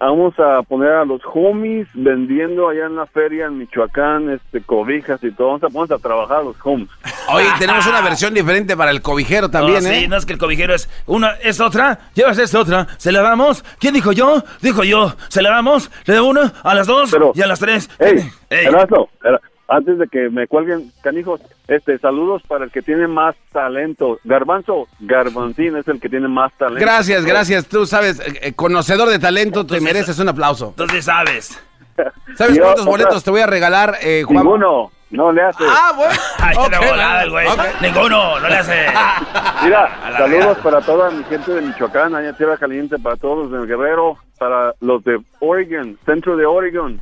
Vamos 0.00 0.34
a 0.38 0.62
poner 0.62 0.90
a 0.90 1.04
los 1.04 1.20
homies 1.32 1.86
vendiendo 1.94 2.68
allá 2.68 2.86
en 2.86 2.96
la 2.96 3.06
feria 3.06 3.46
en 3.46 3.58
Michoacán, 3.58 4.28
este, 4.28 4.60
cobijas 4.60 5.22
y 5.22 5.30
todo. 5.30 5.48
Vamos 5.58 5.62
a 5.62 5.68
poner 5.68 5.92
a 5.94 5.98
trabajar 5.98 6.38
a 6.38 6.42
los 6.42 6.56
homies. 6.64 6.88
Oye, 7.32 7.46
tenemos 7.58 7.86
una 7.86 8.00
versión 8.00 8.34
diferente 8.34 8.76
para 8.76 8.90
el 8.90 9.00
cobijero 9.02 9.48
también, 9.50 9.84
Oh, 9.84 9.88
¿eh? 9.88 10.00
Sí, 10.00 10.08
no 10.08 10.16
es 10.16 10.26
que 10.26 10.32
el 10.32 10.38
cobijero 10.38 10.74
es 10.74 10.90
una, 11.06 11.32
es 11.42 11.60
otra, 11.60 11.98
llevas 12.14 12.38
esta 12.38 12.58
otra, 12.58 12.86
se 12.98 13.12
la 13.12 13.22
damos. 13.22 13.64
¿Quién 13.78 13.94
dijo 13.94 14.12
yo? 14.12 14.42
Dijo 14.60 14.82
yo, 14.84 15.14
se 15.28 15.42
la 15.42 15.50
damos, 15.50 15.90
le 16.06 16.14
doy 16.16 16.28
una, 16.28 16.52
a 16.64 16.74
las 16.74 16.86
dos 16.86 17.16
y 17.34 17.40
a 17.42 17.46
las 17.46 17.60
tres. 17.60 17.88
Ey, 17.98 18.28
Ey. 18.50 18.66
Era- 18.66 19.40
antes 19.68 19.98
de 19.98 20.08
que 20.08 20.30
me 20.30 20.46
cuelguen, 20.46 20.90
canijos, 21.02 21.40
este, 21.66 21.98
saludos 21.98 22.42
para 22.48 22.64
el 22.64 22.70
que 22.70 22.82
tiene 22.82 23.06
más 23.06 23.36
talento. 23.52 24.18
Garbanzo, 24.24 24.88
Garbanzín 25.00 25.76
es 25.76 25.86
el 25.88 26.00
que 26.00 26.08
tiene 26.08 26.26
más 26.28 26.52
talento. 26.56 26.80
Gracias, 26.80 27.24
gracias. 27.24 27.66
Tú 27.66 27.84
sabes, 27.86 28.18
eh, 28.20 28.38
eh, 28.42 28.52
conocedor 28.54 29.08
de 29.10 29.18
talento, 29.18 29.66
te 29.66 29.80
mereces 29.80 30.18
un 30.18 30.28
aplauso. 30.30 30.68
Entonces 30.70 31.04
sabes. 31.04 31.62
¿Sabes 32.36 32.56
Yo, 32.56 32.62
cuántos 32.62 32.82
otra- 32.86 32.90
boletos 32.92 33.24
te 33.24 33.30
voy 33.30 33.40
a 33.40 33.46
regalar, 33.46 33.96
eh, 34.02 34.22
Juan? 34.24 34.36
Ninguno, 34.38 34.90
no 35.10 35.32
le 35.32 35.42
hace. 35.42 35.64
Ah, 35.68 35.92
bueno. 35.96 36.14
Ay, 36.38 36.56
Ok, 36.56 36.70
de 36.70 36.78
volada 36.90 37.22
el 37.24 37.30
güey. 37.30 37.46
Ninguno, 37.82 38.38
no 38.40 38.48
le 38.48 38.54
hace. 38.56 38.86
Mira, 39.64 40.12
saludos 40.16 40.58
para 40.58 40.80
toda 40.80 41.10
mi 41.10 41.24
gente 41.24 41.52
de 41.52 41.60
Michoacán, 41.60 42.14
allá 42.14 42.32
Tierra 42.34 42.56
Caliente, 42.56 42.96
para 42.98 43.16
todos 43.16 43.50
los 43.50 43.52
del 43.52 43.66
Guerrero, 43.68 44.16
para 44.38 44.72
los 44.80 45.02
de 45.04 45.18
Oregon, 45.40 45.98
centro 46.06 46.36
de 46.36 46.46
Oregon, 46.46 47.00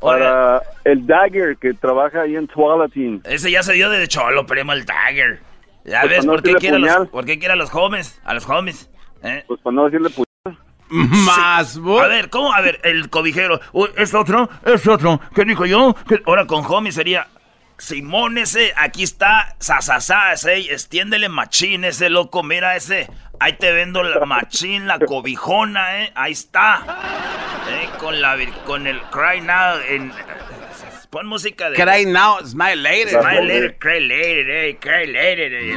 para 0.00 0.62
el 0.84 1.06
Dagger 1.06 1.56
que 1.56 1.74
trabaja 1.74 2.22
ahí 2.22 2.36
en 2.36 2.46
Tualatin. 2.48 3.20
Ese 3.24 3.50
ya 3.50 3.62
se 3.62 3.74
dio 3.74 3.88
de 3.90 4.06
cholo, 4.08 4.46
primo, 4.46 4.72
el 4.72 4.84
Tiger. 4.86 5.40
Ya 5.84 6.00
Pues 6.02 6.10
ves, 6.12 6.24
no 6.26 6.32
¿por 6.32 6.42
qué, 6.42 6.54
quiere 6.54 6.76
a 6.76 6.78
los, 6.78 6.90
puñal. 6.92 7.08
¿por 7.08 7.24
qué 7.24 7.38
quiere 7.38 7.52
a 7.54 7.56
los 7.56 7.74
homies? 7.74 8.20
A 8.24 8.34
los 8.34 8.48
homies. 8.48 8.90
¿eh? 9.22 9.44
Pues 9.46 9.60
para 9.60 9.74
no 9.76 9.84
decirle 9.84 10.08
pu- 10.10 10.24
Más, 10.88 11.76
A 11.78 12.06
ver, 12.08 12.30
¿cómo? 12.30 12.52
A 12.52 12.60
ver, 12.60 12.80
el 12.82 13.08
cobijero. 13.10 13.60
Uy, 13.72 13.88
¿Es 13.96 14.12
otro? 14.14 14.48
¿Es 14.66 14.86
otro? 14.88 15.20
¿Qué 15.34 15.44
dijo 15.44 15.64
yo? 15.66 15.94
¿Qué- 16.08 16.20
Ahora 16.26 16.46
con 16.46 16.64
homie 16.66 16.92
sería... 16.92 17.26
Simón 17.78 18.36
ese, 18.36 18.74
aquí 18.76 19.02
está, 19.02 19.56
sasasá, 19.58 20.34
ese, 20.34 20.70
extiéndele 20.70 21.30
machín 21.30 21.84
ese 21.86 22.10
loco, 22.10 22.42
mira 22.42 22.76
ese, 22.76 23.08
ahí 23.40 23.54
te 23.54 23.72
vendo 23.72 24.02
la 24.02 24.24
machín, 24.26 24.86
la 24.86 24.98
cobijona, 24.98 26.02
eh, 26.04 26.12
ahí 26.14 26.32
está, 26.32 26.82
eh, 27.70 27.88
con 27.98 28.20
la, 28.20 28.36
vir- 28.36 28.54
con 28.64 28.86
el 28.86 29.00
Cry 29.10 29.40
Now, 29.40 29.78
en, 29.88 30.12
pon 31.10 31.26
música 31.26 31.70
de... 31.70 31.76
Cry 31.76 32.06
now, 32.06 32.38
smile 32.46 32.76
later. 32.76 33.20
Smile 33.20 33.42
later, 33.46 33.76
cry 33.78 34.00
later, 34.00 34.50
eh, 34.50 34.78
cry 34.80 35.06
later, 35.06 35.52
eh, 35.52 35.76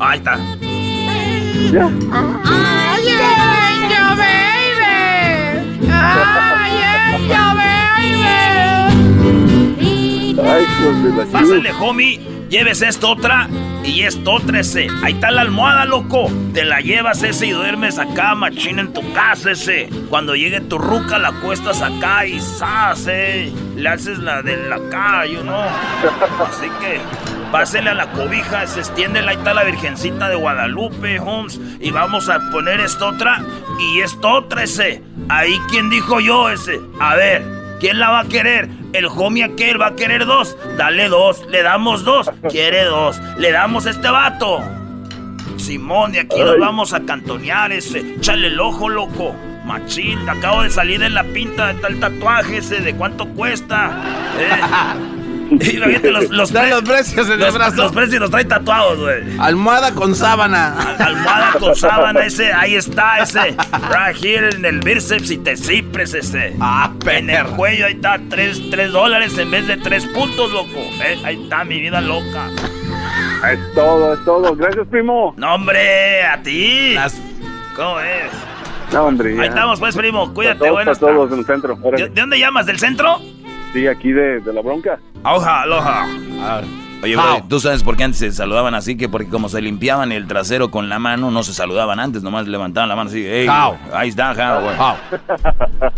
ahí 0.00 0.18
está. 0.18 0.34
¡Ay, 2.44 3.04
yo, 3.04 4.16
baby! 4.16 5.88
¡Ay, 5.92 6.59
baby! 10.42 11.30
Pásale, 11.32 11.72
homie, 11.72 12.20
lleves 12.48 12.82
esta 12.82 13.06
otra 13.06 13.48
y 13.84 14.02
esta 14.02 14.30
otra 14.30 14.60
ese. 14.60 14.88
Ahí 15.02 15.14
está 15.14 15.30
la 15.30 15.42
almohada, 15.42 15.84
loco. 15.84 16.30
Te 16.52 16.64
la 16.64 16.80
llevas 16.80 17.22
ese 17.22 17.46
y 17.46 17.50
duermes 17.50 17.98
acá, 17.98 18.34
machín, 18.34 18.78
en 18.78 18.92
tu 18.92 19.12
casa 19.12 19.52
ese. 19.52 19.88
Cuando 20.08 20.34
llegue 20.34 20.60
tu 20.60 20.78
ruca, 20.78 21.18
la 21.18 21.28
acuestas 21.28 21.80
acá 21.82 22.26
y 22.26 22.40
¡zas! 22.40 23.06
eh. 23.08 23.52
Le 23.76 23.88
haces 23.88 24.18
la 24.18 24.42
de 24.42 24.56
la 24.68 24.78
cara, 24.90 25.26
you 25.26 25.40
know. 25.40 25.62
Así 26.46 26.66
que 26.80 27.00
pásele 27.50 27.90
a 27.90 27.94
la 27.94 28.12
cobija, 28.12 28.66
se 28.66 28.80
extiende, 28.80 29.20
ahí 29.20 29.36
está 29.36 29.54
la 29.54 29.64
Virgencita 29.64 30.28
de 30.28 30.36
Guadalupe, 30.36 31.18
Holmes. 31.18 31.58
Y 31.80 31.90
vamos 31.90 32.28
a 32.28 32.38
poner 32.50 32.80
esta 32.80 33.06
otra 33.06 33.42
y 33.78 34.00
esta 34.00 34.28
otra 34.28 34.64
ese. 34.64 35.02
Ahí, 35.28 35.58
¿quién 35.70 35.88
dijo 35.88 36.20
yo 36.20 36.50
ese? 36.50 36.80
A 37.00 37.14
ver, 37.14 37.42
¿quién 37.80 37.98
la 37.98 38.10
va 38.10 38.20
a 38.20 38.24
querer? 38.28 38.68
El 38.92 39.06
homie 39.06 39.44
aquel 39.44 39.80
va 39.80 39.88
a 39.88 39.96
querer 39.96 40.26
dos. 40.26 40.56
Dale 40.76 41.08
dos, 41.08 41.46
le 41.48 41.62
damos 41.62 42.04
dos. 42.04 42.30
Quiere 42.48 42.84
dos. 42.84 43.20
Le 43.38 43.52
damos 43.52 43.86
a 43.86 43.90
este 43.90 44.10
vato. 44.10 44.60
Simón, 45.56 46.12
de 46.12 46.20
aquí 46.20 46.40
nos 46.40 46.58
vamos 46.58 46.92
a 46.92 47.00
cantonear 47.00 47.70
ese. 47.72 48.18
Chale 48.20 48.48
el 48.48 48.58
ojo, 48.58 48.88
loco. 48.88 49.34
Machín, 49.64 50.28
acabo 50.28 50.62
de 50.62 50.70
salir 50.70 50.98
de 51.00 51.10
la 51.10 51.22
pinta 51.22 51.68
de 51.68 51.80
tal 51.80 52.00
tatuaje 52.00 52.58
ese. 52.58 52.80
¿De 52.80 52.94
cuánto 52.94 53.28
cuesta? 53.28 54.02
Eh. 54.38 55.16
Los, 56.02 56.30
los, 56.30 56.52
pre- 56.52 56.70
los 56.70 56.82
precios 56.82 57.26
en 57.26 57.32
el 57.34 57.40
los- 57.40 57.54
brazo. 57.54 57.76
Los 57.76 57.92
precios 57.92 58.20
los 58.20 58.30
trae 58.30 58.44
tatuados, 58.44 58.98
güey. 58.98 59.36
Almohada 59.38 59.92
con 59.92 60.14
sábana. 60.14 60.76
Almohada 60.98 61.52
con 61.58 61.74
sábana 61.74 62.24
ese, 62.24 62.52
ahí 62.52 62.76
está 62.76 63.18
ese. 63.18 63.56
Right 63.90 64.16
here 64.24 64.48
en 64.50 64.64
el 64.64 64.80
bíceps 64.80 65.30
y 65.30 65.38
te 65.38 65.56
cipres 65.56 66.14
ese. 66.14 66.54
Ah, 66.60 66.90
En 67.06 67.28
el 67.30 67.44
cuello 67.48 67.86
ahí 67.86 67.94
está, 67.94 68.18
tres, 68.28 68.60
tres 68.70 68.92
dólares 68.92 69.36
en 69.38 69.50
vez 69.50 69.66
de 69.66 69.76
tres 69.78 70.06
puntos, 70.06 70.52
loco. 70.52 70.78
Eh, 71.04 71.20
ahí 71.24 71.42
está 71.42 71.64
mi 71.64 71.80
vida 71.80 72.00
loca. 72.00 72.48
Es 73.52 73.58
todo, 73.74 74.14
es 74.14 74.24
todo. 74.24 74.54
Gracias, 74.54 74.86
primo. 74.88 75.34
No, 75.36 75.54
hombre, 75.54 76.22
a 76.22 76.40
ti. 76.42 76.94
¿Cómo 77.74 77.98
es? 78.00 78.30
No, 78.92 79.04
hombre. 79.04 79.34
ya. 79.36 79.42
Ahí 79.42 79.48
estamos, 79.48 79.78
pues, 79.80 79.96
primo. 79.96 80.32
Cuídate, 80.34 80.70
Para 80.70 80.94
todos, 80.94 81.32
en 81.32 81.38
el 81.38 81.46
centro. 81.46 81.78
Órale. 81.82 82.04
¿De, 82.04 82.08
de 82.10 82.20
dónde 82.20 82.38
llamas? 82.38 82.66
¿Del 82.66 82.78
centro? 82.78 83.18
Sí, 83.72 83.86
aquí 83.86 84.12
de, 84.12 84.40
de 84.40 84.52
la 84.52 84.62
bronca. 84.62 84.98
Aloha, 85.22 85.62
aloha. 85.62 86.06
Oye, 87.02 87.16
güey, 87.16 87.42
¿tú 87.48 87.60
sabes 87.60 87.82
por 87.82 87.96
qué 87.96 88.04
antes 88.04 88.18
se 88.18 88.30
saludaban 88.32 88.74
así? 88.74 88.96
Que 88.96 89.08
porque 89.08 89.28
como 89.28 89.48
se 89.48 89.60
limpiaban 89.62 90.12
el 90.12 90.26
trasero 90.26 90.70
con 90.70 90.88
la 90.88 90.98
mano, 90.98 91.30
no 91.30 91.42
se 91.42 91.54
saludaban 91.54 91.98
antes, 91.98 92.22
nomás 92.22 92.46
levantaban 92.46 92.88
la 92.88 92.96
mano 92.96 93.08
así. 93.08 93.24
Hey, 93.26 93.46
How? 93.48 93.76
ahí 93.94 94.10
está, 94.10 94.32
how, 94.32 94.62
güey. 94.62 94.76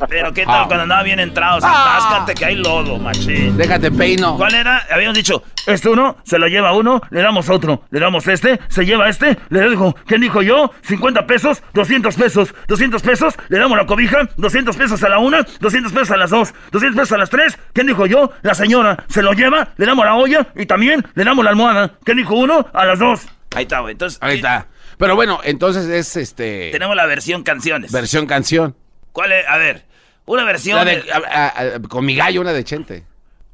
Pero 0.08 0.32
qué 0.32 0.44
tal 0.44 0.62
Ah. 0.62 0.64
cuando 0.66 0.82
andaba 0.84 1.02
bien 1.02 1.18
entrados. 1.20 1.64
Atáscate 1.64 2.34
que 2.34 2.44
hay 2.44 2.56
lodo, 2.56 2.98
machín. 2.98 3.56
Déjate 3.56 3.90
peino. 3.90 4.36
¿Cuál 4.36 4.54
era? 4.54 4.82
Habíamos 4.92 5.16
dicho, 5.16 5.42
este 5.66 5.88
uno, 5.88 6.16
se 6.24 6.38
lo 6.38 6.46
lleva 6.46 6.72
uno, 6.72 7.00
le 7.10 7.20
damos 7.22 7.48
otro, 7.48 7.82
le 7.90 7.98
damos 8.00 8.26
este, 8.28 8.60
se 8.68 8.84
lleva 8.84 9.08
este, 9.08 9.38
le 9.48 9.68
dijo, 9.70 9.96
¿quién 10.06 10.20
dijo 10.20 10.42
yo? 10.42 10.70
50 10.82 11.26
pesos, 11.26 11.62
200 11.74 12.14
pesos, 12.14 12.54
200 12.68 13.02
pesos, 13.02 13.34
le 13.48 13.58
damos 13.58 13.76
la 13.76 13.86
cobija, 13.86 14.28
200 14.36 14.76
pesos 14.76 15.02
a 15.02 15.08
la 15.08 15.18
una, 15.18 15.44
200 15.60 15.92
pesos 15.92 16.10
a 16.10 16.16
las 16.16 16.30
dos, 16.30 16.54
200 16.70 16.96
pesos 17.00 17.12
a 17.12 17.18
las 17.18 17.30
tres, 17.30 17.58
¿quién 17.72 17.86
dijo 17.86 18.06
yo? 18.06 18.30
La 18.42 18.54
señora, 18.54 19.04
se 19.08 19.22
lo 19.22 19.32
lleva, 19.32 19.68
le 19.76 19.86
damos 19.86 20.04
la 20.04 20.14
olla 20.14 20.46
y 20.56 20.66
también 20.66 20.91
le 21.14 21.24
damos 21.24 21.44
la 21.44 21.50
almohada. 21.50 21.94
¿Quién 22.04 22.16
dijo 22.18 22.34
uno? 22.34 22.66
A 22.72 22.84
las 22.84 22.98
dos. 22.98 23.26
Ahí 23.54 23.62
está, 23.64 23.80
güey. 23.80 23.92
Entonces, 23.92 24.18
Ahí 24.22 24.36
está. 24.36 24.66
Pero 24.98 25.14
bueno, 25.16 25.40
entonces 25.44 25.86
es 25.88 26.16
este. 26.16 26.70
tenemos 26.72 26.94
la 26.96 27.06
versión 27.06 27.42
canciones. 27.42 27.92
Versión 27.92 28.26
canción. 28.26 28.76
¿Cuál 29.12 29.32
es? 29.32 29.46
A 29.48 29.56
ver, 29.58 29.84
una 30.26 30.44
versión... 30.44 30.76
La 30.78 30.84
de- 30.84 31.02
de- 31.02 31.12
a- 31.12 31.18
a- 31.18 31.46
a- 31.76 31.82
con 31.88 32.04
mi 32.04 32.14
gallo, 32.14 32.40
una 32.40 32.52
de 32.52 32.64
Chente. 32.64 33.04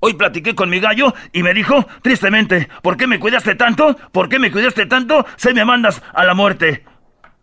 Hoy 0.01 0.15
platiqué 0.15 0.55
con 0.55 0.71
mi 0.71 0.79
gallo 0.79 1.13
y 1.33 1.43
me 1.43 1.53
dijo, 1.55 1.85
tristemente, 2.03 2.69
¿por 2.83 2.97
qué 2.97 3.09
me 3.09 3.19
cuidaste 3.19 3.57
tanto? 3.57 3.97
¿Por 4.13 4.29
qué 4.29 4.39
me 4.39 4.53
cuidaste 4.53 4.87
tanto? 4.87 5.27
Se 5.37 5.53
me 5.53 5.65
mandas 5.65 6.01
a 6.15 6.25
la 6.25 6.35
muerte. 6.35 6.85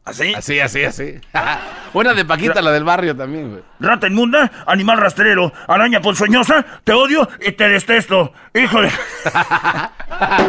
¿Así? 0.05 0.35
Así, 0.35 0.59
así, 0.59 0.83
así. 0.83 1.19
una 1.93 2.13
de 2.13 2.25
Paquita, 2.25 2.61
la 2.61 2.71
del 2.71 2.83
barrio 2.83 3.15
también, 3.15 3.49
güey. 3.49 3.63
Rata 3.79 4.05
inmunda, 4.05 4.51
animal 4.67 4.99
rastrero, 4.99 5.51
araña 5.67 5.99
ponzoñosa, 5.99 6.63
te 6.83 6.93
odio 6.93 7.27
y 7.41 7.53
te 7.53 7.67
detesto. 7.67 8.31
Híjole. 8.53 8.91
ah, 9.33 10.43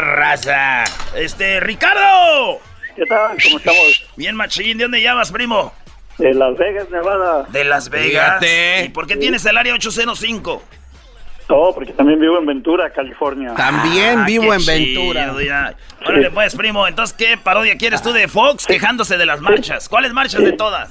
raza. 0.00 0.82
Este, 1.14 1.60
Ricardo. 1.60 2.60
¿Qué 2.96 3.06
tal? 3.06 3.36
¿Cómo 3.40 3.58
estamos? 3.58 4.04
Bien, 4.16 4.34
machín. 4.34 4.78
¿De 4.78 4.84
dónde 4.84 5.00
llamas, 5.00 5.30
primo? 5.30 5.72
De 6.18 6.34
Las 6.34 6.58
Vegas, 6.58 6.90
Nevada. 6.90 7.46
De 7.50 7.64
Las 7.64 7.88
Vegas. 7.88 8.40
Fíjate. 8.40 8.84
¿Y 8.86 8.88
por 8.88 9.06
qué 9.06 9.16
tienes 9.16 9.46
el 9.46 9.56
área 9.56 9.74
805? 9.74 10.62
No, 11.48 11.72
porque 11.74 11.92
también 11.92 12.18
vivo 12.20 12.38
en 12.38 12.46
Ventura, 12.46 12.90
California. 12.90 13.54
También 13.54 14.20
Ah, 14.20 14.24
vivo 14.24 14.54
en 14.54 14.64
Ventura. 14.64 15.34
Órale, 16.06 16.30
pues, 16.30 16.54
primo. 16.54 16.86
Entonces, 16.86 17.14
¿qué 17.16 17.36
parodia 17.36 17.76
quieres 17.76 18.02
tú 18.02 18.12
de 18.12 18.26
Fox 18.28 18.66
quejándose 18.66 19.16
de 19.18 19.26
las 19.26 19.40
marchas? 19.40 19.88
¿Cuáles 19.88 20.12
marchas 20.12 20.42
de 20.42 20.52
todas? 20.52 20.90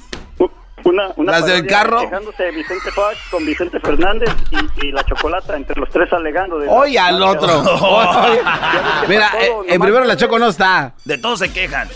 Una, 0.83 1.09
una 1.15 1.33
Las 1.33 1.45
del 1.45 1.67
carro. 1.67 2.01
Quejándose 2.01 2.41
de 2.41 2.51
Vicente 2.51 2.89
Fox 2.91 3.15
con 3.29 3.45
Vicente 3.45 3.79
Fernández 3.79 4.29
y, 4.49 4.87
y 4.87 4.91
la 4.91 5.03
chocolata, 5.03 5.55
entre 5.55 5.79
los 5.79 5.87
tres 5.89 6.11
alegando. 6.11 6.57
De 6.57 6.67
Hoy 6.67 6.97
al 6.97 7.21
otro. 7.21 7.61
Mira, 9.07 9.29
eh, 9.39 9.51
en 9.67 9.79
primero 9.81 10.03
la 10.05 10.17
Choco 10.17 10.39
no 10.39 10.47
está. 10.47 10.93
De 11.05 11.19
todos 11.19 11.37
se 11.39 11.53
quejan. 11.53 11.87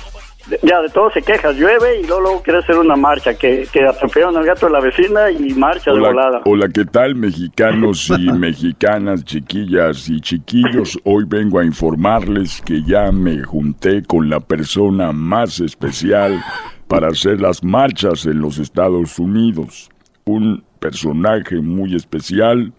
Ya, 0.61 0.79
de 0.81 0.89
todo 0.89 1.09
se 1.09 1.23
queja, 1.23 1.51
llueve 1.51 2.01
y 2.01 2.05
luego, 2.05 2.21
luego 2.21 2.43
quiere 2.43 2.59
hacer 2.59 2.77
una 2.77 2.95
marcha, 2.95 3.33
que, 3.33 3.67
que 3.71 3.83
atropellaron 3.83 4.37
al 4.37 4.45
gato 4.45 4.67
de 4.67 4.73
la 4.73 4.79
vecina 4.79 5.31
y 5.31 5.53
marcha 5.55 5.91
de 5.91 5.99
volada. 5.99 6.41
Hola, 6.45 6.69
¿qué 6.69 6.85
tal 6.85 7.15
mexicanos 7.15 8.11
y 8.15 8.31
mexicanas, 8.31 9.23
chiquillas 9.23 10.07
y 10.07 10.21
chiquillos? 10.21 10.99
Hoy 11.03 11.23
vengo 11.27 11.59
a 11.59 11.65
informarles 11.65 12.61
que 12.61 12.83
ya 12.83 13.11
me 13.11 13.41
junté 13.41 14.03
con 14.03 14.29
la 14.29 14.39
persona 14.39 15.11
más 15.11 15.59
especial 15.59 16.39
para 16.87 17.07
hacer 17.07 17.41
las 17.41 17.63
marchas 17.63 18.27
en 18.27 18.39
los 18.39 18.59
Estados 18.59 19.17
Unidos. 19.17 19.89
un 20.25 20.63
personaje 20.79 21.55
muy 21.55 21.95
especial, 21.95 22.71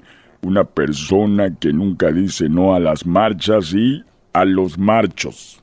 una 0.42 0.62
persona 0.62 1.52
que 1.58 1.72
nunca 1.72 2.12
dice 2.12 2.48
no 2.48 2.74
a 2.76 2.78
las 2.78 3.04
marchas 3.04 3.72
y 3.74 4.04
a 4.32 4.44
los 4.44 4.78
marchos. 4.78 5.60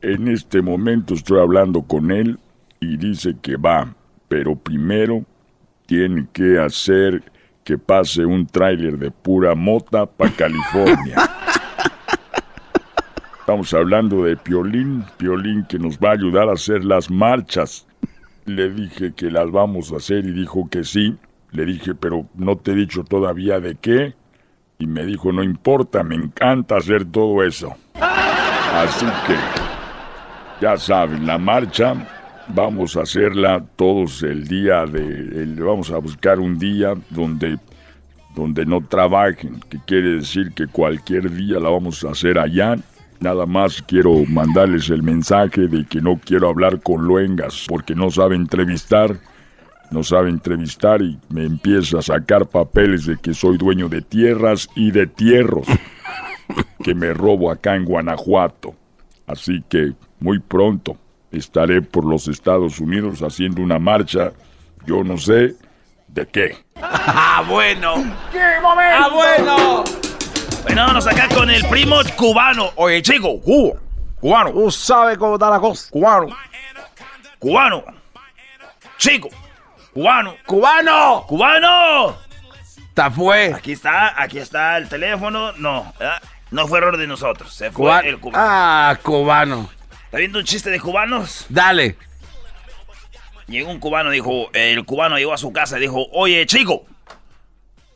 En 0.00 0.28
este 0.28 0.60
momento 0.62 1.14
estoy 1.14 1.40
hablando 1.40 1.82
con 1.82 2.10
él 2.10 2.38
y 2.80 2.96
dice 2.96 3.36
que 3.40 3.56
va, 3.56 3.94
pero 4.28 4.56
primero 4.56 5.24
tiene 5.86 6.26
que 6.32 6.58
hacer 6.58 7.22
que 7.64 7.78
pase 7.78 8.24
un 8.24 8.46
tráiler 8.46 8.98
de 8.98 9.10
pura 9.10 9.54
mota 9.54 10.06
para 10.06 10.30
California. 10.32 11.16
Estamos 13.40 13.72
hablando 13.72 14.24
de 14.24 14.36
Piolín, 14.36 15.04
Piolín 15.16 15.64
que 15.66 15.78
nos 15.78 15.98
va 15.98 16.10
a 16.10 16.12
ayudar 16.12 16.48
a 16.48 16.52
hacer 16.52 16.84
las 16.84 17.10
marchas. 17.10 17.86
Le 18.44 18.70
dije 18.70 19.12
que 19.14 19.30
las 19.30 19.50
vamos 19.50 19.92
a 19.92 19.96
hacer 19.96 20.26
y 20.26 20.32
dijo 20.32 20.68
que 20.70 20.84
sí. 20.84 21.16
Le 21.52 21.64
dije, 21.64 21.94
pero 21.94 22.26
no 22.34 22.56
te 22.56 22.72
he 22.72 22.74
dicho 22.74 23.04
todavía 23.04 23.60
de 23.60 23.76
qué. 23.76 24.14
Y 24.78 24.86
me 24.86 25.04
dijo, 25.04 25.32
no 25.32 25.42
importa, 25.42 26.02
me 26.02 26.14
encanta 26.14 26.76
hacer 26.76 27.04
todo 27.06 27.42
eso. 27.42 27.74
Así 27.94 29.06
que, 29.26 29.57
ya 30.60 30.76
saben, 30.76 31.26
la 31.26 31.38
marcha 31.38 31.94
vamos 32.48 32.96
a 32.96 33.02
hacerla 33.02 33.64
todos 33.76 34.22
el 34.22 34.46
día 34.48 34.86
de... 34.86 35.00
el- 35.00 35.56
vamos 35.62 35.90
a 35.90 35.98
buscar 35.98 36.40
un 36.40 36.58
día 36.58 36.94
donde, 37.10 37.58
donde 38.34 38.64
no 38.66 38.80
trabajen, 38.84 39.60
que 39.68 39.78
quiere 39.86 40.16
decir 40.16 40.52
que 40.52 40.66
cualquier 40.66 41.30
día 41.30 41.58
la 41.60 41.68
vamos 41.70 42.04
a 42.04 42.10
hacer 42.10 42.38
allá. 42.38 42.76
Nada 43.20 43.46
más 43.46 43.82
quiero 43.82 44.24
mandarles 44.28 44.90
el 44.90 45.02
mensaje 45.02 45.66
de 45.66 45.84
que 45.84 46.00
no 46.00 46.18
quiero 46.24 46.48
hablar 46.48 46.80
con 46.80 47.04
luengas 47.04 47.66
porque 47.68 47.94
no 47.94 48.10
sabe 48.10 48.36
entrevistar 48.36 49.16
no 49.90 50.02
sabe 50.02 50.28
entrevistar 50.28 51.00
y 51.00 51.18
me 51.30 51.44
empieza 51.46 52.00
a 52.00 52.02
sacar 52.02 52.46
papeles 52.46 53.06
de 53.06 53.16
que 53.16 53.32
soy 53.32 53.56
dueño 53.56 53.88
de 53.88 54.02
tierras 54.02 54.68
y 54.76 54.90
de 54.90 55.06
tierros 55.06 55.66
que 56.84 56.94
me 56.94 57.14
robo 57.14 57.50
acá 57.50 57.74
en 57.74 57.86
Guanajuato. 57.86 58.74
Así 59.26 59.64
que 59.66 59.94
muy 60.20 60.38
pronto 60.38 60.96
estaré 61.30 61.82
por 61.82 62.04
los 62.04 62.26
Estados 62.28 62.80
Unidos 62.80 63.20
haciendo 63.22 63.60
una 63.62 63.78
marcha, 63.78 64.32
yo 64.86 65.04
no 65.04 65.18
sé 65.18 65.54
de 66.08 66.26
qué. 66.26 66.56
¡Ah, 66.82 67.44
bueno! 67.46 67.94
¡Qué 68.32 68.60
momento! 68.62 68.96
¡Ah, 68.98 69.08
bueno! 69.12 69.84
Bueno, 70.62 70.82
vámonos 70.82 71.06
acá 71.06 71.28
con 71.34 71.48
el 71.50 71.64
primo 71.68 71.96
cubano. 72.16 72.70
Oye, 72.76 73.00
chico, 73.02 73.40
cubo, 73.40 73.78
cubano. 74.20 74.50
Tú 74.52 74.70
sabes 74.70 75.16
cómo 75.18 75.34
está 75.34 75.50
la 75.50 75.60
cosa. 75.60 75.90
Cubano. 75.90 76.28
Cubano. 77.38 77.84
Chico. 78.98 79.28
Cubano. 79.94 80.34
¡Cubano! 80.46 81.24
¡Cubano! 81.26 82.16
¡Ta 82.94 83.10
fue! 83.10 83.52
Aquí 83.54 83.72
está, 83.72 84.20
aquí 84.20 84.38
está 84.38 84.76
el 84.76 84.88
teléfono. 84.88 85.52
No, 85.52 85.92
¿verdad? 85.98 86.20
no 86.50 86.66
fue 86.66 86.78
error 86.78 86.96
de 86.96 87.06
nosotros. 87.06 87.52
Se 87.52 87.70
fue 87.70 87.84
Cuba- 87.84 88.00
el 88.00 88.18
cubano. 88.18 88.38
Ah, 88.44 88.96
cubano. 89.02 89.68
¿Está 90.08 90.18
viendo 90.18 90.38
un 90.38 90.44
chiste 90.44 90.70
de 90.70 90.80
cubanos? 90.80 91.46
Dale. 91.48 91.96
Llegó 93.46 93.70
un 93.70 93.78
cubano, 93.78 94.10
dijo, 94.10 94.50
el 94.52 94.84
cubano 94.84 95.16
llegó 95.16 95.32
a 95.32 95.38
su 95.38 95.52
casa 95.52 95.78
y 95.78 95.82
dijo, 95.82 96.06
oye, 96.12 96.44
chico. 96.46 96.84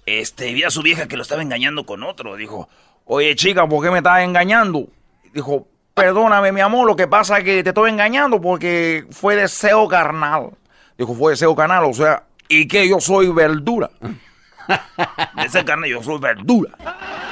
Este, 0.05 0.53
vi 0.53 0.65
a 0.65 0.71
su 0.71 0.83
vieja 0.83 1.07
que 1.07 1.17
lo 1.17 1.23
estaba 1.23 1.43
engañando 1.43 1.87
con 1.87 2.03
otro. 2.03 2.37
Dijo, 2.37 2.69
Oye, 3.05 3.35
chica, 3.35 3.67
¿por 3.67 3.85
qué 3.85 3.91
me 3.91 3.99
estás 3.99 4.21
engañando? 4.23 4.87
Dijo, 5.33 5.67
perdóname, 5.95 6.53
mi 6.53 6.61
amor, 6.61 6.87
lo 6.87 6.97
que 6.97 7.09
pasa 7.09 7.39
es 7.39 7.45
que 7.45 7.63
te 7.63 7.71
estoy 7.71 7.91
engañando 7.91 8.41
porque 8.41 9.05
fue 9.11 9.37
deseo 9.37 9.89
carnal. 9.89 10.51
Dijo, 10.97 11.15
fue 11.15 11.33
deseo 11.33 11.55
carnal, 11.55 11.85
o 11.85 11.93
sea, 11.93 12.25
¿y 12.49 12.69
que 12.69 12.89
Yo 12.89 13.01
soy 13.01 13.29
verdura. 13.33 13.91
de 15.37 15.45
esa 15.45 15.65
carne 15.65 15.89
yo 15.89 16.03
soy 16.03 16.21
verdura. 16.21 16.71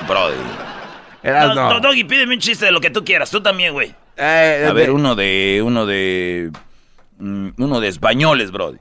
Brody. 0.09 0.36
No. 1.23 1.55
no, 1.55 1.81
Doggy, 1.81 2.05
pídeme 2.05 2.35
un 2.35 2.40
chiste 2.40 2.65
de 2.65 2.73
lo 2.73 2.81
que 2.81 2.90
tú 2.90 3.05
quieras. 3.05 3.31
Tú 3.31 3.43
también, 3.43 3.73
güey. 3.73 3.94
Eh, 4.20 4.64
A 4.64 4.68
de- 4.68 4.72
ver, 4.74 4.90
uno 4.90 5.14
de, 5.14 5.62
uno 5.64 5.86
de, 5.86 6.51
mm, 7.18 7.48
uno 7.59 7.80
de 7.80 7.88
españoles, 7.88 8.51
Brody. 8.51 8.78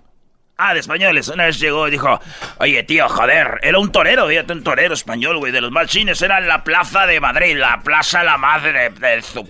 Ah, 0.58 0.74
de 0.74 0.82
españoles. 0.82 1.30
Una 1.30 1.46
vez 1.46 1.58
llegó 1.60 1.88
y 1.88 1.92
dijo, 1.92 2.20
oye, 2.58 2.84
tío, 2.84 3.08
joder, 3.08 3.60
era 3.62 3.80
un 3.80 3.92
torero, 3.94 4.28
fíjate, 4.28 4.52
un 4.52 4.62
torero 4.64 4.94
español, 4.94 5.38
güey, 5.38 5.54
de 5.54 5.62
los 5.62 5.72
más 5.72 5.88
chines. 5.88 6.22
Era 6.22 6.40
en 6.40 6.50
la 6.50 6.66
plaza 6.66 7.06
de 7.08 7.22
Madrid, 7.22 7.56
la 7.58 7.80
plaza 7.80 8.24
la 8.24 8.38
madre 8.38 8.90
de 8.90 9.22
su... 9.22 9.48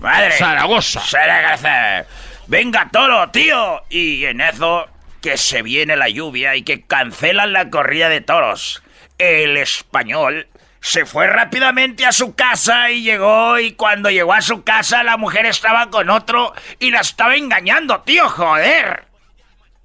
Madre. 0.00 0.32
Zaragoza. 0.38 1.00
Zaragoza. 1.00 2.04
Venga, 2.46 2.88
toro, 2.92 3.28
tío. 3.30 3.82
Y 3.90 4.24
en 4.26 4.40
eso, 4.40 4.86
que 5.20 5.36
se 5.36 5.62
viene 5.62 5.96
la 5.96 6.08
lluvia 6.08 6.54
y 6.54 6.62
que 6.62 6.82
cancelan 6.82 7.52
la 7.52 7.68
corrida 7.70 8.08
de 8.08 8.20
toros. 8.20 8.82
El 9.18 9.56
español 9.56 10.46
se 10.86 11.04
fue 11.04 11.26
rápidamente 11.26 12.06
a 12.06 12.12
su 12.12 12.36
casa 12.36 12.92
y 12.92 13.02
llegó 13.02 13.58
y 13.58 13.72
cuando 13.72 14.08
llegó 14.08 14.32
a 14.32 14.40
su 14.40 14.62
casa 14.62 15.02
la 15.02 15.16
mujer 15.16 15.44
estaba 15.44 15.90
con 15.90 16.10
otro 16.10 16.52
y 16.78 16.92
la 16.92 17.00
estaba 17.00 17.34
engañando, 17.34 18.02
tío, 18.02 18.28
joder. 18.28 19.04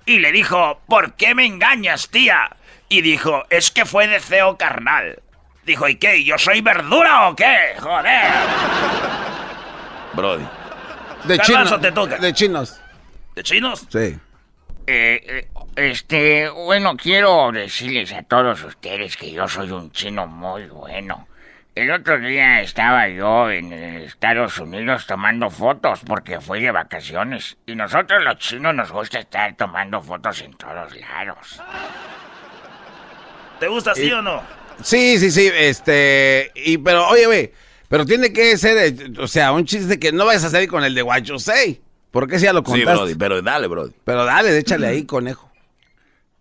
Y 0.06 0.20
le 0.20 0.32
dijo, 0.32 0.80
¿por 0.88 1.14
qué 1.14 1.34
me 1.34 1.48
engañas, 1.48 2.10
tía? 2.10 2.56
Y 2.88 3.02
dijo, 3.02 3.46
es 3.50 3.72
que 3.72 3.86
fue 3.86 4.06
deseo 4.06 4.58
carnal. 4.58 5.24
Dijo, 5.66 5.88
¿y 5.88 5.96
qué? 5.96 6.24
¿Yo 6.24 6.38
soy 6.38 6.62
verdura 6.62 7.30
o 7.30 7.36
qué? 7.36 7.74
Joder. 7.80 8.32
Brody. 10.14 10.46
De 11.24 11.40
chinos. 11.40 11.82
te 11.82 11.92
toca. 11.92 12.18
De 12.18 12.32
chinos. 12.32 12.80
¿De 13.34 13.42
chinos? 13.42 13.88
Sí. 13.90 14.20
Eh, 14.94 15.48
este, 15.78 16.50
bueno, 16.50 16.98
quiero 16.98 17.50
decirles 17.54 18.12
a 18.12 18.24
todos 18.24 18.62
ustedes 18.66 19.16
que 19.16 19.32
yo 19.32 19.48
soy 19.48 19.72
un 19.72 19.90
chino 19.94 20.28
muy 20.28 20.66
bueno. 20.66 21.30
El 21.74 21.92
otro 21.92 22.20
día 22.20 22.60
estaba 22.60 23.08
yo 23.08 23.50
en 23.50 23.72
Estados 23.72 24.60
Unidos 24.60 25.08
tomando 25.08 25.50
fotos 25.50 26.02
porque 26.06 26.42
fui 26.42 26.62
de 26.62 26.72
vacaciones. 26.72 27.56
Y 27.66 27.76
nosotros 27.76 28.22
los 28.22 28.38
chinos 28.40 28.76
nos 28.76 28.92
gusta 28.92 29.20
estar 29.20 29.56
tomando 29.56 30.02
fotos 30.02 30.42
en 30.42 30.54
todos 30.56 30.94
lados. 30.98 31.62
¿Te 33.62 33.68
gusta 33.70 33.96
sí 33.96 34.12
o 34.12 34.22
no? 34.22 34.44
Sí, 34.84 35.18
sí, 35.20 35.32
sí, 35.32 35.50
este... 35.56 36.52
Y 36.54 36.78
pero, 36.80 37.08
oye, 37.08 37.28
güey, 37.28 37.54
pero 37.88 38.06
tiene 38.06 38.34
que 38.34 38.58
ser, 38.58 38.78
eh, 38.78 39.12
o 39.20 39.28
sea, 39.28 39.54
un 39.54 39.64
chiste 39.64 39.98
que 39.98 40.12
no 40.12 40.26
vayas 40.26 40.44
a 40.44 40.50
salir 40.50 40.68
con 40.68 40.84
el 40.84 40.94
de 40.94 41.02
Guacho 41.02 41.40
6. 41.40 41.80
¿Por 42.12 42.28
qué 42.28 42.38
ya 42.38 42.52
lo 42.52 42.62
contaste? 42.62 42.92
Sí, 42.92 42.98
brody, 42.98 43.16
pero 43.16 43.42
dale, 43.42 43.68
Brody. 43.68 43.94
Pero 44.04 44.26
dale, 44.26 44.58
échale 44.58 44.88
ahí, 44.88 45.06
conejo. 45.06 45.50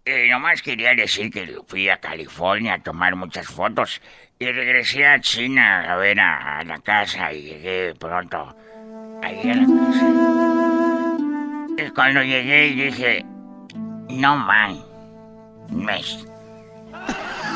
Eh, 0.05 0.29
nomás 0.29 0.63
quería 0.63 0.95
decir 0.95 1.31
que 1.31 1.57
fui 1.69 1.89
a 1.89 1.99
California 1.99 2.75
a 2.75 2.83
tomar 2.83 3.15
muchas 3.15 3.47
fotos 3.47 4.01
y 4.39 4.47
regresé 4.47 5.07
a 5.07 5.21
China 5.21 5.93
a 5.93 5.97
ver 5.97 6.19
a, 6.19 6.59
a 6.59 6.65
la 6.65 6.81
casa 6.81 7.33
y 7.33 7.43
llegué 7.43 7.95
pronto 7.95 8.57
ahí 9.23 9.51
a 9.51 9.55
la 9.55 9.67
casa. 9.67 10.07
Y 11.79 11.91
cuando 11.91 12.23
llegué 12.23 12.71
dije, 12.71 13.25
no 14.09 14.37
man, 14.37 14.83
mes. 15.71 16.27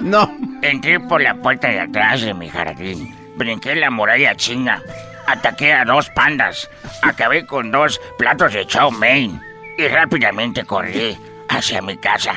No. 0.00 0.34
Entré 0.62 0.98
por 0.98 1.20
la 1.20 1.34
puerta 1.34 1.68
de 1.68 1.80
atrás 1.80 2.22
de 2.22 2.32
mi 2.32 2.48
jardín 2.48 3.19
brinqué 3.40 3.74
la 3.74 3.90
muralla 3.90 4.34
china, 4.34 4.82
ataqué 5.26 5.72
a 5.72 5.86
dos 5.86 6.10
pandas, 6.10 6.70
acabé 7.02 7.46
con 7.46 7.70
dos 7.70 7.98
platos 8.18 8.52
de 8.52 8.66
chow 8.66 8.90
mein 8.90 9.40
y 9.78 9.88
rápidamente 9.88 10.64
corrí 10.64 11.18
hacia 11.48 11.80
mi 11.80 11.96
casa. 11.96 12.34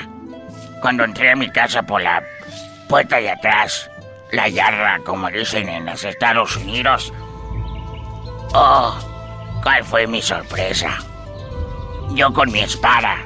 Cuando 0.82 1.04
entré 1.04 1.32
a 1.32 1.36
mi 1.36 1.50
casa 1.52 1.84
por 1.84 2.02
la 2.02 2.24
puerta 2.88 3.18
de 3.18 3.32
atrás, 3.32 3.90
la 4.32 4.48
yarda, 4.48 5.00
como 5.04 5.30
dicen 5.30 5.68
en 5.68 5.86
los 5.86 6.06
Estados 6.06 6.56
Unidos, 6.56 7.14
oh, 8.54 8.98
¿cuál 9.62 9.84
fue 9.84 10.08
mi 10.08 10.22
sorpresa? 10.22 10.98
Yo 12.12 12.32
con 12.32 12.50
mi 12.50 12.62
espada 12.62 13.18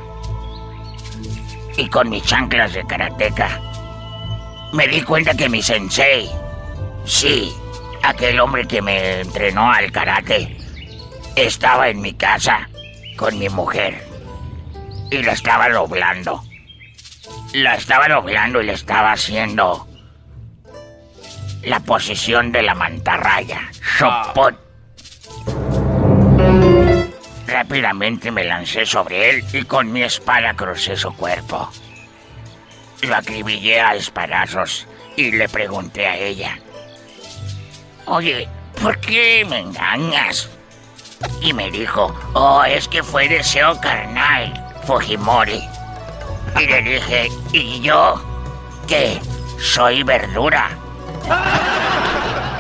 y 1.78 1.88
con 1.90 2.10
mis 2.10 2.24
chanclas 2.24 2.74
de 2.74 2.84
karateca 2.88 3.62
me 4.74 4.88
di 4.88 5.02
cuenta 5.04 5.36
que 5.36 5.48
mi 5.48 5.62
sensei, 5.62 6.30
sí, 7.06 7.56
aquel 8.08 8.40
hombre 8.40 8.66
que 8.66 8.82
me 8.82 9.22
entrenó 9.22 9.72
al 9.72 9.92
karate, 9.92 10.56
estaba 11.36 11.90
en 11.90 12.02
mi 12.02 12.14
casa 12.14 12.70
con 13.18 13.38
mi 13.38 13.50
mujer 13.50 14.08
y 15.12 15.22
la 15.24 15.34
estaba 15.34 15.70
doblando. 15.70 16.42
La 17.54 17.76
estaba 17.76 18.08
doblando 18.08 18.62
y 18.62 18.66
le 18.66 18.74
estaba 18.74 19.12
haciendo 19.12 19.88
la 21.64 21.82
posición 21.82 22.52
de 22.52 22.64
la 22.64 22.76
mantarraya. 22.76 23.70
Chopot. 23.98 24.56
Rápidamente 27.46 28.32
me 28.32 28.46
lancé 28.46 28.86
sobre 28.86 29.32
él 29.32 29.46
y 29.52 29.64
con 29.64 29.92
mi 29.92 30.04
espada 30.04 30.54
crucé 30.54 30.96
su 30.96 31.14
cuerpo. 31.14 31.70
Lo 33.02 33.16
acribillé 33.16 33.82
a 33.82 33.96
espadazos 33.96 34.88
y 35.18 35.32
le 35.32 35.50
pregunté 35.50 36.08
a 36.08 36.18
ella. 36.18 36.60
Oye, 38.08 38.48
¿por 38.82 39.00
qué 39.00 39.46
me 39.50 39.60
engañas? 39.60 40.50
y 41.42 41.54
me 41.54 41.72
dijo, 41.72 42.14
oh, 42.34 42.64
es 42.64 42.88
que 42.88 43.02
fue 43.02 43.28
deseo 43.28 43.80
carnal, 43.82 44.54
Fujimori. 44.86 45.62
Y 46.62 46.66
le 46.68 46.82
dije, 46.82 47.30
¿y 47.54 47.82
yo 47.82 48.22
qué? 48.88 49.20
Soy 49.60 50.04
verdura. 50.04 50.70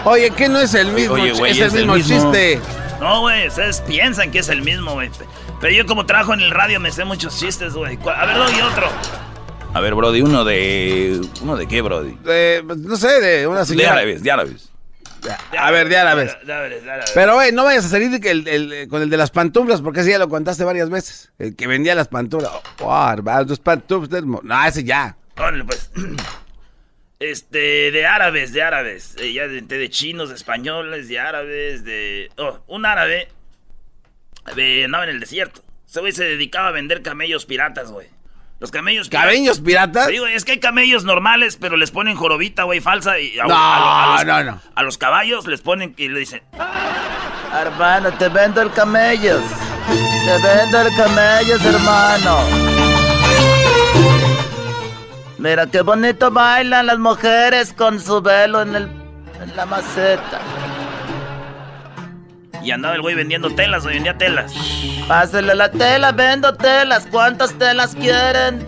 Oye, 0.05 0.31
¿qué 0.31 0.49
no 0.49 0.59
es 0.59 0.73
el 0.73 0.91
mismo? 0.91 1.13
Oye, 1.15 1.33
güey, 1.33 1.59
es, 1.59 1.73
el 1.73 1.87
mismo 1.87 1.97
chiste. 1.97 2.59
No, 2.99 3.21
güey, 3.21 3.47
ustedes 3.47 3.81
piensan 3.81 4.31
que 4.31 4.39
es 4.39 4.49
el 4.49 4.61
mismo, 4.61 4.93
güey. 4.93 5.11
Pero 5.61 5.73
yo 5.73 5.85
como 5.85 6.05
trabajo 6.05 6.33
en 6.33 6.41
el 6.41 6.51
radio 6.51 6.79
me 6.79 6.91
sé 6.91 7.05
muchos 7.05 7.37
chistes, 7.39 7.73
güey. 7.73 7.97
¿Cuál- 7.97 8.19
A 8.19 8.25
ver, 8.25 8.37
doy 8.37 8.61
otro. 8.61 8.89
A 9.73 9.79
ver, 9.81 9.93
Brody, 9.95 10.21
uno 10.21 10.43
de. 10.43 11.21
¿Uno 11.41 11.55
de 11.55 11.67
qué, 11.67 11.81
Brody? 11.81 12.17
De, 12.23 12.63
no 12.77 12.95
sé, 12.95 13.19
de 13.21 13.47
una 13.47 13.59
De 13.59 13.65
señora. 13.65 13.93
árabes, 13.93 14.23
de 14.23 14.31
árabes. 14.31 14.69
A 15.57 15.71
ver, 15.71 15.87
árabes, 15.95 16.37
de 16.45 16.53
árabes. 16.53 17.11
Pero, 17.13 17.35
güey, 17.35 17.51
no 17.51 17.63
vayas 17.63 17.85
a 17.85 17.89
salir 17.89 18.19
que 18.19 18.31
el- 18.31 18.47
el- 18.47 18.87
con 18.87 19.01
el 19.01 19.09
de 19.09 19.17
las 19.17 19.31
pantuflas, 19.31 19.81
porque 19.81 20.01
ese 20.01 20.11
ya 20.11 20.19
lo 20.19 20.29
contaste 20.29 20.63
varias 20.63 20.89
veces. 20.89 21.31
El 21.39 21.55
que 21.55 21.67
vendía 21.67 21.95
las 21.95 22.07
pantuflas. 22.07 22.51
Oh, 22.81 23.15
los 23.47 23.59
pantuflas. 23.59 24.23
No, 24.23 24.65
ese 24.65 24.83
ya. 24.83 25.17
Órale, 25.37 25.63
pues. 25.63 25.91
Este, 27.19 27.89
de 27.91 28.05
árabes, 28.05 28.53
de 28.53 28.61
árabes. 28.61 29.15
Eh, 29.17 29.33
ya 29.33 29.47
de, 29.47 29.61
de 29.61 29.89
chinos, 29.89 30.29
de 30.29 30.35
españoles, 30.35 31.07
de 31.09 31.19
árabes, 31.19 31.83
de. 31.83 32.29
Oh, 32.37 32.59
un 32.67 32.85
árabe. 32.85 33.27
De, 34.55 34.85
andaba 34.85 35.05
en 35.05 35.09
el 35.09 35.19
desierto. 35.19 35.61
Ese 35.89 35.99
güey 35.99 36.11
se 36.11 36.23
dedicaba 36.25 36.67
a 36.67 36.71
vender 36.71 37.01
camellos 37.01 37.45
piratas, 37.45 37.91
güey. 37.91 38.07
Los 38.59 38.71
camellos 38.71 39.07
¿Camellos 39.09 39.59
piratas? 39.59 40.07
Sí, 40.07 40.17
güey, 40.17 40.33
es 40.33 40.43
que 40.43 40.53
hay 40.53 40.59
camellos 40.59 41.03
normales, 41.03 41.57
pero 41.61 41.77
les 41.77 41.91
ponen 41.91 42.15
jorobita, 42.15 42.63
güey, 42.63 42.79
falsa. 42.81 43.19
Y 43.19 43.37
a, 43.39 43.43
No, 43.45 43.53
a- 43.55 44.15
a 44.19 44.23
los, 44.23 44.25
no, 44.25 44.43
no. 44.51 44.59
A 44.73 44.83
los 44.83 44.97
caballos 44.97 45.45
les 45.45 45.61
ponen 45.61 45.93
y 45.97 46.07
le 46.09 46.19
dicen. 46.19 46.41
Hermano, 47.53 48.11
te 48.13 48.29
vendo 48.29 48.61
el 48.63 48.71
camellos. 48.71 49.41
Te 50.25 50.47
vendo 50.47 50.81
el 50.81 50.95
camellos, 50.95 51.63
hermano. 51.65 52.37
Mira 55.37 55.67
qué 55.67 55.81
bonito 55.81 56.31
bailan 56.31 56.87
las 56.87 56.97
mujeres 56.97 57.73
con 57.73 57.99
su 57.99 58.21
velo 58.21 58.63
en, 58.63 58.75
el, 58.75 58.83
en 59.41 59.55
la 59.55 59.65
maceta. 59.67 60.41
Y 62.63 62.71
andaba 62.71 62.95
el 62.95 63.01
güey 63.01 63.15
vendiendo 63.15 63.49
telas, 63.49 63.83
güey, 63.83 63.95
vendía 63.95 64.17
telas. 64.17 64.53
Pásele 65.07 65.55
la 65.55 65.71
tela, 65.71 66.11
vendo 66.11 66.53
telas. 66.55 67.07
¿Cuántas 67.09 67.53
telas 67.53 67.95
quieren? 67.95 68.65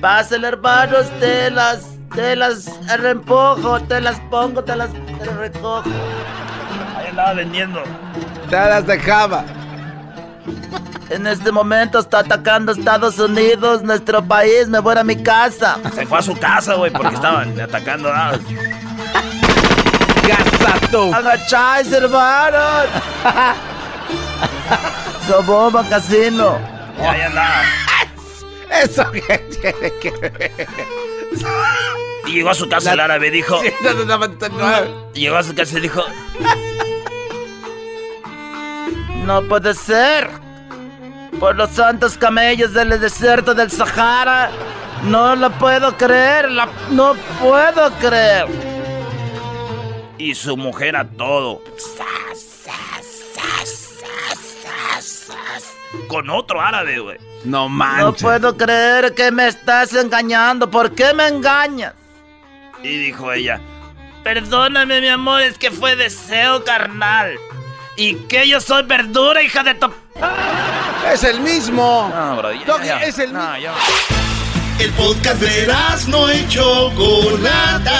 Pásele, 0.00 0.48
hermanos, 0.48 1.06
telas. 1.20 1.86
Telas, 2.14 2.70
reempujo, 2.98 3.80
te 3.88 4.00
las 4.00 4.20
pongo, 4.30 4.62
te 4.62 4.76
las 4.76 4.90
te 4.92 5.30
recojo. 5.30 5.84
Ahí 6.96 7.06
andaba 7.08 7.32
vendiendo. 7.32 7.82
Te 8.50 8.56
las 8.56 8.86
dejaba. 8.86 9.44
En 11.08 11.26
este 11.26 11.52
momento 11.52 11.98
está 11.98 12.20
atacando 12.20 12.72
Estados 12.72 13.18
Unidos, 13.18 13.82
nuestro 13.82 14.24
país. 14.24 14.68
Me 14.68 14.78
voy 14.78 14.96
a 14.96 15.04
mi 15.04 15.22
casa. 15.22 15.78
Se 15.94 16.06
fue 16.06 16.18
a 16.18 16.22
su 16.22 16.34
casa, 16.38 16.74
güey, 16.74 16.90
porque 16.90 17.14
estaban 17.14 17.58
atacando. 17.60 18.10
Ah. 18.12 18.32
¡Gasato! 20.26 21.14
¡Agacháis, 21.14 21.92
hermanos! 21.92 22.86
Soboba 25.26 25.84
Casino. 25.88 26.58
Y 26.98 27.02
ahí 27.02 27.20
andaba. 27.22 27.62
¿Eso 28.82 29.10
qué 29.12 29.38
tiene 29.60 29.92
que 30.00 30.10
ver? 30.10 30.66
Y 32.26 32.32
llegó 32.32 32.50
a 32.50 32.54
su 32.54 32.68
casa 32.68 32.92
el 32.92 33.00
árabe, 33.00 33.30
dijo. 33.30 33.60
Y 35.14 35.20
llegó 35.20 35.36
a 35.36 35.42
su 35.42 35.54
casa 35.54 35.78
y 35.78 35.80
dijo. 35.80 36.02
No 39.24 39.40
puede 39.42 39.72
ser. 39.74 40.28
Por 41.38 41.54
los 41.54 41.70
santos 41.70 42.18
camellos 42.18 42.74
del 42.74 42.98
desierto 43.00 43.54
del 43.54 43.70
Sahara. 43.70 44.50
No 45.04 45.36
lo 45.36 45.50
puedo 45.58 45.96
creer. 45.96 46.50
la- 46.50 46.68
no 46.90 47.14
puedo 47.40 47.90
creer. 48.00 48.46
Y 50.18 50.34
su 50.34 50.56
mujer 50.56 50.96
a 50.96 51.04
todo. 51.08 51.62
Con 56.08 56.30
otro 56.30 56.60
árabe, 56.60 56.98
güey. 56.98 57.18
No 57.44 57.62
No 57.62 57.68
manches. 57.68 58.22
puedo 58.22 58.56
creer 58.56 59.14
que 59.14 59.30
me 59.30 59.48
estás 59.48 59.92
engañando. 59.94 60.70
¿Por 60.70 60.94
qué 60.94 61.12
me 61.12 61.26
engañas? 61.26 61.94
Y 62.82 62.96
dijo 62.98 63.32
ella, 63.32 63.60
perdóname 64.22 65.00
mi 65.00 65.08
amor, 65.08 65.42
es 65.42 65.58
que 65.58 65.70
fue 65.70 65.96
deseo 65.96 66.64
carnal. 66.64 67.36
¿Y 67.96 68.14
que 68.26 68.48
yo 68.48 68.60
soy 68.60 68.82
verdura, 68.84 69.42
hija 69.42 69.62
de 69.62 69.74
tu... 69.74 69.92
Es 71.12 71.24
el 71.24 71.40
mismo. 71.40 72.10
No, 72.14 72.52
ya, 72.52 72.84
ya. 72.84 73.02
es 73.02 73.18
el 73.18 73.32
No, 73.32 73.58
ya. 73.58 73.74
El 74.78 74.90
podcast 74.92 75.40
de 75.40 75.72
no 76.08 76.32
y 76.32 76.48
Chocolata. 76.48 77.91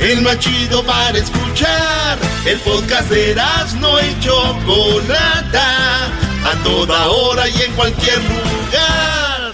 El 0.00 0.22
más 0.22 0.38
chido 0.38 0.82
para 0.84 1.18
escuchar. 1.18 2.18
El 2.46 2.58
podcast 2.60 3.10
de 3.10 3.34
no 3.78 4.00
y 4.00 4.20
Chocolata. 4.20 6.06
A 6.42 6.62
toda 6.64 7.06
hora 7.08 7.46
y 7.48 7.62
en 7.62 7.72
cualquier 7.74 8.18
lugar. 8.24 9.52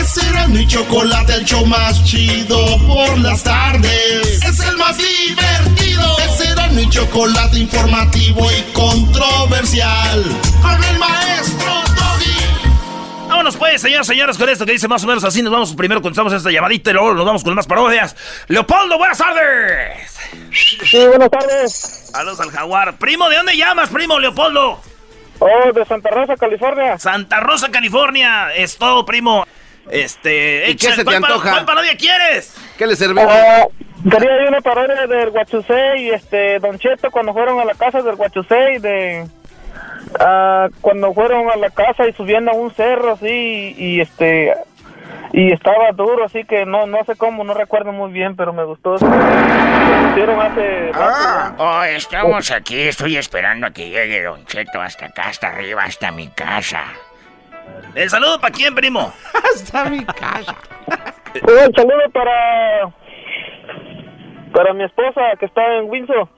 Es 0.00 0.16
Erasmo 0.18 0.56
y 0.56 0.66
Chocolate 0.68 1.34
el 1.34 1.44
show 1.44 1.66
más 1.66 2.04
chido 2.04 2.78
por 2.86 3.18
las 3.18 3.42
tardes. 3.42 4.40
Es 4.40 4.60
el 4.60 4.76
más 4.76 4.96
divertido. 4.96 6.16
Es 6.18 6.48
Erasmo 6.48 6.78
y 6.78 6.88
Chocolate 6.90 7.58
informativo 7.58 8.48
y 8.52 8.72
controversial. 8.72 10.22
Con 10.62 10.84
el 10.84 10.98
maestro 11.00 11.23
pues, 13.64 13.80
señoras 13.80 14.06
y 14.06 14.12
señores, 14.12 14.36
con 14.36 14.48
esto 14.50 14.66
que 14.66 14.72
dice 14.72 14.88
más 14.88 15.02
o 15.04 15.06
menos 15.06 15.24
así. 15.24 15.40
Nos 15.42 15.50
vamos 15.50 15.74
primero, 15.74 16.02
contestamos 16.02 16.34
esta 16.34 16.50
llamadita 16.50 16.90
y 16.90 16.92
luego 16.92 17.14
nos 17.14 17.24
vamos 17.24 17.42
con 17.42 17.54
más 17.54 17.66
parodias. 17.66 18.14
Leopoldo, 18.48 18.98
buenas 18.98 19.16
tardes. 19.16 20.18
Sí, 20.52 21.06
buenas 21.06 21.30
tardes. 21.30 22.10
Saludos 22.12 22.40
al 22.40 22.50
jaguar. 22.50 22.98
Primo, 22.98 23.26
¿de 23.30 23.36
dónde 23.36 23.56
llamas, 23.56 23.88
primo 23.88 24.18
Leopoldo? 24.20 24.80
Oh, 25.38 25.72
de 25.74 25.84
Santa 25.86 26.10
Rosa, 26.10 26.36
California. 26.36 26.98
Santa 26.98 27.40
Rosa, 27.40 27.70
California. 27.70 28.54
Es 28.54 28.76
todo, 28.76 29.06
primo. 29.06 29.46
Este, 29.90 30.70
¿Y 30.70 30.76
qué 30.76 30.90
se 30.90 30.96
te 30.98 31.04
¿cuál 31.04 31.20
pa- 31.22 31.26
antoja? 31.28 31.50
¿Cuál 31.52 31.64
parodia 31.64 31.96
quieres? 31.96 32.54
¿Qué 32.76 32.86
le 32.86 32.96
servimos? 32.96 33.24
Ah, 33.28 33.64
quería 34.10 34.42
ir 34.42 34.48
una 34.48 34.60
parodia 34.60 35.06
del 35.06 35.30
Guachusei 35.30 36.02
y 36.02 36.10
este, 36.10 36.58
Don 36.58 36.78
Cheto 36.78 37.10
cuando 37.10 37.32
fueron 37.32 37.58
a 37.60 37.64
la 37.64 37.74
casa 37.74 38.02
del 38.02 38.16
Guachusei 38.16 38.78
de... 38.78 39.26
ah, 40.20 40.68
cuando 40.80 41.12
fueron 41.12 41.50
a 41.50 41.56
la 41.56 41.70
casa 41.70 42.06
y 42.06 42.12
subiendo 42.12 42.50
a 42.50 42.54
un 42.54 42.72
cerro 42.72 43.12
así 43.12 43.74
y, 43.76 43.84
y, 43.96 44.00
este... 44.00 44.54
Y 45.32 45.52
estaba 45.52 45.90
duro, 45.90 46.24
así 46.24 46.44
que 46.44 46.64
no 46.64 46.86
no 46.86 47.02
sé 47.04 47.16
cómo, 47.16 47.42
no 47.42 47.54
recuerdo 47.54 47.90
muy 47.90 48.12
bien, 48.12 48.36
pero 48.36 48.52
me 48.52 48.62
gustó. 48.62 48.90
Lo 48.98 50.10
hicieron 50.10 50.40
hace... 50.40 50.92
rato, 50.92 51.54
Oh, 51.58 51.82
estamos 51.82 52.52
aquí, 52.52 52.82
estoy 52.82 53.16
esperando 53.16 53.66
a 53.66 53.70
que 53.72 53.90
llegue 53.90 54.22
Don 54.22 54.46
Cheto 54.46 54.80
hasta 54.80 55.06
acá, 55.06 55.30
hasta 55.30 55.48
arriba, 55.48 55.82
hasta 55.82 56.12
mi 56.12 56.28
casa. 56.28 56.84
¿El 57.94 58.10
saludo 58.10 58.40
para 58.40 58.52
quién, 58.52 58.74
primo? 58.74 59.12
Hasta 59.54 59.84
mi 59.84 60.04
casa. 60.04 60.54
Un 61.42 61.74
saludo 61.74 62.10
para... 62.12 62.88
Para 64.52 64.72
mi 64.72 64.84
esposa 64.84 65.20
que 65.38 65.46
está 65.46 65.62
en 65.76 65.90
Windsor. 65.90 66.28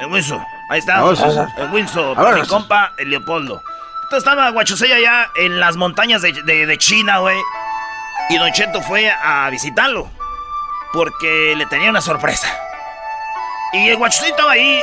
En 0.00 0.12
Windsor. 0.12 0.40
Ahí 0.70 0.78
está. 0.78 1.04
Windsor, 1.04 2.12
Ah, 2.12 2.14
para 2.22 2.30
pues. 2.30 2.42
mi 2.42 2.48
compa, 2.48 2.92
el 2.98 3.10
Leopoldo. 3.10 3.62
Entonces 4.04 4.18
estaba 4.28 4.50
Guachusei 4.50 4.92
allá 4.92 5.28
en 5.36 5.60
las 5.60 5.76
montañas 5.76 6.22
de, 6.22 6.32
de- 6.32 6.66
de 6.66 6.78
China, 6.78 7.18
güey. 7.18 7.38
Y 8.30 8.38
Don 8.38 8.50
Cheto 8.52 8.80
fue 8.80 9.10
a 9.10 9.48
visitarlo. 9.50 10.08
Porque 10.92 11.54
le 11.56 11.66
tenía 11.66 11.90
una 11.90 12.00
sorpresa. 12.00 12.46
Y 13.72 13.88
el 13.88 13.96
Guachusei 13.96 14.30
estaba 14.30 14.52
ahí. 14.52 14.80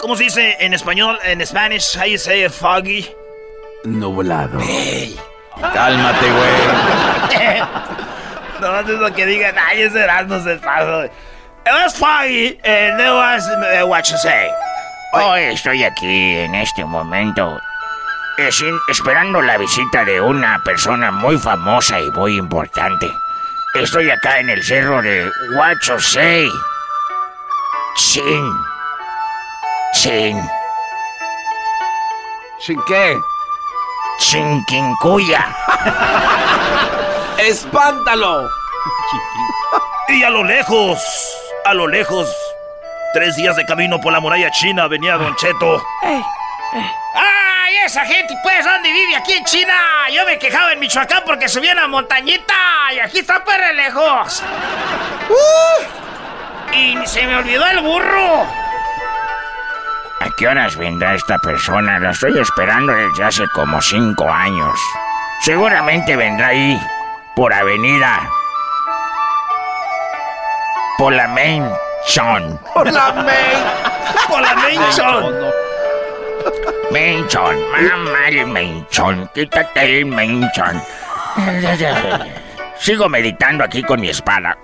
¿Cómo 0.00 0.16
se 0.16 0.24
dice 0.24 0.56
en 0.60 0.74
español? 0.74 1.18
En 1.22 1.44
Spanish, 1.46 1.96
how 1.96 2.04
you 2.04 2.18
say 2.18 2.44
it, 2.44 2.50
foggy. 2.50 3.08
Nublado. 3.84 4.58
Cálmate, 5.72 6.30
güey. 6.30 7.60
no 8.60 8.80
es 8.80 8.86
lo 8.88 9.14
que 9.14 9.26
digan. 9.26 9.54
Ay, 9.58 9.82
ese 9.82 10.00
Erasmo 10.02 10.40
se. 10.40 10.54
It 10.54 11.72
was 11.72 11.94
foggy, 11.96 12.58
it 12.62 12.98
was 12.98 13.46
uh, 13.48 13.86
Guachusei. 13.86 14.50
Hoy 15.14 15.42
estoy 15.44 15.84
aquí 15.84 16.36
en 16.38 16.54
este 16.54 16.84
momento 16.84 17.58
sin- 18.50 18.78
esperando 18.88 19.40
la 19.42 19.56
visita 19.58 20.04
de 20.04 20.20
una 20.20 20.58
persona 20.64 21.10
muy 21.10 21.38
famosa 21.38 22.00
y 22.00 22.10
muy 22.10 22.36
importante. 22.36 23.16
Estoy 23.74 24.10
acá 24.10 24.38
en 24.40 24.50
el 24.50 24.62
cerro 24.62 25.00
de 25.02 25.30
Huachosei. 25.56 26.48
Chin. 27.96 28.52
Chin. 29.94 30.40
¿Sin 32.60 32.80
qué? 32.84 33.16
Chinquincuya. 34.18 35.46
¡Espántalo! 37.38 38.48
Y 40.06 40.22
a 40.22 40.28
lo 40.28 40.44
lejos, 40.44 40.98
A 41.64 41.72
lo 41.72 41.88
lejos, 41.88 42.28
tres 43.14 43.36
días 43.36 43.54
de 43.54 43.64
camino 43.64 44.00
por 44.00 44.12
la 44.12 44.18
muralla 44.18 44.50
china, 44.50 44.88
venía 44.88 45.16
Don 45.16 45.34
Cheto. 45.36 45.82
¡Ay, 46.02 47.76
esa 47.86 48.04
gente, 48.04 48.34
pues, 48.42 48.64
dónde 48.64 48.90
vive 48.90 49.14
aquí 49.14 49.32
en 49.34 49.44
China? 49.44 49.72
Yo 50.12 50.26
me 50.26 50.36
quejaba 50.36 50.72
en 50.72 50.80
Michoacán 50.80 51.22
porque 51.24 51.48
subía 51.48 51.72
una 51.72 51.86
montañita 51.86 52.54
y 52.92 52.98
aquí 52.98 53.20
está 53.20 53.44
pues 53.44 53.56
re 53.56 53.72
lejos. 53.72 54.42
¡Uh! 55.30 56.74
Y 56.74 57.06
se 57.06 57.24
me 57.24 57.36
olvidó 57.36 57.64
el 57.68 57.80
burro. 57.80 58.42
¿A 60.20 60.30
qué 60.36 60.48
horas 60.48 60.76
vendrá 60.76 61.14
esta 61.14 61.38
persona? 61.38 62.00
La 62.00 62.10
estoy 62.10 62.36
esperando 62.38 62.92
desde 62.92 63.22
hace 63.22 63.46
como 63.54 63.80
cinco 63.80 64.28
años. 64.28 64.76
Seguramente 65.42 66.16
vendrá 66.16 66.48
ahí, 66.48 66.80
por 67.36 67.52
avenida. 67.52 68.28
Por 70.98 71.12
la 71.12 71.28
main 71.28 71.64
Chon. 72.06 72.58
Por 72.74 72.92
la 72.92 73.12
main. 73.12 73.58
Por 74.28 74.40
la 74.40 74.54
main 74.54 74.80
Chon. 74.90 75.64
Menchon, 76.90 77.56
mamá 77.72 78.28
el 78.28 78.46
menchon, 78.46 79.28
quítate 79.34 79.98
el 79.98 80.06
menchon. 80.06 80.80
Sigo 82.78 83.08
meditando 83.08 83.64
aquí 83.64 83.82
con 83.82 84.00
mi 84.00 84.10
espada. 84.10 84.56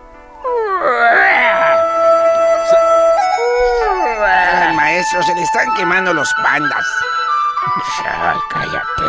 Ay, 4.23 4.77
maestro, 4.77 5.23
se 5.23 5.35
le 5.35 5.43
están 5.43 5.75
quemando 5.75 6.13
los 6.13 6.33
pandas. 6.43 6.87
Ay, 8.05 8.39
cállate. 8.51 9.03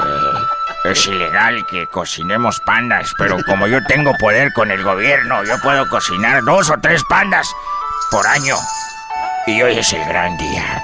Es 0.85 1.05
ilegal 1.05 1.63
que 1.67 1.85
cocinemos 1.87 2.59
pandas, 2.61 3.13
pero 3.17 3.37
como 3.45 3.67
yo 3.67 3.83
tengo 3.87 4.13
poder 4.17 4.51
con 4.53 4.71
el 4.71 4.81
gobierno, 4.83 5.43
yo 5.43 5.59
puedo 5.61 5.87
cocinar 5.89 6.41
dos 6.43 6.71
o 6.71 6.77
tres 6.81 7.03
pandas 7.03 7.53
por 8.09 8.25
año. 8.27 8.55
Y 9.47 9.61
hoy 9.61 9.77
es 9.77 9.91
el 9.93 10.03
gran 10.05 10.37
día. 10.37 10.83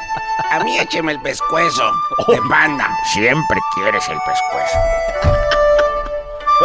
A 0.51 0.59
mí 0.59 0.77
écheme 0.79 1.11
el 1.13 1.21
pescuezo 1.21 1.91
de 2.27 2.39
panda. 2.49 2.89
Siempre 3.13 3.59
quieres 3.75 4.07
el 4.07 4.17
pescuezo. 4.19 4.77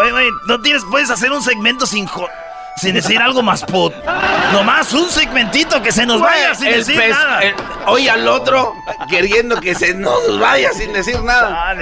Oye, 0.00 0.12
oye, 0.12 0.30
no 0.46 0.60
tienes, 0.60 0.82
puedes 0.90 1.10
hacer 1.10 1.30
un 1.32 1.42
segmento 1.42 1.86
sin 1.86 2.06
jo- 2.06 2.28
sin 2.76 2.94
decir 2.94 3.20
algo 3.20 3.42
más 3.42 3.62
put. 3.64 3.92
Nomás 4.52 4.92
un 4.94 5.08
segmentito 5.10 5.82
que 5.82 5.92
se 5.92 6.06
nos 6.06 6.20
vaya 6.20 6.54
sin 6.54 6.70
decir 6.70 6.98
nada. 7.10 7.42
el- 7.42 7.54
oye 7.86 8.08
al 8.10 8.26
otro 8.28 8.74
queriendo 9.10 9.60
que 9.60 9.74
se 9.74 9.92
nos 9.94 10.38
vaya 10.40 10.72
sin 10.72 10.92
decir 10.92 11.20
nada. 11.22 11.68
A 11.70 11.74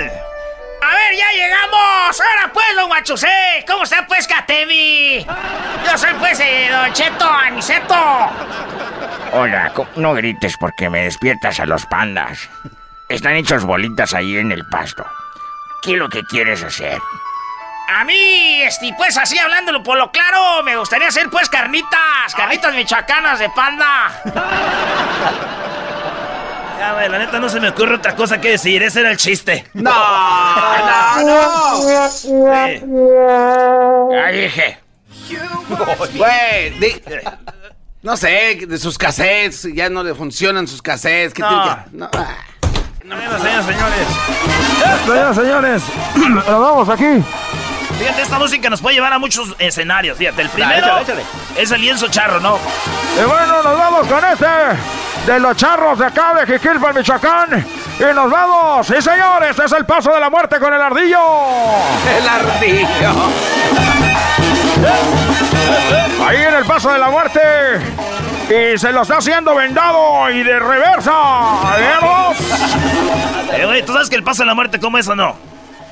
ver, 1.01 1.17
ya 1.17 1.33
llegamos. 1.33 2.21
Ahora 2.21 2.51
pues, 2.53 2.67
don 2.77 2.89
Guachusé. 2.89 3.65
¿Cómo 3.67 3.85
está 3.85 4.07
pues, 4.07 4.27
Katemi? 4.27 5.25
Yo 5.25 5.99
soy 5.99 6.15
pues 6.19 6.39
eh, 6.41 6.69
don 6.71 6.93
Cheto 6.93 7.25
Aniceto. 7.25 7.95
Hola, 9.33 9.73
no 9.97 10.15
grites 10.15 10.57
porque 10.59 10.91
me 10.91 11.05
despiertas 11.05 11.61
a 11.61 11.67
los 11.67 11.87
pandas. 11.87 12.49
Están 13.09 13.35
hechos 13.35 13.65
bolitas 13.65 14.15
ahí 14.15 14.37
en 14.37 14.53
el 14.53 14.67
pasto. 14.67 15.05
¿Qué 15.83 15.93
es 15.93 15.99
lo 15.99 16.09
que 16.09 16.23
quieres 16.25 16.63
hacer? 16.63 16.99
A 17.89 18.05
mí, 18.05 18.63
este, 18.63 18.95
pues 18.97 19.17
así 19.17 19.39
hablándolo 19.39 19.83
por 19.83 19.99
lo 19.99 20.13
claro, 20.13 20.63
me 20.63 20.77
gustaría 20.77 21.09
hacer 21.09 21.29
pues 21.29 21.49
carnitas, 21.49 22.35
carnitas 22.37 22.75
michoacanas 22.75 23.39
de 23.39 23.51
panda. 23.51 24.13
Ya, 26.81 26.95
güey, 26.95 27.09
la 27.11 27.19
neta 27.19 27.39
no 27.39 27.47
se 27.51 27.61
me 27.61 27.69
ocurre 27.69 27.97
otra 27.97 28.17
cosa 28.17 28.41
que 28.41 28.53
decir. 28.53 28.83
Ese 28.83 29.01
era 29.01 29.11
el 29.11 29.19
chiste. 29.19 29.67
No, 29.75 29.91
no, 29.93 31.23
no. 31.23 31.83
Ya 34.11 34.29
dije. 34.33 34.79
Güey, 36.17 36.71
di- 36.81 37.03
no 38.03 38.17
sé, 38.17 38.61
de 38.67 38.79
sus 38.79 38.97
cassettes, 38.97 39.69
ya 39.75 39.91
no 39.91 40.03
le 40.03 40.15
funcionan 40.15 40.67
sus 40.67 40.81
cassettes. 40.81 41.35
¿qué 41.35 41.43
No. 41.43 41.49
tiene 41.49 41.65
que- 41.85 41.91
no, 41.99 42.09
ah. 42.15 42.37
Bueno, 43.05 43.39
señores. 43.39 44.07
Señoras, 45.05 45.37
señores, 45.37 45.83
nos 46.31 46.47
vamos 46.47 46.89
aquí. 46.89 47.23
Fíjate, 47.99 48.23
esta 48.23 48.39
música 48.39 48.71
nos 48.71 48.81
puede 48.81 48.95
llevar 48.97 49.13
a 49.13 49.19
muchos 49.19 49.55
escenarios. 49.59 50.17
Fíjate, 50.17 50.43
el 50.43 50.49
primero 50.49 50.79
échale, 50.79 51.03
échale. 51.03 51.23
es 51.57 51.71
el 51.71 51.81
lienzo 51.81 52.09
charro, 52.09 52.41
¿no? 52.41 52.59
Y 53.21 53.25
bueno, 53.25 53.63
nos 53.63 53.79
vamos 53.79 54.07
con 54.07 54.25
este 54.25 54.47
de 55.27 55.39
los 55.39 55.57
charros 55.57 55.99
de 55.99 56.07
acá 56.07 56.35
de 56.35 56.47
Jiquilpan, 56.47 56.95
Michoacán. 56.95 57.67
Y 57.99 58.15
nos 58.15 58.31
vamos, 58.31 58.87
sí 58.87 58.95
señores, 59.03 59.51
este 59.51 59.65
es 59.67 59.73
el 59.73 59.85
paso 59.85 60.13
de 60.13 60.21
la 60.21 60.31
muerte 60.31 60.59
con 60.59 60.73
el 60.73 60.81
ardillo. 60.81 61.19
El 62.19 62.29
ardillo. 62.29 63.13
Ahí 66.27 66.37
en 66.37 66.55
el 66.55 66.65
paso 66.65 66.91
de 66.93 66.99
la 66.99 67.11
muerte. 67.11 67.41
Y 68.49 68.79
se 68.79 68.93
lo 68.93 69.03
está 69.03 69.19
haciendo 69.19 69.55
vendado 69.55 70.31
y 70.31 70.43
de 70.43 70.59
reversa. 70.59 71.13
¿Vemos? 71.77 72.37
Eh, 73.53 73.67
güey, 73.67 73.85
¿tú 73.85 73.93
sabes 73.93 74.09
que 74.09 74.15
el 74.15 74.23
paso 74.23 74.45
de 74.45 74.47
la 74.47 74.55
muerte 74.55 74.79
cómo 74.79 74.97
es 74.97 75.09
o 75.09 75.17
no? 75.17 75.37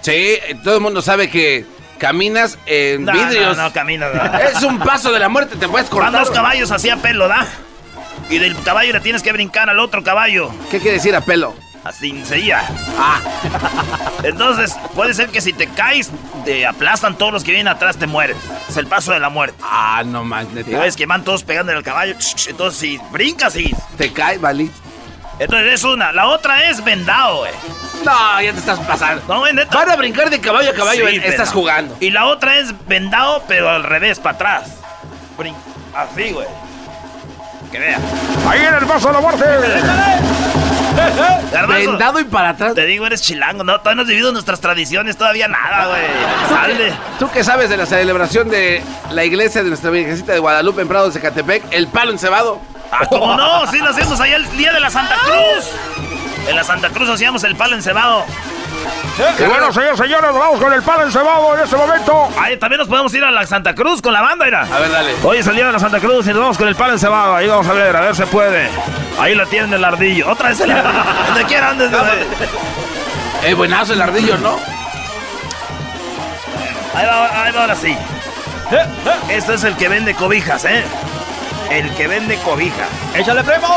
Sí, 0.01 0.39
todo 0.63 0.77
el 0.77 0.81
mundo 0.81 1.03
sabe 1.03 1.29
que 1.29 1.67
caminas 1.99 2.59
en 2.67 3.05
No, 3.05 3.13
vidrios. 3.13 3.57
no, 3.57 3.65
no, 3.65 3.73
camina, 3.73 4.09
no. 4.09 4.39
Es 4.39 4.63
un 4.63 4.79
paso 4.79 5.13
de 5.13 5.19
la 5.19 5.29
muerte, 5.29 5.57
te 5.57 5.69
puedes 5.69 5.89
cortar. 5.89 6.13
Van 6.13 6.23
dos 6.23 6.31
caballos 6.31 6.71
así 6.71 6.89
a 6.91 6.97
pelo, 6.97 7.29
¿da? 7.29 7.47
Y 8.31 8.39
del 8.39 8.61
caballo 8.63 8.93
le 8.93 9.01
tienes 9.01 9.23
que 9.23 9.33
brincar 9.33 9.69
al 9.71 9.79
otro 9.79 10.03
caballo. 10.03 10.51
¿Qué 10.71 10.79
quiere 10.81 10.97
decir 10.97 11.15
a 11.15 11.21
pelo? 11.21 11.55
Así 11.85 12.23
sería. 12.25 12.63
Ah. 12.99 13.21
Entonces, 14.23 14.75
puede 14.95 15.15
ser 15.15 15.29
que 15.31 15.41
si 15.41 15.53
te 15.53 15.69
caes, 15.69 16.11
te 16.45 16.67
aplastan 16.67 17.17
todos 17.17 17.33
los 17.33 17.45
que 17.45 17.53
vienen 17.53 17.69
atrás, 17.69 17.97
te 17.97 18.07
mueres. 18.07 18.37
Es 18.69 18.77
el 18.77 18.87
paso 18.87 19.13
de 19.13 19.21
la 19.21 19.31
muerte. 19.31 19.57
Ah, 19.63 20.03
no 20.05 20.25
Y 20.25 20.75
ves 20.75 20.97
que 20.97 21.07
van 21.07 21.25
todos 21.25 21.45
pegando 21.45 21.73
en 21.73 21.79
el 21.79 21.85
caballo. 21.85 22.15
Entonces, 22.49 22.79
si 22.79 22.99
brincas 23.11 23.57
y. 23.57 23.75
Te 23.97 24.13
cae, 24.13 24.39
valí. 24.39 24.71
Entonces, 25.39 25.75
es 25.75 25.85
una. 25.85 26.13
La 26.13 26.27
otra 26.29 26.65
es 26.69 26.83
vendado, 26.83 27.39
güey. 27.39 27.53
No, 28.05 28.41
ya 28.43 28.53
te 28.53 28.59
estás 28.59 28.79
pasando. 28.81 29.23
No, 29.29 29.41
güey, 29.41 29.53
neta. 29.53 29.77
Van 29.77 29.91
a 29.91 29.97
brincar 29.97 30.31
de 30.31 30.41
caballo 30.41 30.71
a 30.71 30.75
caballo, 30.75 31.07
Sí, 31.09 31.17
estás 31.17 31.31
vendado. 31.31 31.53
jugando. 31.53 31.97
Y 32.01 32.11
la 32.11 32.27
otra 32.27 32.57
es 32.59 32.73
vendado, 32.87 33.43
pero 33.49 33.69
al 33.71 33.83
revés, 33.85 34.19
para 34.19 34.35
atrás. 34.35 34.71
Brin- 35.37 35.55
Así, 35.95 36.31
güey. 36.31 36.47
Que 37.73 37.79
vea. 37.79 37.99
Ahí 38.49 38.61
en 38.65 38.75
el 38.75 38.87
paso 38.87 39.09
de 39.09 39.15
la 39.15 39.21
muerte. 39.21 39.45
Garbanzo, 41.53 41.91
Vendado 41.91 42.21
y 42.21 42.25
para 42.25 42.51
atrás. 42.51 42.75
Te 42.75 42.85
digo, 42.87 43.07
eres 43.07 43.23
chilango, 43.23 43.63
¿no? 43.65 43.79
Todavía 43.79 43.97
no 43.97 44.03
has 44.03 44.09
vivido 44.09 44.33
nuestras 44.33 44.61
tradiciones, 44.61 45.17
todavía 45.17 45.49
nada, 45.49 45.87
güey. 45.89 46.03
Sale. 46.49 46.93
¿Tú 47.19 47.31
qué 47.31 47.45
sabes 47.45 47.69
de 47.71 47.77
la 47.77 47.87
celebración 47.87 48.49
de 48.49 48.83
la 49.11 49.25
iglesia 49.25 49.63
de 49.63 49.69
nuestra 49.69 49.91
Virgencita 49.91 50.33
de 50.33 50.39
Guadalupe 50.41 50.83
en 50.83 50.89
Prado 50.89 51.07
de 51.07 51.13
Zacatepec? 51.13 51.63
El 51.71 51.89
palo 51.89 52.11
encebado. 52.13 52.61
Ah, 52.91 53.07
¿cómo 53.09 53.35
no? 53.37 53.67
Sí, 53.71 53.79
lo 53.79 53.91
hacemos 53.91 54.21
allá 54.21 54.37
el 54.37 54.57
día 54.57 54.73
de 54.73 54.81
la 54.81 54.91
Santa 54.91 55.17
Cruz. 55.23 55.71
En 56.49 56.57
la 56.57 56.65
Santa 56.65 56.89
Cruz 56.91 57.09
hacíamos 57.11 57.45
el 57.45 57.57
palo 57.57 57.75
encebado. 57.77 58.25
Y 59.39 59.43
bueno, 59.45 59.73
señores, 59.73 59.99
señores, 59.99 60.31
nos 60.31 60.39
vamos 60.39 60.61
con 60.61 60.73
el 60.73 60.83
palo 60.83 61.05
encebado 61.05 61.57
en 61.57 61.65
este 61.65 61.77
momento. 61.77 62.29
Ahí 62.39 62.57
también 62.57 62.79
nos 62.79 62.89
podemos 62.89 63.13
ir 63.15 63.25
a 63.25 63.31
la 63.31 63.47
Santa 63.47 63.75
Cruz 63.75 64.01
con 64.01 64.13
la 64.13 64.21
banda, 64.23 64.45
mira. 64.45 64.63
A 64.63 64.79
ver, 64.79 64.91
dale. 64.91 65.15
Hoy 65.23 65.39
es 65.39 65.47
el 65.47 65.57
día 65.57 65.67
de 65.67 65.73
la 65.73 65.79
Santa 65.79 65.99
Cruz 66.01 66.27
y 66.27 66.31
nos 66.31 66.39
vamos 66.39 66.57
con 66.59 66.69
el 66.69 66.77
palo 66.77 66.93
encebado. 66.95 67.35
Ahí 67.35 67.47
vamos 67.49 67.67
a 67.67 67.73
ver, 67.73 67.95
a 67.97 68.01
ver 68.01 68.15
si 68.17 68.23
puede. 68.25 68.69
Ahí 69.21 69.35
la 69.35 69.45
tienen 69.47 69.73
el 69.75 69.85
ardillo. 69.85 70.31
Otra 70.31 70.51
vez 70.51 70.61
el 70.61 70.71
ardillo. 70.71 71.05
Donde 71.27 71.45
quiera, 71.45 71.71
andes. 71.71 71.91
Es 73.45 73.57
buenazo 73.57 73.93
el 73.93 74.03
ardillo, 74.03 74.39
¿no? 74.39 74.59
Ahí 76.95 77.07
va, 77.07 77.45
ahí 77.45 77.53
va 77.53 77.61
ahora 77.63 77.75
sí. 77.77 77.97
Este 79.29 79.55
es 79.55 79.65
el 79.65 79.77
que 79.77 79.89
vende 79.89 80.15
cobijas, 80.15 80.65
¿eh? 80.65 80.85
El 81.71 81.95
que 81.95 82.09
vende 82.09 82.37
cobijas. 82.39 82.89
Échale, 83.15 83.45
primo. 83.45 83.77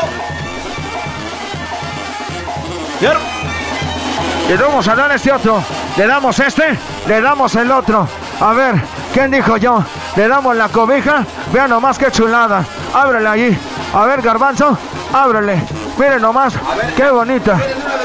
Le 4.47 4.57
vamos 4.57 4.87
a 4.87 4.95
dar 4.95 5.11
este 5.11 5.31
otro. 5.31 5.63
Le 5.97 6.07
damos 6.07 6.39
este, 6.39 6.77
le 7.07 7.21
damos 7.21 7.55
el 7.55 7.71
otro. 7.71 8.07
A 8.39 8.53
ver, 8.53 8.75
¿quién 9.13 9.31
dijo 9.31 9.57
yo? 9.57 9.83
Le 10.15 10.27
damos 10.27 10.55
la 10.55 10.69
cobija. 10.69 11.25
Vean 11.51 11.69
nomás 11.69 11.97
qué 11.97 12.11
chulada. 12.11 12.63
Ábrele 12.93 13.27
allí. 13.27 13.57
A 13.93 14.05
ver, 14.05 14.21
garbanzo, 14.21 14.77
ábrele. 15.13 15.61
Miren 15.97 16.21
nomás, 16.21 16.53
qué 16.95 17.09
bonita. 17.09 17.57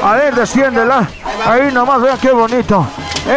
A 0.02 0.14
ver, 0.14 0.34
desciéndela. 0.34 1.08
Ahí 1.46 1.72
nomás, 1.72 2.00
vean 2.00 2.18
qué 2.18 2.30
bonito. 2.30 2.86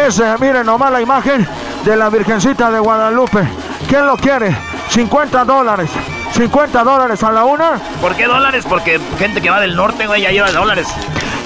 Ese, 0.06 0.38
miren 0.38 0.66
nomás 0.66 0.92
la 0.92 1.00
imagen 1.00 1.46
de 1.84 1.96
la 1.96 2.08
Virgencita 2.10 2.70
de 2.70 2.78
Guadalupe. 2.78 3.42
¿Quién 3.88 4.06
lo 4.06 4.16
quiere? 4.16 4.56
50 4.88 5.44
dólares. 5.44 5.90
50 6.32 6.84
dólares 6.84 7.22
a 7.22 7.32
la 7.32 7.44
una. 7.44 7.72
¿Por 8.00 8.14
qué 8.14 8.26
dólares? 8.26 8.64
Porque 8.68 9.00
gente 9.18 9.40
que 9.40 9.50
va 9.50 9.60
del 9.60 9.76
norte, 9.76 10.06
güey, 10.06 10.22
ya 10.22 10.30
lleva 10.30 10.50
dólares. 10.50 10.88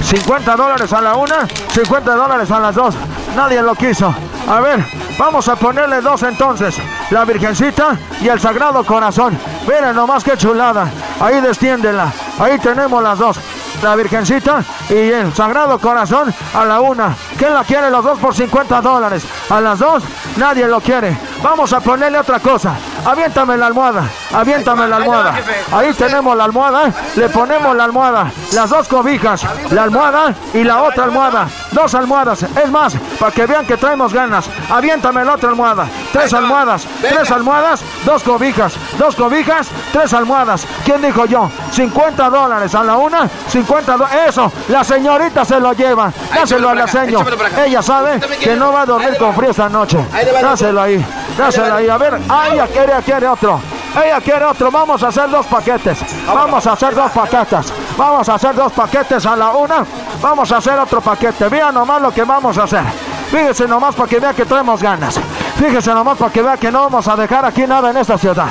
50 0.03 0.57
dólares 0.57 0.93
a 0.93 1.01
la 1.01 1.15
una, 1.15 1.47
50 1.73 2.15
dólares 2.15 2.51
a 2.51 2.61
las 2.61 2.75
dos. 2.75 2.95
Nadie 3.35 3.63
lo 3.63 3.75
quiso. 3.75 4.15
A 4.49 4.61
ver, 4.61 4.85
vamos 5.19 5.49
a 5.49 5.57
ponerle 5.57 6.01
dos 6.01 6.23
entonces. 6.23 6.77
La 7.11 7.25
Virgencita 7.25 7.97
y 8.21 8.29
el 8.29 8.39
Sagrado 8.39 8.85
Corazón. 8.85 9.37
Miren 9.67 9.97
nomás 9.97 10.23
qué 10.23 10.37
chulada. 10.37 10.89
Ahí 11.21 11.41
desciéndela. 11.41 12.13
Ahí 12.39 12.59
tenemos 12.59 13.03
las 13.03 13.19
dos. 13.19 13.39
La 13.83 13.97
Virgencita 13.97 14.63
y 14.89 14.95
el 14.95 15.35
Sagrado 15.35 15.79
Corazón 15.79 16.33
a 16.55 16.65
la 16.65 16.81
una. 16.81 17.15
¿Quién 17.39 17.55
la 17.55 17.65
quiere 17.65 17.91
los 17.91 18.05
dos 18.05 18.19
por 18.19 18.35
50 18.35 18.81
dólares? 18.83 19.25
A 19.51 19.61
las 19.61 19.79
dos, 19.79 20.03
nadie 20.37 20.67
lo 20.67 20.81
quiere. 20.81 21.17
Vamos 21.45 21.75
a 21.75 21.81
ponerle 21.81 22.19
otra 22.19 22.41
cosa. 22.41 22.75
Aviéntame 23.05 23.59
la 23.59 23.67
almohada. 23.67 24.09
Aviéntame 24.33 24.89
la 24.89 24.97
almohada. 24.97 25.35
Ahí 25.71 25.93
tenemos 25.93 26.35
la 26.35 26.45
almohada. 26.45 26.91
Le 27.17 27.29
ponemos 27.29 27.77
la 27.77 27.85
almohada. 27.85 28.33
Las 28.55 28.71
dos 28.71 28.89
cobijas. 28.89 29.45
La 29.71 29.83
almohada 29.83 30.35
y 30.55 30.65
la 30.65 30.83
otra 30.83 31.05
almohada. 31.05 31.47
Dos 31.71 31.95
almohadas. 31.95 32.45
Es 32.45 32.71
más, 32.71 32.97
para 33.21 33.31
que 33.31 33.45
vean 33.45 33.67
que 33.67 33.77
traemos 33.77 34.15
ganas. 34.15 34.49
Aviéntame 34.71 35.23
la 35.23 35.35
otra 35.35 35.51
almohada. 35.51 35.87
Tres 36.15 36.33
almohadas. 36.33 36.87
Tres 37.03 37.31
almohadas. 37.31 37.83
Dos 38.07 38.23
cobijas. 38.23 38.73
Dos 38.97 39.15
cobijas. 39.15 39.69
Tres 39.93 40.15
almohadas. 40.15 40.67
¿Quién 40.83 41.03
dijo 41.03 41.27
yo? 41.27 41.51
50 41.73 42.31
dólares 42.31 42.75
a 42.75 42.85
la 42.85 42.97
una. 42.97 43.29
50 43.49 43.93
dólares. 43.99 44.21
Eso. 44.31 44.51
La 44.69 44.83
señorita 44.83 45.45
se 45.45 45.61
lo 45.61 45.75
lleva. 45.75 46.11
Dáselo 46.35 46.71
a 46.71 46.75
la 46.75 46.89
señora. 46.89 47.37
Ella 47.67 47.83
sabe 47.83 48.19
que 48.41 48.57
no 48.57 48.73
va 48.73 48.81
a 48.81 48.87
dormir 48.87 49.19
con 49.19 49.35
frío 49.35 49.51
esta 49.51 49.69
noche. 49.69 49.99
Dáselo 50.41 50.81
ahí. 50.81 51.05
Dáselo 51.37 51.75
ahí. 51.75 51.89
A 51.89 51.99
ver. 51.99 52.21
Ah, 52.29 52.49
ella 52.53 52.67
quiere, 52.67 52.93
quiere 53.05 53.29
otro. 53.29 53.61
Ella 53.95 54.21
quiere 54.21 54.45
otro. 54.45 54.71
Vamos 54.71 55.03
a 55.03 55.09
hacer 55.09 55.31
dos 55.31 55.47
paquetes. 55.47 55.99
Vamos 56.27 56.67
a 56.67 56.73
hacer 56.73 56.95
dos 56.95 57.11
paquetes. 57.11 57.73
Vamos 57.97 58.29
a 58.29 58.35
hacer 58.35 58.55
dos 58.55 58.73
paquetes 58.73 59.27
a 59.27 59.37
la 59.37 59.51
una. 59.51 59.85
Vamos 60.21 60.51
a 60.53 60.57
hacer 60.59 60.79
otro 60.79 61.01
paquete. 61.01 61.49
Vean 61.49 61.75
nomás 61.75 62.01
lo 62.03 62.13
que 62.13 62.25
vamos 62.25 62.57
a 62.59 62.65
hacer. 62.65 62.85
Fíjese 63.31 63.67
nomás 63.67 63.95
para 63.95 64.09
que 64.09 64.21
vea 64.21 64.33
que 64.33 64.45
traemos 64.45 64.83
ganas. 64.83 65.19
Fíjese 65.57 65.93
nomás 65.93 66.19
para 66.19 66.33
que 66.33 66.43
vea 66.43 66.57
que 66.57 66.71
no 66.71 66.83
vamos 66.83 67.07
a 67.09 67.17
dejar 67.17 67.45
aquí 67.45 67.67
nada 67.67 67.91
en 67.91 67.97
esta 67.97 68.19
ciudad. 68.19 68.47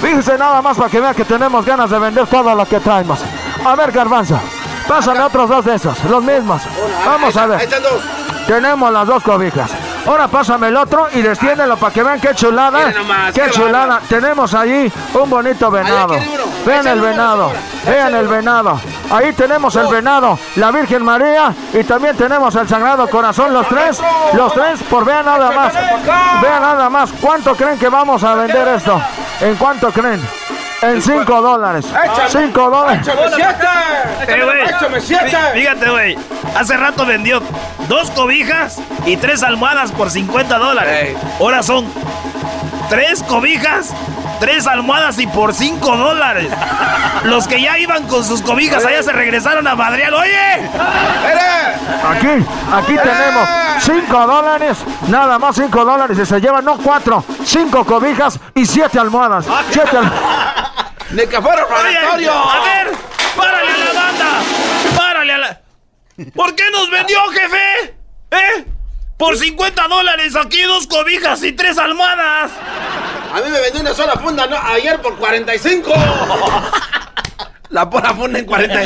Fíjese 0.00 0.36
nada 0.38 0.60
más 0.62 0.76
para 0.76 0.90
que 0.90 1.00
vea 1.00 1.14
que 1.14 1.24
tenemos 1.24 1.64
ganas 1.64 1.90
de 1.90 1.98
vender 1.98 2.26
todo 2.26 2.54
lo 2.54 2.66
que 2.66 2.80
traemos. 2.80 3.20
A 3.64 3.76
ver, 3.76 3.92
Garbanzo. 3.92 4.38
Pásame 4.88 5.20
otros 5.20 5.48
dos 5.48 5.64
de 5.64 5.74
esos, 5.74 6.04
los 6.04 6.22
mismos. 6.22 6.62
Vamos 7.06 7.36
a 7.36 7.46
ver. 7.46 7.68
Tenemos 8.46 8.92
las 8.92 9.06
dos 9.06 9.22
cobijas. 9.22 9.70
Ahora 10.06 10.28
pásame 10.28 10.68
el 10.68 10.76
otro 10.76 11.08
y 11.12 11.22
desciéndelo 11.22 11.76
para 11.76 11.92
que 11.92 12.02
vean 12.02 12.20
qué 12.20 12.34
chulada. 12.34 12.92
qué 13.32 13.50
chulada. 13.50 14.00
Tenemos 14.08 14.52
allí 14.54 14.92
un 15.14 15.30
bonito 15.30 15.70
venado. 15.70 16.14
Vean 16.66 16.86
el 16.86 17.00
venado. 17.00 17.52
Vean 17.86 18.14
el 18.14 18.28
venado. 18.28 18.80
Ahí 19.10 19.32
tenemos 19.32 19.76
el 19.76 19.86
venado, 19.86 20.38
la 20.56 20.70
Virgen 20.70 21.04
María 21.04 21.54
y 21.72 21.84
también 21.84 22.16
tenemos 22.16 22.54
el 22.54 22.68
Sagrado 22.68 23.08
Corazón. 23.08 23.52
Los 23.52 23.68
tres, 23.68 24.00
los 24.32 24.52
tres, 24.52 24.82
por 24.84 25.04
vean 25.04 25.24
nada 25.24 25.50
más. 25.50 25.72
Vean 26.42 26.62
nada 26.62 26.90
más. 26.90 27.12
¿Cuánto 27.20 27.54
creen 27.54 27.78
que 27.78 27.88
vamos 27.88 28.22
a 28.24 28.34
vender 28.34 28.68
esto? 28.68 29.00
¿En 29.40 29.56
cuánto 29.56 29.90
creen? 29.90 30.20
En 30.90 31.02
5 31.02 31.40
dólares. 31.42 31.86
5 32.28 32.70
dólares. 32.70 33.06
Eh, 34.28 34.44
güey. 34.44 34.62
Fí- 35.00 35.30
Fíjate, 35.54 35.90
güey. 35.90 36.18
Hace 36.56 36.76
rato 36.76 37.04
vendió 37.06 37.42
dos 37.88 38.10
cobijas 38.10 38.80
y 39.06 39.16
tres 39.16 39.42
almohadas 39.42 39.92
por 39.92 40.10
50 40.10 40.58
dólares. 40.58 41.16
Ahora 41.40 41.62
son 41.62 41.86
tres 42.88 43.22
cobijas, 43.22 43.92
tres 44.40 44.66
almohadas 44.66 45.18
y 45.18 45.26
por 45.26 45.54
5 45.54 45.96
dólares. 45.96 46.48
Los 47.24 47.46
que 47.46 47.60
ya 47.60 47.78
iban 47.78 48.06
con 48.06 48.24
sus 48.24 48.42
cobijas 48.42 48.84
allá 48.84 49.02
se 49.02 49.12
regresaron 49.12 49.66
a 49.66 49.74
madrear. 49.74 50.12
¡Oye! 50.14 50.68
Aquí, 52.08 52.44
aquí 52.72 52.96
tenemos 52.96 53.48
5 53.80 54.26
dólares, 54.26 54.78
nada 55.08 55.38
más 55.38 55.56
5 55.56 55.84
dólares 55.84 56.18
y 56.18 56.26
se 56.26 56.40
llevan 56.40 56.64
no 56.64 56.76
4, 56.78 57.24
5 57.44 57.84
cobijas 57.84 58.38
y 58.54 58.66
7 58.66 58.98
almohadas. 58.98 59.46
Siete 59.70 59.96
al- 59.96 60.12
¡De 61.10 61.28
que 61.28 61.40
fuera 61.40 61.64
Oye, 61.64 62.28
a 62.28 62.60
ver, 62.62 62.92
párale 63.36 63.70
a 63.72 63.76
la 63.78 64.00
banda. 64.00 64.26
Párale 64.96 65.32
a 65.32 65.38
la. 65.38 65.60
¿Por 66.34 66.54
qué 66.54 66.64
nos 66.72 66.90
vendió, 66.90 67.18
jefe? 67.30 67.94
¿Eh? 68.30 68.66
Por 69.16 69.38
50 69.38 69.88
dólares 69.88 70.34
aquí 70.36 70.60
dos 70.62 70.86
cobijas 70.86 71.42
y 71.44 71.52
tres 71.52 71.78
almohadas. 71.78 72.50
A 73.32 73.40
mí 73.40 73.50
me 73.50 73.60
vendió 73.60 73.80
una 73.80 73.94
sola 73.94 74.14
funda 74.14 74.46
¿no? 74.46 74.56
ayer 74.56 75.00
por 75.00 75.16
45. 75.16 75.92
La 77.70 77.88
pura 77.88 78.14
funda 78.14 78.38
en 78.38 78.44
40. 78.44 78.82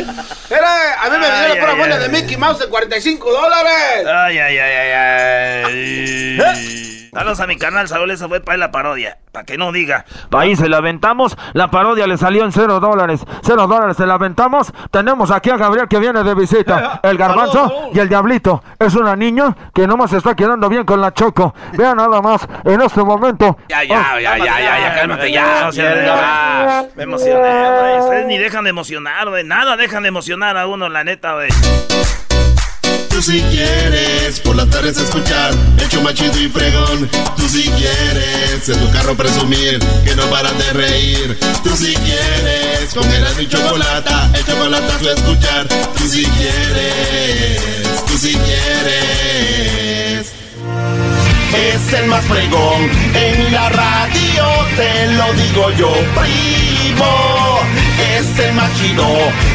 Era, 0.50 1.02
a 1.02 1.10
mí 1.10 1.18
me 1.18 1.30
vendió 1.30 1.44
Ay, 1.44 1.54
la 1.54 1.60
pura 1.60 1.76
funda 1.76 1.98
de 1.98 2.08
Mickey 2.08 2.36
Mouse 2.36 2.62
en 2.62 2.70
45 2.70 3.32
dólares. 3.32 4.06
Ay, 4.06 4.38
ay, 4.38 4.58
ay, 4.58 4.76
ay, 4.76 6.38
ay. 6.44 6.97
Saludos 7.12 7.40
a 7.40 7.46
mi 7.46 7.56
canal, 7.56 7.88
Saúl, 7.88 8.10
esa 8.10 8.28
fue 8.28 8.40
para 8.40 8.58
la 8.58 8.70
parodia. 8.70 9.18
Para 9.32 9.44
que 9.44 9.58
no 9.58 9.72
diga. 9.72 10.04
Ahí 10.32 10.56
se 10.56 10.68
la 10.68 10.78
aventamos, 10.78 11.36
la 11.52 11.70
parodia 11.70 12.06
le 12.06 12.16
salió 12.16 12.44
en 12.44 12.52
0 12.52 12.80
dólares. 12.80 13.24
0 13.42 13.66
dólares 13.66 13.96
se 13.96 14.06
la 14.06 14.14
aventamos. 14.14 14.72
Tenemos 14.90 15.30
aquí 15.30 15.50
a 15.50 15.56
Gabriel 15.56 15.88
que 15.88 15.98
viene 15.98 16.22
de 16.22 16.34
visita. 16.34 17.00
El 17.02 17.16
garbanzo 17.16 17.90
y 17.92 17.98
el 17.98 18.08
diablito. 18.08 18.62
Es 18.78 18.94
una 18.94 19.16
niña 19.16 19.54
que 19.74 19.86
no 19.86 19.96
más 19.96 20.12
está 20.12 20.34
quedando 20.34 20.68
bien 20.68 20.84
con 20.84 21.00
la 21.00 21.12
choco. 21.12 21.54
Vean 21.72 21.96
nada 21.96 22.20
más 22.20 22.46
en 22.64 22.80
este 22.80 23.02
momento. 23.02 23.56
Ya, 23.68 23.84
ya, 23.84 24.18
ya, 24.20 24.38
ya, 24.38 24.46
ya, 24.46 24.80
ya, 24.80 24.94
cálmate, 24.94 25.32
ya. 25.32 25.70
Ya. 25.70 26.84
Me 26.96 27.02
emocioné, 27.04 27.70
güey. 27.80 27.98
Ustedes 28.00 28.26
ni 28.26 28.38
dejan 28.38 28.64
de 28.64 28.70
emocionar, 28.70 29.28
güey. 29.28 29.44
Nada 29.44 29.76
dejan 29.76 30.02
de 30.02 30.08
emocionar 30.08 30.56
a 30.56 30.66
uno, 30.66 30.88
la 30.88 31.04
neta, 31.04 31.34
güey. 31.34 31.48
Tú 33.18 33.24
si 33.24 33.40
quieres 33.40 34.38
por 34.38 34.54
las 34.54 34.70
tardes 34.70 34.96
escuchar 34.96 35.52
más 36.04 36.14
chido 36.14 36.40
y 36.40 36.46
fregón. 36.46 37.10
Tú 37.36 37.48
si 37.48 37.64
quieres 37.64 38.68
en 38.68 38.78
tu 38.78 38.92
carro 38.92 39.16
presumir 39.16 39.80
que 40.04 40.14
no 40.14 40.22
paras 40.30 40.56
de 40.56 40.72
reír. 40.72 41.36
Tú 41.64 41.76
si 41.76 41.96
quieres 41.96 42.94
con 42.94 43.10
el 43.10 43.42
y 43.42 43.48
chocolate, 43.48 44.14
el 44.34 44.44
chocolatazo 44.46 45.10
escuchar. 45.10 45.66
Tú 45.66 46.08
si 46.08 46.24
quieres, 46.26 48.06
tú 48.06 48.18
si 48.18 48.34
quieres. 48.34 50.32
Es 51.56 51.92
el 51.94 52.06
más 52.06 52.24
fregón 52.24 52.88
en 53.14 53.52
la 53.52 53.68
radio, 53.68 54.44
te 54.76 55.12
lo 55.14 55.32
digo 55.32 55.72
yo, 55.72 55.92
primo. 56.78 57.60
Es 58.16 58.38
el 58.38 58.54
más 58.54 58.70
chido 58.78 59.06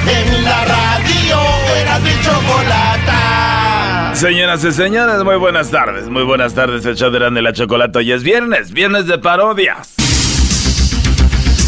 en 0.07 0.43
la 0.43 0.65
radio, 0.65 1.39
era 1.79 1.99
mi 1.99 2.11
chocolata. 2.21 4.11
Señoras 4.15 4.63
y 4.63 4.71
señores, 4.71 5.23
muy 5.23 5.35
buenas 5.35 5.69
tardes. 5.71 6.07
Muy 6.09 6.23
buenas 6.23 6.53
tardes, 6.53 6.85
el 6.85 6.95
show 6.95 7.11
de 7.11 7.41
la 7.41 7.53
Chocolata. 7.53 7.99
Hoy 7.99 8.11
es 8.11 8.23
viernes, 8.23 8.71
viernes 8.71 9.07
de 9.07 9.17
parodias. 9.17 9.89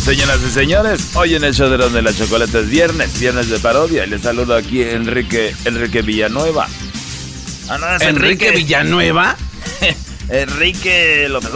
Señoras 0.04 0.40
y 0.48 0.52
señores, 0.52 1.16
hoy 1.16 1.36
en 1.36 1.44
el 1.44 1.54
show 1.56 1.68
de 1.70 2.02
la 2.02 2.14
Chocolata 2.14 2.60
es 2.60 2.70
viernes, 2.70 3.20
viernes 3.20 3.50
de 3.50 3.60
parodia. 3.60 4.06
Y 4.06 4.10
les 4.10 4.22
saludo 4.22 4.56
aquí 4.56 4.84
Enrique, 4.84 5.56
Enrique 5.66 6.02
Villanueva. 6.04 6.68
Ah, 7.68 7.78
no, 7.80 7.96
es 7.96 8.02
Enrique 8.04 8.52
Villanueva. 8.52 9.36
Enrique 10.30 11.28
López. 11.30 11.52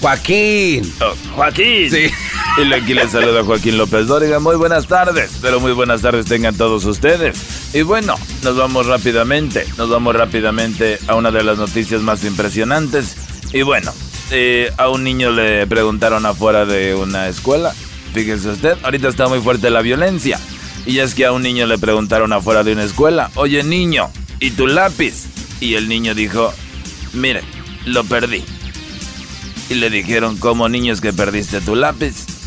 Joaquín. 0.00 0.92
Oh, 1.00 1.14
Joaquín. 1.34 1.90
Sí. 1.90 2.10
Y 2.58 2.72
aquí 2.72 2.92
les 2.92 3.12
saluda 3.12 3.44
Joaquín 3.44 3.78
López 3.78 4.08
Dóriga. 4.08 4.40
Muy 4.40 4.56
buenas 4.56 4.88
tardes, 4.88 5.38
pero 5.40 5.60
muy 5.60 5.70
buenas 5.70 6.02
tardes 6.02 6.26
tengan 6.26 6.56
todos 6.56 6.84
ustedes. 6.86 7.70
Y 7.72 7.82
bueno, 7.82 8.16
nos 8.42 8.56
vamos 8.56 8.86
rápidamente, 8.86 9.64
nos 9.76 9.88
vamos 9.88 10.16
rápidamente 10.16 10.98
a 11.06 11.14
una 11.14 11.30
de 11.30 11.44
las 11.44 11.56
noticias 11.56 12.02
más 12.02 12.24
impresionantes. 12.24 13.16
Y 13.52 13.62
bueno, 13.62 13.92
eh, 14.32 14.72
a 14.76 14.88
un 14.88 15.04
niño 15.04 15.30
le 15.30 15.68
preguntaron 15.68 16.26
afuera 16.26 16.66
de 16.66 16.96
una 16.96 17.28
escuela. 17.28 17.72
Fíjese 18.12 18.48
usted, 18.48 18.76
ahorita 18.82 19.08
está 19.08 19.28
muy 19.28 19.40
fuerte 19.40 19.70
la 19.70 19.80
violencia. 19.80 20.40
Y 20.84 20.98
es 20.98 21.14
que 21.14 21.26
a 21.26 21.32
un 21.32 21.42
niño 21.42 21.64
le 21.66 21.78
preguntaron 21.78 22.32
afuera 22.32 22.64
de 22.64 22.72
una 22.72 22.82
escuela, 22.82 23.30
oye 23.36 23.62
niño, 23.62 24.10
¿y 24.40 24.50
tu 24.50 24.66
lápiz? 24.66 25.26
Y 25.60 25.74
el 25.74 25.88
niño 25.88 26.12
dijo, 26.12 26.52
mire, 27.12 27.42
lo 27.84 28.02
perdí. 28.02 28.42
Y 29.70 29.74
le 29.74 29.90
dijeron, 29.90 30.38
¿cómo 30.38 30.68
niños 30.68 31.00
que 31.00 31.12
perdiste 31.12 31.60
tu 31.60 31.76
lápiz? 31.76 32.37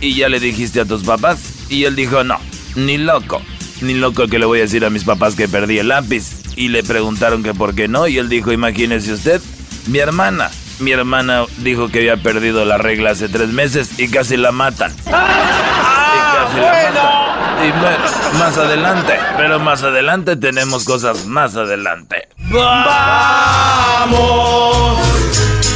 Y 0.00 0.14
ya 0.14 0.28
le 0.28 0.40
dijiste 0.40 0.80
a 0.80 0.84
tus 0.84 1.02
papás. 1.04 1.38
Y 1.68 1.84
él 1.84 1.96
dijo, 1.96 2.24
no, 2.24 2.38
ni 2.76 2.98
loco. 2.98 3.42
Ni 3.80 3.94
loco 3.94 4.26
que 4.26 4.38
le 4.38 4.46
voy 4.46 4.58
a 4.58 4.62
decir 4.62 4.84
a 4.84 4.90
mis 4.90 5.04
papás 5.04 5.34
que 5.34 5.48
perdí 5.48 5.78
el 5.78 5.88
lápiz. 5.88 6.42
Y 6.56 6.68
le 6.68 6.82
preguntaron 6.82 7.42
que 7.42 7.54
por 7.54 7.74
qué 7.74 7.88
no. 7.88 8.06
Y 8.08 8.18
él 8.18 8.28
dijo, 8.28 8.52
imagínese 8.52 9.12
usted, 9.12 9.40
mi 9.86 9.98
hermana. 9.98 10.50
Mi 10.80 10.92
hermana 10.92 11.44
dijo 11.58 11.88
que 11.88 11.98
había 11.98 12.16
perdido 12.16 12.64
la 12.64 12.78
regla 12.78 13.10
hace 13.10 13.28
tres 13.28 13.48
meses 13.48 13.98
y 13.98 14.08
casi 14.08 14.36
la 14.36 14.52
matan. 14.52 14.94
Y 16.08 16.20
casi 16.34 16.56
la 16.60 16.72
matan. 16.72 17.28
Y 17.60 17.72
más 18.38 18.56
adelante, 18.56 19.18
pero 19.36 19.58
más 19.58 19.82
adelante 19.82 20.36
tenemos 20.36 20.84
cosas 20.84 21.26
más 21.26 21.56
adelante. 21.56 22.28
Vamos 22.50 22.68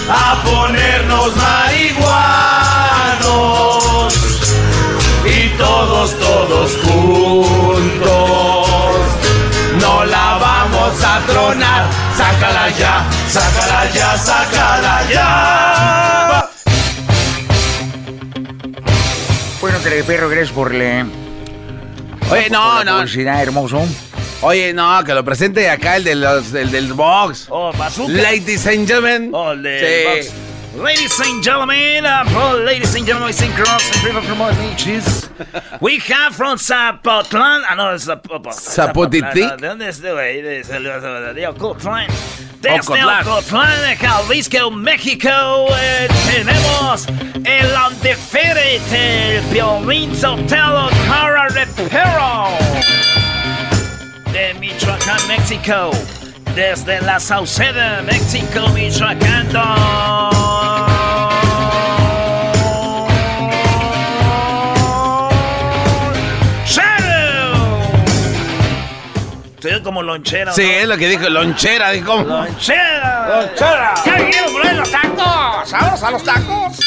a 0.08 0.42
ponernos 0.44 1.36
marihuanos 1.36 1.61
todos, 6.02 6.18
todos 6.18 6.76
juntos. 6.78 8.68
No 9.80 10.04
la 10.04 10.38
vamos 10.40 11.04
a 11.04 11.20
tronar, 11.26 11.88
sácala 12.16 12.68
ya, 12.70 13.06
sácala 13.28 13.90
ya, 13.92 14.16
sácala 14.18 15.02
ya. 15.12 16.50
Bueno, 19.60 19.78
perro, 20.06 20.28
gracias 20.28 20.50
por 20.50 20.74
le... 20.74 21.04
Oye, 22.30 22.50
no, 22.50 22.82
no. 22.84 22.96
publicidad, 22.96 23.40
hermoso. 23.42 23.86
Oye, 24.40 24.72
no, 24.72 25.04
que 25.04 25.14
lo 25.14 25.24
presente 25.24 25.70
acá 25.70 25.96
el, 25.96 26.04
de 26.04 26.14
los, 26.16 26.52
el 26.54 26.70
del 26.72 26.92
box. 26.94 27.46
Oh, 27.48 27.72
bazooka. 27.72 28.12
Ladies 28.12 28.66
and 28.66 28.88
gentlemen. 28.88 29.30
Oh, 29.32 29.52
el 29.52 29.62
del 29.62 29.86
Sí. 29.86 30.30
box. 30.30 30.32
Ladies 30.74 31.20
and 31.20 31.42
gentlemen, 31.42 32.06
uh, 32.06 32.24
ladies 32.64 32.94
and 32.94 33.06
gentlemen, 33.06 33.34
and 33.42 33.56
girls, 33.56 33.90
and 33.92 34.00
people 34.00 34.22
from 34.22 34.40
all 34.40 34.50
ages, 34.52 35.28
we 35.82 35.98
have 35.98 36.34
from 36.34 36.56
Zapotlán, 36.56 37.62
ah, 37.68 37.74
no, 37.76 37.94
Zap 37.98 38.26
Zapotitlán. 38.26 39.34
Zapotlán, 39.34 39.60
¿De 39.60 39.66
dónde 39.68 39.88
es 39.88 39.96
este 39.96 40.12
güey? 40.12 40.40
De, 40.40 41.46
Ocotlán. 41.46 42.08
Desde. 42.62 43.04
Ocotlán, 43.04 43.96
Jalisco, 43.98 44.70
México, 44.70 45.28
eh, 45.78 46.08
tenemos 46.32 47.06
el 47.44 47.66
undefeated, 47.90 48.80
el 48.92 49.42
Violín 49.52 50.16
Sotelo 50.16 50.88
Cara 51.06 51.48
Repero. 51.48 52.48
De 54.32 54.54
Michoacán, 54.54 55.28
México. 55.28 55.90
Desde 56.54 57.00
la 57.00 57.18
Sauceda, 57.18 58.02
México, 58.02 58.68
Michoacán. 58.74 59.48
Shadow. 66.66 67.54
Estoy 69.54 69.82
como 69.82 70.02
lonchera. 70.02 70.52
Sí, 70.52 70.62
¿no? 70.62 70.68
es 70.68 70.88
lo 70.88 70.98
que 70.98 71.08
dijo, 71.08 71.28
lonchera, 71.30 71.90
dijo. 71.90 72.16
Lonchera. 72.22 73.28
Lonchera. 73.28 73.94
¿Qué 74.04 74.44
por 74.52 74.66
ahí 74.66 74.76
los 74.76 74.90
tacos? 74.90 75.72
¿Vamos 75.72 76.02
a 76.02 76.10
los 76.10 76.22
tacos? 76.22 76.78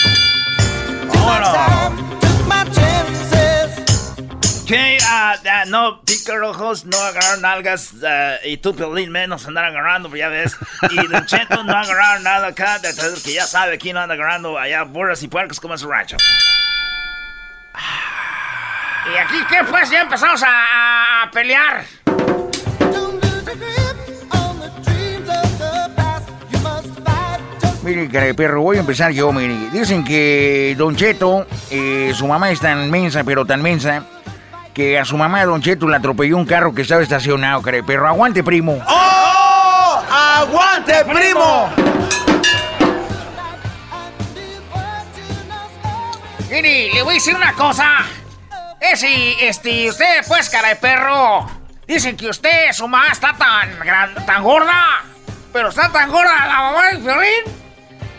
Que 4.68 4.98
ah, 5.04 5.36
ah, 5.48 5.64
no, 5.68 6.02
picarojos, 6.02 6.86
no 6.86 6.98
agarrar 6.98 7.38
nalgas 7.40 7.92
ah, 8.04 8.36
y 8.44 8.58
tú, 8.58 8.76
Pelín, 8.76 9.12
menos 9.12 9.46
andar 9.48 9.66
agarrando, 9.66 10.10
pues 10.10 10.20
ya 10.20 10.30
ves. 10.30 10.56
Y 10.90 11.08
Don 11.08 11.24
Cheto 11.28 11.64
no 11.64 11.74
agarrar 11.78 12.22
nada 12.22 12.48
acá, 12.48 12.80
de- 12.80 12.92
que 13.24 13.34
ya 13.34 13.46
sabe 13.46 13.78
quién 13.78 13.94
no 13.94 14.02
anda 14.02 14.16
agarrando 14.16 14.58
allá 14.58 14.82
burras 14.84 15.22
y 15.22 15.28
puercos 15.28 15.60
como 15.60 15.76
en 15.76 15.80
su 15.80 15.88
rancho. 15.88 16.18
¿Y 19.14 19.18
aquí 19.18 19.38
qué 19.50 19.64
pues? 19.70 19.88
Ya 19.92 20.02
empezamos 20.02 20.42
a, 20.42 20.48
a- 20.50 21.24
a 21.24 21.32
pelear. 21.32 21.86
Mire, 27.84 28.10
cara 28.10 28.26
de 28.26 28.34
perro, 28.34 28.62
voy 28.64 28.78
a 28.78 28.80
empezar 28.80 29.12
yo, 29.12 29.32
mire. 29.32 29.70
Dicen 29.72 30.04
que 30.04 30.74
Don 30.76 30.96
Cheto, 30.96 31.46
eh, 31.70 32.12
su 32.16 32.26
mamá 32.28 32.50
es 32.50 32.60
tan 32.60 32.90
mensa, 32.90 33.24
pero 33.24 33.46
tan 33.46 33.62
mensa, 33.62 34.04
que 34.76 34.99
a 34.99 35.06
su 35.06 35.18
mamá 35.18 35.43
Don 35.45 35.61
Cheto 35.61 35.88
le 35.88 35.95
atropelló 35.95 36.35
un 36.38 36.45
carro 36.45 36.76
que 36.76 36.81
estaba 36.84 37.02
estacionado, 37.02 37.61
cara 37.61 37.77
de 37.77 37.84
perro. 37.84 38.07
Aguante, 38.07 38.43
primo. 38.43 38.77
¡Oh! 38.85 40.03
¡Aguante, 40.11 40.93
primo! 41.06 41.69
Mire, 46.49 46.93
le 46.93 47.02
voy 47.03 47.14
a 47.14 47.15
decir 47.15 47.35
una 47.35 47.53
cosa. 47.53 47.89
Es 48.80 48.99
si, 48.99 49.38
este, 49.41 49.89
usted, 49.89 50.23
pues, 50.27 50.49
cara 50.49 50.69
de 50.69 50.76
perro. 50.76 51.49
Dicen 51.88 52.15
que 52.18 52.27
usted, 52.30 52.72
su 52.73 52.88
mamá, 52.88 53.07
está 53.11 53.34
tan, 53.34 53.80
gran- 53.80 54.26
tan 54.26 54.43
gorda. 54.43 55.03
Pero 55.53 55.69
está 55.69 55.89
tan 55.91 56.10
gorda 56.11 56.45
la 56.45 56.57
mamá 56.57 56.88
de 56.91 56.97
Violín. 56.97 57.56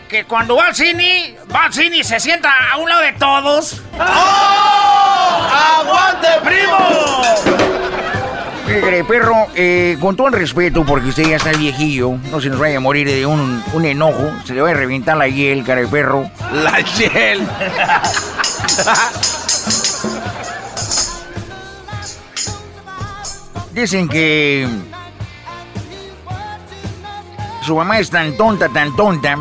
Que 0.09 0.23
cuando 0.25 0.55
va 0.55 0.67
al 0.67 0.75
cine, 0.75 1.37
va 1.53 1.65
al 1.65 1.73
cine 1.73 1.97
y 1.97 2.03
se 2.03 2.19
sienta 2.19 2.51
a 2.71 2.77
un 2.77 2.89
lado 2.89 3.01
de 3.01 3.11
todos. 3.13 3.81
¡Aguante, 5.67 6.27
primo! 6.43 6.77
De 8.67 9.03
perro, 9.03 9.47
eh, 9.53 9.97
con 9.99 10.15
todo 10.15 10.27
el 10.27 10.33
respeto, 10.33 10.83
porque 10.85 11.09
usted 11.09 11.23
ya 11.23 11.35
está 11.35 11.51
viejillo, 11.51 12.17
no 12.31 12.41
se 12.41 12.49
nos 12.49 12.57
vaya 12.59 12.77
a 12.77 12.79
morir 12.79 13.07
de 13.07 13.25
un, 13.25 13.63
un 13.73 13.85
enojo, 13.85 14.31
se 14.45 14.53
le 14.53 14.61
va 14.61 14.69
a 14.71 14.73
reventar 14.73 15.17
la 15.17 15.27
hiel, 15.27 15.63
cara 15.63 15.81
de 15.81 15.87
perro. 15.87 16.29
La 16.51 16.79
hiel. 16.79 17.47
Dicen 23.73 24.07
que 24.09 24.67
su 27.61 27.75
mamá 27.75 27.99
es 27.99 28.09
tan 28.09 28.35
tonta, 28.35 28.69
tan 28.69 28.95
tonta, 28.95 29.37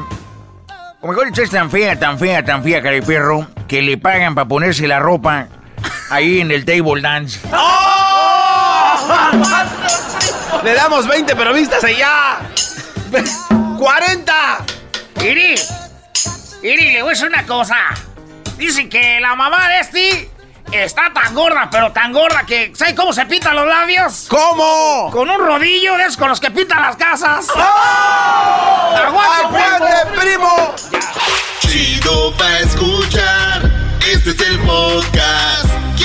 o 1.00 1.08
mejor 1.08 1.26
dicho, 1.26 1.42
es 1.42 1.50
tan 1.50 1.70
fea, 1.70 1.98
tan 1.98 2.18
fea, 2.18 2.44
tan 2.44 2.62
fea, 2.62 2.82
cara 2.82 2.96
de 2.96 3.02
perro, 3.02 3.46
que 3.68 3.80
le 3.80 3.96
pagan 3.96 4.34
para 4.34 4.48
ponerse 4.48 4.86
la 4.86 4.98
ropa 4.98 5.48
ahí 6.10 6.40
en 6.40 6.50
el 6.50 6.64
table 6.64 7.00
dance. 7.00 7.40
Le 10.62 10.74
damos 10.74 11.06
20, 11.06 11.36
pero 11.36 11.52
vístase 11.52 11.96
ya. 11.96 12.40
¡40! 13.10 14.32
Iri, 15.22 15.54
Iri, 16.62 16.92
le 16.92 17.02
voy 17.02 17.10
a 17.10 17.12
decir 17.12 17.28
una 17.28 17.46
cosa. 17.46 17.76
Dicen 18.56 18.88
que 18.88 19.20
la 19.20 19.34
mamá 19.34 19.68
de 19.68 19.80
este 19.80 20.30
está 20.72 21.12
tan 21.12 21.34
gorda, 21.34 21.68
pero 21.70 21.92
tan 21.92 22.12
gorda 22.12 22.44
que. 22.46 22.72
¿Sabe 22.74 22.94
cómo 22.94 23.12
se 23.12 23.26
pintan 23.26 23.54
los 23.54 23.66
labios? 23.66 24.26
¿Cómo? 24.28 25.10
Con 25.12 25.28
un 25.30 25.38
rodillo 25.38 25.96
de 25.96 26.04
esos 26.04 26.16
con 26.16 26.28
los 26.28 26.40
que 26.40 26.50
pintan 26.50 26.82
las 26.82 26.96
casas. 26.96 27.46
¡Oh! 27.54 28.96
¡Aguante, 28.96 29.58
¡Aguante, 29.58 30.20
primo! 30.20 30.74
Chido 31.60 32.34
pa' 32.36 32.58
escuchar. 32.60 33.70
Este 34.00 34.30
es 34.30 34.40
el 34.40 34.58
podcast 34.60 35.85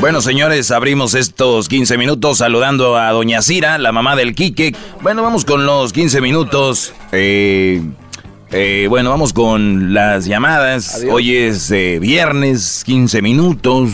Bueno, 0.00 0.20
señores, 0.20 0.70
abrimos 0.70 1.14
estos 1.14 1.68
15 1.68 1.96
minutos 1.98 2.38
saludando 2.38 2.96
a 2.96 3.10
Doña 3.10 3.42
Cira, 3.42 3.78
la 3.78 3.92
mamá 3.92 4.14
del 4.14 4.34
Quique. 4.34 4.74
Bueno, 5.00 5.22
vamos 5.22 5.44
con 5.44 5.66
los 5.66 5.92
15 5.92 6.20
minutos. 6.20 6.92
Eh, 7.12 7.82
eh, 8.52 8.86
bueno, 8.88 9.10
vamos 9.10 9.32
con 9.32 9.94
las 9.94 10.26
llamadas. 10.26 11.02
Hoy 11.10 11.34
es 11.36 11.70
eh, 11.72 11.98
viernes, 12.00 12.82
15 12.84 13.20
minutos. 13.22 13.90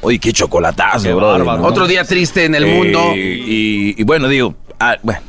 Oye, 0.00 0.18
qué 0.18 0.32
chocolatazo, 0.32 1.02
Qué 1.04 1.12
bro. 1.12 1.28
bárbaro. 1.32 1.62
Otro 1.64 1.86
día 1.86 2.04
triste 2.04 2.44
en 2.44 2.54
el 2.54 2.66
mundo. 2.66 3.12
Y, 3.14 3.94
y 3.98 4.02
bueno, 4.04 4.28
digo, 4.28 4.54
ah, 4.80 4.96
bueno, 5.02 5.20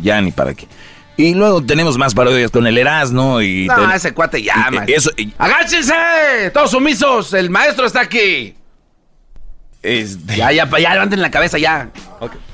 ya 0.00 0.20
ni 0.20 0.30
para 0.30 0.54
qué. 0.54 0.68
Y 1.16 1.34
luego 1.34 1.62
tenemos 1.64 1.96
más 1.96 2.14
parodias 2.14 2.50
con 2.50 2.66
el 2.66 2.76
Erasmo 2.76 3.40
y... 3.40 3.66
No, 3.66 3.76
ten- 3.76 3.90
ese 3.92 4.12
cuate 4.12 4.44
man. 4.72 4.84
Eso, 4.88 5.10
y- 5.16 5.32
¡Agáchense! 5.38 5.94
¡Todos 6.52 6.72
sumisos! 6.72 7.32
¡El 7.34 7.50
maestro 7.50 7.86
está 7.86 8.00
aquí! 8.00 8.54
Este, 9.84 10.36
Ya, 10.36 10.50
ya, 10.50 10.68
ya 10.78 10.92
levanten 10.94 11.22
la 11.22 11.30
cabeza, 11.30 11.58
ya. 11.58 11.90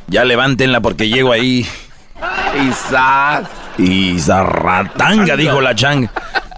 ya 0.09 0.25
levántenla 0.25 0.81
porque 0.81 1.09
llego 1.09 1.33
ahí. 1.33 1.67
Isaac. 2.69 3.49
Y 3.79 4.19
zarratanga, 4.21 5.37
dijo 5.37 5.61
la 5.61 5.75
changa. 5.75 6.11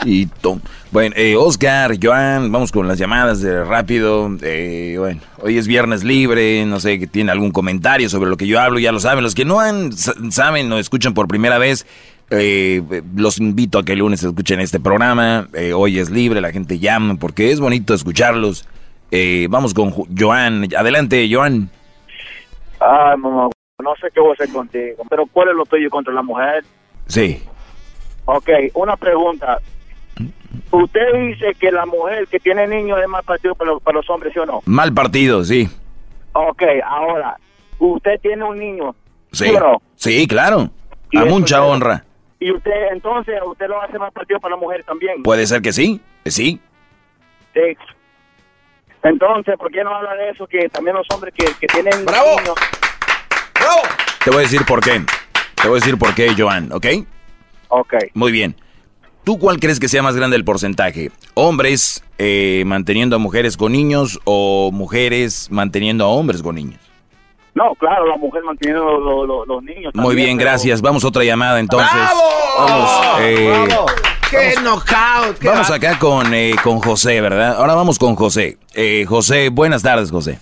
Y 0.05 0.27
to- 0.27 0.61
bueno, 0.91 1.15
eh, 1.17 1.37
Oscar, 1.37 1.97
Joan, 2.03 2.51
vamos 2.53 2.73
con 2.73 2.87
las 2.89 2.99
llamadas 2.99 3.41
de 3.41 3.65
rápido. 3.65 4.31
Eh, 4.43 4.97
bueno, 4.99 5.21
hoy 5.41 5.57
es 5.57 5.67
viernes 5.67 6.05
libre, 6.05 6.67
no 6.67 6.81
sé 6.81 6.99
que 6.99 7.07
tiene 7.07 7.31
algún 7.33 7.51
comentario 7.53 8.09
sobre 8.11 8.29
lo 8.29 8.37
que 8.37 8.47
yo 8.47 8.61
hablo, 8.61 8.79
ya 8.79 8.93
lo 8.93 9.01
saben. 9.01 9.23
Los 9.25 9.35
que 9.35 9.45
no 9.45 9.61
han, 9.61 9.93
sa- 9.93 10.15
saben 10.31 10.71
o 10.73 10.79
escuchan 10.79 11.15
por 11.15 11.29
primera 11.29 11.59
vez, 11.59 11.87
eh, 12.31 12.83
eh, 12.91 13.03
los 13.17 13.39
invito 13.39 13.79
a 13.79 13.85
que 13.85 13.93
el 13.93 14.01
lunes 14.01 14.23
escuchen 14.23 14.61
este 14.61 14.81
programa. 14.81 15.49
Eh, 15.55 15.73
hoy 15.73 15.99
es 15.99 16.11
libre, 16.11 16.41
la 16.41 16.51
gente 16.53 16.79
llama 16.79 17.15
porque 17.15 17.53
es 17.53 17.61
bonito 17.61 17.95
escucharlos. 17.95 18.67
Eh, 19.15 19.47
vamos 19.51 19.75
con 19.75 19.91
Joan. 19.91 20.67
Adelante, 20.77 21.29
Joan. 21.31 21.69
Ay, 22.81 23.17
mamá, 23.19 23.51
no 23.79 23.95
sé 24.01 24.09
qué 24.13 24.21
voy 24.21 24.31
a 24.31 24.33
hacer 24.33 24.49
contigo, 24.53 25.05
pero 25.09 25.27
¿cuál 25.27 25.51
es 25.51 25.55
lo 25.55 25.65
tuyo 25.67 25.89
contra 25.91 26.13
la 26.15 26.23
mujer? 26.23 26.65
Sí. 27.07 27.43
Ok, 28.25 28.49
una 28.75 28.97
pregunta. 28.97 29.59
Usted 30.71 31.13
dice 31.29 31.55
que 31.61 31.71
la 31.71 31.85
mujer 31.85 32.27
que 32.29 32.41
tiene 32.41 32.67
niños 32.67 32.99
es 33.03 33.09
más 33.09 33.23
partido 33.25 33.55
para 33.55 33.73
los, 33.73 33.83
para 33.83 33.99
los 33.99 34.09
hombres, 34.09 34.33
¿sí 34.33 34.39
o 34.39 34.47
no? 34.47 34.63
Mal 34.65 34.93
partido, 34.95 35.45
sí. 35.45 35.69
Ok, 36.33 36.63
ahora, 36.85 37.37
usted 37.79 38.19
tiene 38.23 38.43
un 38.45 38.59
niño, 38.59 38.95
Sí. 39.33 39.51
o 39.51 39.61
no? 39.61 39.83
Sí, 39.95 40.27
claro. 40.27 40.71
A 41.15 41.25
mucha 41.27 41.57
ya- 41.57 41.65
honra. 41.65 42.05
Y 42.41 42.51
usted, 42.51 42.89
entonces, 42.93 43.35
usted 43.47 43.69
lo 43.69 43.81
hace 43.83 43.99
más 43.99 44.13
partido 44.13 44.41
para 44.41 44.55
la 44.57 44.61
mujer 44.61 44.83
también. 44.85 45.23
Puede 45.23 45.47
ser 45.47 45.61
que 45.63 45.73
sí, 45.73 46.01
sí. 46.25 46.59
Sí. 47.55 47.61
Entonces, 49.03 49.57
¿por 49.59 49.71
qué 49.71 49.83
no 49.83 49.95
habla 49.95 50.15
de 50.15 50.31
eso? 50.31 50.47
Que 50.47 50.69
también 50.69 50.97
los 50.97 51.07
hombres 51.13 51.35
que, 51.35 51.45
que 51.61 51.67
tienen 51.67 52.05
¡Bravo! 52.05 52.39
niños... 52.39 52.55
¡Bravo! 53.55 53.83
Te 54.25 54.31
voy 54.31 54.39
a 54.39 54.43
decir 54.43 54.65
por 54.65 54.81
qué. 54.81 55.03
Te 55.61 55.69
voy 55.69 55.79
a 55.79 55.81
decir 55.81 55.99
por 55.99 56.15
qué, 56.15 56.35
Joan, 56.37 56.73
¿ok? 56.73 56.87
Ok. 57.69 57.95
Muy 58.15 58.31
bien. 58.31 58.55
¿Tú 59.25 59.39
cuál 59.39 59.61
crees 59.61 59.79
que 59.79 59.89
sea 59.89 60.03
más 60.03 60.17
grande 60.17 60.37
el 60.37 60.45
porcentaje? 60.45 61.11
¿Hombres 61.35 62.05
eh, 62.19 62.65
manteniendo 62.67 63.17
a 63.17 63.19
mujeres 63.19 63.57
con 63.57 63.73
niños 63.73 64.21
o 64.25 64.71
mujeres 64.73 65.49
manteniendo 65.51 66.05
a 66.05 66.09
hombres 66.09 66.43
con 66.43 66.57
niños? 66.57 66.81
No, 67.55 67.75
claro, 67.75 68.07
la 68.07 68.17
mujer 68.17 68.43
manteniendo 68.45 68.85
los, 68.85 69.03
los- 69.03 69.29
los- 69.29 69.49
los 69.49 69.63
niños. 69.63 69.93
Muy 69.95 70.15
bien, 70.15 70.39
pero- 70.39 70.49
gracias. 70.51 70.81
Vamos 70.81 71.05
a 71.05 71.09
otra 71.09 71.23
llamada 71.25 71.61
entonces. 71.61 71.91
¡Bravo! 71.93 72.21
Vamos, 72.59 72.91
eh, 73.21 73.65
¡Bravo! 73.67 73.87
¡Qué 74.31 74.55
knockout! 74.63 75.39
qué 75.39 75.49
vamos 75.49 75.71
va- 75.71 75.75
acá 75.77 75.99
con, 75.99 76.33
eh, 76.33 76.55
con 76.65 76.81
José, 76.81 77.21
¿verdad? 77.21 77.57
Ahora 77.57 77.75
vamos 77.75 77.99
con 77.99 78.15
José. 78.17 78.57
Eh, 78.75 79.05
José, 79.07 79.51
buenas 79.51 79.83
tardes, 79.83 80.11
José. 80.11 80.39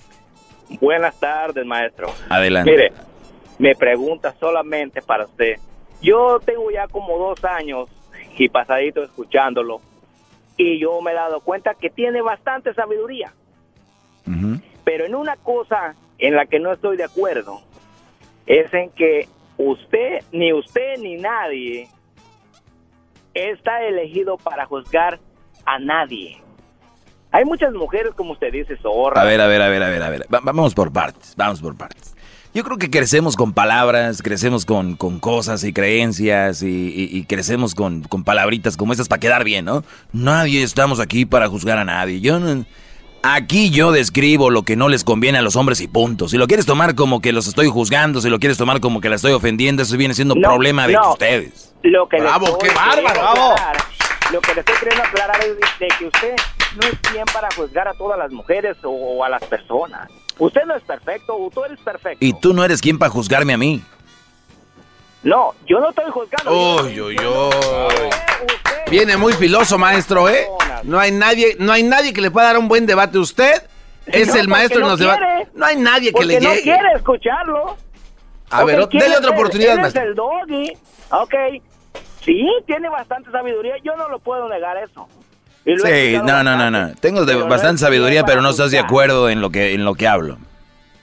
Buenas 0.80 1.18
tardes, 1.18 1.66
maestro. 1.66 2.12
Adelante. 2.28 2.70
Mire, 2.70 2.92
me 3.58 3.74
pregunta 3.74 4.32
solamente 4.38 5.02
para 5.02 5.24
usted. 5.24 5.56
Yo 6.00 6.38
tengo 6.44 6.70
ya 6.70 6.86
como 6.86 7.18
dos 7.18 7.44
años 7.44 7.88
y 8.38 8.48
pasadito 8.48 9.02
escuchándolo 9.02 9.80
y 10.56 10.78
yo 10.78 11.00
me 11.02 11.10
he 11.10 11.14
dado 11.14 11.40
cuenta 11.40 11.74
que 11.74 11.90
tiene 11.90 12.22
bastante 12.22 12.72
sabiduría. 12.72 13.32
Pero 14.84 15.04
en 15.06 15.14
una 15.16 15.34
cosa 15.36 15.94
en 16.20 16.34
la 16.36 16.46
que 16.46 16.58
no 16.60 16.72
estoy 16.72 16.96
de 16.96 17.04
acuerdo 17.04 17.60
es 18.46 18.72
en 18.74 18.90
que 18.90 19.28
usted, 19.58 20.22
ni 20.32 20.52
usted 20.52 20.98
ni 20.98 21.16
nadie 21.16 21.88
está 23.34 23.82
elegido 23.84 24.36
para 24.38 24.66
juzgar 24.66 25.20
a 25.66 25.78
nadie. 25.78 26.36
Hay 27.32 27.44
muchas 27.44 27.72
mujeres, 27.72 28.12
como 28.16 28.32
usted 28.32 28.52
dice, 28.52 28.76
zorras. 28.78 29.22
A 29.22 29.26
ver, 29.26 29.40
a 29.40 29.46
ver, 29.46 29.62
a 29.62 29.68
ver, 29.68 29.82
a 29.82 29.88
ver, 29.88 30.02
a 30.02 30.10
ver. 30.10 30.26
Va- 30.32 30.40
vamos 30.42 30.74
por 30.74 30.92
partes, 30.92 31.34
vamos 31.36 31.60
por 31.60 31.76
partes. 31.76 32.16
Yo 32.52 32.64
creo 32.64 32.76
que 32.78 32.90
crecemos 32.90 33.36
con 33.36 33.52
palabras, 33.52 34.22
crecemos 34.22 34.64
con, 34.66 34.96
con 34.96 35.20
cosas 35.20 35.62
y 35.62 35.72
creencias 35.72 36.62
y 36.64 37.24
crecemos 37.28 37.76
con, 37.76 38.02
con 38.02 38.24
palabritas 38.24 38.76
como 38.76 38.92
esas 38.92 39.06
para 39.06 39.20
quedar 39.20 39.44
bien, 39.44 39.64
¿no? 39.66 39.84
Nadie 40.12 40.64
estamos 40.64 40.98
aquí 40.98 41.24
para 41.24 41.46
juzgar 41.46 41.78
a 41.78 41.84
nadie. 41.84 42.20
Yo 42.20 42.40
no- 42.40 42.64
Aquí 43.22 43.68
yo 43.70 43.92
describo 43.92 44.48
lo 44.48 44.62
que 44.62 44.76
no 44.76 44.88
les 44.88 45.04
conviene 45.04 45.36
a 45.38 45.42
los 45.42 45.54
hombres 45.54 45.80
y 45.82 45.88
punto. 45.88 46.26
Si 46.28 46.38
lo 46.38 46.46
quieres 46.46 46.64
tomar 46.64 46.94
como 46.94 47.20
que 47.20 47.32
los 47.32 47.46
estoy 47.46 47.68
juzgando, 47.68 48.22
si 48.22 48.30
lo 48.30 48.38
quieres 48.38 48.56
tomar 48.56 48.80
como 48.80 49.00
que 49.02 49.10
la 49.10 49.16
estoy 49.16 49.32
ofendiendo, 49.32 49.82
eso 49.82 49.94
viene 49.98 50.14
siendo 50.14 50.34
No, 50.34 50.40
problema 50.48 50.86
de 50.86 50.94
no. 50.94 51.12
ustedes. 51.12 51.74
Lo 51.82 52.08
que 52.08 52.18
Bravo, 52.20 52.46
estoy 52.46 52.68
qué 52.70 52.74
bárbaro, 52.74 52.96
queriendo 53.02 53.20
bravo. 53.20 53.52
aclarar- 53.52 53.76
Lo 54.32 54.40
que 54.40 54.54
le 54.54 54.60
estoy 54.60 54.74
queriendo 54.78 55.02
aclarar 55.04 55.40
es 55.44 55.56
de 55.78 55.88
que 55.98 56.04
usted 56.06 56.34
no 56.76 56.88
es 56.88 56.98
quien 57.10 57.24
para 57.26 57.48
juzgar 57.54 57.88
a 57.88 57.94
todas 57.94 58.18
las 58.18 58.30
mujeres 58.32 58.76
o, 58.84 58.88
o 58.90 59.24
a 59.24 59.28
las 59.28 59.44
personas. 59.44 60.08
Usted 60.38 60.62
no 60.66 60.74
es 60.76 60.82
perfecto, 60.84 61.36
tú 61.52 61.62
eres 61.64 61.78
perfecto. 61.80 62.24
Y 62.24 62.32
tú 62.40 62.54
no 62.54 62.64
eres 62.64 62.80
quien 62.80 62.98
para 62.98 63.10
juzgarme 63.10 63.52
a 63.52 63.58
mí. 63.58 63.82
No, 65.22 65.54
yo 65.66 65.80
no 65.80 65.90
estoy 65.90 66.10
juzgando. 66.10 66.50
Uy, 66.82 67.00
uy, 67.00 67.16
uy. 67.18 68.10
Viene 68.90 69.16
muy 69.16 69.32
filoso, 69.34 69.78
maestro, 69.78 70.28
¿eh? 70.28 70.46
No 70.82 70.98
hay 70.98 71.12
nadie, 71.12 71.56
no 71.58 71.72
hay 71.72 71.82
nadie 71.82 72.12
que 72.12 72.20
le 72.20 72.30
pueda 72.30 72.46
dar 72.48 72.58
un 72.58 72.68
buen 72.68 72.86
debate. 72.86 73.18
Usted 73.18 73.62
es 74.06 74.28
No, 74.28 74.34
el 74.36 74.48
maestro 74.48 74.80
en 74.80 74.86
porque 74.88 75.04
los 75.04 75.18
no. 75.18 75.50
No 75.54 75.66
hay 75.66 75.76
nadie 75.76 76.12
que 76.12 76.24
le 76.24 76.40
no 76.40 76.50
llegue. 76.50 76.62
quiere 76.62 76.92
escucharlo. 76.96 77.76
A 78.50 78.64
ver, 78.64 78.76
dele 78.76 78.88
¿quién 78.88 79.12
otra 79.12 79.28
él? 79.30 79.34
oportunidad, 79.36 79.74
es 79.74 79.80
maestro. 79.80 80.02
el 80.02 80.14
doggy. 80.14 80.72
Ok. 81.10 81.34
Sí, 82.24 82.48
tiene 82.66 82.88
bastante 82.88 83.30
sabiduría. 83.30 83.74
Yo 83.84 83.94
no 83.96 84.08
lo 84.08 84.18
puedo 84.18 84.48
negar 84.48 84.76
eso. 84.78 85.06
Sí, 85.64 86.18
no, 86.24 86.42
no, 86.42 86.56
no, 86.56 86.70
no. 86.70 86.94
Tengo 86.96 87.24
pero 87.26 87.40
no 87.40 87.46
bastante 87.48 87.80
sabiduría, 87.80 88.24
pero 88.24 88.40
no 88.40 88.50
estás 88.50 88.70
de 88.70 88.78
acuerdo 88.78 89.28
en 89.28 89.40
lo 89.40 89.50
que, 89.50 89.74
en 89.74 89.84
lo 89.84 89.94
que 89.94 90.08
hablo. 90.08 90.38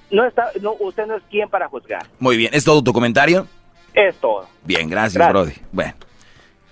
No 0.09 0.25
está, 0.25 0.49
no, 0.61 0.75
usted 0.79 1.05
no 1.05 1.15
es 1.17 1.23
quien 1.29 1.47
para 1.49 1.67
juzgar. 1.67 2.05
Muy 2.19 2.37
bien, 2.37 2.51
¿es 2.53 2.63
todo 2.63 2.83
tu 2.83 2.91
comentario? 2.93 3.47
Es 3.93 4.15
todo. 4.17 4.47
Bien, 4.63 4.89
gracias, 4.89 5.13
Gracias. 5.15 5.33
Brody. 5.33 5.53
Bueno, 5.71 5.93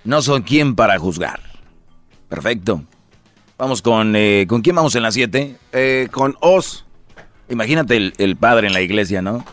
no 0.04 0.22
son 0.22 0.44
quien 0.44 0.76
para 0.76 0.98
juzgar. 1.00 1.40
Perfecto. 2.30 2.84
Vamos 3.58 3.82
con... 3.82 4.16
eh, 4.16 4.46
¿Con 4.48 4.62
quién 4.62 4.76
vamos 4.76 4.96
en 4.96 5.04
las 5.04 5.14
7? 5.14 5.56
con 6.12 6.36
Oz. 6.42 6.86
Imagínate 7.50 7.96
el, 7.98 8.14
el 8.18 8.36
padre 8.36 8.68
en 8.68 8.74
la 8.74 8.82
iglesia, 8.82 9.22
¿no? 9.22 9.46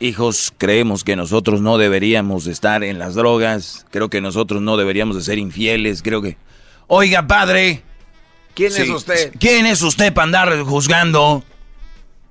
Hijos, 0.00 0.52
creemos 0.58 1.02
que 1.02 1.16
nosotros 1.16 1.60
no 1.60 1.78
deberíamos 1.78 2.46
estar 2.46 2.84
en 2.84 2.98
las 2.98 3.14
drogas. 3.14 3.86
Creo 3.90 4.08
que 4.10 4.20
nosotros 4.20 4.62
no 4.62 4.76
deberíamos 4.76 5.16
de 5.16 5.22
ser 5.22 5.38
infieles. 5.38 6.02
Creo 6.02 6.22
que... 6.22 6.36
Oiga, 6.86 7.26
padre. 7.26 7.82
¿Quién 8.54 8.70
Sí, 8.72 8.82
es 8.82 8.90
usted? 8.90 9.32
¿Quién 9.38 9.66
es 9.66 9.82
usted 9.82 10.12
para 10.12 10.24
andar 10.24 10.60
juzgando? 10.62 11.42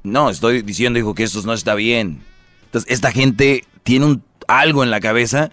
No, 0.04 0.30
estoy 0.30 0.62
diciendo, 0.62 1.00
hijo, 1.00 1.14
que 1.14 1.24
esto 1.24 1.42
no 1.44 1.54
está 1.54 1.76
bien. 1.76 2.22
Entonces, 2.66 2.90
esta 2.92 3.12
gente 3.12 3.66
tiene 3.84 4.06
un, 4.06 4.24
algo 4.48 4.84
en 4.84 4.92
la 4.92 5.00
cabeza. 5.00 5.52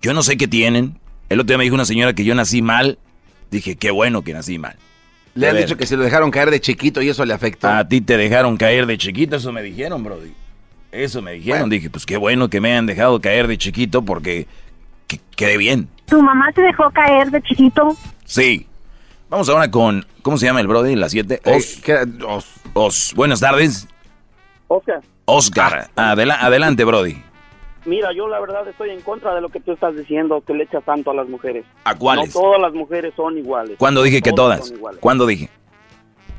Yo 0.00 0.14
no 0.14 0.22
sé 0.22 0.36
qué 0.36 0.48
tienen. 0.48 0.98
El 1.28 1.40
otro 1.40 1.48
día 1.48 1.58
me 1.58 1.64
dijo 1.64 1.74
una 1.74 1.84
señora 1.84 2.12
que 2.14 2.24
yo 2.24 2.34
nací 2.34 2.62
mal. 2.62 2.98
Dije, 3.50 3.76
qué 3.76 3.90
bueno 3.90 4.22
que 4.22 4.32
nací 4.32 4.58
mal. 4.58 4.76
Le 5.34 5.48
han 5.48 5.56
dicho 5.56 5.76
que 5.76 5.86
se 5.86 5.96
lo 5.96 6.02
dejaron 6.02 6.30
caer 6.30 6.50
de 6.50 6.60
chiquito 6.60 7.00
y 7.00 7.08
eso 7.08 7.24
le 7.24 7.32
afecta. 7.32 7.78
A 7.78 7.88
ti 7.88 8.00
te 8.02 8.16
dejaron 8.18 8.56
caer 8.58 8.84
de 8.86 8.98
chiquito, 8.98 9.36
eso 9.36 9.50
me 9.52 9.62
dijeron, 9.62 10.02
Brody. 10.04 10.32
Eso 10.90 11.22
me 11.22 11.32
dijeron. 11.32 11.70
Dije, 11.70 11.88
pues 11.88 12.04
qué 12.04 12.18
bueno 12.18 12.50
que 12.50 12.60
me 12.60 12.70
hayan 12.72 12.84
dejado 12.86 13.18
caer 13.20 13.46
de 13.46 13.56
chiquito 13.56 14.02
porque 14.02 14.46
que- 15.06 15.20
quedé 15.36 15.56
bien. 15.56 15.88
¿Tu 16.06 16.20
mamá 16.22 16.52
te 16.54 16.60
dejó 16.60 16.90
caer 16.90 17.30
de 17.30 17.40
chiquito? 17.42 17.96
Sí. 18.26 18.66
Vamos 19.30 19.48
ahora 19.48 19.70
con, 19.70 20.04
¿cómo 20.20 20.36
se 20.36 20.44
llama 20.44 20.60
el 20.60 20.66
Brody? 20.66 20.94
Las 20.96 21.12
7. 21.12 21.40
Eh, 21.46 21.58
Os. 22.26 22.46
Os. 22.74 23.12
Buenas 23.14 23.40
tardes. 23.40 23.88
Oscar, 24.68 25.00
Oscar. 25.24 25.90
Adela- 25.96 26.40
adelante, 26.42 26.84
Brody. 26.84 27.16
Mira, 27.84 28.12
yo 28.12 28.28
la 28.28 28.40
verdad 28.40 28.66
estoy 28.68 28.90
en 28.90 29.00
contra 29.00 29.34
de 29.34 29.40
lo 29.40 29.48
que 29.48 29.60
tú 29.60 29.72
estás 29.72 29.96
diciendo, 29.96 30.42
que 30.46 30.54
le 30.54 30.64
echas 30.64 30.84
tanto 30.84 31.10
a 31.10 31.14
las 31.14 31.28
mujeres. 31.28 31.64
¿A 31.84 31.94
cuáles? 31.94 32.34
No 32.34 32.40
todas 32.40 32.60
las 32.60 32.72
mujeres 32.72 33.12
son 33.16 33.38
iguales. 33.38 33.76
¿Cuándo 33.78 34.02
dije 34.02 34.22
que 34.22 34.32
Todas. 34.32 34.72
¿Cuándo 35.00 35.26
dije? 35.26 35.50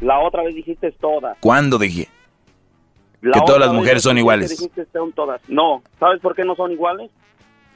La 0.01 0.19
otra 0.19 0.43
vez 0.43 0.55
dijiste 0.55 0.91
todas. 0.91 1.37
¿Cuándo 1.39 1.77
dije? 1.77 2.09
La 3.21 3.33
Que 3.39 3.41
todas 3.45 3.61
las 3.61 3.71
mujeres 3.71 4.03
son 4.03 4.17
iguales. 4.17 4.49
dijiste 4.49 4.85
son 4.91 5.13
todas. 5.13 5.39
No, 5.47 5.81
¿sabes 5.99 6.19
por 6.19 6.35
qué 6.35 6.43
no 6.43 6.55
son 6.55 6.71
iguales? 6.71 7.09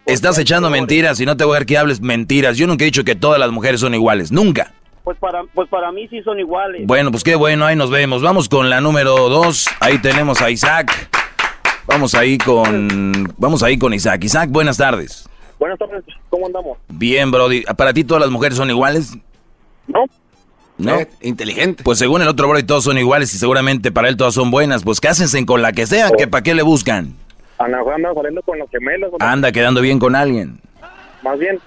Estás 0.06 0.38
echando 0.38 0.69
mentiras 0.69 1.19
y 1.19 1.26
no 1.26 1.35
te 1.38 1.44
voy 1.44 1.56
a 1.56 1.60
ver 1.60 1.65
que 1.65 1.77
hables 1.77 2.02
mentiras. 2.02 2.57
Yo 2.57 2.68
nunca 2.68 2.84
he 2.84 2.85
dicho 2.85 3.03
que 3.03 3.15
todas 3.15 3.39
las 3.39 3.52
mujeres 3.52 3.80
son 3.81 3.94
iguales. 3.94 4.31
Nunca. 4.31 4.73
Pues 5.03 5.18
para, 5.19 5.44
pues 5.53 5.69
para 5.69 5.91
mí 5.91 6.07
sí 6.10 6.22
son 6.23 6.39
iguales. 6.39 6.85
Bueno, 6.85 7.11
pues 7.11 7.23
qué 7.23 7.35
bueno, 7.35 7.65
ahí 7.65 7.76
nos 7.77 7.89
vemos. 7.89 8.22
Vamos 8.22 8.49
con 8.49 8.69
la 8.69 8.81
número 8.81 9.30
dos. 9.30 9.68
Ahí 9.80 9.99
tenemos 9.99 10.41
a 10.41 10.49
Isaac. 10.49 11.10
Vamos 11.88 12.14
ahí 12.15 12.38
con. 12.38 13.34
Vamos 13.38 13.64
ahí 13.64 13.77
con 13.77 13.93
Isaac. 13.93 14.23
Isaac, 14.23 14.49
buenas 14.49 14.77
tardes. 14.77 15.27
Buenas 15.57 15.80
tardes, 15.80 16.03
¿cómo 16.30 16.45
andamos? 16.45 16.77
Bien, 16.88 17.31
Brody. 17.31 17.64
¿Para 17.76 17.93
ti 17.93 18.03
todas 18.03 18.22
las 18.22 18.30
mujeres 18.30 18.57
son 18.57 18.69
iguales? 18.69 19.18
No. 19.88 20.03
¿No? 20.77 20.99
Eh, 20.99 21.07
inteligente. 21.22 21.84
Pues 21.84 21.97
según 21.97 22.22
el 22.22 22.27
otro 22.27 22.47
Brody 22.47 22.64
todos 22.64 22.84
son 22.84 22.97
iguales 22.99 23.34
y 23.34 23.39
seguramente 23.39 23.91
para 23.91 24.09
él 24.09 24.18
todas 24.18 24.35
son 24.35 24.51
buenas. 24.51 24.84
Pues 24.84 24.99
cásense 24.99 25.43
con 25.45 25.64
la 25.64 25.72
que 25.72 25.88
sea, 25.88 26.11
que 26.11 26.27
para 26.27 26.43
qué 26.43 26.53
le 26.53 26.61
buscan. 26.61 27.15
Ana 27.57 27.81
Juan 27.81 27.95
anda 27.95 28.14
saliendo 28.14 28.41
con 28.43 28.59
los 28.59 28.69
gemelos. 28.69 29.11
¿no? 29.11 29.26
Anda 29.26 29.51
quedando 29.51 29.81
bien 29.81 29.97
con 29.97 30.15
alguien. 30.15 30.59
Más 31.23 31.39
bien. 31.39 31.59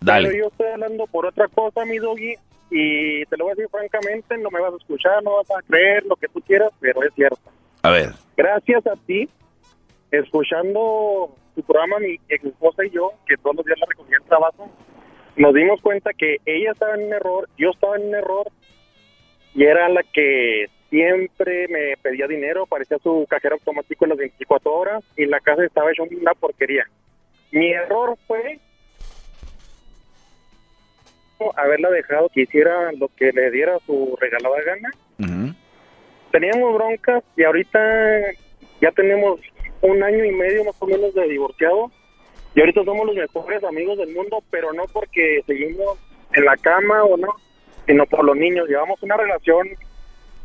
Dale. 0.00 0.28
Pero 0.28 0.44
yo 0.44 0.48
estoy 0.48 0.66
hablando 0.66 1.06
por 1.06 1.24
otra 1.26 1.48
cosa, 1.48 1.84
mi 1.84 1.98
doggy, 1.98 2.34
y 2.70 3.24
te 3.24 3.36
lo 3.36 3.44
voy 3.44 3.52
a 3.52 3.54
decir 3.54 3.70
francamente, 3.70 4.36
no 4.38 4.50
me 4.50 4.60
vas 4.60 4.74
a 4.74 4.76
escuchar, 4.76 5.22
no 5.22 5.36
vas 5.36 5.50
a 5.50 5.62
creer 5.66 6.04
lo 6.04 6.16
que 6.16 6.28
tú 6.28 6.40
quieras, 6.40 6.70
pero 6.80 7.02
es 7.02 7.12
cierto. 7.14 7.38
A 7.82 7.90
ver. 7.90 8.12
Gracias 8.36 8.86
a 8.86 8.94
ti, 9.06 9.28
escuchando 10.10 11.34
tu 11.54 11.62
programa, 11.62 11.98
mi 11.98 12.18
ex 12.28 12.44
esposa 12.44 12.84
y 12.84 12.90
yo, 12.90 13.12
que 13.26 13.36
todos 13.36 13.56
los 13.56 13.66
días 13.66 13.78
la 13.80 13.86
recogía 13.86 14.16
el 14.16 14.28
trabajo, 14.28 14.70
nos 15.36 15.54
dimos 15.54 15.80
cuenta 15.80 16.12
que 16.12 16.36
ella 16.46 16.72
estaba 16.72 16.94
en 16.94 17.04
un 17.04 17.12
error, 17.12 17.48
yo 17.56 17.70
estaba 17.70 17.96
en 17.96 18.08
un 18.08 18.14
error, 18.14 18.46
y 19.54 19.64
era 19.64 19.88
la 19.88 20.02
que 20.02 20.66
siempre 20.90 21.68
me 21.68 21.96
pedía 22.02 22.26
dinero, 22.26 22.66
parecía 22.66 22.98
su 22.98 23.26
cajero 23.28 23.54
automático 23.54 24.04
en 24.04 24.10
las 24.10 24.18
24 24.18 24.72
horas, 24.72 25.04
y 25.16 25.26
la 25.26 25.40
casa 25.40 25.64
estaba 25.64 25.90
hecha 25.90 26.02
una 26.02 26.34
porquería. 26.34 26.86
Mi 27.50 27.72
error 27.72 28.16
fue 28.26 28.58
haberla 31.56 31.90
dejado 31.90 32.28
que 32.34 32.42
hiciera 32.42 32.92
lo 32.92 33.08
que 33.16 33.32
le 33.32 33.50
diera 33.50 33.78
su 33.86 34.16
regalada 34.20 34.56
gana. 34.62 34.90
Teníamos 36.32 36.74
broncas 36.74 37.24
y 37.36 37.44
ahorita 37.44 37.78
ya 38.80 38.90
tenemos 38.92 39.40
un 39.82 40.02
año 40.02 40.24
y 40.24 40.32
medio 40.32 40.64
más 40.64 40.76
o 40.80 40.86
menos 40.86 41.14
de 41.14 41.28
divorciado. 41.28 41.90
Y 42.54 42.60
ahorita 42.60 42.84
somos 42.84 43.06
los 43.06 43.16
mejores 43.16 43.62
amigos 43.64 43.98
del 43.98 44.14
mundo, 44.14 44.42
pero 44.50 44.72
no 44.72 44.84
porque 44.92 45.42
seguimos 45.46 45.98
en 46.32 46.44
la 46.44 46.56
cama 46.56 47.04
o 47.04 47.16
no, 47.16 47.28
sino 47.86 48.06
por 48.06 48.24
los 48.24 48.36
niños. 48.36 48.68
Llevamos 48.68 49.02
una 49.02 49.16
relación 49.16 49.68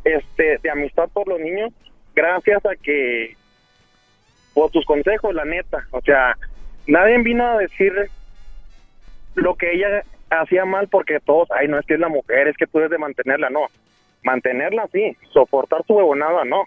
este 0.04 0.60
de 0.62 0.70
amistad 0.70 1.10
por 1.14 1.28
los 1.28 1.40
niños 1.40 1.72
gracias 2.16 2.66
a 2.66 2.76
que 2.76 3.36
por 4.54 4.70
tus 4.72 4.86
consejos, 4.86 5.34
la 5.34 5.46
neta. 5.46 5.88
O 5.92 6.02
sea, 6.02 6.38
nadie 6.88 7.18
vino 7.20 7.46
a 7.46 7.58
decir 7.58 7.94
lo 9.36 9.56
que 9.56 9.74
ella 9.74 10.04
hacía 10.30 10.66
mal 10.66 10.88
porque 10.88 11.20
todos, 11.20 11.50
ay, 11.52 11.68
no 11.68 11.80
es 11.80 11.86
que 11.86 11.96
es 11.96 12.00
la 12.00 12.10
mujer, 12.10 12.48
es 12.48 12.58
que 12.58 12.68
tú 12.68 12.78
debes 12.78 12.92
de 12.92 12.98
mantenerla, 12.98 13.50
no. 13.50 13.68
Mantenerla 14.24 14.88
sí, 14.92 15.18
soportar 15.32 15.84
su 15.86 15.94
huevonada, 15.94 16.46
no. 16.46 16.64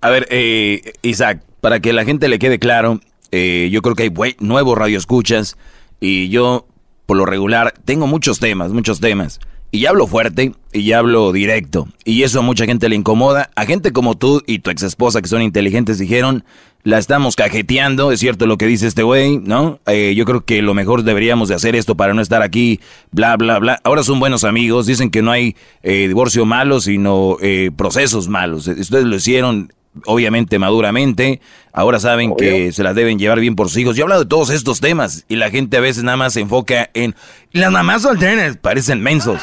A 0.00 0.10
ver, 0.10 0.26
eh, 0.30 0.80
Isaac, 1.02 1.40
para 1.60 1.80
que 1.80 1.92
la 1.92 2.04
gente 2.04 2.28
le 2.28 2.38
quede 2.38 2.58
claro, 2.58 3.00
Eh, 3.30 3.68
yo 3.70 3.82
creo 3.82 3.94
que 3.94 4.04
hay 4.04 4.36
nuevos 4.40 4.78
radioescuchas 4.78 5.58
y 6.00 6.30
yo, 6.30 6.66
por 7.04 7.18
lo 7.18 7.26
regular, 7.26 7.74
tengo 7.84 8.06
muchos 8.06 8.38
temas, 8.38 8.72
muchos 8.72 9.00
temas. 9.00 9.38
Y 9.70 9.84
hablo 9.84 10.06
fuerte 10.06 10.54
y 10.72 10.92
hablo 10.92 11.30
directo. 11.30 11.88
Y 12.06 12.22
eso 12.22 12.38
a 12.38 12.42
mucha 12.42 12.64
gente 12.64 12.88
le 12.88 12.96
incomoda. 12.96 13.50
A 13.54 13.66
gente 13.66 13.92
como 13.92 14.16
tú 14.16 14.42
y 14.46 14.60
tu 14.60 14.70
ex 14.70 14.82
esposa 14.82 15.20
que 15.20 15.28
son 15.28 15.42
inteligentes 15.42 15.98
dijeron, 15.98 16.42
la 16.84 16.96
estamos 16.96 17.36
cajeteando, 17.36 18.12
es 18.12 18.20
cierto 18.20 18.46
lo 18.46 18.56
que 18.56 18.66
dice 18.66 18.86
este 18.86 19.02
güey, 19.02 19.36
¿no? 19.36 19.78
Eh, 19.86 20.14
yo 20.16 20.24
creo 20.24 20.46
que 20.46 20.62
lo 20.62 20.72
mejor 20.72 21.02
deberíamos 21.02 21.50
de 21.50 21.54
hacer 21.54 21.76
esto 21.76 21.96
para 21.96 22.14
no 22.14 22.22
estar 22.22 22.40
aquí, 22.40 22.80
bla, 23.10 23.36
bla, 23.36 23.58
bla. 23.58 23.78
Ahora 23.84 24.02
son 24.02 24.20
buenos 24.20 24.44
amigos, 24.44 24.86
dicen 24.86 25.10
que 25.10 25.20
no 25.20 25.32
hay 25.32 25.54
eh, 25.82 26.08
divorcio 26.08 26.46
malo, 26.46 26.80
sino 26.80 27.36
eh, 27.42 27.70
procesos 27.76 28.28
malos. 28.28 28.68
Ustedes 28.68 29.04
lo 29.04 29.16
hicieron 29.16 29.70
obviamente 30.06 30.58
maduramente, 30.58 31.40
ahora 31.72 32.00
saben 32.00 32.34
que 32.36 32.72
se 32.72 32.82
las 32.82 32.94
deben 32.94 33.18
llevar 33.18 33.40
bien 33.40 33.56
por 33.56 33.68
sus 33.68 33.78
hijos. 33.78 33.96
Yo 33.96 34.02
he 34.02 34.04
hablado 34.04 34.22
de 34.24 34.28
todos 34.28 34.50
estos 34.50 34.80
temas 34.80 35.24
y 35.28 35.36
la 35.36 35.50
gente 35.50 35.76
a 35.76 35.80
veces 35.80 36.04
nada 36.04 36.16
más 36.16 36.34
se 36.34 36.40
enfoca 36.40 36.90
en 36.94 37.14
las 37.52 37.70
mamás 37.70 38.02
solteras, 38.02 38.56
parecen 38.56 39.02
mensos. 39.02 39.42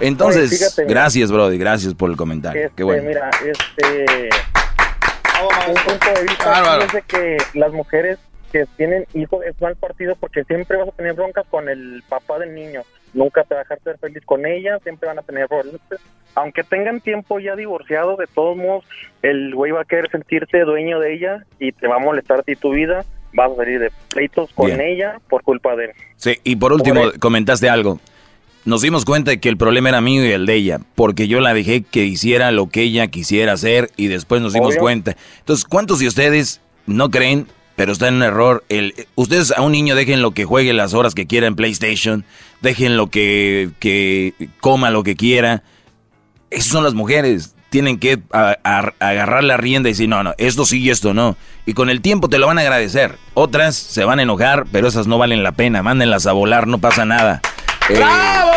Entonces, 0.00 0.50
Oye, 0.50 0.58
fíjate. 0.58 0.84
gracias, 0.84 1.30
Brody, 1.30 1.58
gracias 1.58 1.94
por 1.94 2.10
el 2.10 2.16
comentario. 2.16 2.62
Este, 2.62 2.76
Qué 2.76 2.84
bueno. 2.84 3.08
Mira, 3.08 3.30
este. 3.44 4.28
Un 5.68 5.74
punto 5.74 6.06
de 6.14 6.22
vista 6.22 6.78
de 6.92 7.02
que 7.02 7.36
las 7.54 7.72
mujeres 7.72 8.18
que 8.52 8.64
tienen 8.76 9.06
hijos 9.12 9.44
es 9.44 9.60
mal 9.60 9.76
partido 9.76 10.16
porque 10.16 10.44
siempre 10.44 10.78
vas 10.78 10.88
a 10.88 10.92
tener 10.92 11.12
broncas 11.12 11.44
con 11.50 11.68
el 11.68 12.02
papá 12.08 12.38
del 12.38 12.54
niño. 12.54 12.82
Nunca 13.12 13.44
te 13.44 13.54
va 13.54 13.60
a 13.60 13.64
dejar 13.64 13.80
ser 13.82 13.98
feliz 13.98 14.22
con 14.24 14.46
ella, 14.46 14.78
siempre 14.82 15.08
van 15.08 15.18
a 15.18 15.22
tener 15.22 15.46
problemas. 15.48 15.80
Aunque 16.36 16.62
tengan 16.62 17.00
tiempo 17.00 17.40
ya 17.40 17.56
divorciados, 17.56 18.18
de 18.18 18.26
todos 18.26 18.56
modos, 18.56 18.84
el 19.22 19.54
güey 19.54 19.72
va 19.72 19.80
a 19.80 19.84
querer 19.84 20.10
sentirse 20.10 20.60
dueño 20.60 21.00
de 21.00 21.14
ella 21.14 21.44
y 21.58 21.72
te 21.72 21.88
va 21.88 21.96
a 21.96 21.98
molestar 21.98 22.40
a 22.40 22.54
tu 22.60 22.72
vida. 22.72 23.04
Vas 23.32 23.50
a 23.52 23.56
salir 23.56 23.80
de 23.80 23.90
pleitos 24.10 24.52
con 24.54 24.66
Bien. 24.66 24.80
ella 24.82 25.18
por 25.28 25.42
culpa 25.42 25.74
de 25.74 25.86
él. 25.86 25.90
Sí, 26.16 26.38
y 26.44 26.56
por 26.56 26.72
último, 26.72 27.00
Por 27.00 27.18
comentaste 27.18 27.68
algo. 27.68 28.00
Nos 28.66 28.82
dimos 28.82 29.04
cuenta 29.04 29.30
de 29.30 29.40
que 29.40 29.48
el 29.48 29.56
problema 29.56 29.88
era 29.88 30.00
mío 30.00 30.24
y 30.26 30.30
el 30.32 30.44
de 30.44 30.54
ella, 30.54 30.80
porque 30.94 31.26
yo 31.26 31.40
la 31.40 31.54
dejé 31.54 31.82
que 31.82 32.04
hiciera 32.04 32.50
lo 32.50 32.68
que 32.68 32.82
ella 32.82 33.06
quisiera 33.06 33.52
hacer 33.52 33.90
y 33.96 34.08
después 34.08 34.42
nos 34.42 34.52
dimos 34.52 34.70
Obvio. 34.72 34.80
cuenta. 34.80 35.16
Entonces, 35.38 35.64
¿cuántos 35.64 36.00
de 36.00 36.08
ustedes 36.08 36.60
no 36.84 37.10
creen, 37.10 37.46
pero 37.76 37.92
está 37.92 38.08
en 38.08 38.16
un 38.16 38.22
error? 38.24 38.64
El, 38.68 38.92
ustedes 39.14 39.52
a 39.56 39.62
un 39.62 39.72
niño 39.72 39.94
dejen 39.94 40.20
lo 40.20 40.32
que 40.32 40.44
juegue 40.44 40.72
las 40.72 40.94
horas 40.94 41.14
que 41.14 41.26
quiera 41.26 41.46
en 41.46 41.56
PlayStation, 41.56 42.24
dejen 42.60 42.96
lo 42.96 43.06
que, 43.06 43.70
que 43.78 44.34
coma 44.60 44.90
lo 44.90 45.02
que 45.02 45.16
quiera. 45.16 45.62
Esas 46.50 46.66
son 46.72 46.84
las 46.84 46.94
mujeres. 46.94 47.54
Tienen 47.70 47.98
que 47.98 48.18
a- 48.32 48.56
a- 48.62 48.92
agarrar 49.00 49.42
la 49.44 49.56
rienda 49.56 49.88
y 49.88 49.92
decir, 49.92 50.08
no, 50.08 50.22
no, 50.22 50.34
esto 50.38 50.64
sí 50.64 50.80
y 50.80 50.90
esto 50.90 51.12
no. 51.14 51.36
Y 51.66 51.74
con 51.74 51.90
el 51.90 52.00
tiempo 52.00 52.28
te 52.28 52.38
lo 52.38 52.46
van 52.46 52.58
a 52.58 52.60
agradecer. 52.62 53.16
Otras 53.34 53.74
se 53.76 54.04
van 54.04 54.20
a 54.20 54.22
enojar, 54.22 54.64
pero 54.70 54.86
esas 54.88 55.06
no 55.08 55.18
valen 55.18 55.42
la 55.42 55.52
pena. 55.52 55.82
Mándenlas 55.82 56.26
a 56.26 56.32
volar, 56.32 56.66
no 56.68 56.78
pasa 56.78 57.04
nada. 57.04 57.40
Eh, 57.90 57.96
¡Bravo! 57.98 58.52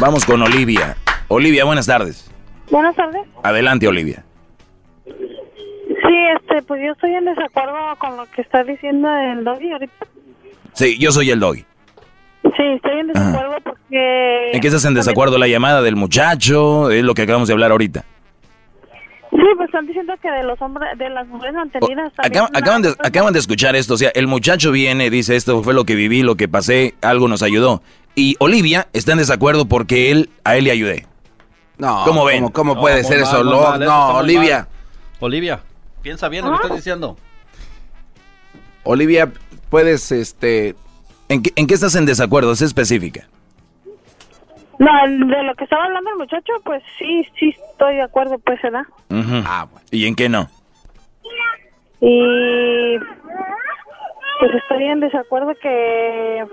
vamos 0.00 0.24
con 0.24 0.40
Olivia. 0.42 0.96
Olivia, 1.28 1.64
buenas 1.64 1.86
tardes. 1.86 2.30
Buenas 2.70 2.94
tardes. 2.94 3.22
Adelante, 3.42 3.88
Olivia. 3.88 4.24
Sí, 5.04 6.14
este, 6.36 6.62
pues 6.62 6.80
yo 6.84 6.92
estoy 6.92 7.14
en 7.14 7.24
desacuerdo 7.24 7.74
con 7.98 8.16
lo 8.16 8.26
que 8.30 8.42
está 8.42 8.62
diciendo 8.62 9.08
el 9.16 9.44
doggy 9.44 9.72
ahorita. 9.72 10.06
Sí, 10.74 10.96
yo 10.98 11.10
soy 11.12 11.30
el 11.30 11.40
Doggy. 11.40 11.64
Sí, 12.56 12.62
estoy 12.76 12.98
en 13.00 13.06
desacuerdo 13.08 13.56
porque... 13.64 14.50
¿En 14.52 14.60
qué 14.60 14.66
estás 14.68 14.84
en 14.84 14.94
desacuerdo? 14.94 15.38
¿La 15.38 15.46
llamada 15.48 15.82
del 15.82 15.96
muchacho? 15.96 16.90
Es 16.90 17.02
lo 17.04 17.14
que 17.14 17.22
acabamos 17.22 17.48
de 17.48 17.54
hablar 17.54 17.70
ahorita. 17.72 18.04
Sí, 19.30 19.36
pues 19.56 19.66
están 19.66 19.86
diciendo 19.86 20.14
que 20.22 20.30
de 20.30 20.42
los 20.42 20.60
hombres, 20.62 20.96
de 20.98 21.10
las 21.10 21.26
mujeres 21.28 21.54
mantenidas. 21.54 22.12
Acab- 22.16 22.50
acaban, 22.54 22.82
de, 22.82 22.94
acaban 23.04 23.32
de 23.32 23.38
escuchar 23.38 23.76
esto. 23.76 23.94
O 23.94 23.96
sea, 23.96 24.10
el 24.14 24.26
muchacho 24.26 24.72
viene, 24.72 25.10
dice 25.10 25.36
esto 25.36 25.62
fue 25.62 25.74
lo 25.74 25.84
que 25.84 25.94
viví, 25.94 26.22
lo 26.22 26.36
que 26.36 26.48
pasé, 26.48 26.94
algo 27.02 27.28
nos 27.28 27.42
ayudó. 27.42 27.82
Y 28.14 28.36
Olivia 28.40 28.88
está 28.94 29.12
en 29.12 29.18
desacuerdo 29.18 29.66
porque 29.66 30.10
él, 30.10 30.30
a 30.44 30.56
él 30.56 30.64
le 30.64 30.70
ayudé. 30.70 31.06
No, 31.76 32.02
¿Cómo 32.04 32.24
ven? 32.24 32.38
¿Cómo, 32.38 32.52
cómo 32.52 32.80
puede 32.80 33.04
ser 33.04 33.20
eso? 33.20 33.44
No, 33.44 34.16
Olivia. 34.16 34.66
Olivia, 35.20 35.60
piensa 36.02 36.28
bien 36.28 36.44
lo 36.44 36.50
que 36.52 36.56
estás 36.62 36.76
diciendo. 36.76 37.16
Olivia, 38.84 39.30
puedes, 39.68 40.10
este... 40.10 40.74
¿En 41.28 41.42
qué, 41.42 41.52
en 41.56 41.66
qué 41.66 41.74
estás 41.74 41.94
en 41.94 42.06
desacuerdo? 42.06 42.52
Es 42.52 42.62
específica. 42.62 43.28
No, 44.78 44.90
de 45.06 45.42
lo 45.42 45.54
que 45.56 45.64
estaba 45.64 45.84
hablando 45.84 46.10
el 46.10 46.16
muchacho, 46.16 46.52
pues 46.64 46.82
sí, 46.98 47.26
sí 47.38 47.54
estoy 47.70 47.96
de 47.96 48.02
acuerdo, 48.02 48.38
pues, 48.38 48.60
¿verdad? 48.62 48.84
Ah, 49.44 49.66
¿Y 49.90 50.06
en 50.06 50.14
qué 50.14 50.28
no? 50.28 50.48
Y... 52.00 52.96
Pues 54.38 54.52
estoy 54.54 54.84
en 54.84 55.00
desacuerdo 55.00 55.52
que... 55.60 56.44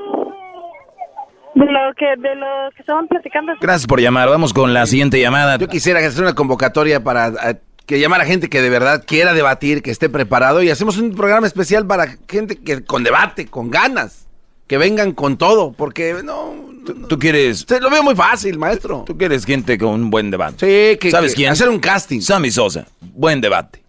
De 1.53 1.65
lo 1.65 1.93
que, 1.93 2.05
de 2.17 2.35
lo 2.35 2.71
que 2.75 2.81
estaban 2.81 3.07
platicando... 3.07 3.53
Gracias 3.61 3.85
por 3.87 4.01
llamar. 4.01 4.27
Vamos 4.27 4.53
con 4.53 4.73
la 4.73 4.87
siguiente 4.87 5.21
llamada. 5.21 5.57
Yo 5.57 5.67
quisiera 5.67 5.99
hacer 5.99 6.23
una 6.23 6.33
convocatoria 6.33 7.03
para 7.03 7.27
eh, 7.27 7.61
que 7.85 7.99
llamar 7.99 8.21
a 8.21 8.25
gente 8.25 8.49
que 8.49 8.61
de 8.61 8.69
verdad 8.69 9.03
quiera 9.05 9.33
debatir, 9.33 9.83
que 9.83 9.91
esté 9.91 10.09
preparado 10.09 10.63
y 10.63 10.71
hacemos 10.71 10.97
un 10.97 11.15
programa 11.15 11.45
especial 11.45 11.85
para 11.85 12.07
gente 12.27 12.57
que 12.57 12.83
con 12.83 13.03
debate, 13.03 13.45
con 13.45 13.69
ganas, 13.69 14.24
que 14.67 14.77
vengan 14.77 15.13
con 15.13 15.37
todo, 15.37 15.71
porque 15.71 16.15
no, 16.23 16.65
¿Tú 17.07 17.17
quieres...? 17.17 17.65
Se 17.67 17.79
lo 17.79 17.89
veo 17.89 18.03
muy 18.03 18.15
fácil, 18.15 18.57
maestro. 18.57 19.03
Tú 19.05 19.17
quieres 19.17 19.45
gente 19.45 19.77
con 19.77 19.89
un 19.89 20.09
buen 20.09 20.29
debate. 20.29 20.93
Sí, 20.93 20.97
que 20.99 21.11
¿Sabes 21.11 21.31
que 21.31 21.37
quién? 21.37 21.51
Hacer 21.51 21.69
un 21.69 21.79
casting. 21.79 22.21
Sammy 22.21 22.51
Sosa. 22.51 22.85
Buen 23.01 23.41
debate. 23.41 23.83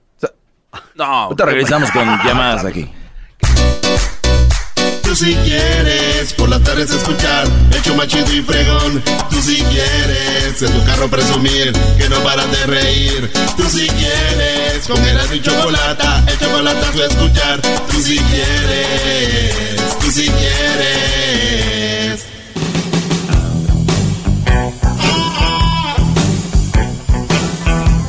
No. 0.95 1.05
Ahorita 1.05 1.45
regresamos 1.45 1.91
con 1.91 2.05
llamadas 2.25 2.65
aquí. 2.65 2.91
Tú 5.03 5.15
si 5.15 5.35
quieres 5.37 6.33
por 6.35 6.49
las 6.49 6.63
tardes 6.63 6.91
escuchar 6.91 7.47
el 7.73 7.83
show 7.83 7.95
más 7.95 8.09
chido 8.09 8.33
y 8.35 8.43
fregón. 8.43 9.03
Tú 9.31 9.41
si 9.41 9.63
quieres 9.63 10.61
en 10.61 10.73
tu 10.73 10.85
carro 10.85 11.09
presumir 11.09 11.73
que 11.97 12.09
no 12.09 12.19
paras 12.25 12.51
de 12.51 12.67
reír. 12.67 13.31
Tú 13.57 13.63
si 13.65 13.87
quieres 13.87 14.87
con 14.87 15.03
el 15.03 15.37
y 15.37 15.41
chocolate, 15.41 16.33
el 16.33 16.39
chocolate 16.39 17.03
a 17.03 17.07
escuchar. 17.07 17.61
Tú 17.91 18.01
si 18.03 18.19
quieres, 18.19 19.76
si 20.11 20.29
quieres. 20.29 21.87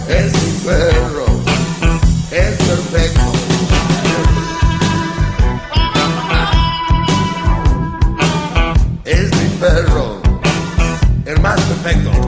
Es 0.08 0.34
perro, 0.66 1.26
es 2.32 2.56
perfecto. 2.58 3.22
Es 9.06 9.32
mi 9.36 9.50
perro, 9.60 10.22
el 11.26 11.40
más 11.42 11.60
perfecto. 11.62 12.27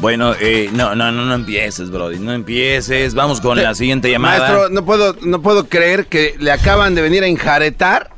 Bueno, 0.00 0.34
eh, 0.40 0.70
no, 0.72 0.94
no, 0.94 1.10
no, 1.10 1.24
no 1.24 1.34
empieces, 1.34 1.90
Brody. 1.90 2.18
No 2.18 2.32
empieces. 2.32 3.14
Vamos 3.14 3.40
con 3.40 3.60
la 3.60 3.74
siguiente 3.74 4.10
llamada. 4.10 4.38
Maestro, 4.38 4.68
no 4.68 4.84
puedo, 4.84 5.16
no 5.22 5.42
puedo 5.42 5.68
creer 5.68 6.06
que 6.06 6.34
le 6.38 6.52
acaban 6.52 6.94
de 6.94 7.02
venir 7.02 7.22
a 7.22 7.26
enjaretar 7.26 8.10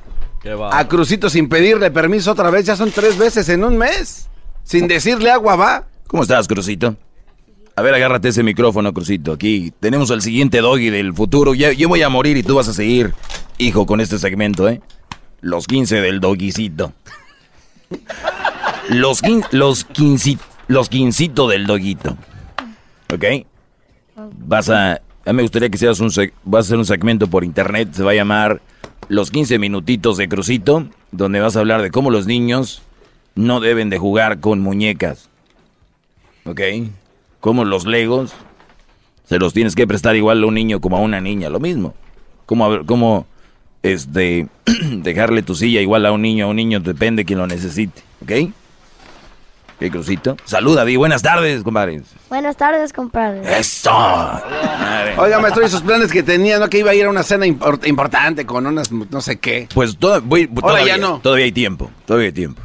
a 0.70 0.88
Crucito 0.88 1.30
sin 1.30 1.48
pedirle 1.48 1.90
permiso 1.90 2.32
otra 2.32 2.50
vez. 2.50 2.66
Ya 2.66 2.76
son 2.76 2.90
tres 2.90 3.16
veces 3.18 3.48
en 3.48 3.64
un 3.64 3.76
mes. 3.76 4.28
Sin 4.64 4.88
decirle 4.88 5.30
agua 5.30 5.56
va. 5.56 5.84
¿Cómo 6.06 6.22
estás, 6.22 6.48
Crucito? 6.48 6.96
A 7.76 7.82
ver, 7.82 7.94
agárrate 7.94 8.28
ese 8.28 8.42
micrófono, 8.42 8.92
Crucito. 8.92 9.32
Aquí 9.32 9.72
tenemos 9.78 10.10
al 10.10 10.20
siguiente 10.20 10.60
doggy 10.60 10.90
del 10.90 11.14
futuro. 11.14 11.54
Ya, 11.54 11.72
yo 11.72 11.88
voy 11.88 12.02
a 12.02 12.08
morir 12.08 12.36
y 12.36 12.42
tú 12.42 12.56
vas 12.56 12.68
a 12.68 12.74
seguir, 12.74 13.14
hijo, 13.56 13.86
con 13.86 14.00
este 14.00 14.18
segmento, 14.18 14.68
¿eh? 14.68 14.80
Los 15.40 15.66
15 15.66 16.00
del 16.00 16.18
doguicito. 16.18 16.92
Los, 18.88 19.22
quin, 19.22 19.44
los, 19.52 19.84
quinci, 19.84 20.38
los 20.68 20.88
quincito 20.88 21.48
del 21.48 21.66
doguito. 21.66 22.16
¿Ok? 23.12 23.24
Vas 24.38 24.68
a... 24.70 25.00
A 25.24 25.32
mí 25.32 25.36
me 25.36 25.42
gustaría 25.42 25.68
que 25.68 25.78
seas 25.78 26.00
un... 26.00 26.10
Vas 26.44 26.64
a 26.64 26.66
hacer 26.66 26.78
un 26.78 26.86
segmento 26.86 27.26
por 27.26 27.44
internet. 27.44 27.90
Se 27.92 28.02
va 28.02 28.12
a 28.12 28.14
llamar 28.14 28.60
Los 29.08 29.30
15 29.30 29.58
minutitos 29.58 30.16
de 30.16 30.28
Crucito. 30.28 30.86
Donde 31.10 31.40
vas 31.40 31.56
a 31.56 31.60
hablar 31.60 31.82
de 31.82 31.90
cómo 31.90 32.10
los 32.10 32.26
niños 32.26 32.82
no 33.34 33.60
deben 33.60 33.90
de 33.90 33.98
jugar 33.98 34.40
con 34.40 34.60
muñecas. 34.60 35.28
¿Ok? 36.44 36.60
Como 37.40 37.64
los 37.64 37.86
legos, 37.86 38.32
se 39.24 39.38
los 39.38 39.52
tienes 39.52 39.74
que 39.74 39.86
prestar 39.86 40.16
igual 40.16 40.42
a 40.42 40.46
un 40.46 40.54
niño 40.54 40.80
como 40.80 40.96
a 40.96 41.00
una 41.00 41.20
niña, 41.20 41.48
lo 41.48 41.60
mismo. 41.60 41.94
Como, 42.46 42.84
como 42.84 43.26
este, 43.82 44.48
dejarle 44.92 45.42
tu 45.42 45.54
silla 45.54 45.80
igual 45.80 46.04
a 46.04 46.12
un 46.12 46.22
niño, 46.22 46.46
a 46.46 46.48
un 46.48 46.56
niño 46.56 46.80
depende 46.80 47.20
de 47.20 47.26
quien 47.26 47.38
lo 47.38 47.46
necesite, 47.46 48.02
¿ok? 48.22 48.52
¿Qué 49.78 49.90
crucito? 49.92 50.36
Saluda, 50.44 50.84
Di, 50.84 50.96
buenas 50.96 51.22
tardes, 51.22 51.62
compadre. 51.62 52.02
Buenas 52.28 52.56
tardes, 52.56 52.92
compadre. 52.92 53.42
¡Eso! 53.60 53.92
Oiga, 55.18 55.38
maestro, 55.40 55.64
y 55.64 55.68
sus 55.68 55.82
planes 55.82 56.10
que 56.10 56.24
tenía, 56.24 56.58
¿no? 56.58 56.68
Que 56.68 56.78
iba 56.78 56.90
a 56.90 56.94
ir 56.94 57.04
a 57.06 57.10
una 57.10 57.22
cena 57.22 57.46
import- 57.46 57.86
importante 57.86 58.44
con 58.44 58.66
unas 58.66 58.90
no 58.90 59.20
sé 59.20 59.38
qué. 59.38 59.68
Pues 59.72 59.96
toda- 59.96 60.18
voy- 60.18 60.48
Ahora 60.56 60.60
todavía, 60.78 60.96
ya 60.96 60.98
no. 60.98 61.20
todavía 61.20 61.44
hay 61.44 61.52
tiempo, 61.52 61.90
todavía 62.06 62.26
hay 62.26 62.32
tiempo. 62.32 62.60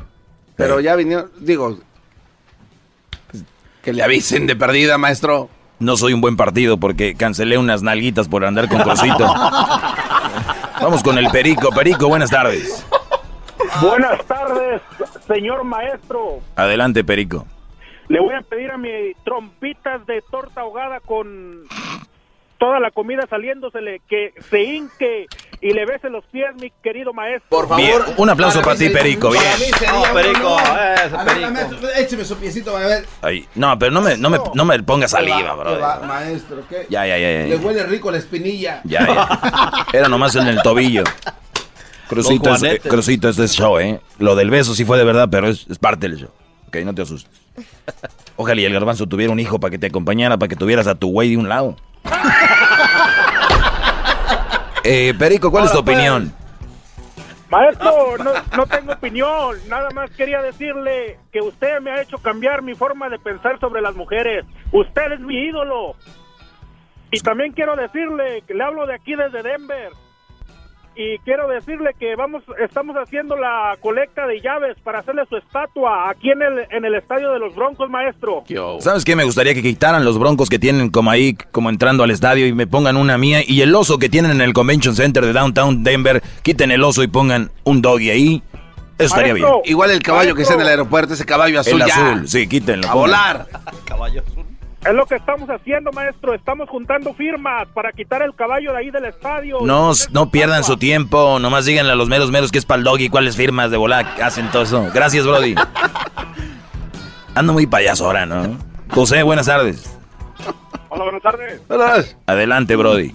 Pero 0.55 0.79
ya 0.79 0.95
vinieron, 0.95 1.29
digo, 1.39 1.77
que 3.83 3.93
le 3.93 4.01
avisen 4.01 4.47
de 4.47 4.55
perdida, 4.55 4.97
maestro. 4.97 5.49
no 5.79 5.97
soy 5.97 6.13
un 6.13 6.21
buen 6.21 6.35
partido 6.37 6.77
porque 6.77 7.13
cancelé 7.15 7.57
unas 7.59 7.83
nalguitas 7.83 8.27
por 8.27 8.43
andar 8.45 8.67
con 8.69 8.81
Cosito. 8.81 9.25
Vamos 10.81 11.03
con 11.03 11.17
el 11.19 11.29
Perico. 11.29 11.69
Perico, 11.69 12.07
buenas 12.07 12.29
tardes. 12.31 12.83
Buenas 13.81 14.23
tardes, 14.25 14.81
señor 15.27 15.63
maestro. 15.63 16.39
Adelante, 16.55 17.03
Perico. 17.03 17.45
Le 18.09 18.19
voy 18.19 18.33
a 18.35 18.41
pedir 18.41 18.71
a 18.71 18.77
mi 18.77 18.89
trompitas 19.23 20.05
de 20.05 20.21
torta 20.29 20.61
ahogada 20.61 20.99
con 20.99 21.63
toda 22.57 22.79
la 22.79 22.91
comida 22.91 23.25
saliéndosele, 23.29 24.01
que 24.07 24.33
se 24.49 24.63
hinque 24.63 25.25
y 25.61 25.71
le 25.71 25.85
bese 25.85 26.09
los 26.09 26.25
pies, 26.25 26.47
mi 26.61 26.71
querido 26.83 27.13
maestro. 27.13 27.47
Por 27.49 27.67
favor. 27.67 27.83
Bien, 27.83 27.99
un 28.17 28.29
aplauso 28.29 28.61
para, 28.61 28.75
ti, 28.77 28.89
Perico. 28.89 29.31
Bien. 29.31 29.43
Para 29.43 29.57
mí 29.57 29.65
sería 29.65 29.91
No, 29.91 30.13
Perico, 30.13 30.55
ver, 30.57 31.25
Perico. 31.25 31.51
maestro, 31.51 31.89
écheme 31.97 32.25
su 32.25 32.37
piecito, 32.37 32.75
a 32.77 32.79
ver. 32.81 33.05
Ay, 33.21 33.47
no, 33.55 33.77
pero 33.79 33.91
no 33.91 34.01
me, 34.01 34.17
no 34.17 34.29
me, 34.29 34.37
no 34.53 34.65
me 34.65 34.81
ponga 34.83 35.07
saliva, 35.07 35.37
¿Qué 35.37 35.43
va, 35.43 35.55
bro. 35.55 35.79
va, 35.79 35.99
maestro, 36.01 36.63
¿qué? 36.69 36.85
Ya, 36.89 37.05
ya, 37.07 37.17
ya, 37.17 37.31
ya. 37.31 37.45
Le 37.47 37.55
huele 37.57 37.83
rico 37.83 38.11
la 38.11 38.17
espinilla. 38.17 38.81
Ya, 38.83 39.07
ya. 39.07 39.85
Era 39.93 40.07
nomás 40.07 40.35
en 40.35 40.47
el 40.47 40.61
tobillo. 40.61 41.03
Es, 42.21 42.63
eh, 42.63 42.81
este 42.83 43.43
es 43.43 43.51
show, 43.53 43.79
¿eh? 43.79 43.99
Lo 44.19 44.35
del 44.35 44.49
beso 44.49 44.75
sí 44.75 44.85
fue 44.85 44.97
de 44.97 45.03
verdad, 45.03 45.27
pero 45.31 45.47
es, 45.47 45.67
es 45.69 45.79
parte 45.79 46.07
del 46.07 46.19
show. 46.19 46.29
Ok, 46.67 46.77
no 46.85 46.93
te 46.93 47.01
asustes. 47.01 47.41
Ojalá 48.35 48.61
y 48.61 48.65
el 48.65 48.73
garbanzo 48.73 49.07
tuviera 49.07 49.31
un 49.31 49.39
hijo 49.39 49.59
para 49.59 49.71
que 49.71 49.77
te 49.77 49.87
acompañara, 49.87 50.37
para 50.37 50.49
que 50.49 50.55
tuvieras 50.55 50.87
a 50.87 50.95
tu 50.95 51.11
güey 51.11 51.31
de 51.31 51.37
un 51.37 51.49
lado. 51.49 51.75
Eh, 54.85 55.13
Perico, 55.17 55.49
¿cuál 55.49 55.63
es 55.63 55.71
tu 55.71 55.79
opinión? 55.79 56.33
Maestro, 57.49 58.17
no, 58.17 58.31
no 58.57 58.65
tengo 58.65 58.91
opinión, 58.91 59.55
nada 59.69 59.91
más 59.91 60.11
quería 60.11 60.41
decirle 60.41 61.19
que 61.31 61.39
usted 61.39 61.79
me 61.79 61.91
ha 61.91 62.01
hecho 62.01 62.17
cambiar 62.17 62.63
mi 62.63 62.73
forma 62.73 63.07
de 63.07 63.17
pensar 63.17 63.57
sobre 63.61 63.81
las 63.81 63.95
mujeres. 63.95 64.43
Usted 64.73 65.13
es 65.13 65.19
mi 65.21 65.35
ídolo. 65.35 65.95
Y 67.11 67.19
también 67.19 67.53
quiero 67.53 67.75
decirle 67.75 68.43
que 68.47 68.55
le 68.55 68.63
hablo 68.63 68.87
de 68.87 68.95
aquí 68.95 69.15
desde 69.15 69.43
Denver. 69.43 69.91
Y 70.95 71.17
quiero 71.19 71.47
decirle 71.47 71.91
que 71.99 72.15
vamos, 72.15 72.43
estamos 72.63 72.95
haciendo 72.95 73.35
la 73.35 73.75
colecta 73.81 74.27
de 74.27 74.39
llaves 74.41 74.77
para 74.83 74.99
hacerle 74.99 75.23
su 75.27 75.37
estatua 75.37 76.09
aquí 76.09 76.29
en 76.29 76.41
el, 76.43 76.67
en 76.69 76.85
el 76.85 76.93
estadio 76.93 77.31
de 77.31 77.39
los 77.39 77.55
Broncos, 77.55 77.89
maestro. 77.89 78.43
¿Sabes 78.79 79.03
qué? 79.03 79.15
Me 79.15 79.23
gustaría 79.23 79.55
que 79.55 79.63
quitaran 79.63 80.05
los 80.05 80.19
broncos 80.19 80.49
que 80.49 80.59
tienen 80.59 80.89
como 80.91 81.09
ahí, 81.09 81.35
como 81.51 81.69
entrando 81.71 82.03
al 82.03 82.11
estadio 82.11 82.45
y 82.45 82.53
me 82.53 82.67
pongan 82.67 82.95
una 82.97 83.17
mía. 83.17 83.39
Y 83.45 83.61
el 83.61 83.73
oso 83.73 83.97
que 83.97 84.07
tienen 84.07 84.31
en 84.31 84.41
el 84.41 84.53
Convention 84.53 84.95
Center 84.95 85.25
de 85.25 85.33
Downtown 85.33 85.83
Denver, 85.83 86.21
quiten 86.43 86.69
el 86.71 86.83
oso 86.83 87.01
y 87.01 87.07
pongan 87.07 87.49
un 87.63 87.81
doggy 87.81 88.11
ahí. 88.11 88.43
Eso 88.99 89.15
estaría 89.15 89.33
bien. 89.33 89.47
Igual 89.65 89.89
el 89.89 90.03
caballo 90.03 90.35
que 90.35 90.43
está 90.43 90.53
en 90.53 90.61
el 90.61 90.67
aeropuerto, 90.67 91.15
ese 91.15 91.25
caballo 91.25 91.59
azul 91.59 91.81
El 91.81 91.87
ya. 91.87 92.11
azul, 92.11 92.27
sí, 92.27 92.47
quítenlo. 92.47 92.87
A 92.87 92.91
pongan. 92.93 93.01
volar. 93.07 93.47
Caballo 93.85 94.21
azul. 94.21 94.43
Es 94.85 94.93
lo 94.93 95.05
que 95.05 95.15
estamos 95.15 95.49
haciendo, 95.49 95.91
maestro. 95.93 96.33
Estamos 96.33 96.69
juntando 96.69 97.13
firmas 97.13 97.67
para 97.69 97.91
quitar 97.93 98.21
el 98.21 98.35
caballo 98.35 98.73
de 98.73 98.77
ahí 98.79 98.91
del 98.91 99.05
estadio. 99.05 99.59
No, 99.61 99.91
no 100.11 100.29
pierdan 100.29 100.63
su 100.65 100.75
tiempo, 100.77 101.39
nomás 101.39 101.65
díganle 101.65 101.93
a 101.93 101.95
los 101.95 102.09
meros 102.09 102.31
meros 102.31 102.51
que 102.51 102.57
es 102.57 102.65
para 102.65 102.79
el 102.79 102.83
doggy, 102.83 103.07
cuáles 103.09 103.37
firmas 103.37 103.71
de 103.71 103.77
volar 103.77 104.05
hacen 104.21 104.49
todo 104.51 104.63
eso. 104.63 104.89
Gracias, 104.93 105.25
Brody. 105.25 105.55
Ando 107.35 107.53
muy 107.53 107.65
payaso 107.65 108.05
ahora, 108.05 108.25
¿no? 108.25 108.57
José, 108.89 109.23
buenas 109.23 109.45
tardes. 109.45 109.97
Hola, 110.89 111.03
buenas 111.05 111.21
tardes. 111.23 112.15
Adelante, 112.27 112.75
Brody. 112.75 113.11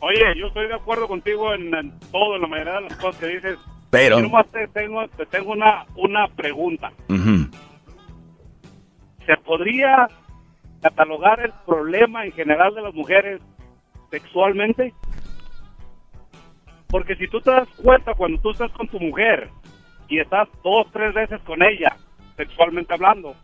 Oye, 0.00 0.20
yo 0.38 0.46
estoy 0.48 0.68
de 0.68 0.74
acuerdo 0.74 1.08
contigo 1.08 1.52
en, 1.54 1.74
en 1.74 1.98
todo, 2.12 2.36
en 2.36 2.42
la 2.42 2.48
mayoría 2.48 2.74
de 2.74 2.80
las 2.82 2.96
cosas 2.96 3.16
que 3.20 3.26
dices. 3.26 3.58
Pero- 3.90 4.16
Yo 4.18 4.22
nomás 4.22 4.46
te 4.52 4.68
tengo, 4.68 5.06
te 5.16 5.26
tengo 5.26 5.52
una, 5.52 5.84
una 5.96 6.28
pregunta. 6.28 6.92
¿Se 9.26 9.36
podría 9.44 10.08
catalogar 10.80 11.40
el 11.40 11.52
problema 11.66 12.24
en 12.24 12.32
general 12.32 12.74
de 12.74 12.82
las 12.82 12.94
mujeres 12.94 13.40
sexualmente? 14.10 14.94
Porque 16.88 17.14
si 17.16 17.28
tú 17.28 17.40
te 17.40 17.50
das 17.50 17.68
cuenta 17.82 18.14
cuando 18.14 18.40
tú 18.40 18.50
estás 18.50 18.72
con 18.72 18.88
tu 18.88 18.98
mujer 18.98 19.48
y 20.08 20.18
estás 20.18 20.48
dos, 20.64 20.86
tres 20.92 21.14
veces 21.14 21.40
con 21.42 21.62
ella, 21.62 21.96
sexualmente 22.36 22.94
hablando. 22.94 23.34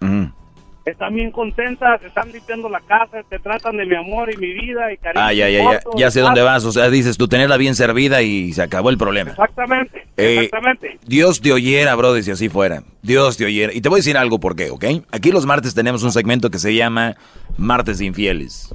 Están 0.86 1.14
bien 1.14 1.32
contentas, 1.32 2.00
están 2.04 2.30
limpiando 2.32 2.68
la 2.68 2.80
casa, 2.80 3.18
te 3.28 3.38
tratan 3.40 3.76
de 3.76 3.84
mi 3.86 3.96
amor 3.96 4.32
y 4.32 4.36
mi 4.36 4.52
vida 4.52 4.92
y 4.92 4.96
cariño. 4.96 5.24
Ah, 5.26 5.32
ya, 5.32 5.48
ya, 5.50 5.62
ya, 5.72 5.80
ya 5.96 6.10
sé 6.12 6.20
dónde 6.20 6.42
vas. 6.42 6.64
O 6.64 6.70
sea, 6.72 6.88
dices 6.88 7.16
tú 7.18 7.26
tenerla 7.26 7.56
bien 7.56 7.74
servida 7.74 8.22
y 8.22 8.52
se 8.52 8.62
acabó 8.62 8.90
el 8.90 8.96
problema. 8.96 9.32
Exactamente, 9.32 10.06
Eh, 10.16 10.34
exactamente. 10.44 10.98
Dios 11.04 11.40
te 11.40 11.52
oyera, 11.52 11.94
brother, 11.96 12.22
si 12.22 12.30
así 12.30 12.48
fuera. 12.48 12.84
Dios 13.02 13.36
te 13.36 13.44
oyera. 13.44 13.72
Y 13.74 13.80
te 13.80 13.88
voy 13.88 13.96
a 13.96 14.00
decir 14.00 14.16
algo 14.16 14.38
por 14.38 14.54
qué, 14.54 14.70
¿ok? 14.70 14.84
Aquí 15.10 15.32
los 15.32 15.44
martes 15.44 15.74
tenemos 15.74 16.04
un 16.04 16.12
segmento 16.12 16.50
que 16.50 16.58
se 16.60 16.72
llama 16.74 17.16
Martes 17.56 17.98
de 17.98 18.04
Infieles. 18.06 18.72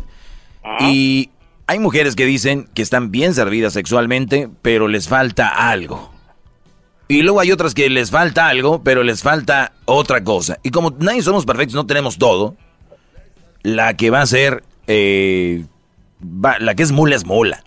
Y 0.82 1.30
hay 1.66 1.80
mujeres 1.80 2.16
que 2.16 2.26
dicen 2.26 2.68
que 2.74 2.82
están 2.82 3.10
bien 3.12 3.34
servidas 3.34 3.74
sexualmente, 3.74 4.50
pero 4.62 4.88
les 4.90 5.08
falta 5.08 5.48
algo. 5.48 6.12
Y 7.12 7.24
luego 7.24 7.42
hay 7.42 7.52
otras 7.52 7.74
que 7.74 7.90
les 7.90 8.10
falta 8.10 8.48
algo, 8.48 8.84
pero 8.84 9.04
les 9.04 9.22
falta 9.22 9.74
otra 9.84 10.24
cosa. 10.24 10.60
Y 10.64 10.70
como 10.72 10.92
nadie 10.98 11.22
somos 11.22 11.46
perfectos, 11.46 11.76
no 11.76 11.86
tenemos 11.86 12.18
todo, 12.18 12.56
la 13.64 13.98
que 13.98 14.10
va 14.10 14.22
a 14.22 14.26
ser, 14.26 14.64
eh, 14.88 15.66
la 16.60 16.74
que 16.74 16.84
es 16.84 16.94
mula 16.94 17.18
es 17.18 17.26
mula. 17.26 17.64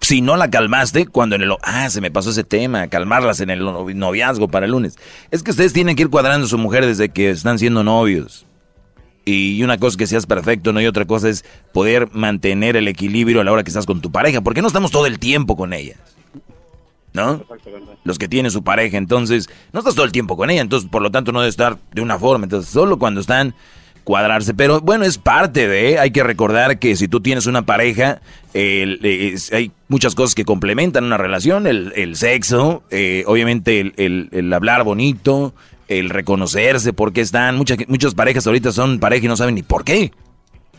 Si 0.00 0.22
no 0.22 0.36
la 0.36 0.50
calmaste, 0.50 1.06
cuando 1.06 1.36
en 1.36 1.42
el... 1.42 1.52
Ah, 1.62 1.90
se 1.90 2.00
me 2.00 2.10
pasó 2.10 2.30
ese 2.30 2.44
tema, 2.44 2.88
calmarlas 2.88 3.40
en 3.40 3.50
el 3.50 3.60
novi- 3.60 3.94
noviazgo 3.94 4.48
para 4.48 4.64
el 4.64 4.72
lunes. 4.72 4.96
Es 5.30 5.42
que 5.42 5.50
ustedes 5.50 5.74
tienen 5.74 5.94
que 5.94 6.02
ir 6.04 6.08
cuadrando 6.08 6.46
a 6.46 6.48
su 6.48 6.56
mujer 6.56 6.86
desde 6.86 7.10
que 7.10 7.28
están 7.28 7.58
siendo 7.58 7.84
novios. 7.84 8.46
Y 9.26 9.62
una 9.62 9.76
cosa 9.76 9.90
es 9.90 9.96
que 9.98 10.06
seas 10.06 10.24
perfecto, 10.26 10.72
¿no? 10.72 10.80
Y 10.80 10.86
otra 10.86 11.04
cosa 11.04 11.28
es 11.28 11.44
poder 11.74 12.08
mantener 12.12 12.76
el 12.76 12.88
equilibrio 12.88 13.42
a 13.42 13.44
la 13.44 13.52
hora 13.52 13.64
que 13.64 13.70
estás 13.70 13.86
con 13.86 14.00
tu 14.00 14.10
pareja. 14.10 14.40
Porque 14.40 14.62
no 14.62 14.66
estamos 14.68 14.90
todo 14.90 15.04
el 15.06 15.18
tiempo 15.18 15.56
con 15.58 15.74
ellas. 15.74 15.98
¿No? 17.14 17.42
Los 18.04 18.18
que 18.18 18.26
tienen 18.28 18.50
su 18.50 18.62
pareja, 18.64 18.96
entonces, 18.96 19.50
no 19.72 19.80
estás 19.80 19.94
todo 19.94 20.06
el 20.06 20.12
tiempo 20.12 20.36
con 20.36 20.48
ella, 20.50 20.62
entonces, 20.62 20.88
por 20.90 21.02
lo 21.02 21.10
tanto, 21.10 21.30
no 21.32 21.40
debe 21.40 21.50
estar 21.50 21.76
de 21.92 22.00
una 22.00 22.18
forma. 22.18 22.44
Entonces, 22.46 22.70
solo 22.70 22.98
cuando 22.98 23.20
están 23.20 23.54
cuadrarse. 24.04 24.54
Pero 24.54 24.80
bueno, 24.80 25.04
es 25.04 25.18
parte 25.18 25.68
de, 25.68 25.98
hay 25.98 26.10
que 26.10 26.24
recordar 26.24 26.78
que 26.78 26.96
si 26.96 27.06
tú 27.08 27.20
tienes 27.20 27.46
una 27.46 27.62
pareja, 27.62 28.20
el- 28.54 28.98
es- 29.04 29.52
hay 29.52 29.70
muchas 29.88 30.14
cosas 30.14 30.34
que 30.34 30.44
complementan 30.44 31.04
una 31.04 31.18
relación, 31.18 31.66
el, 31.66 31.92
el 31.96 32.16
sexo, 32.16 32.82
eh, 32.90 33.22
obviamente 33.26 33.78
el, 33.80 33.92
el- 33.98 34.28
el 34.32 34.52
hablar 34.52 34.82
bonito, 34.82 35.54
el 35.88 36.10
reconocerse, 36.10 36.92
por 36.92 37.12
qué 37.12 37.20
están, 37.20 37.56
muchas, 37.56 37.78
muchas 37.88 38.14
parejas 38.14 38.46
ahorita 38.46 38.72
son 38.72 38.98
pareja 38.98 39.26
y 39.26 39.28
no 39.28 39.36
saben 39.36 39.54
ni 39.54 39.62
por 39.62 39.84
qué. 39.84 40.10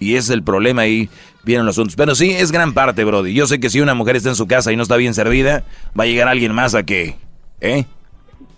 Y 0.04 0.16
ese 0.16 0.26
es 0.26 0.30
el 0.32 0.44
problema 0.44 0.84
ahí, 0.84 1.10
vienen 1.44 1.66
los 1.66 1.76
asuntos. 1.76 1.96
Pero 1.96 2.16
sí, 2.16 2.32
es 2.32 2.52
gran 2.52 2.74
parte, 2.74 3.04
Brody. 3.04 3.34
Yo 3.34 3.48
sé 3.48 3.60
que 3.60 3.70
si 3.70 3.82
una 3.82 3.94
mujer 3.94 4.16
está 4.16 4.30
en 4.30 4.36
su 4.36 4.48
casa 4.48 4.72
y 4.72 4.76
no 4.76 4.84
está 4.84 4.96
bien 4.98 5.14
servida, 5.14 5.64
va 5.98 6.04
a 6.04 6.08
llegar 6.08 6.28
alguien 6.28 6.54
más 6.54 6.76
a 6.76 6.84
que, 6.84 7.16
¿eh? 7.62 7.86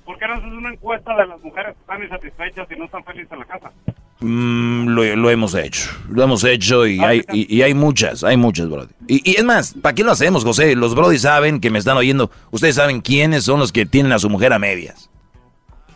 ¿Por 0.06 0.20
qué 0.20 0.28
no 0.28 0.34
haces 0.36 0.52
una 0.52 0.72
encuesta 0.72 1.16
de 1.16 1.26
las 1.28 1.42
mujeres 1.42 1.74
que 1.74 1.82
están 1.82 2.04
insatisfechas 2.04 2.68
y 2.72 2.80
no 2.80 2.86
están 2.86 3.04
felices 3.04 3.32
en 3.32 3.40
la 3.40 3.46
casa? 3.46 3.72
Mm, 4.20 4.88
lo, 4.90 5.16
lo 5.16 5.30
hemos 5.30 5.56
hecho, 5.56 5.90
lo 6.10 6.24
hemos 6.24 6.44
hecho 6.44 6.88
y 6.88 7.00
hay, 7.00 7.22
y, 7.34 7.54
y 7.54 7.62
hay 7.64 7.74
muchas, 7.74 8.24
hay 8.24 8.38
muchas, 8.38 8.70
Brody. 8.70 8.88
Y, 9.08 9.30
y 9.30 9.36
es 9.36 9.44
más, 9.44 9.74
¿para 9.82 9.94
qué 9.94 10.04
lo 10.04 10.12
hacemos, 10.12 10.44
José? 10.44 10.76
Los 10.76 10.96
Brody 10.96 11.18
saben 11.18 11.60
que 11.60 11.70
me 11.70 11.80
están 11.80 11.98
oyendo. 11.98 12.32
Ustedes 12.52 12.76
saben 12.76 13.02
quiénes 13.02 13.44
son 13.44 13.60
los 13.60 13.72
que 13.72 13.86
tienen 13.86 14.12
a 14.14 14.20
su 14.20 14.30
mujer 14.30 14.54
a 14.54 14.60
medias. 14.60 15.10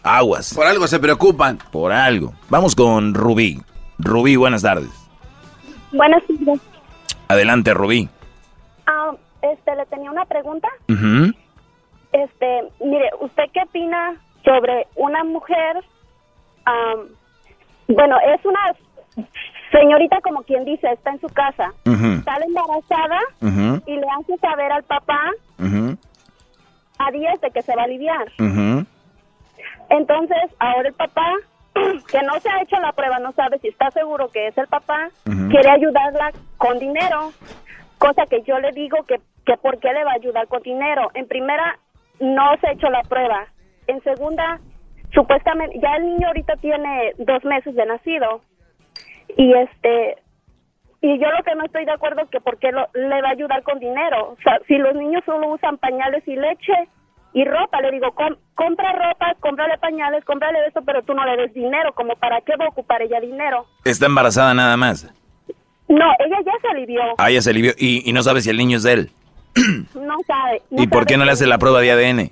Aguas. 0.04 0.54
Por 0.54 0.66
algo 0.66 0.88
se 0.88 1.00
preocupan. 1.00 1.60
Por 1.72 1.92
algo. 1.92 2.34
Vamos 2.50 2.76
con 2.76 3.14
Rubí. 3.14 3.62
Rubí, 4.00 4.36
buenas 4.36 4.62
tardes. 4.62 4.90
Buenas 5.92 6.24
tardes. 6.28 6.62
Adelante, 7.28 7.74
Rubí. 7.74 8.10
Ah, 8.86 9.12
este, 9.42 9.76
le 9.76 9.86
tenía 9.88 10.12
una 10.12 10.26
pregunta. 10.26 10.68
Ujú. 10.90 11.32
Este, 12.12 12.64
mire, 12.84 13.10
¿usted 13.22 13.44
qué 13.54 13.62
opina 13.64 14.16
sobre 14.44 14.88
una 14.96 15.24
mujer? 15.24 15.78
am, 16.66 17.08
bueno, 17.88 18.18
es 18.36 18.46
una 18.46 18.60
señorita 19.72 20.20
como 20.22 20.44
quien 20.44 20.66
dice, 20.66 20.92
está 20.92 21.12
en 21.12 21.22
su 21.22 21.28
casa, 21.30 21.72
Ujú. 21.86 22.22
sale 22.24 22.46
embarazada 22.46 23.20
y 23.86 23.96
le 23.96 24.06
hace 24.20 24.38
saber 24.38 24.72
al 24.72 24.84
papá 24.84 25.20
a 27.00 27.12
días 27.12 27.40
de 27.42 27.50
que 27.52 27.62
se 27.64 27.76
va 27.76 27.84
a 27.84 27.86
aliviar. 27.86 28.26
Entonces, 29.90 30.38
ahora 30.60 30.90
el 30.90 30.94
papá, 30.94 31.32
que 32.12 32.22
no 32.24 32.40
se 32.40 32.50
ha 32.50 32.62
hecho 32.62 32.78
la 32.80 32.92
prueba, 32.94 33.20
no 33.20 33.32
sabe 33.34 33.60
si 33.60 33.68
está 33.70 33.90
seguro 33.92 34.30
que 34.30 34.48
es 34.48 34.58
el 34.58 34.68
papá, 34.68 35.10
quiere 35.50 35.70
ayudarla 35.70 36.32
con 36.58 36.80
dinero, 36.80 37.32
cosa 37.98 38.26
que 38.26 38.42
yo 38.44 38.60
le 38.60 38.72
digo 38.72 38.98
que, 39.08 39.20
que 39.46 39.58
por 39.58 39.80
qué 39.80 39.92
le 39.94 40.04
va 40.04 40.12
a 40.12 40.16
ayudar 40.16 40.48
con 40.48 40.62
dinero. 40.62 41.10
En 41.14 41.28
primera, 41.28 41.78
no 42.20 42.56
se 42.62 42.68
ha 42.68 42.72
hecho 42.74 42.90
la 42.90 43.02
prueba. 43.04 43.48
En 43.88 44.02
segunda, 44.04 44.60
supuestamente, 45.14 45.80
ya 45.80 45.96
el 45.96 46.06
niño 46.06 46.28
ahorita 46.28 46.56
tiene 46.58 47.14
dos 47.18 47.44
meses 47.46 47.74
de 47.76 47.86
nacido. 47.86 48.42
Y 49.38 49.54
este, 49.54 50.18
y 51.02 51.18
yo 51.20 51.30
lo 51.32 51.44
que 51.44 51.56
no 51.56 51.64
estoy 51.66 51.86
de 51.86 51.92
acuerdo 51.92 52.22
es 52.22 52.30
que 52.30 52.42
por 52.42 52.58
qué 52.58 52.72
lo- 52.72 52.90
le 52.94 53.22
va 53.22 53.30
a 53.30 53.32
ayudar 53.32 53.64
con 53.64 53.80
dinero. 53.80 54.32
O 54.32 54.38
sea, 54.44 54.60
si 54.68 54.78
los 54.78 54.96
niños 54.96 55.24
solo 55.26 55.48
usan 55.50 55.78
pañales 55.78 56.28
y 56.28 56.36
leche 56.36 56.74
y 57.34 57.44
ropa, 57.46 57.80
le 57.82 57.92
digo, 57.92 58.12
com- 58.14 58.36
compra 58.56 58.92
ropa, 58.94 59.36
cómprale 59.40 59.78
pañales, 59.78 60.24
cómprale 60.26 60.60
eso, 60.68 60.82
pero 60.86 61.04
tú 61.04 61.14
no 61.14 61.26
le 61.26 61.38
des 61.38 61.54
dinero, 61.54 61.94
como 61.94 62.16
para 62.16 62.42
qué 62.42 62.54
va 62.60 62.66
a 62.66 62.70
ocupar 62.70 63.02
ella 63.02 63.20
dinero. 63.20 63.66
Está 63.86 64.06
embarazada 64.08 64.54
nada 64.54 64.76
más. 64.78 65.08
No, 65.88 66.06
ella 66.20 66.38
ya 66.46 66.52
se 66.62 66.68
alivió. 66.68 67.02
Ah, 67.18 67.32
ya 67.32 67.42
se 67.42 67.50
alivió. 67.50 67.74
Y, 67.78 68.08
y 68.08 68.14
no 68.14 68.22
sabe 68.24 68.42
si 68.42 68.50
el 68.50 68.58
niño 68.58 68.78
es 68.78 68.84
de 68.84 68.94
él. 68.94 69.12
No 69.96 70.16
sabe. 70.26 70.62
no 70.72 70.84
¿Y 70.84 70.88
por 70.88 71.06
qué 71.06 71.18
no 71.18 71.26
le 71.26 71.32
hace 71.32 71.46
la 71.48 71.58
prueba 71.58 71.82
de 71.82 71.92
ADN? 71.92 72.32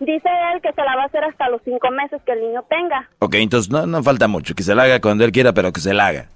Dice 0.00 0.28
él 0.54 0.62
que 0.62 0.72
se 0.72 0.82
la 0.82 0.96
va 0.96 1.02
a 1.02 1.06
hacer 1.06 1.22
hasta 1.24 1.48
los 1.50 1.60
cinco 1.64 1.90
meses 1.90 2.20
que 2.24 2.32
el 2.32 2.40
niño 2.40 2.62
tenga. 2.70 3.08
Ok, 3.18 3.34
entonces 3.34 3.70
no, 3.70 3.86
no 3.86 4.02
falta 4.02 4.28
mucho. 4.28 4.54
Que 4.54 4.62
se 4.62 4.74
la 4.74 4.84
haga 4.84 5.00
cuando 5.00 5.24
él 5.24 5.32
quiera, 5.32 5.52
pero 5.52 5.72
que 5.72 5.80
se 5.80 5.92
la 5.92 6.06
haga. 6.06 6.28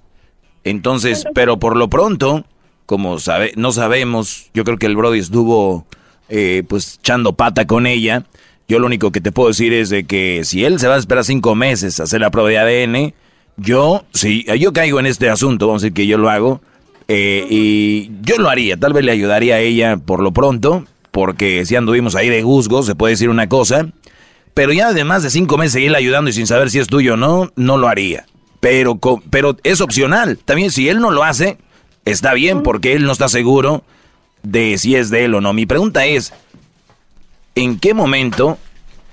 Entonces, 0.63 1.25
pero 1.33 1.57
por 1.57 1.75
lo 1.75 1.89
pronto, 1.89 2.43
como 2.85 3.17
sabe, 3.19 3.51
no 3.55 3.71
sabemos, 3.71 4.51
yo 4.53 4.63
creo 4.63 4.77
que 4.77 4.85
el 4.85 4.95
Brody 4.95 5.19
estuvo 5.19 5.85
eh, 6.29 6.63
pues 6.67 6.99
echando 6.99 7.33
pata 7.33 7.67
con 7.67 7.87
ella. 7.87 8.23
Yo 8.67 8.79
lo 8.79 8.87
único 8.87 9.11
que 9.11 9.21
te 9.21 9.31
puedo 9.31 9.49
decir 9.49 9.73
es 9.73 9.89
de 9.89 10.05
que 10.05 10.41
si 10.43 10.65
él 10.65 10.79
se 10.79 10.87
va 10.87 10.95
a 10.95 10.97
esperar 10.97 11.23
cinco 11.23 11.55
meses 11.55 11.99
a 11.99 12.03
hacer 12.03 12.21
la 12.21 12.31
prueba 12.31 12.49
de 12.49 12.57
ADN, 12.57 13.13
yo, 13.57 14.05
si 14.13 14.43
yo 14.59 14.73
caigo 14.73 14.99
en 14.99 15.05
este 15.05 15.29
asunto, 15.29 15.67
vamos 15.67 15.83
a 15.83 15.85
decir 15.85 15.93
que 15.93 16.07
yo 16.07 16.17
lo 16.17 16.29
hago, 16.29 16.61
eh, 17.07 17.45
y 17.49 18.11
yo 18.21 18.37
lo 18.37 18.49
haría, 18.49 18.77
tal 18.77 18.93
vez 18.93 19.05
le 19.05 19.11
ayudaría 19.11 19.55
a 19.55 19.59
ella 19.59 19.97
por 19.97 20.21
lo 20.21 20.31
pronto, 20.31 20.85
porque 21.11 21.65
si 21.65 21.75
anduvimos 21.75 22.15
ahí 22.15 22.29
de 22.29 22.41
juzgo, 22.41 22.83
se 22.83 22.95
puede 22.95 23.13
decir 23.13 23.29
una 23.29 23.47
cosa, 23.47 23.87
pero 24.55 24.73
ya 24.73 24.87
además 24.87 25.21
de 25.21 25.29
cinco 25.29 25.57
meses 25.57 25.73
seguirle 25.73 25.97
ayudando 25.97 26.29
y 26.29 26.33
sin 26.33 26.47
saber 26.47 26.69
si 26.69 26.79
es 26.79 26.87
tuyo 26.87 27.13
o 27.13 27.17
no, 27.17 27.51
no 27.55 27.77
lo 27.77 27.87
haría. 27.87 28.25
Pero, 28.61 28.99
pero 29.29 29.57
es 29.63 29.79
opcional. 29.81 30.39
También 30.43 30.71
si 30.71 30.89
él 30.89 30.99
no 30.99 31.11
lo 31.11 31.23
hace, 31.23 31.57
está 32.05 32.33
bien 32.33 32.63
porque 32.63 32.93
él 32.93 33.05
no 33.05 33.11
está 33.11 33.29
seguro 33.29 33.83
de 34.47 34.77
si 34.77 34.95
es 34.95 35.09
de 35.09 35.25
él 35.25 35.35
o 35.35 35.41
no. 35.41 35.53
Mi 35.53 35.65
pregunta 35.65 36.05
es, 36.05 36.33
¿en 37.55 37.79
qué 37.79 37.93
momento 37.93 38.57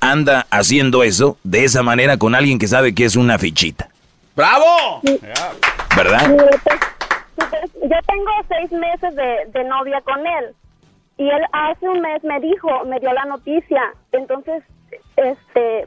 anda 0.00 0.46
haciendo 0.50 1.02
eso 1.02 1.36
de 1.44 1.64
esa 1.64 1.82
manera 1.82 2.16
con 2.16 2.34
alguien 2.34 2.58
que 2.58 2.68
sabe 2.68 2.94
que 2.94 3.04
es 3.04 3.16
una 3.16 3.38
fichita? 3.38 3.88
¡Bravo! 4.34 5.00
¿Verdad? 5.96 6.30
Yo 7.82 7.96
tengo 8.06 8.30
seis 8.48 8.72
meses 8.72 9.14
de, 9.14 9.58
de 9.58 9.64
novia 9.68 10.00
con 10.02 10.18
él. 10.26 10.54
Y 11.18 11.24
él 11.24 11.42
hace 11.52 11.88
un 11.88 12.00
mes 12.00 12.22
me 12.24 12.40
dijo, 12.40 12.68
me 12.86 12.98
dio 13.00 13.12
la 13.12 13.24
noticia. 13.26 13.80
Entonces, 14.12 14.62
este, 15.16 15.86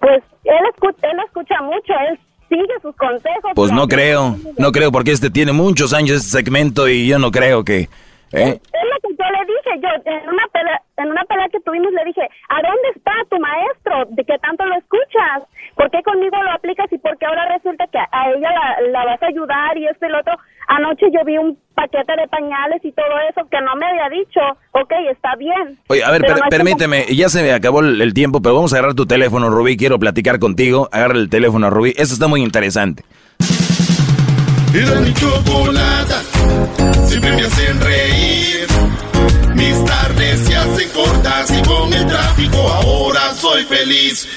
pues 0.00 0.22
él, 0.44 0.64
escu- 0.74 0.96
él 1.02 1.18
escucha 1.26 1.54
mucho, 1.62 1.92
él 2.10 2.18
sigue 2.48 2.74
sus 2.82 2.94
consejos. 2.96 3.52
Pues 3.54 3.70
no 3.72 3.86
creo, 3.86 4.36
no 4.58 4.72
creo 4.72 4.90
porque 4.90 5.12
este 5.12 5.30
tiene 5.30 5.52
muchos 5.52 5.92
años 5.92 6.16
este 6.18 6.30
segmento 6.38 6.88
y 6.88 7.06
yo 7.06 7.18
no 7.18 7.30
creo 7.30 7.64
que... 7.64 7.88
¿eh? 8.36 8.60
Es 8.60 8.84
lo 8.92 8.96
que 9.02 9.10
yo 9.16 9.26
le 9.32 9.42
dije, 9.48 9.70
yo 9.82 9.88
en 10.12 10.28
una 10.28 10.46
pelea, 10.52 10.80
en 10.98 11.08
una 11.10 11.24
pelea 11.24 11.48
que 11.50 11.60
tuvimos 11.60 11.92
le 11.92 12.04
dije, 12.04 12.22
¿a 12.48 12.56
dónde 12.62 12.88
está 12.94 13.12
tu 13.30 13.38
maestro? 13.40 14.04
¿De 14.10 14.24
qué 14.24 14.38
tanto 14.38 14.64
lo 14.66 14.76
escuchas? 14.76 15.48
¿Por 15.74 15.90
qué 15.90 16.02
conmigo 16.02 16.36
lo 16.42 16.52
aplicas 16.52 16.86
y 16.92 16.98
por 16.98 17.16
qué 17.18 17.26
ahora 17.26 17.48
resulta 17.56 17.84
que 17.90 17.98
a, 17.98 18.08
a 18.12 18.30
ella 18.30 18.50
la, 18.52 18.88
la 18.92 19.04
vas 19.04 19.22
a 19.22 19.26
ayudar 19.26 19.76
y 19.78 19.86
esto 19.88 20.06
y 20.06 20.10
lo 20.10 20.20
otro? 20.20 20.34
Anoche 20.68 21.06
yo 21.12 21.24
vi 21.24 21.38
un 21.38 21.56
paquete 21.74 22.12
de 22.16 22.26
pañales 22.28 22.84
y 22.84 22.90
todo 22.92 23.06
eso 23.30 23.46
que 23.48 23.60
no 23.60 23.76
me 23.76 23.86
había 23.86 24.08
dicho, 24.10 24.40
ok, 24.72 24.92
está 25.12 25.36
bien. 25.36 25.78
Oye, 25.88 26.02
a 26.02 26.10
ver, 26.10 26.22
per- 26.22 26.30
no 26.30 26.36
es 26.36 26.40
como- 26.42 26.50
permíteme, 26.50 27.04
ya 27.14 27.28
se 27.28 27.42
me 27.42 27.52
acabó 27.52 27.80
el, 27.80 28.00
el 28.02 28.12
tiempo, 28.14 28.42
pero 28.42 28.56
vamos 28.56 28.72
a 28.72 28.76
agarrar 28.78 28.94
tu 28.94 29.06
teléfono, 29.06 29.48
Rubí, 29.50 29.76
quiero 29.76 29.98
platicar 29.98 30.38
contigo. 30.40 30.88
Agarra 30.92 31.14
el 31.14 31.30
teléfono, 31.30 31.70
Rubí, 31.70 31.90
eso 31.96 32.14
está 32.14 32.26
muy 32.26 32.42
interesante. 32.42 33.04
Era 34.74 35.00
mi 35.00 35.12
chocolata, 35.14 36.20
siempre 37.06 37.32
me 37.32 37.42
hacen 37.42 37.80
reír. 37.80 38.05
Mis 39.56 39.84
tardes 39.84 40.40
se 40.46 40.54
hacen 40.54 40.88
cortas 40.90 41.50
y 41.50 41.62
con 41.62 41.92
el 41.92 42.06
tráfico 42.06 42.58
ahora 42.58 43.34
soy 43.34 43.64
feliz. 43.64 44.28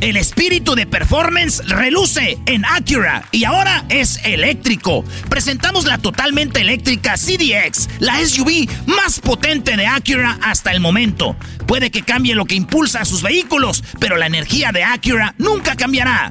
El 0.00 0.16
espíritu 0.16 0.76
de 0.76 0.86
performance 0.86 1.60
reluce 1.66 2.38
en 2.46 2.64
Acura 2.64 3.24
y 3.32 3.44
ahora 3.44 3.84
es 3.88 4.20
eléctrico. 4.24 5.04
Presentamos 5.28 5.86
la 5.86 5.98
totalmente 5.98 6.60
eléctrica 6.60 7.14
CDX, 7.16 7.88
la 7.98 8.24
SUV 8.24 8.68
más 8.86 9.18
potente 9.18 9.76
de 9.76 9.86
Acura 9.86 10.38
hasta 10.40 10.70
el 10.70 10.78
momento. 10.80 11.34
Puede 11.66 11.90
que 11.90 12.02
cambie 12.02 12.36
lo 12.36 12.44
que 12.44 12.54
impulsa 12.54 13.00
a 13.00 13.04
sus 13.04 13.22
vehículos, 13.22 13.82
pero 13.98 14.16
la 14.16 14.26
energía 14.26 14.70
de 14.70 14.84
Acura 14.84 15.34
nunca 15.36 15.74
cambiará. 15.74 16.30